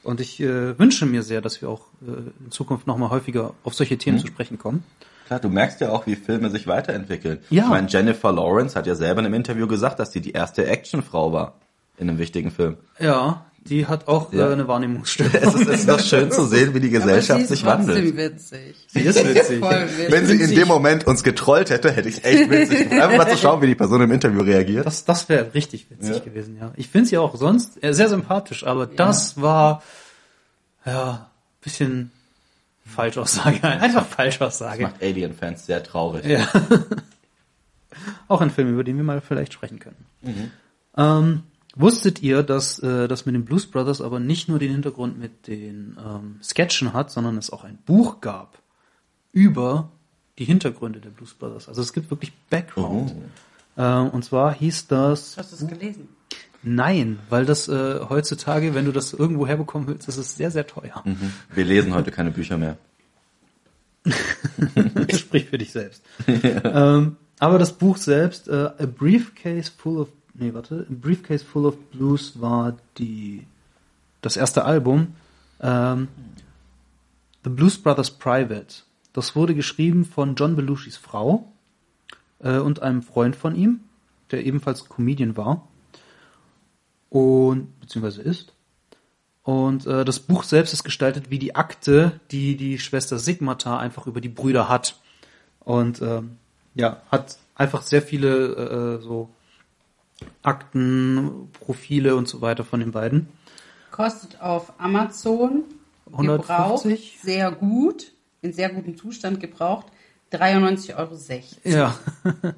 Und 0.03 0.21
ich 0.21 0.41
äh, 0.41 0.79
wünsche 0.79 1.07
mir 1.07 1.23
sehr, 1.23 1.41
dass 1.41 1.61
wir 1.61 1.69
auch 1.69 1.87
äh, 2.03 2.45
in 2.45 2.51
Zukunft 2.51 2.87
noch 2.87 2.97
mal 2.97 3.11
häufiger 3.11 3.55
auf 3.63 3.75
solche 3.75 3.99
Themen 3.99 4.19
zu 4.19 4.27
sprechen 4.27 4.59
kommen. 4.59 4.83
Klar, 5.31 5.39
du 5.39 5.49
merkst 5.49 5.81
ja 5.81 5.91
auch, 5.91 6.09
wie 6.09 6.17
Filme 6.17 6.51
sich 6.51 6.67
weiterentwickeln. 6.67 7.39
Ja. 7.51 7.63
Ich 7.63 7.69
meine, 7.69 7.87
Jennifer 7.89 8.33
Lawrence 8.33 8.75
hat 8.75 8.89
ja 8.89 8.97
selber 8.97 9.21
in 9.21 9.27
einem 9.27 9.35
Interview 9.37 9.69
gesagt, 9.69 10.01
dass 10.01 10.11
sie 10.11 10.21
die 10.21 10.33
erste 10.33 10.67
Actionfrau 10.67 11.33
war 11.33 11.55
in 11.99 12.09
einem 12.11 12.19
wichtigen 12.19 12.51
Film. 12.51 12.79
Ja, 12.99 13.45
die 13.65 13.87
hat 13.87 14.09
auch 14.09 14.33
Ja. 14.33 14.49
äh, 14.49 14.53
eine 14.55 14.67
Wahrnehmungsstörung. 14.67 15.31
Es 15.41 15.55
ist, 15.55 15.69
es 15.69 15.79
ist 15.81 15.89
doch 15.89 16.01
schön 16.01 16.33
zu 16.33 16.47
sehen, 16.47 16.75
wie 16.75 16.81
die 16.81 16.91
Gesellschaft 16.91 17.39
sie 17.39 17.45
ist 17.45 17.49
sich 17.51 17.65
wandelt. 17.65 18.17
witzig. 18.17 18.75
Sie 18.89 19.03
ist 19.03 19.25
witzig. 19.35 19.61
Voll 19.61 19.71
witzig. 19.99 20.11
Wenn 20.11 20.27
sie 20.27 20.35
in 20.41 20.51
dem 20.53 20.67
Moment 20.67 21.07
uns 21.07 21.23
getrollt 21.23 21.71
hätte, 21.71 21.93
hätte 21.93 22.09
ich 22.09 22.17
es 22.17 22.25
echt 22.25 22.51
witzig 22.51 22.79
gefunden. 22.79 23.01
Einfach 23.01 23.19
mal 23.19 23.31
zu 23.31 23.37
schauen, 23.37 23.63
wie 23.63 23.69
die 23.69 23.77
Person 23.77 24.01
im 24.03 24.11
Interview 24.11 24.41
reagiert. 24.43 24.85
Das, 24.85 25.05
das 25.05 25.29
wäre 25.29 25.55
richtig 25.55 25.89
witzig 25.93 26.17
Ja. 26.17 26.19
gewesen, 26.25 26.57
ja. 26.61 26.73
Ich 26.75 26.89
finde 26.89 27.07
sie 27.09 27.19
auch 27.19 27.37
sonst 27.37 27.79
äh, 27.85 27.95
sehr 27.95 28.09
sympathisch, 28.09 28.67
aber 28.67 28.87
das 28.87 29.41
war 29.41 29.81
ja 30.85 31.31
bisschen 31.61 32.11
Falschaussage. 32.85 33.63
Einfach 33.63 34.07
Falschaussage. 34.07 34.83
macht 34.83 35.03
Alien-Fans 35.03 35.67
sehr 35.67 35.83
traurig. 35.83 36.25
Ja. 36.25 36.47
auch 38.29 38.41
ein 38.41 38.51
Film, 38.51 38.73
über 38.73 38.85
den 38.85 38.97
wir 38.97 39.05
mal 39.05 39.21
vielleicht 39.21 39.53
sprechen 39.53 39.79
können. 39.79 40.53
Ähm, 40.97 41.43
wusstet 41.75 42.23
ihr, 42.23 42.43
dass 42.43 42.79
äh, 42.81 43.09
das 43.09 43.27
mit 43.27 43.35
den 43.35 43.45
Blues 43.45 43.67
Brothers 43.67 44.01
aber 44.01 44.21
nicht 44.21 44.49
nur 44.49 44.59
den 44.59 44.73
Hintergrund 44.73 45.19
mit 45.19 45.47
den 45.47 45.97
ähm, 46.05 46.39
Sketchen 46.43 46.93
hat, 46.93 47.11
sondern 47.11 47.37
es 47.37 47.51
auch 47.51 47.65
ein 47.65 47.79
Buch 47.87 48.21
gab 48.21 48.59
über 49.33 49.91
die 50.39 50.45
Hintergründe 50.45 51.01
der 51.01 51.11
Blues 51.11 51.35
Brothers. 51.35 51.69
Also 51.69 51.83
es 51.83 51.93
gibt 51.93 52.11
wirklich 52.11 52.33
Background. 52.49 53.15
Ähm, 53.77 54.09
und 54.11 54.25
zwar 54.25 54.55
hieß 54.55 54.89
das 54.89 55.37
Hast 55.37 55.53
du 55.53 55.65
es 55.65 55.69
gelesen? 55.69 56.09
Nein, 56.63 57.19
weil 57.31 57.47
das 57.47 57.69
äh, 57.69 58.01
heutzutage, 58.09 58.75
wenn 58.75 58.85
du 58.85 58.93
das 58.93 59.13
irgendwo 59.13 59.47
herbekommen 59.47 59.89
willst, 59.89 60.09
ist 60.09 60.19
es 60.19 60.37
sehr, 60.37 60.51
sehr 60.51 60.67
teuer. 60.67 61.03
Mhm. 61.05 61.33
Wir 61.55 61.65
lesen 61.65 61.95
heute 61.95 62.11
keine 62.11 62.31
Bücher 62.31 62.59
mehr. 62.59 62.77
Sprich 65.15 65.47
für 65.47 65.59
dich 65.59 65.73
selbst. 65.73 66.03
ähm, 66.27 67.17
aber 67.39 67.59
das 67.59 67.73
Buch 67.73 67.97
selbst, 67.97 68.49
äh, 68.49 68.71
A 68.79 68.87
Briefcase 68.87 69.73
Full 69.75 69.99
of, 69.99 70.09
nee, 70.35 70.53
warte, 70.53 70.87
A 70.89 70.93
Briefcase 70.93 71.45
Full 71.45 71.67
of 71.67 71.77
Blues 71.93 72.41
war 72.41 72.77
die, 72.99 73.47
das 74.21 74.37
erste 74.37 74.65
Album, 74.65 75.15
ähm, 75.61 76.09
The 77.45 77.51
Blues 77.51 77.79
Brothers 77.79 78.11
Private. 78.11 78.83
Das 79.15 79.35
wurde 79.35 79.55
geschrieben 79.55 80.05
von 80.05 80.35
John 80.35 80.57
Belushis 80.57 80.99
Frau 80.99 81.51
äh, 82.41 82.59
und 82.59 82.83
einem 82.83 83.03
Freund 83.03 83.35
von 83.35 83.55
ihm, 83.55 83.81
der 84.31 84.45
ebenfalls 84.45 84.89
Comedian 84.89 85.39
war 85.39 85.67
und 87.11 87.79
beziehungsweise 87.81 88.23
ist. 88.23 88.53
Und 89.43 89.87
äh, 89.87 90.05
das 90.05 90.21
Buch 90.21 90.45
selbst 90.45 90.73
ist 90.73 90.85
gestaltet 90.85 91.31
wie 91.31 91.39
die 91.39 91.57
Akte, 91.57 92.21
die 92.31 92.57
die 92.57 92.79
Schwester 92.79 93.19
Sigmata 93.19 93.79
einfach 93.79 94.07
über 94.07 94.21
die 94.21 94.29
Brüder 94.29 94.69
hat. 94.69 94.99
Und 95.61 96.01
ähm, 96.03 96.39
ja, 96.75 97.03
hat 97.11 97.39
einfach 97.55 97.83
sehr 97.83 98.01
viele 98.01 98.99
äh, 98.99 99.03
so 99.03 99.29
Akten, 100.43 101.49
Profile 101.53 102.17
und 102.17 102.29
so 102.29 102.41
weiter 102.41 102.65
von 102.65 102.81
den 102.81 102.93
beiden. 102.93 103.29
Kostet 103.91 104.41
auf 104.41 104.73
Amazon 104.79 105.65
150? 106.13 106.49
gebraucht, 106.49 107.23
sehr 107.23 107.53
gut, 107.53 108.13
in 108.43 108.53
sehr 108.53 108.71
gutem 108.71 108.97
Zustand 108.97 109.41
gebraucht, 109.41 109.87
93,60 110.33 110.97
Euro. 110.97 111.19
Ja. 111.65 111.99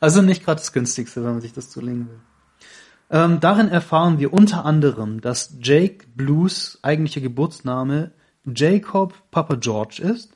also 0.00 0.22
nicht 0.22 0.44
gerade 0.44 0.60
das 0.60 0.72
günstigste, 0.72 1.24
wenn 1.24 1.32
man 1.32 1.40
sich 1.40 1.52
das 1.52 1.70
zulegen 1.70 2.08
will. 2.08 2.20
Ähm, 3.08 3.40
darin 3.40 3.68
erfahren 3.68 4.18
wir 4.18 4.32
unter 4.32 4.64
anderem, 4.64 5.20
dass 5.20 5.56
Jake 5.60 6.06
Blues 6.14 6.78
eigentlicher 6.82 7.20
Geburtsname 7.20 8.12
Jacob 8.44 9.14
Papa 9.30 9.56
George 9.56 10.02
ist. 10.02 10.32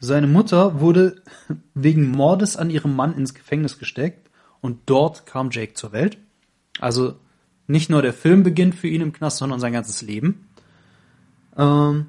Seine 0.00 0.26
Mutter 0.26 0.80
wurde 0.80 1.22
wegen 1.74 2.10
Mordes 2.10 2.56
an 2.56 2.70
ihrem 2.70 2.94
Mann 2.94 3.16
ins 3.16 3.34
Gefängnis 3.34 3.78
gesteckt 3.78 4.30
und 4.60 4.80
dort 4.86 5.26
kam 5.26 5.50
Jake 5.50 5.74
zur 5.74 5.92
Welt. 5.92 6.18
Also 6.80 7.16
nicht 7.66 7.90
nur 7.90 8.02
der 8.02 8.12
Film 8.12 8.42
beginnt 8.42 8.74
für 8.74 8.88
ihn 8.88 9.00
im 9.00 9.12
Knast, 9.12 9.38
sondern 9.38 9.60
sein 9.60 9.72
ganzes 9.72 10.02
Leben. 10.02 10.48
Ähm, 11.56 12.06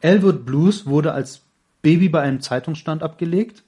Elwood 0.00 0.44
Blues 0.44 0.86
wurde 0.86 1.12
als 1.12 1.42
Baby 1.80 2.08
bei 2.08 2.20
einem 2.20 2.40
Zeitungsstand 2.40 3.02
abgelegt. 3.02 3.64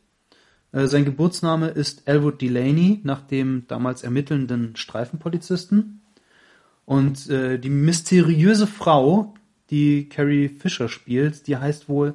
Äh, 0.74 0.86
Sein 0.88 1.05
Geburtsname 1.05 1.68
ist 1.68 2.02
Elwood 2.06 2.40
Delaney, 2.42 3.01
nach 3.05 3.20
dem 3.22 3.64
damals 3.68 4.02
ermittelnden 4.02 4.76
Streifenpolizisten. 4.76 6.01
Und 6.84 7.30
äh, 7.30 7.59
die 7.59 7.70
mysteriöse 7.70 8.66
Frau, 8.66 9.34
die 9.70 10.09
Carrie 10.09 10.48
Fisher 10.48 10.88
spielt, 10.88 11.46
die 11.46 11.56
heißt 11.56 11.88
wohl 11.88 12.14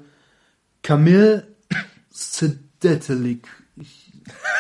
Camille 0.84 1.48
Sedatelik. 2.12 3.48
Ich, 3.78 4.12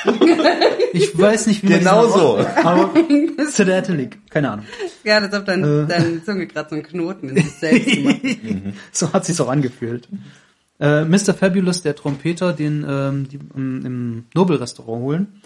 ich 0.93 1.17
weiß 1.19 1.47
nicht, 1.47 1.61
wie 1.63 1.67
Genau 1.67 2.05
diesen 2.07 2.19
so. 2.19 2.27
Ort- 2.37 2.57
Aber 2.65 2.93
Sedatelik, 3.51 4.17
keine 4.31 4.51
Ahnung. 4.51 4.65
Ja, 5.03 5.17
als 5.19 5.33
ob 5.35 5.45
dein, 5.45 5.63
Äh. 5.63 5.87
deine 5.87 6.23
Zunge 6.23 6.47
gerade 6.47 6.69
so 6.69 6.75
einen 6.75 6.83
Knoten 6.85 7.29
in 7.29 7.35
sich 7.35 7.51
selbst 7.51 7.85
gemacht. 7.95 8.19
so 8.91 9.13
hat 9.13 9.25
sich's 9.25 9.39
auch 9.41 9.49
angefühlt. 9.49 10.07
Äh, 10.79 11.03
Mr. 11.03 11.33
Fabulous, 11.33 11.81
der 11.81 11.95
Trompeter, 11.95 12.53
den 12.53 12.85
ähm, 12.87 13.27
die 13.27 13.39
im, 13.55 13.85
im 13.85 14.25
Nobel-Restaurant 14.33 15.01
holen, 15.01 15.41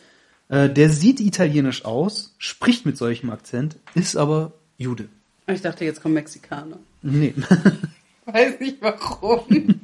äh, 0.50 0.70
der 0.70 0.90
sieht 0.90 1.20
italienisch 1.20 1.86
aus, 1.86 2.36
spricht 2.38 2.86
mit 2.86 2.98
solchem 2.98 3.32
Akzent, 3.32 3.78
ist 3.96 4.16
aber 4.16 4.54
Jude. 4.78 5.10
Ich 5.48 5.62
dachte, 5.62 5.86
jetzt 5.86 6.02
kommen 6.02 6.14
Mexikaner. 6.14 6.78
Nee. 7.02 7.34
Weiß 8.26 8.60
nicht 8.60 8.78
warum. 8.82 9.46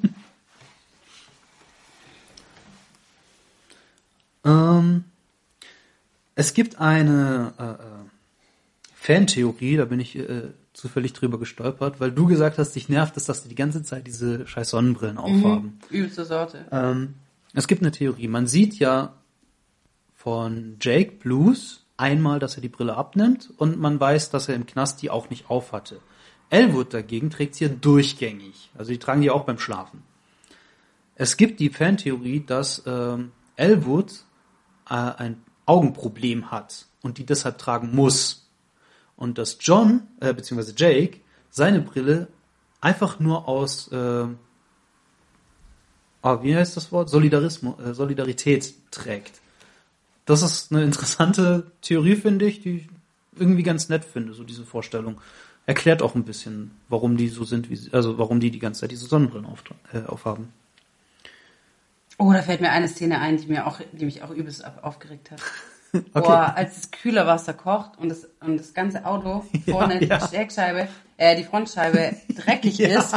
ähm, 4.45 5.03
es 6.35 6.53
gibt 6.53 6.79
eine 6.79 7.53
äh, 7.57 7.63
äh, 7.63 7.75
Fantheorie, 8.93 9.77
da 9.77 9.85
bin 9.85 9.99
ich 9.99 10.15
äh, 10.15 10.49
zufällig 10.79 11.13
drüber 11.13 11.37
gestolpert, 11.37 11.99
weil 11.99 12.11
du 12.11 12.25
gesagt 12.25 12.57
hast, 12.57 12.75
dich 12.75 12.89
nervt 12.89 13.17
es, 13.17 13.25
dass 13.25 13.43
die 13.43 13.49
die 13.49 13.55
ganze 13.55 13.83
Zeit 13.83 14.07
diese 14.07 14.47
scheiß 14.47 14.69
Sonnenbrillen 14.69 15.17
aufhaben. 15.17 15.79
Übelste 15.89 16.25
Sorte. 16.25 16.65
Ähm, 16.71 17.15
es 17.53 17.67
gibt 17.67 17.81
eine 17.81 17.91
Theorie. 17.91 18.27
Man 18.27 18.47
sieht 18.47 18.79
ja 18.79 19.13
von 20.15 20.77
Jake 20.81 21.13
Blues 21.19 21.85
einmal, 21.97 22.39
dass 22.39 22.55
er 22.55 22.61
die 22.61 22.69
Brille 22.69 22.95
abnimmt 22.95 23.51
und 23.57 23.79
man 23.79 23.99
weiß, 23.99 24.29
dass 24.29 24.47
er 24.47 24.55
im 24.55 24.65
Knast 24.65 25.01
die 25.01 25.09
auch 25.09 25.29
nicht 25.29 25.49
aufhatte. 25.49 25.99
Elwood 26.49 26.93
dagegen 26.93 27.29
trägt 27.29 27.55
sie 27.55 27.65
ja 27.65 27.69
durchgängig. 27.69 28.71
Also 28.77 28.91
die 28.91 28.97
tragen 28.97 29.21
die 29.21 29.29
auch 29.29 29.43
beim 29.43 29.59
Schlafen. 29.59 30.03
Es 31.15 31.37
gibt 31.37 31.59
die 31.59 31.69
Fantheorie, 31.69 32.43
dass 32.45 32.83
ähm, 32.85 33.31
Elwood 33.55 34.23
äh, 34.89 34.93
ein 34.93 35.41
Augenproblem 35.65 36.51
hat 36.51 36.85
und 37.01 37.17
die 37.17 37.25
deshalb 37.25 37.57
tragen 37.57 37.93
muss. 37.93 38.48
Und 39.19 39.37
dass 39.37 39.57
John, 39.59 40.07
äh, 40.19 40.33
beziehungsweise 40.33 40.73
Jake, 40.75 41.19
seine 41.51 41.81
Brille 41.81 42.27
einfach 42.81 43.19
nur 43.19 43.47
aus 43.47 43.91
äh, 43.91 44.25
ah, 46.21 46.43
wie 46.43 46.55
heißt 46.55 46.77
das 46.77 46.91
Wort? 46.91 47.09
Solidarismus, 47.09 47.79
äh, 47.79 47.93
Solidarität 47.93 48.73
trägt. 48.91 49.41
Das 50.25 50.41
ist 50.41 50.71
eine 50.71 50.83
interessante 50.83 51.71
Theorie, 51.81 52.15
finde 52.15 52.45
ich, 52.45 52.61
die 52.61 52.87
irgendwie 53.37 53.63
ganz 53.63 53.89
nett 53.89 54.05
finde, 54.05 54.33
so 54.33 54.43
diese 54.43 54.65
Vorstellung. 54.65 55.19
Erklärt 55.65 56.01
auch 56.01 56.15
ein 56.15 56.23
bisschen, 56.23 56.71
warum 56.87 57.15
die 57.15 57.27
so 57.27 57.43
sind, 57.43 57.69
wie 57.69 57.75
sie, 57.75 57.93
also 57.93 58.17
warum 58.17 58.39
die 58.39 58.51
die 58.51 58.59
ganze 58.59 58.81
Zeit 58.81 58.91
diese 58.91 59.05
Sonnenbrillen 59.05 59.45
auf, 59.45 59.63
äh, 59.93 60.03
aufhaben. 60.07 60.51
Oh, 62.17 62.33
da 62.33 62.41
fällt 62.41 62.59
mir 62.59 62.71
eine 62.71 62.87
Szene 62.87 63.19
ein, 63.19 63.37
die 63.37 63.47
mir 63.47 63.65
auch, 63.65 63.79
die 63.93 64.05
mich 64.05 64.23
auch 64.23 64.31
übelst 64.31 64.65
aufgeregt 64.83 65.31
hat. 65.31 65.41
Okay. 65.93 66.03
Boah, 66.13 66.53
als 66.55 66.75
das 66.75 66.91
Kühlerwasser 66.91 67.53
kocht 67.53 67.97
und 67.97 68.09
das, 68.09 68.27
und 68.41 68.59
das 68.59 68.73
ganze 68.75 69.05
Auto 69.05 69.43
vorne, 69.67 70.03
ja. 70.05 70.17
die 70.17 70.27
Steckscheibe, 70.27 70.87
äh, 71.17 71.35
die 71.35 71.43
Frontscheibe 71.43 72.15
dreckig 72.35 72.79
ist. 72.79 73.15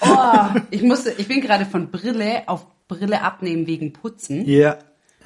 Oh, 0.00 0.60
ich 0.70 0.82
musste, 0.82 1.10
ich 1.10 1.26
bin 1.26 1.40
gerade 1.40 1.64
von 1.66 1.90
Brille 1.90 2.44
auf 2.46 2.66
Brille 2.86 3.22
abnehmen 3.22 3.66
wegen 3.66 3.92
Putzen. 3.92 4.46
Ja. 4.46 4.78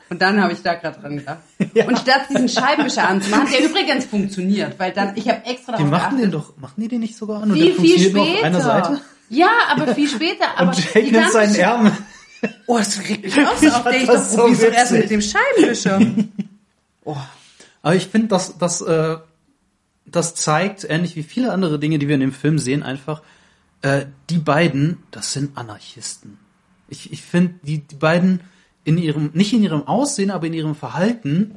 Und 0.08 0.22
dann 0.22 0.42
habe 0.42 0.52
ich 0.52 0.62
da 0.62 0.74
gerade 0.74 0.98
dran 1.00 1.18
gedacht. 1.18 1.38
Und 1.86 1.98
statt 1.98 2.22
diesen 2.30 2.48
Scheibenwischer 2.48 3.06
anzumachen, 3.06 3.48
der 3.52 3.64
übrigens 3.68 4.06
funktioniert, 4.06 4.78
weil 4.78 4.92
dann, 4.92 5.16
ich 5.16 5.28
habe 5.28 5.44
extra 5.44 5.76
Die 5.76 5.84
darauf 5.84 5.90
machen 5.90 6.18
den 6.18 6.30
geachtet, 6.30 6.50
doch, 6.56 6.56
machen 6.56 6.80
die 6.80 6.88
den 6.88 7.00
nicht 7.00 7.16
sogar 7.16 7.42
an? 7.42 7.52
viel, 7.52 7.74
viel 7.74 8.10
später. 8.10 8.20
auf 8.20 8.42
einer 8.42 8.60
Seite? 8.60 9.00
Ja, 9.28 9.50
aber 9.70 9.94
viel 9.94 10.08
später. 10.08 10.46
Aber 10.56 10.70
Und 10.70 10.94
die 10.94 11.12
nimmt 11.12 11.30
seinen 11.30 11.54
Ärmel. 11.54 11.92
Oh, 12.66 12.78
das 12.78 12.98
regt 13.00 13.24
mich 13.24 13.38
auf. 13.46 13.58
fand 13.58 13.86
Der 13.86 14.00
ich 14.00 14.06
das 14.06 14.34
doch 14.34 14.48
so 14.48 14.66
doch 14.66 14.72
erst 14.72 14.92
mit 14.92 15.10
dem 15.10 15.22
Scheibenwischer. 15.22 16.00
Oh. 17.02 17.16
Aber 17.80 17.94
ich 17.94 18.08
finde, 18.08 18.28
dass 18.28 18.58
das, 18.58 18.82
äh, 18.82 19.16
das 20.04 20.34
zeigt, 20.34 20.84
ähnlich 20.84 21.16
wie 21.16 21.22
viele 21.22 21.50
andere 21.50 21.78
Dinge, 21.78 21.98
die 21.98 22.08
wir 22.08 22.14
in 22.14 22.20
dem 22.20 22.32
Film 22.32 22.58
sehen, 22.58 22.82
einfach, 22.82 23.22
äh, 23.80 24.04
die 24.28 24.36
beiden, 24.38 24.98
das 25.10 25.32
sind 25.32 25.56
Anarchisten. 25.56 26.38
Ich, 26.88 27.10
ich 27.10 27.22
finde, 27.22 27.54
die, 27.62 27.78
die 27.78 27.94
beiden 27.94 28.40
in 28.84 28.98
ihrem, 28.98 29.30
nicht 29.32 29.54
in 29.54 29.62
ihrem 29.62 29.86
Aussehen, 29.88 30.30
aber 30.30 30.46
in 30.46 30.52
ihrem 30.52 30.74
Verhalten, 30.74 31.54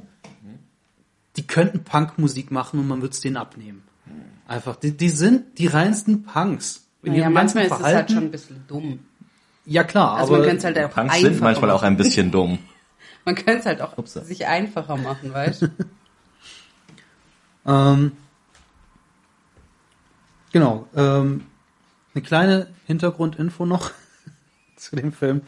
die 1.35 1.45
könnten 1.45 1.83
Punkmusik 1.83 2.49
machen 2.51 2.79
und 2.79 2.87
man 2.87 3.01
würde 3.01 3.13
es 3.13 3.19
denen 3.19 3.37
abnehmen. 3.37 3.83
Einfach, 4.47 4.75
die, 4.75 4.91
die 4.95 5.09
sind 5.09 5.57
die 5.57 5.67
reinsten 5.67 6.23
Punks. 6.23 6.85
In 7.01 7.11
Naja, 7.11 7.23
ihrem 7.25 7.33
ganzen 7.33 7.57
manchmal 7.57 7.79
ist 7.79 7.85
es 7.85 7.95
halt 7.95 8.11
schon 8.11 8.23
ein 8.23 8.31
bisschen 8.31 8.63
dumm. 8.67 8.99
Ja 9.65 9.83
klar, 9.83 10.17
Also 10.17 10.35
aber 10.35 10.45
man 10.45 10.59
halt 10.59 10.77
auch 10.77 10.91
Punks 10.91 11.19
sind 11.19 11.41
manchmal 11.41 11.71
auch 11.71 11.83
ein 11.83 11.97
bisschen 11.97 12.31
dumm. 12.31 12.59
Man 13.25 13.35
könnte 13.35 13.59
es 13.59 13.65
halt 13.65 13.79
auch 13.79 13.97
Upsa. 13.97 14.21
sich 14.21 14.47
einfacher 14.47 14.97
machen, 14.97 15.33
weißt 15.33 15.63
du? 15.63 15.67
Ähm, 17.65 18.11
genau. 20.51 20.87
Ähm, 20.95 21.45
eine 22.13 22.21
kleine 22.21 22.67
Hintergrundinfo 22.85 23.65
noch 23.65 23.91
zu 24.75 24.95
dem 24.95 25.13
Film. 25.13 25.41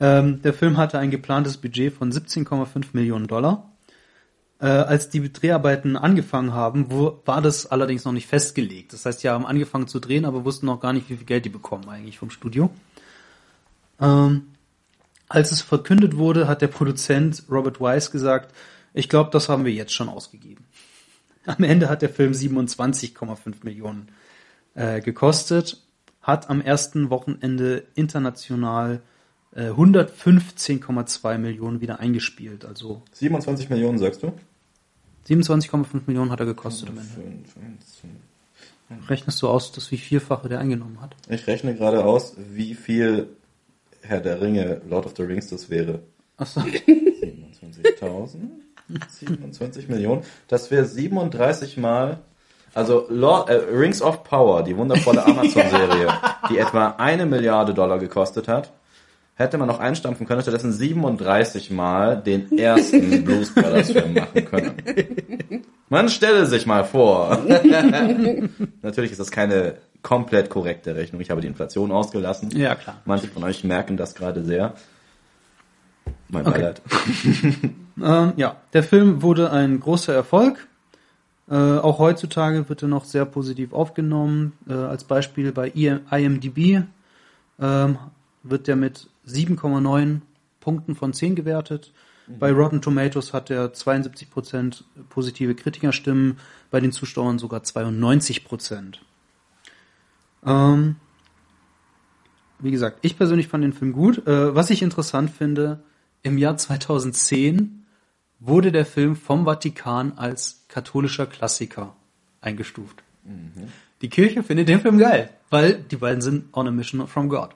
Ähm, 0.00 0.42
der 0.42 0.52
Film 0.54 0.76
hatte 0.76 0.98
ein 0.98 1.10
geplantes 1.10 1.58
Budget 1.58 1.94
von 1.94 2.10
17,5 2.10 2.86
Millionen 2.92 3.28
Dollar. 3.28 3.70
Äh, 4.60 4.66
als 4.66 5.08
die 5.08 5.32
Dreharbeiten 5.32 5.96
angefangen 5.96 6.52
haben, 6.52 6.90
wo, 6.90 7.20
war 7.24 7.42
das 7.42 7.66
allerdings 7.66 8.04
noch 8.04 8.12
nicht 8.12 8.28
festgelegt. 8.28 8.92
Das 8.92 9.06
heißt, 9.06 9.22
die 9.22 9.28
haben 9.28 9.46
angefangen 9.46 9.88
zu 9.88 9.98
drehen, 9.98 10.24
aber 10.24 10.44
wussten 10.44 10.66
noch 10.66 10.80
gar 10.80 10.92
nicht, 10.92 11.10
wie 11.10 11.16
viel 11.16 11.26
Geld 11.26 11.44
die 11.44 11.48
bekommen 11.50 11.88
eigentlich 11.88 12.18
vom 12.18 12.30
Studio. 12.30 12.70
Ähm, 14.00 14.48
als 15.28 15.50
es 15.50 15.62
verkündet 15.62 16.16
wurde, 16.16 16.46
hat 16.46 16.62
der 16.62 16.68
Produzent 16.68 17.44
Robert 17.50 17.80
Wise 17.80 18.10
gesagt, 18.10 18.54
ich 18.94 19.08
glaube, 19.08 19.30
das 19.30 19.48
haben 19.48 19.64
wir 19.64 19.72
jetzt 19.72 19.92
schon 19.92 20.08
ausgegeben. 20.08 20.64
Am 21.46 21.64
Ende 21.64 21.88
hat 21.88 22.02
der 22.02 22.10
Film 22.10 22.32
27,5 22.32 23.54
Millionen 23.62 24.08
äh, 24.74 25.00
gekostet, 25.00 25.82
hat 26.20 26.50
am 26.50 26.60
ersten 26.60 27.10
Wochenende 27.10 27.84
international 27.96 29.02
äh, 29.54 29.70
115,2 29.70 31.38
Millionen 31.38 31.80
wieder 31.80 31.98
eingespielt. 31.98 32.64
Also 32.64 33.02
27 33.12 33.70
Millionen, 33.70 33.98
sagst 33.98 34.22
du? 34.22 34.32
27,5 35.28 36.02
Millionen 36.06 36.30
hat 36.30 36.40
er 36.40 36.46
gekostet 36.46 36.90
am 36.90 36.98
Ende. 36.98 37.10
Rechnest 39.08 39.40
du 39.42 39.48
aus, 39.48 39.72
dass 39.72 39.90
wie 39.90 39.96
vielfache 39.96 40.48
der 40.48 40.60
eingenommen 40.60 41.00
hat? 41.00 41.16
Ich 41.28 41.46
rechne 41.46 41.74
gerade 41.74 42.04
aus, 42.04 42.34
wie 42.36 42.74
viel 42.74 43.28
Herr 44.02 44.20
der 44.20 44.40
Ringe, 44.40 44.80
Lord 44.88 45.06
of 45.06 45.14
the 45.16 45.22
Rings 45.22 45.48
das 45.48 45.70
wäre. 45.70 46.00
Achso. 46.36 46.60
27.000? 46.60 48.34
27 49.08 49.88
Millionen. 49.88 50.22
Das 50.48 50.70
wäre 50.70 50.84
37 50.84 51.76
mal. 51.76 52.18
Also 52.74 53.06
Lord, 53.08 53.48
äh, 53.50 53.54
Rings 53.54 54.02
of 54.02 54.24
Power, 54.24 54.62
die 54.62 54.76
wundervolle 54.76 55.24
Amazon-Serie, 55.26 56.08
die 56.50 56.58
etwa 56.58 56.94
eine 56.98 57.26
Milliarde 57.26 57.74
Dollar 57.74 57.98
gekostet 57.98 58.48
hat, 58.48 58.72
hätte 59.34 59.58
man 59.58 59.68
noch 59.68 59.78
einstampfen 59.78 60.26
können, 60.26 60.42
stattdessen 60.42 60.72
37 60.72 61.70
Mal 61.70 62.16
den 62.20 62.56
ersten 62.58 63.24
Blues 63.24 63.54
Brothers 63.54 63.92
Film 63.92 64.14
machen 64.14 64.44
können. 64.44 65.62
Man 65.88 66.08
stelle 66.08 66.46
sich 66.46 66.66
mal 66.66 66.84
vor. 66.84 67.38
Natürlich 68.82 69.10
ist 69.10 69.20
das 69.20 69.30
keine 69.30 69.76
komplett 70.02 70.50
korrekte 70.50 70.94
Rechnung. 70.94 71.20
Ich 71.20 71.30
habe 71.30 71.40
die 71.40 71.46
Inflation 71.46 71.92
ausgelassen. 71.92 72.50
Ja, 72.50 72.74
klar. 72.74 73.00
Manche 73.04 73.28
von 73.28 73.44
euch 73.44 73.64
merken 73.64 73.96
das 73.96 74.14
gerade 74.14 74.44
sehr. 74.44 74.74
Mein 76.28 76.46
Okay. 76.46 76.58
Beileid. 76.58 76.82
Ähm, 78.00 78.32
ja, 78.36 78.56
der 78.72 78.82
Film 78.82 79.20
wurde 79.20 79.50
ein 79.50 79.78
großer 79.78 80.14
Erfolg. 80.14 80.66
Äh, 81.50 81.54
auch 81.54 81.98
heutzutage 81.98 82.68
wird 82.70 82.80
er 82.80 82.88
noch 82.88 83.04
sehr 83.04 83.26
positiv 83.26 83.74
aufgenommen. 83.74 84.54
Äh, 84.66 84.72
als 84.72 85.04
Beispiel 85.04 85.52
bei 85.52 85.68
IM 85.68 86.00
IMDb 86.10 86.84
ähm, 87.60 87.98
wird 88.42 88.66
der 88.66 88.76
mit 88.76 89.08
7,9 89.28 90.22
Punkten 90.60 90.94
von 90.94 91.12
10 91.12 91.34
gewertet. 91.34 91.92
Bei 92.38 92.50
Rotten 92.50 92.80
Tomatoes 92.80 93.32
hat 93.34 93.50
er 93.50 93.74
72% 93.74 94.84
positive 95.10 95.54
Kritikerstimmen, 95.54 96.38
bei 96.70 96.80
den 96.80 96.92
Zuschauern 96.92 97.38
sogar 97.38 97.60
92%. 97.60 98.94
Ähm, 100.44 100.96
wie 102.58 102.70
gesagt, 102.70 102.98
ich 103.02 103.16
persönlich 103.16 103.48
fand 103.48 103.64
den 103.64 103.72
Film 103.72 103.92
gut. 103.92 104.26
Äh, 104.26 104.54
was 104.54 104.70
ich 104.70 104.82
interessant 104.82 105.30
finde, 105.30 105.82
im 106.22 106.38
Jahr 106.38 106.56
2010 106.56 107.84
wurde 108.38 108.72
der 108.72 108.86
Film 108.86 109.16
vom 109.16 109.44
Vatikan 109.44 110.12
als 110.16 110.64
katholischer 110.68 111.26
Klassiker 111.26 111.94
eingestuft. 112.40 113.02
Die 114.00 114.08
Kirche 114.08 114.42
findet 114.42 114.68
den 114.68 114.80
Film 114.80 114.98
geil, 114.98 115.30
weil 115.50 115.74
die 115.74 115.96
beiden 115.96 116.20
sind 116.20 116.46
on 116.52 116.66
a 116.66 116.70
mission 116.70 117.06
from 117.06 117.28
God. 117.28 117.50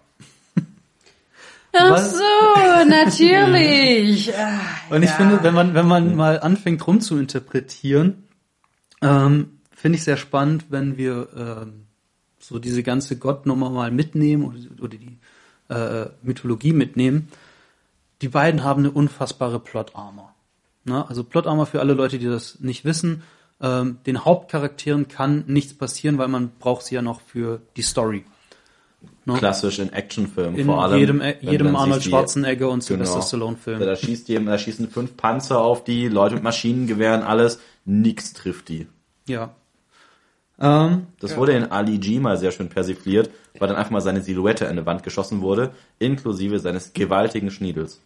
Ach 1.72 1.90
Was? 1.90 2.12
so, 2.16 2.88
natürlich. 2.88 4.32
Ah, 4.38 4.94
Und 4.94 5.02
ich 5.02 5.10
ja. 5.10 5.16
finde, 5.16 5.42
wenn 5.42 5.54
man, 5.54 5.74
wenn 5.74 5.86
man 5.86 6.14
mal 6.16 6.40
anfängt 6.40 6.86
rum 6.86 7.00
zu 7.00 7.18
interpretieren, 7.18 8.24
ähm, 9.02 9.58
finde 9.74 9.96
ich 9.96 10.04
sehr 10.04 10.16
spannend, 10.16 10.66
wenn 10.70 10.96
wir 10.96 11.28
ähm, 11.36 11.85
so 12.46 12.60
diese 12.60 12.84
ganze 12.84 13.18
Gottnummer 13.18 13.70
mal 13.70 13.90
mitnehmen 13.90 14.44
oder, 14.44 14.58
oder 14.84 14.96
die 14.96 15.18
äh, 15.68 16.08
Mythologie 16.22 16.72
mitnehmen. 16.72 17.28
Die 18.22 18.28
beiden 18.28 18.62
haben 18.62 18.82
eine 18.82 18.92
unfassbare 18.92 19.58
Plot-Armor. 19.58 20.32
Ne? 20.84 21.04
Also 21.08 21.24
Plot-Armor 21.24 21.66
für 21.66 21.80
alle 21.80 21.94
Leute, 21.94 22.18
die 22.20 22.26
das 22.26 22.60
nicht 22.60 22.84
wissen, 22.84 23.22
ähm, 23.60 23.98
den 24.06 24.24
Hauptcharakteren 24.24 25.08
kann 25.08 25.42
nichts 25.48 25.74
passieren, 25.74 26.18
weil 26.18 26.28
man 26.28 26.50
braucht 26.60 26.86
sie 26.86 26.94
ja 26.94 27.02
noch 27.02 27.20
für 27.20 27.60
die 27.76 27.82
Story. 27.82 28.24
Ne? 29.24 29.34
Klassisch 29.34 29.80
in 29.80 29.92
Actionfilmen 29.92 30.56
In 30.56 30.66
vor 30.66 30.84
allem. 30.84 30.98
jedem, 31.00 31.20
wenn 31.20 31.34
jedem 31.40 31.74
Arnold 31.74 32.04
Genau. 32.04 32.16
Schwarzenegger 32.16 32.70
und 32.70 32.84
Sylvester 32.84 33.22
Stallone-Film. 33.22 33.80
Da 33.80 33.96
schießt 33.96 34.28
da 34.28 34.56
schießen 34.56 34.88
fünf 34.88 35.16
Panzer 35.16 35.60
auf 35.60 35.82
die, 35.82 36.06
Leute 36.06 36.36
mit 36.36 36.44
Maschinengewehren, 36.44 37.22
alles, 37.22 37.58
nix 37.84 38.34
trifft 38.34 38.68
die. 38.68 38.86
Ja. 39.26 39.52
Ähm, 40.58 41.06
Das 41.20 41.36
wurde 41.36 41.52
in 41.52 41.64
Ali 41.70 41.98
G 41.98 42.18
mal 42.18 42.38
sehr 42.38 42.50
schön 42.50 42.68
persifliert, 42.68 43.30
weil 43.58 43.68
dann 43.68 43.76
einfach 43.76 43.90
mal 43.90 44.00
seine 44.00 44.22
Silhouette 44.22 44.64
in 44.64 44.70
eine 44.70 44.86
Wand 44.86 45.02
geschossen 45.02 45.40
wurde, 45.42 45.72
inklusive 45.98 46.58
seines 46.60 46.92
gewaltigen 46.92 47.50
Schniedels. 47.50 48.00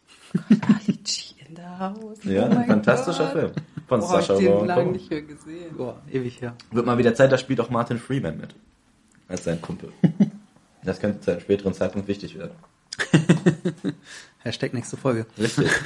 Ali 0.48 0.98
G 1.04 1.34
in 1.48 1.56
the 1.56 1.62
house. 1.78 2.18
Ja, 2.24 2.48
Oh 2.48 2.56
ein 2.56 2.66
fantastischer 2.66 3.24
Gott. 3.24 3.32
Film. 3.32 3.52
Von 3.88 4.00
Boah, 4.00 4.12
hab 4.12 4.20
ich 4.20 4.46
den 4.46 4.66
lange 4.66 4.92
nicht 4.92 5.10
mehr 5.10 5.22
gesehen. 5.22 5.76
boah, 5.76 6.00
ewig 6.10 6.40
her. 6.40 6.54
Wird 6.70 6.86
mal 6.86 6.98
wieder 6.98 7.14
Zeit, 7.14 7.32
da 7.32 7.38
spielt 7.38 7.60
auch 7.60 7.70
Martin 7.70 7.98
Freeman 7.98 8.36
mit. 8.38 8.54
Als 9.28 9.44
sein 9.44 9.60
Kumpel. 9.60 9.90
Das 10.82 10.98
könnte 10.98 11.20
zu 11.20 11.30
einem 11.32 11.40
späteren 11.40 11.74
Zeitpunkt 11.74 12.08
wichtig 12.08 12.38
werden. 12.38 12.52
Hashtag 14.38 14.72
nächste 14.74 14.96
Folge. 14.96 15.26
Richtig. 15.38 15.70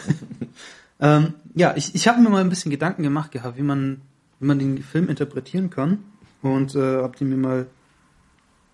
Ähm, 1.00 1.34
ja, 1.56 1.74
ich, 1.76 1.96
ich 1.96 2.06
habe 2.06 2.20
mir 2.20 2.30
mal 2.30 2.40
ein 2.40 2.48
bisschen 2.48 2.70
Gedanken 2.70 3.02
gemacht 3.02 3.32
gehabt, 3.32 3.58
wie 3.58 3.62
man, 3.62 4.00
wie 4.38 4.46
man 4.46 4.60
den 4.60 4.80
Film 4.80 5.08
interpretieren 5.08 5.68
kann. 5.68 5.98
Und 6.44 6.74
äh, 6.74 7.02
hab 7.02 7.16
die 7.16 7.24
mir 7.24 7.38
mal, 7.38 7.66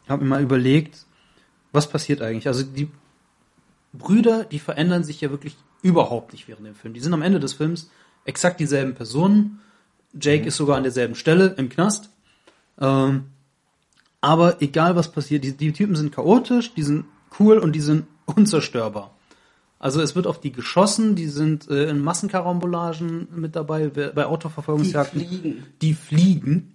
hab 0.09 0.21
mir 0.21 0.27
mal 0.27 0.43
überlegt, 0.43 1.07
was 1.71 1.89
passiert 1.89 2.21
eigentlich. 2.21 2.49
Also 2.49 2.65
die 2.65 2.91
Brüder, 3.93 4.43
die 4.43 4.59
verändern 4.59 5.05
sich 5.05 5.21
ja 5.21 5.31
wirklich 5.31 5.57
überhaupt 5.81 6.33
nicht 6.33 6.49
während 6.49 6.67
dem 6.67 6.75
Film. 6.75 6.95
Die 6.95 7.01
sind 7.01 7.15
am 7.15 7.23
Ende 7.23 7.39
des 7.39 7.53
Films 7.53 7.89
exakt 8.25 8.59
dieselben 8.59 8.97
Personen. 8.97 9.61
Jake 10.21 10.47
ist 10.47 10.57
sogar 10.57 10.77
an 10.79 10.83
derselben 10.83 11.15
Stelle 11.15 11.55
im 11.59 11.69
Knast. 11.69 12.11
Ähm, 12.81 13.27
aber 14.21 14.61
egal 14.61 14.97
was 14.97 15.13
passiert, 15.13 15.45
die, 15.45 15.57
die 15.57 15.73
Typen 15.73 15.95
sind 15.95 16.13
chaotisch, 16.13 16.75
die 16.75 16.83
sind 16.83 17.05
cool 17.39 17.59
und 17.59 17.73
die 17.73 17.81
sind 17.81 18.07
unzerstörbar. 18.27 19.15
Also 19.79 20.03
es 20.03 20.17
wird 20.17 20.27
auf 20.27 20.41
die 20.41 20.51
geschossen, 20.51 21.15
die 21.15 21.29
sind 21.29 21.71
äh, 21.71 21.89
in 21.89 22.01
Massenkarambolagen 22.01 23.29
mit 23.35 23.55
dabei, 23.55 23.87
bei 23.89 24.09
bei 24.09 24.27
Autoverfolgungsjagden. 24.27 25.21
Die 25.21 25.27
fliegen. 25.27 25.67
Die 25.81 25.95
fliegen. 25.95 26.75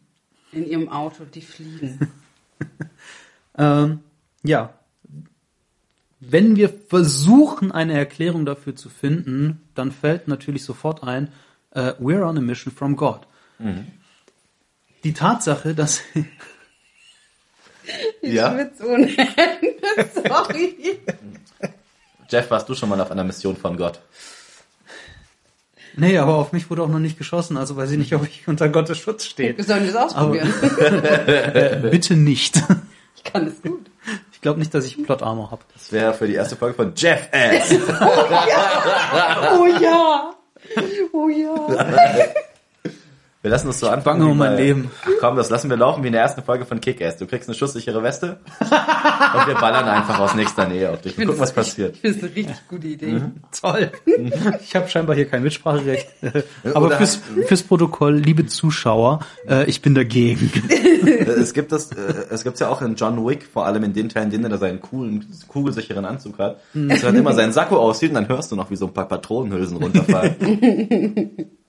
In 0.56 0.68
ihrem 0.68 0.90
Auto, 0.90 1.26
die 1.26 1.42
fliegen. 1.42 2.12
Ähm, 3.58 4.02
ja. 4.44 4.74
Wenn 6.20 6.58
wir 6.58 6.68
versuchen, 6.68 7.72
eine 7.72 7.94
Erklärung 7.94 8.46
dafür 8.46 8.76
zu 8.76 8.90
finden, 8.90 9.62
dann 9.76 9.94
fällt 9.94 10.28
natürlich 10.28 10.66
sofort 10.66 11.04
ein, 11.04 11.30
äh, 11.72 11.94
we're 11.94 12.28
on 12.28 12.38
a 12.38 12.42
mission 12.42 12.74
from 12.74 12.98
God. 12.98 13.22
Die 15.06 15.14
Tatsache, 15.14 15.74
dass 15.74 16.02
Ja? 18.22 18.54
Schwitz 18.54 18.82
ohne 18.82 19.08
Ende, 19.08 20.10
sorry. 20.28 21.00
Jeff, 22.30 22.50
warst 22.50 22.68
du 22.68 22.76
schon 22.76 22.90
mal 22.90 23.00
auf 23.00 23.12
einer 23.12 23.24
Mission 23.24 23.56
von 23.56 23.78
Gott? 23.78 24.02
Nee, 25.98 26.18
aber 26.18 26.36
auf 26.36 26.52
mich 26.52 26.70
wurde 26.70 26.84
auch 26.84 26.90
noch 26.90 27.00
nicht 27.00 27.18
geschossen, 27.18 27.58
also 27.58 27.78
weiß 27.78 27.92
ich 27.92 27.98
nicht, 27.98 28.14
ob 28.14 28.26
ich 28.28 28.48
unter 28.48 28.68
Gottes 28.70 28.98
Schutz 28.98 29.26
stehe. 29.26 29.56
Wir 29.58 29.64
sollen 29.64 29.86
das 29.86 29.96
ausprobieren. 29.96 30.54
Äh, 31.28 31.80
bitte 31.90 32.16
nicht. 32.16 32.62
Ich 33.16 33.24
kann 33.24 33.46
das 33.46 33.62
gut. 33.62 33.86
Ich 34.34 34.42
glaube 34.42 34.60
nicht, 34.60 34.74
dass 34.74 34.86
ich 34.86 35.02
Plot 35.04 35.24
Armor 35.24 35.52
habe. 35.52 35.62
Das 35.74 35.92
wäre 35.92 36.14
für 36.14 36.28
die 36.28 36.36
erste 36.36 36.56
Folge 36.56 36.76
von 36.76 36.94
Jeff 36.96 37.30
Ass. 37.32 37.72
Oh 39.58 39.66
ja. 39.82 40.32
Oh 41.14 41.30
ja. 41.30 41.86
Wir 43.46 43.52
lassen 43.52 43.70
es 43.70 43.80
so 43.80 43.90
anfangen. 43.90 44.22
Bange 44.22 44.32
um 44.32 44.40
mein 44.40 44.58
Leben. 44.58 44.90
Ach 45.04 45.10
komm, 45.20 45.36
das 45.36 45.52
lassen 45.52 45.70
wir 45.70 45.78
laufen 45.78 46.02
wie 46.02 46.08
in 46.08 46.14
der 46.14 46.24
ersten 46.24 46.42
Folge 46.42 46.66
von 46.66 46.82
Kick-Ass. 46.82 47.18
Du 47.18 47.28
kriegst 47.28 47.48
eine 47.48 47.56
schusssichere 47.56 48.02
Weste 48.02 48.40
und 48.60 49.48
wir 49.48 49.54
ballern 49.54 49.88
einfach 49.88 50.18
aus 50.18 50.34
nächster 50.34 50.68
Nähe 50.68 50.90
auf 50.90 51.02
dich. 51.02 51.16
Wir 51.16 51.28
gucken, 51.28 51.42
was 51.42 51.54
passiert. 51.54 51.94
Ich 51.94 52.02
finde 52.02 52.18
es 52.18 52.24
eine 52.24 52.36
richtig 52.36 52.56
gute 52.68 52.88
Idee. 52.88 53.22
Toll. 53.52 53.92
Ich 54.64 54.76
habe 54.76 54.90
scheinbar 54.90 55.16
hier 55.16 55.26
kein 55.28 55.44
Mitspracherecht. 55.44 56.08
Aber 56.74 56.88
Oder- 56.88 56.98
fürs, 56.98 57.20
fürs 57.46 57.62
Protokoll, 57.62 58.16
liebe 58.16 58.48
Zuschauer, 58.48 59.20
äh, 59.48 59.66
ich 59.66 59.84
bin 59.84 59.94
dagegen. 59.94 60.52
Es 61.06 61.54
gibt 61.54 61.72
das, 61.72 61.92
äh, 61.92 62.26
es 62.32 62.44
gibt's 62.44 62.62
ja 62.62 62.70
auch 62.70 62.82
in 62.82 62.96
John 62.96 63.24
Wick, 63.28 63.44
vor 63.46 63.68
allem 63.68 63.84
in 63.84 63.94
den 63.94 64.10
Teilen, 64.10 64.32
in 64.32 64.42
denen 64.42 64.52
er 64.54 64.58
seinen 64.58 64.82
coolen, 64.82 65.24
kugelsicheren 65.48 66.06
Anzug 66.06 66.40
hat, 66.40 66.62
dass 66.74 67.04
er 67.04 67.12
dann 67.12 67.20
immer 67.20 67.34
seinen 67.34 67.54
Sakko 67.54 67.78
aussieht 67.78 68.10
und 68.10 68.16
dann 68.16 68.28
hörst 68.28 68.52
du 68.52 68.56
noch, 68.56 68.72
wie 68.72 68.76
so 68.76 68.88
ein 68.88 68.94
paar 68.94 69.08
Patronenhülsen 69.08 69.78
runterfallen. 69.78 71.50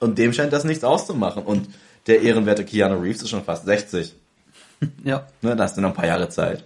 und 0.00 0.18
dem 0.18 0.32
scheint 0.32 0.52
das 0.52 0.64
nichts 0.64 0.84
auszumachen. 0.84 1.42
Und 1.42 1.68
der 2.06 2.22
ehrenwerte 2.22 2.64
Keanu 2.64 3.00
Reeves 3.00 3.22
ist 3.22 3.30
schon 3.30 3.44
fast 3.44 3.64
60. 3.66 4.14
Ja. 5.04 5.26
Ne, 5.42 5.56
da 5.56 5.64
hast 5.64 5.76
du 5.76 5.80
noch 5.80 5.90
ein 5.90 5.94
paar 5.94 6.06
Jahre 6.06 6.28
Zeit. 6.28 6.64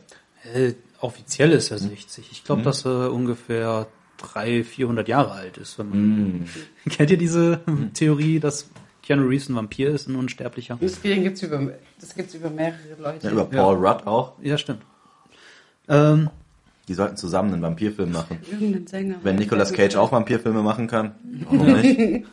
Äh, 0.55 0.73
offiziell 1.01 1.53
ist 1.53 1.71
er 1.71 1.79
60. 1.79 2.29
Ich 2.33 2.45
glaube, 2.45 2.63
dass 2.63 2.85
er 2.85 3.13
ungefähr 3.13 3.87
300, 4.19 4.67
400 4.67 5.09
Jahre 5.09 5.33
alt 5.33 5.57
ist. 5.59 5.79
Wenn 5.79 5.89
man 5.89 6.49
Kennt 6.91 7.11
ihr 7.11 7.17
diese 7.17 7.61
Theorie, 7.95 8.41
dass 8.41 8.69
Keanu 9.03 9.27
Reeves 9.29 9.49
ein 9.49 9.55
Vampir 9.57 9.91
ist, 9.91 10.09
ein 10.09 10.17
Unsterblicher? 10.17 10.79
Das 10.81 11.01
gibt's 11.03 11.43
über, 11.43 11.73
das 12.01 12.15
gibt's 12.15 12.35
über 12.35 12.51
mehrere 12.51 12.79
Leute. 13.01 13.27
Ja, 13.27 13.33
über 13.33 13.45
Paul 13.45 13.77
Rudd 13.77 14.07
auch. 14.07 14.33
Ja, 14.43 14.59
stimmt. 14.59 14.83
Ähm, 15.89 16.31
Die 16.89 16.95
sollten 16.95 17.17
zusammen 17.17 17.53
einen 17.55 17.63
Vampirfilm 17.63 18.13
machen. 18.13 18.39
Irgendein 18.51 18.87
Sänger. 18.87 19.17
Wenn 19.23 19.37
Nicolas 19.37 19.73
Cage 19.73 19.97
auch 19.97 20.13
Vampirfilme 20.13 20.63
machen 20.63 20.87
kann, 20.87 21.15
warum 21.45 21.81
nicht? 21.81 22.27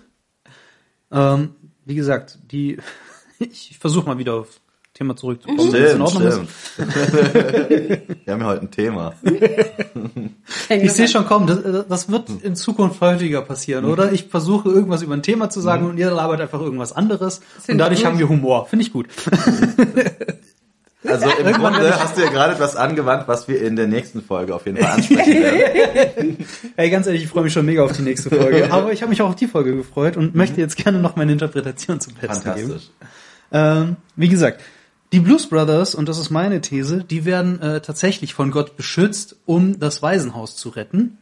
Ähm, 1.11 1.55
wie 1.85 1.95
gesagt, 1.95 2.39
die 2.51 2.77
ich 3.39 3.77
versuche 3.79 4.07
mal 4.07 4.17
wieder 4.17 4.35
auf 4.35 4.59
Thema 4.93 5.15
zurückzukommen. 5.15 5.71
wenn 5.71 5.83
das 5.83 5.93
in 5.93 6.07
Stimmt, 6.07 6.25
Ordnung 6.25 6.27
ist. 6.27 6.73
stimmt. 6.73 6.95
Wir 8.25 8.33
haben 8.33 8.41
ja 8.41 8.47
heute 8.47 8.61
ein 8.63 8.71
Thema. 8.71 9.13
Ich 10.69 10.91
sehe 10.91 11.07
schon 11.07 11.25
kommen, 11.25 11.47
das, 11.47 11.87
das 11.87 12.11
wird 12.11 12.29
in 12.43 12.55
Zukunft 12.55 12.99
häufiger 12.99 13.41
passieren, 13.41 13.85
oder? 13.85 14.11
Ich 14.11 14.25
versuche 14.25 14.69
irgendwas 14.69 15.01
über 15.01 15.13
ein 15.13 15.23
Thema 15.23 15.49
zu 15.49 15.61
sagen 15.61 15.85
und 15.85 15.97
ihr 15.97 16.11
labert 16.11 16.41
einfach 16.41 16.59
irgendwas 16.59 16.91
anderes 16.93 17.41
und 17.67 17.77
dadurch 17.77 17.99
ich 18.01 18.05
haben 18.05 18.19
wir 18.19 18.27
Humor. 18.27 18.65
Finde 18.65 18.83
ich 18.83 18.91
gut. 18.91 19.07
Also 21.07 21.29
im 21.29 21.53
Grunde 21.53 21.99
hast 21.99 22.17
du 22.17 22.21
ja 22.21 22.29
gerade 22.29 22.53
etwas 22.53 22.75
angewandt, 22.75 23.27
was 23.27 23.47
wir 23.47 23.61
in 23.61 23.75
der 23.75 23.87
nächsten 23.87 24.21
Folge 24.21 24.53
auf 24.53 24.65
jeden 24.65 24.77
Fall 24.77 24.91
ansprechen 24.91 25.41
werden. 25.41 26.45
Ey, 26.75 26.89
ganz 26.89 27.07
ehrlich, 27.07 27.23
ich 27.23 27.29
freue 27.29 27.43
mich 27.43 27.53
schon 27.53 27.65
mega 27.65 27.83
auf 27.83 27.93
die 27.93 28.01
nächste 28.01 28.29
Folge. 28.29 28.67
Aber 28.71 28.91
ich 28.91 29.01
habe 29.01 29.09
mich 29.09 29.21
auch 29.21 29.29
auf 29.29 29.35
die 29.35 29.47
Folge 29.47 29.75
gefreut 29.75 30.17
und 30.17 30.35
möchte 30.35 30.59
jetzt 30.61 30.77
gerne 30.77 30.99
noch 30.99 31.15
meine 31.15 31.31
Interpretation 31.31 31.99
zum 31.99 32.13
Besten 32.15 32.53
geben. 32.53 32.79
Ähm, 33.51 33.95
wie 34.15 34.29
gesagt, 34.29 34.61
die 35.13 35.19
Blues 35.19 35.47
Brothers, 35.47 35.95
und 35.95 36.09
das 36.09 36.17
ist 36.17 36.29
meine 36.29 36.59
These, 36.59 37.03
die 37.03 37.23
werden 37.23 37.61
äh, 37.61 37.81
tatsächlich 37.81 38.33
von 38.33 38.51
Gott 38.51 38.75
beschützt, 38.75 39.37
um 39.45 39.79
das 39.79 40.01
Waisenhaus 40.01 40.57
zu 40.57 40.69
retten. 40.69 41.17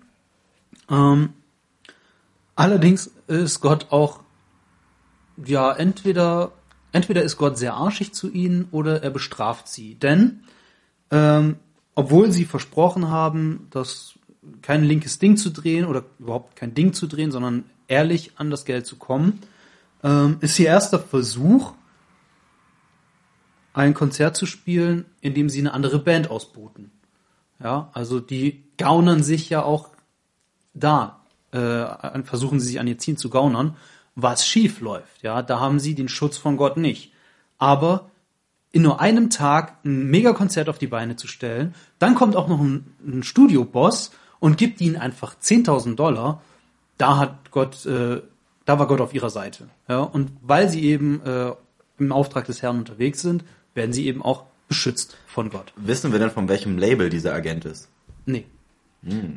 Ähm, 0.89 1.29
allerdings 2.55 3.11
ist 3.27 3.61
Gott 3.61 3.87
auch, 3.91 4.21
ja, 5.45 5.71
entweder, 5.71 6.51
entweder 6.95 7.23
ist 7.23 7.37
Gott 7.37 7.57
sehr 7.57 7.73
arschig 7.73 8.13
zu 8.13 8.31
ihnen 8.31 8.69
oder 8.71 9.03
er 9.03 9.09
bestraft 9.09 9.67
sie. 9.67 9.95
Denn, 9.95 10.39
ähm, 11.11 11.57
obwohl 11.93 12.31
sie 12.31 12.45
versprochen 12.45 13.09
haben, 13.09 13.67
das 13.69 14.13
kein 14.61 14.83
linkes 14.83 15.19
Ding 15.19 15.35
zu 15.35 15.49
drehen 15.49 15.85
oder 15.85 16.05
überhaupt 16.19 16.55
kein 16.55 16.73
Ding 16.73 16.93
zu 16.93 17.07
drehen, 17.07 17.31
sondern 17.31 17.65
ehrlich 17.87 18.31
an 18.37 18.49
das 18.49 18.63
Geld 18.63 18.85
zu 18.85 18.95
kommen, 18.95 19.41
ähm, 20.03 20.37
ist 20.39 20.57
ihr 20.57 20.67
erster 20.67 20.99
Versuch, 20.99 21.73
ein 23.73 23.93
Konzert 23.93 24.37
zu 24.37 24.45
spielen, 24.45 25.03
in 25.19 25.33
dem 25.33 25.49
sie 25.49 25.59
eine 25.59 25.73
andere 25.73 25.99
Band 25.99 26.29
ausboten. 26.29 26.91
Ja, 27.61 27.89
also 27.93 28.21
die 28.21 28.63
gaunern 28.77 29.21
sich 29.21 29.49
ja 29.49 29.63
auch 29.63 29.89
da, 30.73 31.19
äh, 31.51 32.23
versuchen 32.23 32.61
sie 32.61 32.67
sich 32.67 32.79
an 32.79 32.87
ihr 32.87 32.97
Ziel 32.97 33.17
zu 33.17 33.29
gaunern, 33.29 33.75
was 34.15 34.47
schief 34.47 34.81
läuft. 34.81 35.21
Ja, 35.21 35.41
da 35.41 35.59
haben 35.59 35.79
sie 35.79 35.93
den 35.93 36.07
Schutz 36.07 36.37
von 36.37 36.57
Gott 36.57 36.77
nicht. 36.77 37.11
Aber 37.57 38.09
in 38.71 38.81
nur 38.81 38.99
einem 38.99 39.29
Tag 39.29 39.77
ein 39.85 40.09
Megakonzert 40.09 40.67
auf 40.67 40.77
die 40.77 40.87
Beine 40.87 41.15
zu 41.15 41.27
stellen, 41.27 41.75
dann 41.99 42.15
kommt 42.15 42.35
auch 42.35 42.47
noch 42.47 42.59
ein, 42.59 42.93
ein 43.05 43.23
Studioboss 43.23 44.11
und 44.39 44.57
gibt 44.57 44.81
ihnen 44.81 44.97
einfach 44.97 45.35
10.000 45.41 45.95
Dollar, 45.95 46.41
da 46.97 47.17
hat 47.17 47.51
Gott, 47.51 47.85
äh, 47.85 48.21
da 48.65 48.79
war 48.79 48.87
Gott 48.87 49.01
auf 49.01 49.13
ihrer 49.13 49.29
Seite. 49.29 49.69
Ja, 49.87 49.99
und 50.01 50.31
weil 50.41 50.69
sie 50.69 50.83
eben 50.83 51.21
äh, 51.25 51.53
im 51.97 52.11
Auftrag 52.11 52.45
des 52.45 52.61
Herrn 52.61 52.79
unterwegs 52.79 53.21
sind, 53.21 53.43
werden 53.73 53.93
sie 53.93 54.07
eben 54.07 54.21
auch 54.21 54.43
beschützt 54.67 55.17
von 55.27 55.49
Gott. 55.49 55.73
Wissen 55.75 56.11
wir 56.11 56.19
denn, 56.19 56.31
von 56.31 56.49
welchem 56.49 56.77
Label 56.77 57.09
dieser 57.09 57.33
Agent 57.33 57.65
ist? 57.65 57.89
Nee. 58.25 58.45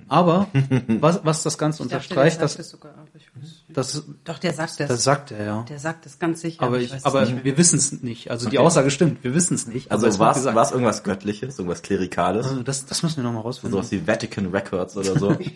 Aber 0.09 0.49
was, 0.89 1.21
was 1.25 1.43
das 1.43 1.59
Ganze 1.59 1.83
Ich 1.83 1.91
dachte, 1.91 2.09
unterstreicht, 2.09 2.37
der 2.39 2.43
das, 2.45 2.53
sagt 2.55 2.61
es 2.65 2.71
sogar, 2.71 2.93
aber 2.95 3.09
ich 3.15 3.27
weiß 3.37 3.43
nicht. 3.43 3.65
das, 3.77 4.03
Doch, 4.25 4.39
der 4.39 4.55
sagt 4.55 4.81
das. 4.81 4.89
das 4.89 5.05
sagt 5.05 5.31
er 5.31 5.45
ja. 5.45 5.63
der 5.69 5.79
sagt 5.79 6.07
das 6.07 6.19
ganz 6.19 6.41
sicher. 6.41 6.63
Aber, 6.63 6.79
ich 6.79 6.87
ich, 6.87 6.95
es 6.95 7.05
aber 7.05 7.27
nicht 7.27 7.45
wir 7.45 7.59
wissen 7.59 7.77
es 7.79 7.93
nicht. 8.03 8.31
Also 8.31 8.49
die 8.49 8.57
Okay. 8.59 8.67
Aussage 8.67 8.91
stimmt, 8.91 9.23
wir 9.23 9.35
wissen 9.35 9.55
es 9.55 9.67
nicht. 9.67 9.93
Also 9.93 10.07
es 10.07 10.19
was, 10.19 10.39
gesagt. 10.39 10.57
was 10.57 10.71
irgendwas 10.73 11.03
Göttliches, 11.03 11.59
irgendwas 11.59 11.83
Klerikales, 11.83 12.47
Also 12.47 12.63
das, 12.63 12.87
das 12.87 13.03
müssen 13.03 13.19
wir 13.19 13.25
nochmal 13.25 13.43
rausfinden. 13.43 13.73
sowas 13.73 13.91
wie 13.93 14.07
Vatican 14.07 14.47
Records 14.47 14.97
oder 14.97 15.19
so. 15.19 15.37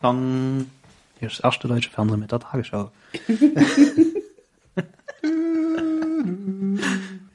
Dann 0.00 0.70
hier 1.18 1.28
ist 1.28 1.38
das 1.38 1.44
erste 1.44 1.66
deutsche 1.68 1.90
Fernsehen 1.90 2.20
mit 2.20 2.30
der 2.30 2.38
Tagesschau. 2.40 2.90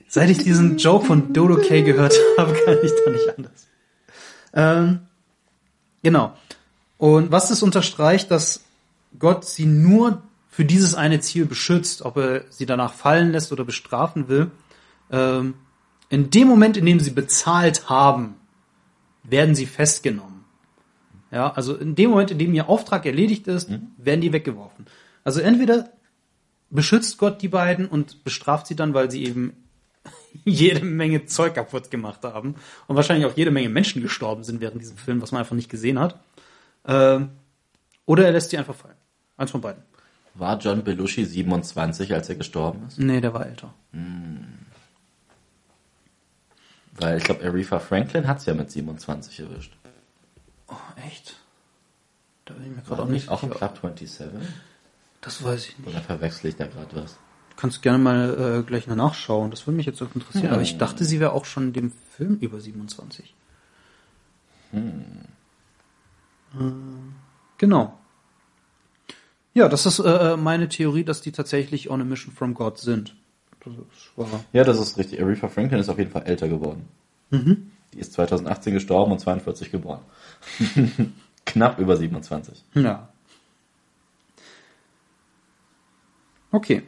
Seit 0.08 0.30
ich 0.30 0.40
diesen 0.40 0.78
Joke 0.78 1.06
von 1.06 1.34
Dodo 1.34 1.58
K 1.58 1.82
gehört 1.82 2.16
habe, 2.38 2.54
kann 2.54 2.78
ich 2.84 2.92
da 3.06 3.12
nicht 3.12 3.38
anders. 3.38 3.68
Ähm, 4.54 5.00
genau. 6.04 6.34
Und 6.98 7.32
was 7.32 7.50
das 7.50 7.64
unterstreicht, 7.64 8.30
dass 8.32 8.66
Gott 9.18 9.46
sie 9.46 9.66
nur 9.66 10.22
für 10.50 10.66
dieses 10.66 10.94
eine 10.94 11.20
Ziel 11.22 11.46
beschützt, 11.46 12.02
ob 12.02 12.18
er 12.18 12.44
sie 12.50 12.66
danach 12.66 12.94
fallen 12.94 13.32
lässt 13.32 13.52
oder 13.54 13.64
bestrafen 13.64 14.28
will. 14.28 14.52
Ähm, 15.12 15.54
in 16.10 16.32
dem 16.32 16.48
Moment, 16.48 16.76
in 16.76 16.86
dem 16.86 17.00
sie 17.00 17.12
bezahlt 17.12 17.90
haben, 17.90 18.36
werden 19.24 19.56
sie 19.56 19.66
festgenommen. 19.66 20.44
Ja, 21.32 21.52
also 21.54 21.76
in 21.76 21.96
dem 21.96 22.10
Moment, 22.10 22.32
in 22.32 22.40
dem 22.40 22.54
ihr 22.54 22.68
Auftrag 22.68 23.06
erledigt 23.06 23.48
ist, 23.48 23.70
werden 23.98 24.22
die 24.22 24.34
weggeworfen. 24.34 24.88
Also 25.24 25.40
entweder 25.42 25.90
beschützt 26.72 27.18
Gott 27.20 27.42
die 27.42 27.48
beiden 27.48 27.88
und 27.88 28.24
bestraft 28.24 28.68
sie 28.68 28.76
dann, 28.76 28.94
weil 28.94 29.12
sie 29.12 29.24
eben 29.24 29.54
jede 30.46 30.86
Menge 30.86 31.26
Zeug 31.26 31.56
kaputt 31.56 31.92
gemacht 31.92 32.24
haben 32.24 32.56
und 32.88 32.96
wahrscheinlich 32.96 33.26
auch 33.26 33.38
jede 33.38 33.52
Menge 33.52 33.70
Menschen 33.70 34.02
gestorben 34.02 34.44
sind 34.44 34.62
während 34.62 34.82
diesem 34.82 34.98
Film, 34.98 35.22
was 35.22 35.32
man 35.32 35.40
einfach 35.40 35.56
nicht 35.56 35.70
gesehen 35.70 36.00
hat. 36.00 36.20
Ähm, 36.86 37.30
oder 38.06 38.26
er 38.26 38.32
lässt 38.32 38.50
sie 38.50 38.58
einfach 38.58 38.76
fallen. 38.76 38.96
Eins 39.38 39.52
von 39.52 39.62
beiden. 39.62 39.84
War 40.34 40.58
John 40.58 40.84
Belushi 40.84 41.26
27, 41.26 42.14
als 42.14 42.30
er 42.30 42.36
gestorben 42.36 42.86
ist? 42.88 43.00
Nee, 43.00 43.22
der 43.22 43.34
war 43.34 43.46
älter. 43.46 43.74
Weil 46.94 47.18
ich 47.18 47.24
glaube, 47.24 47.44
Aretha 47.44 47.80
Franklin 47.80 48.28
hat's 48.28 48.46
ja 48.46 48.54
mit 48.54 48.72
27 48.72 49.40
erwischt. 49.40 49.76
Oh, 50.68 50.76
echt? 51.08 51.36
Da 52.46 52.54
bin 52.54 52.64
ich 52.66 52.76
mir 52.76 52.82
gerade 52.82 53.04
auch 53.04 53.08
nicht 53.08 53.30
auch 53.30 53.44
im. 53.44 53.52
Club 53.52 53.80
27? 53.82 54.10
Das 55.22 55.44
weiß 55.44 55.68
ich 55.68 55.80
nicht. 55.80 55.90
Oder 55.90 56.02
verwechsel 56.02 56.50
ich 56.50 56.56
da 56.56 56.68
gerade 56.68 56.96
was? 56.96 57.18
Du 57.60 57.62
kannst 57.62 57.82
gerne 57.82 57.98
mal 57.98 58.60
äh, 58.60 58.64
gleich 58.64 58.88
mal 58.88 58.96
nachschauen. 58.96 59.52
Das 59.52 59.68
würde 59.68 59.76
mich 59.76 59.86
jetzt 59.86 60.02
auch 60.02 60.16
interessieren. 60.16 60.54
Aber 60.54 60.62
ich 60.62 60.78
dachte, 60.78 61.04
sie 61.04 61.20
wäre 61.20 61.34
auch 61.34 61.44
schon 61.44 61.68
in 61.68 61.74
dem 61.74 61.92
Film 62.16 62.38
über 62.40 62.62
27. 62.62 63.36
Genau. 67.58 68.00
Ja, 69.54 69.68
das 69.68 69.86
ist 69.86 70.00
äh, 70.00 70.38
meine 70.38 70.70
Theorie, 70.70 71.04
dass 71.04 71.20
die 71.20 71.34
tatsächlich 71.34 71.90
on 71.90 72.00
a 72.00 72.06
mission 72.06 72.34
from 72.34 72.54
God 72.54 72.78
sind. 72.78 73.14
Das 73.66 73.74
Ja, 74.54 74.64
das 74.64 74.80
ist 74.80 74.98
richtig. 74.98 75.22
Aretha 75.22 75.50
Franklin 75.50 75.82
ist 75.82 75.90
auf 75.90 75.98
jeden 75.98 76.12
Fall 76.12 76.24
älter 76.24 76.48
geworden. 76.48 76.88
Die 77.94 78.00
ist 78.00 78.14
2018 78.14 78.74
gestorben 78.74 79.12
und 79.12 79.20
42 79.20 79.70
geboren. 79.70 80.00
Knapp 81.46 81.78
über 81.78 81.98
27. 81.98 82.64
Ja. 82.76 83.10
Okay. 86.52 86.84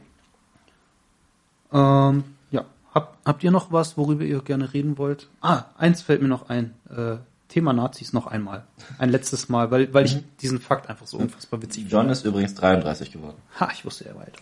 Ähm, 1.72 2.24
ja. 2.52 2.66
Hab, 2.94 3.18
habt 3.26 3.44
ihr 3.44 3.52
noch 3.52 3.72
was, 3.72 3.98
worüber 3.98 4.24
ihr 4.24 4.42
gerne 4.42 4.74
reden 4.74 4.98
wollt? 4.98 5.30
Ah, 5.42 5.66
eins 5.78 6.02
fällt 6.02 6.22
mir 6.22 6.28
noch 6.28 6.50
ein. 6.50 6.74
Äh, 6.90 7.18
Thema 7.52 7.74
Nazis 7.74 8.14
noch 8.14 8.28
einmal. 8.28 8.64
Ein 8.98 9.10
letztes 9.10 9.50
Mal, 9.50 9.72
weil, 9.72 9.94
weil 9.94 10.06
ich 10.06 10.24
diesen 10.42 10.62
Fakt 10.62 10.90
einfach 10.90 11.06
so 11.06 11.18
unfassbar 11.18 11.62
witzig 11.62 11.88
John 11.90 12.08
ist 12.10 12.26
übrigens 12.26 12.56
33 12.56 13.12
geworden. 13.12 13.38
Ha, 13.60 13.70
ich 13.74 13.84
wusste 13.84 14.06
ja 14.06 14.16
weiter. 14.16 14.42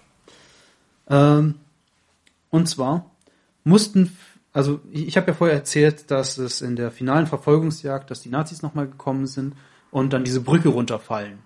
Ähm, 1.09 1.55
und 2.51 2.69
zwar 2.69 3.09
mussten, 3.63 4.15
also 4.53 4.79
ich, 4.91 5.07
ich 5.07 5.17
habe 5.17 5.27
ja 5.27 5.33
vorher 5.33 5.55
erzählt, 5.55 6.11
dass 6.11 6.37
es 6.37 6.61
in 6.61 6.75
der 6.75 6.91
finalen 6.91 7.25
Verfolgungsjagd, 7.25 8.11
dass 8.11 8.21
die 8.21 8.29
Nazis 8.29 8.61
nochmal 8.61 8.85
gekommen 8.85 9.25
sind 9.25 9.55
und 9.89 10.13
dann 10.13 10.23
diese 10.23 10.41
Brücke 10.41 10.69
runterfallen. 10.69 11.39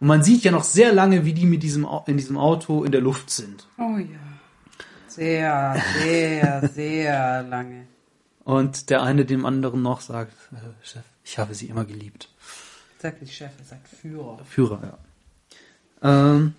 Und 0.00 0.08
man 0.08 0.24
sieht 0.24 0.42
ja 0.42 0.50
noch 0.50 0.64
sehr 0.64 0.92
lange, 0.92 1.24
wie 1.24 1.32
die 1.32 1.46
mit 1.46 1.62
diesem 1.62 1.86
in 2.06 2.16
diesem 2.16 2.36
Auto 2.36 2.82
in 2.82 2.90
der 2.90 3.00
Luft 3.00 3.30
sind. 3.30 3.68
Oh 3.78 3.98
ja. 3.98 4.18
Sehr, 5.14 5.80
sehr, 6.02 6.68
sehr 6.74 7.42
lange. 7.44 7.86
Und 8.42 8.90
der 8.90 9.02
eine 9.02 9.24
dem 9.24 9.46
anderen 9.46 9.80
noch 9.80 10.00
sagt, 10.00 10.32
äh, 10.52 10.56
Chef, 10.82 11.04
ich 11.22 11.38
habe 11.38 11.54
sie 11.54 11.66
immer 11.66 11.84
geliebt. 11.84 12.28
Sagt 12.98 13.22
nicht 13.22 13.32
Chef, 13.32 13.52
er 13.58 13.64
sagt 13.64 13.86
Führer. 13.86 14.40
Führer, 14.44 14.98
ja. 16.02 16.30
Ähm, 16.32 16.54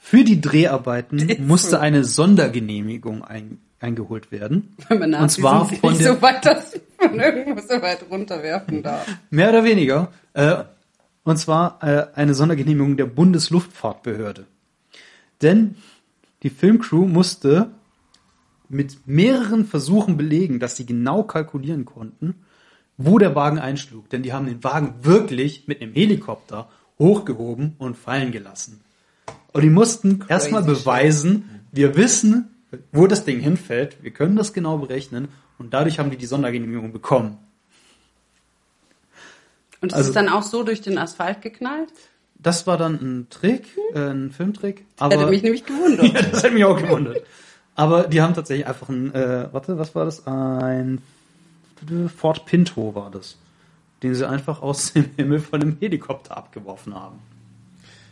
für 0.00 0.22
die 0.22 0.40
Dreharbeiten 0.40 1.34
musste 1.46 1.80
eine 1.80 2.04
Sondergenehmigung 2.04 3.24
ein, 3.24 3.58
eingeholt 3.80 4.30
werden. 4.30 4.76
Weil 4.88 4.98
man 4.98 5.14
Und 5.14 5.30
zwar 5.30 5.66
sind 5.66 5.80
von 5.80 5.96
der, 5.96 6.14
so 6.14 6.22
weit, 6.22 6.44
dass 6.44 6.78
man 7.00 7.18
irgendwo 7.18 7.60
so 7.62 7.80
weit 7.80 8.04
runterwerfen 8.10 8.82
darf. 8.82 9.06
mehr 9.30 9.48
oder 9.48 9.64
weniger, 9.64 10.12
äh, 10.34 10.62
und 11.24 11.38
zwar 11.38 11.82
äh, 11.82 12.06
eine 12.14 12.34
Sondergenehmigung 12.34 12.98
der 12.98 13.06
Bundesluftfahrtbehörde. 13.06 14.44
Denn 15.40 15.76
die 16.46 16.50
Filmcrew 16.50 17.08
musste 17.08 17.72
mit 18.68 19.08
mehreren 19.08 19.64
Versuchen 19.64 20.16
belegen, 20.16 20.60
dass 20.60 20.76
sie 20.76 20.86
genau 20.86 21.24
kalkulieren 21.24 21.84
konnten, 21.84 22.36
wo 22.96 23.18
der 23.18 23.34
Wagen 23.34 23.58
einschlug. 23.58 24.08
Denn 24.10 24.22
die 24.22 24.32
haben 24.32 24.46
den 24.46 24.62
Wagen 24.62 24.94
wirklich 25.02 25.66
mit 25.66 25.82
einem 25.82 25.92
Helikopter 25.92 26.68
hochgehoben 27.00 27.74
und 27.78 27.96
fallen 27.96 28.30
gelassen. 28.30 28.80
Und 29.52 29.62
die 29.62 29.70
mussten 29.70 30.24
erstmal 30.28 30.62
beweisen, 30.62 31.62
wir 31.72 31.96
wissen, 31.96 32.48
wo 32.92 33.08
das 33.08 33.24
Ding 33.24 33.40
hinfällt, 33.40 34.04
wir 34.04 34.12
können 34.12 34.36
das 34.36 34.52
genau 34.52 34.78
berechnen 34.78 35.26
und 35.58 35.74
dadurch 35.74 35.98
haben 35.98 36.10
die 36.10 36.16
die 36.16 36.26
Sondergenehmigung 36.26 36.92
bekommen. 36.92 37.38
Und 39.80 39.90
es 39.90 39.94
Also- 39.98 40.10
ist 40.10 40.14
dann 40.14 40.28
auch 40.28 40.44
so 40.44 40.62
durch 40.62 40.80
den 40.80 40.96
Asphalt 40.96 41.42
geknallt? 41.42 41.92
Das 42.38 42.66
war 42.66 42.76
dann 42.76 42.94
ein 42.94 43.26
Trick, 43.30 43.66
äh, 43.94 44.10
ein 44.10 44.30
Filmtrick. 44.30 44.84
Aber 44.98 45.14
Hätte 45.16 45.30
mich 45.30 45.42
nämlich 45.42 45.64
gewundert. 45.64 46.06
ja, 46.14 46.22
das 46.22 46.44
hat 46.44 46.52
mich 46.52 46.64
auch 46.64 46.78
gewundert. 46.78 47.22
Aber 47.74 48.04
die 48.04 48.20
haben 48.22 48.34
tatsächlich 48.34 48.66
einfach 48.66 48.88
ein, 48.88 49.14
äh, 49.14 49.48
warte, 49.52 49.78
was 49.78 49.94
war 49.94 50.04
das? 50.04 50.26
Ein 50.26 51.02
Ford 52.16 52.46
Pinto 52.46 52.94
war 52.94 53.10
das. 53.10 53.36
Den 54.02 54.14
sie 54.14 54.28
einfach 54.28 54.62
aus 54.62 54.92
dem 54.92 55.10
Himmel 55.16 55.40
von 55.40 55.62
einem 55.62 55.76
Helikopter 55.80 56.36
abgeworfen 56.36 56.94
haben. 56.94 57.18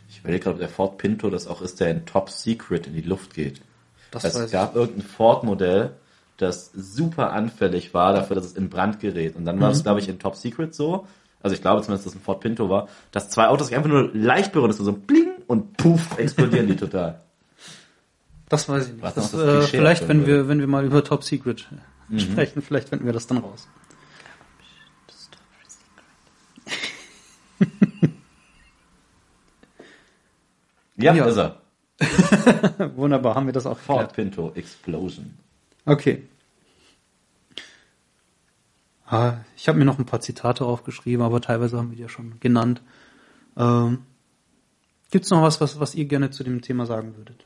Ich 0.09 0.19
überlege 0.19 0.43
gerade, 0.43 0.55
ob 0.55 0.59
der 0.59 0.69
Ford 0.69 0.97
Pinto 0.97 1.29
das 1.29 1.47
auch 1.47 1.61
ist, 1.61 1.79
der 1.79 1.91
in 1.91 2.05
Top 2.05 2.29
Secret 2.29 2.87
in 2.87 2.93
die 2.93 3.01
Luft 3.01 3.33
geht. 3.33 3.61
Das 4.11 4.25
Also 4.25 4.39
weiß 4.39 4.45
es 4.45 4.51
gab 4.51 4.75
irgendein 4.75 5.05
Ford-Modell, 5.05 5.91
das 6.37 6.71
super 6.73 7.31
anfällig 7.31 7.93
war 7.93 8.13
dafür, 8.13 8.35
dass 8.35 8.45
es 8.45 8.53
in 8.53 8.69
Brand 8.69 8.99
gerät. 8.99 9.35
Und 9.35 9.45
dann 9.45 9.59
war 9.59 9.71
es, 9.71 9.83
glaube 9.83 9.99
ich, 9.99 10.09
in 10.09 10.19
Top 10.19 10.35
Secret 10.35 10.75
so, 10.75 11.07
also 11.45 11.53
ich 11.55 11.61
glaube 11.61 11.81
zumindest, 11.83 12.07
dass 12.07 12.13
es 12.13 12.19
ein 12.19 12.23
Ford 12.23 12.39
Pinto 12.41 12.69
war, 12.69 12.87
dass 13.11 13.29
zwei 13.29 13.47
Autos 13.47 13.67
sich 13.67 13.75
einfach 13.77 13.89
nur 13.89 14.09
leicht 14.13 14.51
berühren, 14.51 14.69
das 14.71 14.79
ist 14.79 14.85
so 14.85 14.93
bling 14.93 15.29
und 15.47 15.77
puff, 15.77 16.17
explodieren 16.17 16.67
die 16.67 16.75
total. 16.75 17.21
Das 18.49 18.67
weiß 18.67 18.87
ich 18.87 18.93
nicht. 18.93 19.03
Was 19.03 19.13
Das, 19.13 19.31
das 19.31 19.41
äh, 19.41 19.61
vielleicht, 19.67 20.07
wenn 20.07 20.25
wir, 20.25 20.47
wenn 20.47 20.59
wir 20.59 20.67
mal 20.67 20.83
über 20.83 21.03
Top 21.03 21.23
Secret 21.23 21.67
sprechen, 22.17 22.61
vielleicht 22.61 22.89
finden 22.89 23.05
wir 23.05 23.13
das 23.13 23.27
dann 23.27 23.37
raus. 23.37 23.67
Ja, 30.97 31.13
Ja. 31.13 31.25
ist 31.25 31.37
er. 31.37 31.61
Wunderbar, 32.95 33.35
haben 33.35 33.45
wir 33.45 33.53
das 33.53 33.65
auch 33.65 33.77
Ford 33.77 34.09
geklärt. 34.09 34.35
Pinto 34.35 34.51
Explosion. 34.55 35.33
Okay. 35.85 36.23
Ah, 39.07 39.35
Ich 39.55 39.67
habe 39.67 39.77
mir 39.77 39.85
noch 39.85 39.99
ein 39.99 40.05
paar 40.05 40.21
Zitate 40.21 40.65
aufgeschrieben, 40.65 41.23
aber 41.23 41.41
teilweise 41.41 41.77
haben 41.77 41.89
wir 41.91 41.95
die 41.97 42.01
ja 42.03 42.09
schon 42.09 42.39
genannt. 42.39 42.81
Ähm, 43.57 43.99
Gibt 45.11 45.25
es 45.25 45.31
noch 45.31 45.41
was, 45.43 45.61
was, 45.61 45.79
was 45.79 45.95
ihr 45.95 46.05
gerne 46.05 46.31
zu 46.31 46.43
dem 46.43 46.61
Thema 46.61 46.85
sagen 46.85 47.15
würdet? 47.15 47.45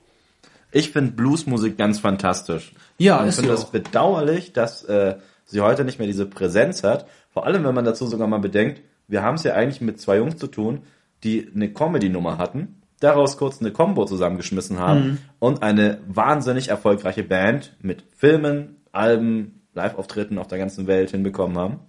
Ich 0.72 0.91
finde 0.91 1.11
Bluesmusik 1.11 1.77
ganz 1.77 1.99
fantastisch. 1.99 2.73
Ja, 2.98 3.26
ich 3.26 3.36
finde 3.36 3.53
es 3.53 3.65
bedauerlich, 3.65 4.53
dass 4.53 4.84
äh, 4.84 5.18
sie 5.45 5.61
heute 5.61 5.84
nicht 5.84 5.98
mehr 5.99 6.07
diese 6.07 6.26
Präsenz 6.27 6.84
hat. 6.84 7.07
Vor 7.34 7.45
allem, 7.45 7.64
wenn 7.64 7.76
man 7.76 7.86
dazu 7.86 8.06
sogar 8.06 8.27
mal 8.27 8.40
bedenkt, 8.40 8.81
wir 9.07 9.23
haben 9.23 9.36
es 9.36 9.44
ja 9.44 9.53
eigentlich 9.56 9.81
mit 9.81 9.99
zwei 9.99 10.18
Jungs 10.18 10.38
zu 10.38 10.48
tun, 10.48 10.84
die 11.23 11.49
eine 11.53 11.73
Comedy-Nummer 11.73 12.38
hatten, 12.38 12.81
daraus 12.99 13.38
kurz 13.38 13.60
eine 13.60 13.72
Combo 13.72 14.06
zusammengeschmissen 14.06 14.80
haben 14.80 14.99
Mhm. 15.03 15.18
und 15.40 15.64
eine 15.64 15.99
wahnsinnig 16.07 16.69
erfolgreiche 16.69 17.23
Band 17.23 17.76
mit 17.81 18.03
Filmen, 18.15 18.77
Alben, 18.91 19.59
Live-Auftritten 19.73 20.37
auf 20.37 20.47
der 20.47 20.57
ganzen 20.57 20.87
Welt 20.87 21.11
hinbekommen 21.11 21.57
haben. 21.57 21.79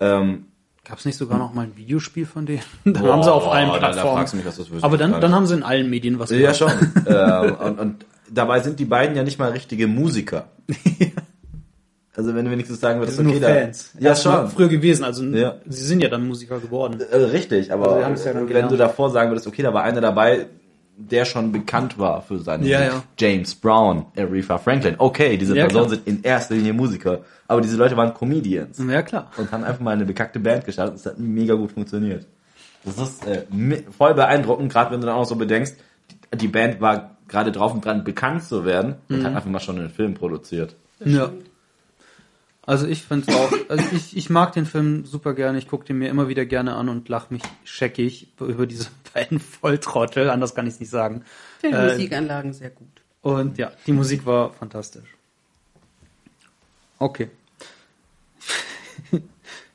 Ähm, 0.00 0.46
Gab 0.84 0.98
es 0.98 1.04
nicht 1.06 1.16
sogar 1.16 1.38
noch 1.38 1.54
mal 1.54 1.62
ein 1.62 1.76
Videospiel 1.76 2.26
von 2.26 2.44
denen? 2.46 2.62
Dann 2.84 3.02
haben 3.06 3.22
sie 3.22 3.32
auf 3.32 3.50
allen 3.50 3.68
da- 3.68 3.78
da 3.78 3.92
Plattformen. 3.92 4.26
mich, 4.72 4.84
aber 4.84 4.98
dann, 4.98 5.18
dann 5.20 5.34
haben 5.34 5.46
sie 5.46 5.54
in 5.54 5.62
allen 5.62 5.88
Medien 5.88 6.18
was 6.18 6.30
Ja, 6.30 6.52
gemacht. 6.52 6.56
schon. 6.56 6.70
ähm, 7.06 7.54
und, 7.56 7.78
und 7.80 8.06
dabei 8.30 8.60
sind 8.60 8.78
die 8.78 8.84
beiden 8.84 9.16
ja 9.16 9.22
nicht 9.22 9.38
mal 9.38 9.50
richtige 9.52 9.86
Musiker. 9.86 10.48
Also 12.16 12.32
wenn 12.34 12.44
du 12.44 12.50
wenigstens 12.52 12.80
sagen 12.80 13.00
würdest, 13.00 13.18
okay, 13.18 13.28
nur 13.28 13.40
da- 13.40 13.48
Fans. 13.48 13.92
Ja, 13.98 14.10
mal 14.10 14.16
schon. 14.16 14.48
Früher 14.50 14.68
gewesen, 14.68 15.02
also 15.04 15.24
Ja. 15.24 15.56
sie 15.66 15.82
sind 15.84 16.00
ja 16.02 16.08
dann 16.08 16.26
Musiker 16.28 16.60
geworden. 16.60 17.00
Äh, 17.00 17.16
richtig, 17.16 17.72
aber 17.72 17.96
Also 18.04 18.28
ja 18.28 18.34
wenn 18.34 18.46
gelernt. 18.46 18.70
du 18.70 18.76
davor 18.76 19.10
sagen 19.10 19.30
würdest, 19.30 19.46
okay, 19.48 19.62
da 19.62 19.74
war 19.74 19.82
einer 19.82 20.00
dabei, 20.00 20.46
der 20.96 21.24
schon 21.24 21.50
bekannt 21.52 21.98
war 21.98 22.22
für 22.22 22.38
seine 22.38 22.66
Ja, 22.66 22.82
ja. 22.84 23.02
James 23.18 23.54
Brown, 23.54 24.06
Aretha 24.16 24.58
Franklin. 24.58 24.94
Okay, 24.98 25.36
diese 25.36 25.56
Ja, 25.56 25.64
Personen 25.64 25.86
klar. 25.88 25.96
sind 25.96 26.06
in 26.08 26.22
erster 26.22 26.54
Linie 26.54 26.72
Musiker, 26.72 27.20
aber 27.48 27.60
diese 27.60 27.76
Leute 27.76 27.96
waren 27.96 28.14
Comedians 28.14 28.78
Ja, 28.88 29.02
klar. 29.02 29.30
und 29.36 29.50
haben 29.50 29.64
einfach 29.64 29.80
mal 29.80 29.90
eine 29.92 30.04
bekackte 30.04 30.38
Band 30.40 30.64
gestartet 30.64 30.92
und 30.94 31.00
es 31.00 31.06
hat 31.06 31.18
mega 31.18 31.54
gut 31.54 31.72
funktioniert. 31.72 32.26
Das 32.84 32.98
ist 32.98 33.26
äh, 33.26 33.42
voll 33.96 34.14
beeindruckend, 34.14 34.70
gerade 34.72 34.92
wenn 34.92 35.00
du 35.00 35.06
dann 35.06 35.16
auch 35.16 35.24
so 35.24 35.36
bedenkst, 35.36 35.76
die, 36.32 36.36
die 36.38 36.48
Band 36.48 36.80
war 36.80 37.16
gerade 37.28 37.50
drauf 37.50 37.72
und 37.74 37.84
dran, 37.84 38.04
bekannt 38.04 38.44
zu 38.44 38.64
werden 38.64 38.96
und 39.08 39.18
Mhm. 39.20 39.24
hat 39.24 39.34
einfach 39.36 39.50
mal 39.50 39.60
schon 39.60 39.78
einen 39.78 39.90
Film 39.90 40.14
produziert. 40.14 40.76
Ja. 41.04 41.30
Also 42.66 42.86
ich 42.86 43.02
finde 43.02 43.30
auch, 43.34 43.52
also 43.68 43.84
ich, 43.92 44.16
ich 44.16 44.30
mag 44.30 44.52
den 44.52 44.64
Film 44.64 45.04
super 45.04 45.34
gerne, 45.34 45.58
ich 45.58 45.68
gucke 45.68 45.84
den 45.84 45.98
mir 45.98 46.08
immer 46.08 46.28
wieder 46.28 46.46
gerne 46.46 46.76
an 46.76 46.88
und 46.88 47.08
lach 47.08 47.28
mich 47.30 47.42
scheckig 47.64 48.32
über 48.40 48.66
diese 48.66 48.88
beiden 49.14 49.38
Volltrottel, 49.38 50.30
anders 50.30 50.54
kann 50.54 50.66
ich 50.66 50.74
es 50.74 50.80
nicht 50.80 50.90
sagen. 50.90 51.24
Ich 51.56 51.60
finde 51.60 51.78
Äh, 51.78 51.92
Musikanlagen 51.92 52.52
sehr 52.54 52.70
gut. 52.70 52.88
Und 53.20 53.58
ja, 53.58 53.72
die 53.86 53.92
Musik 53.92 54.24
war 54.26 54.52
fantastisch. 54.52 55.16
Okay. 56.98 57.30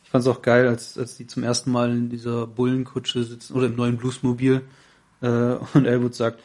Ich 0.04 0.12
fand 0.12 0.24
es 0.24 0.28
auch 0.28 0.42
geil, 0.42 0.68
als, 0.68 0.98
als 0.98 1.18
die 1.18 1.28
zum 1.28 1.44
ersten 1.44 1.72
Mal 1.72 1.92
in 1.92 2.10
dieser 2.10 2.48
Bullenkutsche 2.48 3.24
sitzen 3.24 3.54
oder 3.54 3.68
im 3.68 3.76
neuen 3.76 3.98
Bluesmobil 3.98 4.64
äh, 5.22 5.28
und 5.28 5.86
Elwood 5.86 6.16
sagt, 6.16 6.40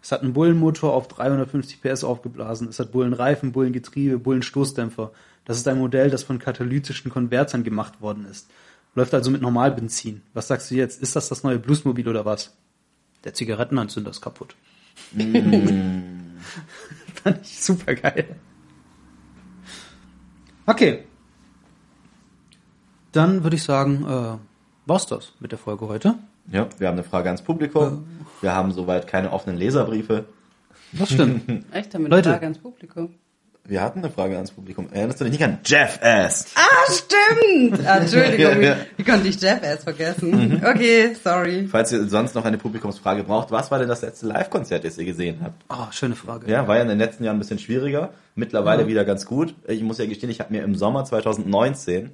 es 0.00 0.12
hat 0.12 0.22
einen 0.22 0.34
Bullenmotor 0.34 0.94
auf 0.94 1.08
350 1.08 1.82
PS 1.82 2.04
aufgeblasen, 2.04 2.68
es 2.68 2.78
hat 2.78 2.92
Bullenreifen, 2.92 3.50
Bullengetriebe, 3.50 4.20
Bullenstoßdämpfer. 4.20 5.10
Das 5.48 5.56
ist 5.56 5.66
ein 5.66 5.78
Modell, 5.78 6.10
das 6.10 6.22
von 6.24 6.38
katalytischen 6.38 7.10
Konvertern 7.10 7.64
gemacht 7.64 8.02
worden 8.02 8.26
ist. 8.26 8.50
Läuft 8.94 9.14
also 9.14 9.30
mit 9.30 9.40
Normalbenzin. 9.40 10.20
Was 10.34 10.48
sagst 10.48 10.70
du 10.70 10.74
jetzt? 10.74 11.00
Ist 11.00 11.16
das 11.16 11.30
das 11.30 11.42
neue 11.42 11.58
Bluesmobil 11.58 12.06
oder 12.06 12.26
was? 12.26 12.54
Der 13.24 13.32
Zigarettenanzünder 13.32 14.10
ist 14.10 14.20
kaputt. 14.20 14.56
Fand 15.16 15.30
ich 17.42 17.60
super 17.60 17.94
geil. 17.94 18.36
Okay. 20.66 21.04
Dann 23.12 23.42
würde 23.42 23.56
ich 23.56 23.62
sagen, 23.62 24.04
äh, 24.04 24.36
war's 24.84 25.06
das 25.06 25.32
mit 25.40 25.50
der 25.50 25.58
Folge 25.58 25.88
heute. 25.88 26.16
Ja, 26.52 26.68
wir 26.76 26.88
haben 26.88 26.96
eine 26.96 27.04
Frage 27.04 27.30
ans 27.30 27.40
Publikum. 27.40 28.06
Wir 28.42 28.54
haben 28.54 28.72
soweit 28.72 29.06
keine 29.06 29.32
offenen 29.32 29.56
Leserbriefe. 29.56 30.26
Das 30.92 31.10
stimmt. 31.10 31.64
Echt, 31.72 31.94
damit 31.94 32.10
Leute. 32.10 32.28
Frage 32.28 32.44
ans 32.44 32.58
Publikum. 32.58 33.14
Wir 33.68 33.82
hatten 33.82 33.98
eine 33.98 34.08
Frage 34.10 34.34
ans 34.36 34.50
Publikum. 34.50 34.88
Erinnerst 34.90 35.20
du 35.20 35.24
dich 35.24 35.32
nicht 35.34 35.44
an 35.44 35.58
Jeff 35.62 35.98
S? 36.00 36.46
Ah, 36.54 36.90
stimmt! 36.90 37.86
Ah, 37.86 37.98
Entschuldigung, 38.00 38.62
Ja, 38.62 38.68
ja. 38.70 38.76
wie 38.96 39.04
konnte 39.04 39.28
ich 39.28 39.38
Jeff 39.38 39.62
erst 39.62 39.82
vergessen? 39.84 40.62
Okay, 40.64 41.14
sorry. 41.22 41.68
Falls 41.70 41.92
ihr 41.92 42.08
sonst 42.08 42.34
noch 42.34 42.46
eine 42.46 42.56
Publikumsfrage 42.56 43.24
braucht, 43.24 43.50
was 43.50 43.70
war 43.70 43.78
denn 43.78 43.88
das 43.88 44.00
letzte 44.00 44.26
Live-Konzert, 44.26 44.84
das 44.84 44.96
ihr 44.96 45.04
gesehen 45.04 45.40
habt? 45.42 45.62
Oh, 45.68 45.92
schöne 45.92 46.16
Frage. 46.16 46.50
Ja, 46.50 46.66
war 46.66 46.76
ja 46.76 46.82
in 46.82 46.88
den 46.88 46.98
letzten 46.98 47.24
Jahren 47.24 47.36
ein 47.36 47.40
bisschen 47.40 47.58
schwieriger. 47.58 48.08
Mittlerweile 48.34 48.86
wieder 48.86 49.04
ganz 49.04 49.26
gut. 49.26 49.54
Ich 49.66 49.82
muss 49.82 49.98
ja 49.98 50.06
gestehen, 50.06 50.30
ich 50.30 50.40
habe 50.40 50.50
mir 50.54 50.62
im 50.64 50.74
Sommer 50.74 51.04
2019 51.04 52.12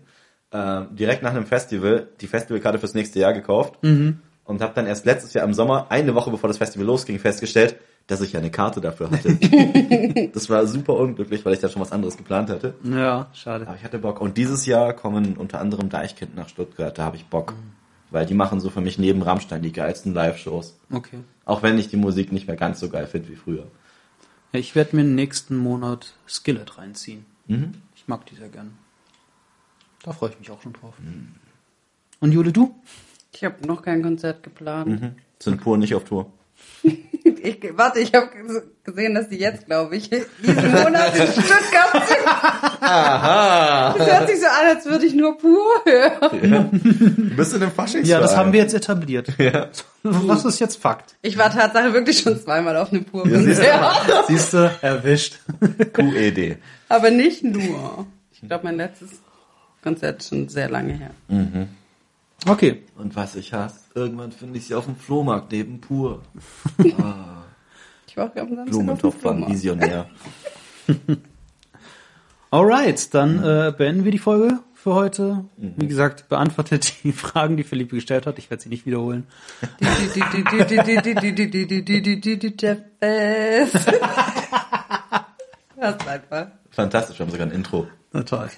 äh, 0.51 0.81
direkt 0.91 1.23
nach 1.23 1.31
einem 1.31 1.47
Festival 1.47 2.09
die 2.21 2.27
Festivalkarte 2.27 2.81
fürs 2.81 2.95
nächste 2.95 3.21
Jahr 3.21 3.33
gekauft 3.33 3.75
und 3.83 4.61
habe 4.61 4.73
dann 4.75 4.89
erst 4.89 5.07
letztes 5.07 5.33
Jahr 5.35 5.45
im 5.47 5.55
Sommer, 5.55 5.87
eine 5.91 6.17
Woche 6.17 6.33
bevor 6.33 6.49
das 6.49 6.59
Festival 6.59 6.85
losging, 6.87 7.21
festgestellt, 7.21 7.77
dass 8.07 8.21
ich 8.21 8.33
ja 8.33 8.41
eine 8.41 8.51
Karte 8.51 8.81
dafür 8.81 9.11
hatte. 9.11 9.37
das 10.35 10.51
war 10.51 10.67
super 10.67 10.95
unglücklich, 10.95 11.45
weil 11.45 11.55
ich 11.55 11.61
da 11.61 11.69
schon 11.69 11.81
was 11.81 11.93
anderes 11.93 12.17
geplant 12.17 12.51
hatte. 12.51 12.75
Ja, 12.85 13.29
schade. 13.33 13.67
Aber 13.67 13.77
ich 13.77 13.85
hatte 13.85 13.99
Bock. 13.99 14.21
Und 14.21 14.37
dieses 14.37 14.67
Jahr 14.67 14.93
kommen 14.93 15.37
unter 15.37 15.61
anderem 15.61 15.89
Deichkind 15.89 16.35
nach 16.35 16.49
Stuttgart. 16.49 16.97
Da 16.99 17.05
habe 17.05 17.17
ich 17.17 17.25
Bock. 17.27 17.55
Weil 18.11 18.27
die 18.27 18.35
machen 18.35 18.61
so 18.61 18.71
für 18.71 18.83
mich 18.83 18.99
neben 18.99 19.23
Rammstein 19.23 19.63
die 19.63 19.73
geilsten 19.73 20.15
Live-Shows. 20.15 20.79
Okay. 20.93 21.19
Auch 21.47 21.63
wenn 21.63 21.79
ich 21.79 21.89
die 21.89 21.97
Musik 21.97 22.31
nicht 22.31 22.47
mehr 22.47 22.57
ganz 22.57 22.79
so 22.79 22.89
geil 22.89 23.07
finde 23.07 23.31
wie 23.31 23.37
früher. 23.37 23.67
Ja, 24.53 24.61
ich 24.61 24.77
werde 24.77 24.95
mir 24.95 25.05
nächsten 25.05 25.57
Monat 25.57 26.15
Skillet 26.29 26.79
reinziehen. 26.79 27.25
Ich 27.97 28.07
mag 28.07 28.25
die 28.27 28.37
sehr 28.37 28.49
gern. 28.49 28.79
Da 30.03 30.13
freue 30.13 30.31
ich 30.31 30.39
mich 30.39 30.51
auch 30.51 30.63
schon 30.63 30.75
drauf. 30.75 30.95
Und 32.21 32.33
Jule, 32.33 32.53
du? 32.53 32.75
Ich 33.33 33.43
habe 33.45 33.67
noch 33.67 33.83
kein 33.83 34.03
Konzert 34.03 34.43
geplant. 34.43 35.13
Sind 35.41 35.61
pur 35.61 35.77
nicht 35.77 35.95
auf 35.95 36.05
Tour. 36.05 36.31
Ich, 37.43 37.59
warte, 37.75 38.01
ich 38.01 38.13
habe 38.15 38.29
gesehen, 38.85 39.15
dass 39.15 39.29
die 39.31 39.39
jetzt, 39.39 39.65
glaube 39.65 39.97
ich, 39.97 40.11
diesen 40.11 40.73
Monat 40.73 41.15
in 41.17 41.27
Stuttgart 41.27 42.07
sind. 42.07 42.27
Aha. 42.81 43.95
Das 43.97 44.07
hört 44.07 44.29
sich 44.29 44.41
so 44.41 44.47
an, 44.47 44.77
als 44.77 44.85
würde 44.85 45.07
ich 45.07 45.15
nur 45.15 45.39
pur 45.39 45.65
hören. 45.87 46.71
Du 46.83 47.37
bist 47.37 47.55
in 47.55 47.61
dem 47.61 47.71
Faschingsverein. 47.71 48.07
Ja, 48.07 48.21
das 48.21 48.37
haben 48.37 48.53
wir 48.53 48.61
jetzt 48.61 48.75
etabliert. 48.75 49.29
Was 50.03 50.45
ist 50.45 50.59
jetzt 50.59 50.77
Fakt? 50.77 51.17
Ich 51.23 51.39
war 51.39 51.51
Tatsache 51.51 51.95
wirklich 51.95 52.19
schon 52.19 52.39
zweimal 52.39 52.77
auf 52.77 52.93
einem 52.93 53.05
pur 53.05 53.25
siehst 53.25 53.37
du. 53.37 53.45
Konzert. 53.47 54.27
Siehst 54.29 54.53
du, 54.53 54.71
erwischt. 54.83 55.39
QED. 55.95 56.59
Aber 56.91 57.11
nicht 57.11 57.43
nur. 57.43 58.07
Ich 58.33 58.47
glaube, 58.47 58.65
mein 58.65 58.77
letztes 58.77 59.09
Konzert 59.83 60.21
ist 60.21 60.29
schon 60.29 60.49
sehr 60.49 60.69
lange 60.69 60.93
her. 60.93 61.11
Okay. 62.47 62.83
Und 62.97 63.17
was 63.17 63.35
ich 63.37 63.53
hasse, 63.55 63.81
irgendwann 63.95 64.33
finde 64.33 64.59
ich 64.59 64.67
sie 64.67 64.75
auf 64.75 64.85
dem 64.87 64.97
Flohmarkt 64.97 65.53
neben 65.53 65.81
pur. 65.81 66.23
Ich 68.07 68.19
war 68.19 68.31
auch 68.31 68.37
am 68.37 68.49
Samstag 68.49 68.65
dem 68.65 68.71
Blumentopf-Mann, 68.71 69.39
Flohmarkt. 69.39 69.55
Visionär. 69.55 70.07
Alright, 72.53 73.13
dann 73.13 73.43
äh, 73.43 73.73
beenden 73.77 74.05
wir 74.05 74.13
die 74.13 74.19
Folge 74.19 74.61
für 74.73 74.95
heute. 74.95 75.47
Wie 75.57 75.89
gesagt, 75.89 76.29
beantwortet 76.29 76.93
die 77.03 77.11
Fragen, 77.11 77.57
die 77.57 77.65
Philippe 77.65 77.97
gestellt 77.97 78.27
hat. 78.27 78.39
Ich 78.39 78.51
werde 78.51 78.63
sie 78.63 78.69
nicht 78.69 78.87
wiederholen. 78.87 79.27
Das 79.81 79.99
ist 85.97 86.07
einfach. 86.07 86.47
Fantastisch, 86.71 87.19
wir 87.19 87.27
haben 87.27 87.33
sogar 87.33 87.49
ein 87.49 87.53
Intro. 87.53 87.89
Na 88.13 88.23
toll. 88.23 88.49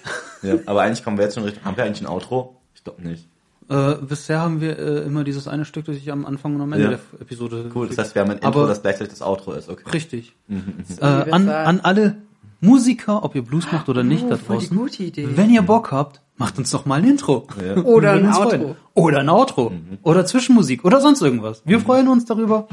Ja, 0.42 0.56
aber 0.66 0.82
eigentlich 0.82 1.02
kommen 1.02 1.16
wir 1.16 1.24
jetzt 1.24 1.34
schon 1.34 1.44
Richtung. 1.44 1.64
Haben 1.64 1.78
wir 1.78 1.84
eigentlich 1.84 2.02
ein 2.02 2.08
Outro? 2.12 2.60
Ich 2.74 2.84
glaube 2.84 3.00
nicht. 3.02 3.26
Äh, 3.68 3.94
bisher 3.96 4.40
haben 4.40 4.60
wir 4.60 4.78
äh, 4.78 4.98
immer 5.06 5.24
dieses 5.24 5.48
eine 5.48 5.64
Stück, 5.64 5.86
das 5.86 5.96
ich 5.96 6.10
am 6.12 6.24
Anfang 6.24 6.54
und 6.54 6.60
am 6.62 6.72
Ende 6.72 6.84
Ja. 6.84 6.90
der 6.90 7.00
Episode. 7.20 7.70
Cool, 7.74 7.88
das 7.88 7.98
heißt, 7.98 8.14
wir 8.14 8.22
haben 8.22 8.30
ein 8.30 8.36
Intro, 8.38 8.48
Aber- 8.48 8.66
das 8.68 8.80
gleichzeitig 8.82 9.12
das 9.12 9.22
Outro 9.22 9.52
ist. 9.52 9.68
Okay. 9.68 9.82
Richtig. 9.92 10.34
Äh, 10.48 10.54
wie 10.54 10.56
an, 10.56 11.26
wir's 11.26 11.28
sagen. 11.46 11.68
an 11.68 11.80
alle 11.80 12.16
Musiker, 12.60 13.24
ob 13.24 13.34
ihr 13.34 13.42
Blues 13.42 13.70
macht 13.72 13.88
oder 13.88 14.02
nicht, 14.04 14.24
Oh, 14.24 14.30
da 14.30 14.36
voll 14.36 14.58
die 14.58 14.66
draußen. 14.68 14.76
gute 14.78 15.02
Idee. 15.02 15.28
Wenn 15.34 15.50
ihr 15.50 15.62
Bock 15.62 15.90
habt, 15.92 16.20
macht 16.36 16.58
uns 16.58 16.70
doch 16.70 16.86
mal 16.86 17.00
ein 17.00 17.08
Intro. 17.08 17.46
Ja. 17.64 17.82
Oder 17.82 18.12
ein 18.12 18.26
Outro. 18.28 18.48
freuen. 18.50 18.76
Oder 18.94 19.18
ein 19.20 19.28
Outro. 19.28 19.72
Oder 20.02 20.24
Zwischenmusik. 20.26 20.84
Oder 20.84 21.00
sonst 21.00 21.20
irgendwas. 21.22 21.62
Wir 21.64 21.80
freuen 21.80 22.08
uns 22.08 22.24
darüber. 22.24 22.68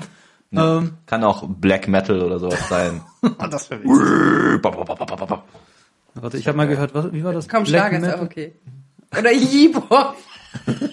Ähm, 0.52 0.92
Kann 1.08 1.24
auch 1.24 1.48
Black 1.48 1.88
Metal 1.88 2.22
oder 2.22 2.38
sowas 2.38 2.70
sein. 2.70 3.02
das 3.50 3.72
wäre 3.72 3.82
Warte, 6.16 6.38
ich 6.38 6.48
habe 6.48 6.58
mal 6.58 6.68
gehört, 6.68 6.94
was, 6.94 7.12
wie 7.12 7.24
war 7.24 7.34
das? 7.34 7.50
Komm, 7.50 7.64
Black 7.64 7.68
Schlager 7.90 7.96
ist 7.98 8.02
Metal? 8.04 8.20
auch 8.20 8.24
okay. 8.24 8.54
Oder 9.18 9.30
Hip-Hop. 9.32 10.16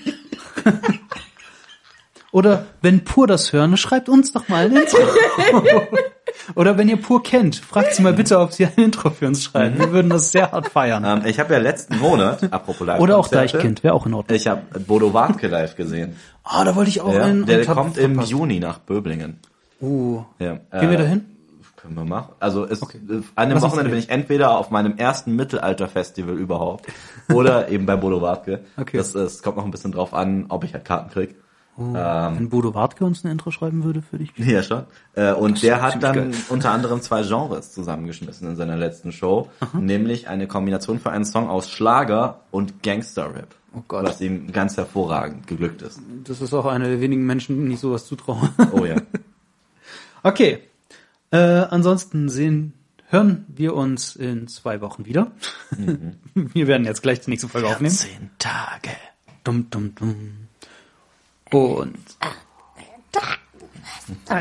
Oder 2.32 2.66
wenn 2.80 3.02
Pur 3.02 3.26
das 3.26 3.52
hören, 3.52 3.76
schreibt 3.76 4.08
uns 4.08 4.32
doch 4.32 4.48
mal 4.48 4.66
ein 4.66 4.76
Intro. 4.76 4.98
Oder 6.54 6.78
wenn 6.78 6.88
ihr 6.88 6.96
Pur 6.96 7.24
kennt, 7.24 7.56
fragt 7.56 7.94
sie 7.94 8.02
mal 8.02 8.12
bitte, 8.12 8.38
ob 8.38 8.52
sie 8.52 8.66
ein 8.66 8.72
Intro 8.76 9.10
für 9.10 9.26
uns 9.26 9.42
schreiben. 9.42 9.78
Wir 9.78 9.90
würden 9.90 10.10
das 10.10 10.30
sehr 10.30 10.52
hart 10.52 10.68
feiern. 10.68 11.04
ähm, 11.04 11.22
ich 11.28 11.40
habe 11.40 11.52
ja 11.54 11.58
letzten 11.58 11.98
Monat, 11.98 12.52
apropos 12.52 12.86
live 12.86 13.00
Oder 13.00 13.18
auch 13.18 13.26
Deichkind, 13.26 13.82
wäre 13.82 13.94
auch 13.94 14.06
in 14.06 14.14
Ordnung. 14.14 14.36
Ich 14.36 14.46
habe 14.46 14.62
Bodo 14.80 15.12
Wartke 15.12 15.48
live 15.48 15.74
gesehen. 15.74 16.14
Ah, 16.44 16.64
da 16.64 16.76
wollte 16.76 16.90
ich 16.90 17.00
auch 17.00 17.12
Ja, 17.12 17.24
einen. 17.24 17.46
der 17.46 17.64
kommt 17.66 17.98
im 17.98 18.12
verpasst. 18.14 18.30
Juni 18.30 18.60
nach 18.60 18.78
Böblingen. 18.78 19.40
Uh. 19.80 20.22
Ja, 20.38 20.60
Gehen 20.78 20.90
wir 20.90 20.98
dahin? 20.98 21.24
Können 21.82 21.94
wir 21.94 22.04
machen. 22.04 22.32
Also 22.40 22.64
es, 22.66 22.82
Okay. 22.82 22.98
äh, 23.08 23.20
an 23.36 23.48
dem 23.48 23.56
uns 23.56 23.64
Wochenende 23.64 23.90
bin 23.90 23.98
ich 23.98 24.10
entweder 24.10 24.58
auf 24.58 24.70
meinem 24.70 24.96
ersten 24.98 25.34
Mittelalter-Festival 25.36 26.36
überhaupt 26.36 26.86
oder 27.32 27.68
eben 27.68 27.86
bei 27.86 27.96
Bodo 27.96 28.20
Wartke. 28.20 28.64
Okay. 28.76 28.96
Das, 28.98 29.14
es 29.14 29.42
kommt 29.42 29.56
noch 29.56 29.64
ein 29.64 29.70
bisschen 29.70 29.92
drauf 29.92 30.12
an, 30.14 30.46
ob 30.48 30.64
ich 30.64 30.74
halt 30.74 30.84
Karten 30.84 31.10
krieg. 31.10 31.34
Ähm, 31.78 31.94
Wenn 31.94 32.48
Bodo 32.50 32.74
Wartke 32.74 33.06
uns 33.06 33.24
ein 33.24 33.30
Intro 33.30 33.50
schreiben 33.50 33.84
würde 33.84 34.02
für 34.02 34.18
dich. 34.18 34.32
Ja, 34.36 34.62
schon. 34.62 34.84
Äh, 35.14 35.32
und 35.32 35.62
der 35.62 35.80
hat 35.80 36.02
dann 36.02 36.14
geil. 36.14 36.30
unter 36.50 36.72
anderem 36.72 37.00
zwei 37.00 37.22
Genres 37.22 37.72
zusammengeschmissen 37.72 38.46
in 38.48 38.56
seiner 38.56 38.76
letzten 38.76 39.12
Show. 39.12 39.48
Nämlich 39.72 40.28
eine 40.28 40.46
Kombination 40.46 40.98
für 40.98 41.10
einen 41.10 41.24
Song 41.24 41.48
aus 41.48 41.70
Schlager 41.70 42.40
und 42.50 42.82
Gangster-Rap. 42.82 43.54
Oh 43.74 43.82
Gott. 43.88 44.04
Was 44.04 44.20
ihm 44.20 44.52
ganz 44.52 44.76
hervorragend 44.76 45.46
geglückt 45.46 45.80
ist. 45.80 46.00
Das 46.24 46.42
ist 46.42 46.52
auch 46.52 46.66
eine 46.66 46.88
der 46.88 47.00
wenigen 47.00 47.24
Menschen, 47.24 47.64
die 47.66 47.72
ich 47.74 47.80
sowas 47.80 48.04
zutraue. 48.04 48.50
Oh 48.72 48.84
ja. 48.84 48.96
Okay. 50.22 50.58
Äh, 51.32 51.36
ansonsten 51.38 52.28
sehen, 52.28 52.72
hören 53.08 53.44
wir 53.48 53.74
uns 53.74 54.16
in 54.16 54.48
zwei 54.48 54.80
Wochen 54.80 55.06
wieder. 55.06 55.30
Wir 56.34 56.66
werden 56.66 56.84
jetzt 56.86 57.02
gleich 57.02 57.20
die 57.20 57.30
nächste 57.30 57.48
Folge 57.48 57.68
aufnehmen. 57.68 57.94
Zehn 57.94 58.30
Tage. 58.38 58.90
Dum, 59.44 59.70
dum, 59.70 59.94
dum. 59.94 60.48
Und 61.52 61.96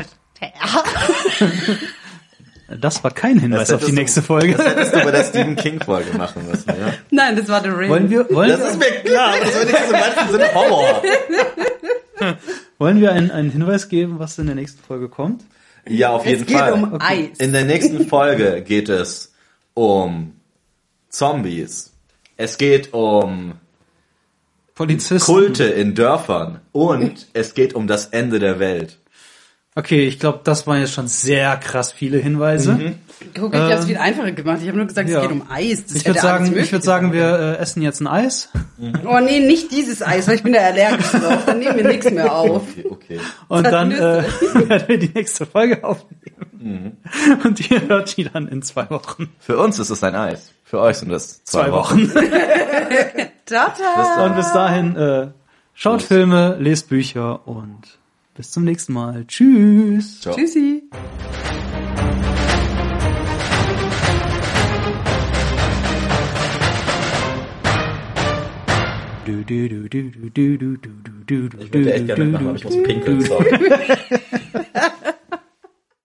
das 2.80 3.02
war 3.02 3.10
kein 3.12 3.38
Hinweis 3.38 3.68
Das 3.68 3.82
auf 3.82 3.88
die 3.88 3.92
nächste 3.92 4.22
Folge. 4.22 4.54
Das 4.54 4.66
hättest 4.66 4.94
du 4.94 5.04
bei 5.04 5.10
der 5.10 5.24
Stephen 5.24 5.56
King-Folge 5.62 6.16
machen 6.16 6.46
müssen, 6.48 6.68
ja? 6.70 6.92
Nein, 7.10 7.36
das 7.36 7.48
war 7.48 7.62
The 7.62 7.68
Ring. 7.68 7.90
Wollen 7.90 8.10
wir, 8.10 8.28
wollen, 8.30 8.50
Das 8.50 8.70
ist 8.72 8.78
mir 8.78 8.90
klar, 9.02 9.34
das 9.40 9.54
wird 9.54 9.66
nicht 9.66 9.86
so 9.86 9.92
manchen 9.92 10.32
Sinne 10.32 10.54
Horror. 10.54 11.02
wollen 12.78 13.00
wir 13.00 13.12
einen, 13.12 13.30
einen 13.30 13.50
Hinweis 13.50 13.88
geben, 13.88 14.18
was 14.18 14.38
in 14.38 14.46
der 14.46 14.54
nächsten 14.54 14.82
Folge 14.82 15.08
kommt? 15.08 15.42
Ja, 15.88 16.10
auf 16.10 16.26
jeden 16.26 16.42
es 16.42 16.46
geht 16.46 16.56
Fall. 16.56 16.72
um 16.72 16.96
Eis. 17.00 17.38
In 17.38 17.52
der 17.52 17.64
nächsten 17.64 18.06
Folge 18.08 18.62
geht 18.62 18.88
es 18.88 19.32
um 19.74 20.34
Zombies. 21.08 21.92
Es 22.36 22.56
geht 22.58 22.92
um 22.94 23.54
Polizisten. 24.74 25.32
Kulte 25.32 25.64
in 25.64 25.94
Dörfern 25.94 26.60
und 26.72 27.28
es 27.32 27.54
geht 27.54 27.74
um 27.74 27.86
das 27.86 28.06
Ende 28.06 28.38
der 28.38 28.58
Welt. 28.58 28.99
Okay, 29.80 30.06
ich 30.06 30.18
glaube, 30.18 30.40
das 30.44 30.66
waren 30.66 30.78
jetzt 30.78 30.92
schon 30.92 31.08
sehr 31.08 31.56
krass 31.56 31.90
viele 31.90 32.18
Hinweise. 32.18 32.96
Guck, 33.34 33.54
ich 33.54 33.60
hab's 33.60 33.86
viel 33.86 33.96
einfacher 33.96 34.32
gemacht. 34.32 34.58
Ich 34.60 34.68
habe 34.68 34.76
nur 34.76 34.86
gesagt, 34.86 35.08
ja. 35.08 35.16
es 35.16 35.22
geht 35.22 35.32
um 35.32 35.46
Eis. 35.50 35.86
Das 35.86 35.96
Ich 35.96 36.06
würde 36.06 36.20
sagen, 36.20 36.54
ich 36.54 36.70
würde 36.70 36.84
sagen, 36.84 37.14
wir 37.14 37.38
äh, 37.38 37.56
essen 37.56 37.80
jetzt 37.80 38.00
ein 38.00 38.06
Eis. 38.06 38.50
sein. 38.78 39.00
Oh 39.06 39.18
nee, 39.20 39.40
nicht 39.40 39.72
dieses 39.72 40.02
Eis, 40.02 40.28
weil 40.28 40.34
ich 40.34 40.42
bin 40.42 40.52
da 40.52 40.60
allergisch 40.60 41.10
drauf. 41.12 41.46
Dann 41.46 41.60
nehmen 41.60 41.76
wir 41.78 41.88
nichts 41.88 42.10
mehr 42.10 42.30
auf. 42.30 42.62
Okay, 42.62 42.86
okay. 42.90 43.20
Und 43.48 43.64
Das 43.64 43.70
dann 43.72 43.90
äh, 43.92 43.96
werden 44.68 44.88
wir 44.88 44.98
die 44.98 45.12
nächste 45.14 45.46
Folge 45.46 45.82
aufnehmen. 45.82 46.98
Und 47.42 47.70
ihr 47.70 47.88
hört 47.88 48.14
die 48.18 48.24
dann 48.24 48.48
in 48.48 48.60
zwei 48.60 48.90
Wochen. 48.90 49.30
Für 49.38 49.56
uns 49.56 49.78
ist 49.78 49.88
es 49.88 50.04
ein 50.04 50.14
Eis. 50.14 50.52
Für 50.62 50.80
euch 50.80 50.98
sind 50.98 51.10
es 51.10 51.42
zwei, 51.44 51.64
Zwei 51.64 51.72
Wochen. 51.72 52.14
Wochen. 52.14 52.22
Tata. 53.46 54.26
Und 54.26 54.36
bis 54.36 54.52
dahin, 54.52 54.94
äh, 54.96 55.28
schaut 55.72 56.02
Filme, 56.02 56.56
lest 56.60 56.90
Bücher 56.90 57.48
und 57.48 57.99
bis 58.40 58.52
zum 58.52 58.64
nächsten 58.64 58.94
Mal. 58.94 59.26
Tschüss. 59.26 60.22
Ciao. 60.22 60.34
Tschüssi. 60.34 60.82
Du, 69.26 69.44
du, 69.44 69.68
du, 69.68 69.88
du, 69.90 70.10
du, 70.10 70.30
du, 70.30 70.56
du, 70.56 70.76
du, 70.78 70.90
du, 71.26 71.48
du, 71.50 71.58
Ich 71.58 71.74
würde 71.74 71.92
echt 71.92 72.06
gerne 72.06 72.24
mitmachen, 72.24 72.46
aber 72.46 72.56
ich 72.56 72.64
muss 72.64 72.82
pinkeln. 72.82 73.20
Sorry. 73.20 73.50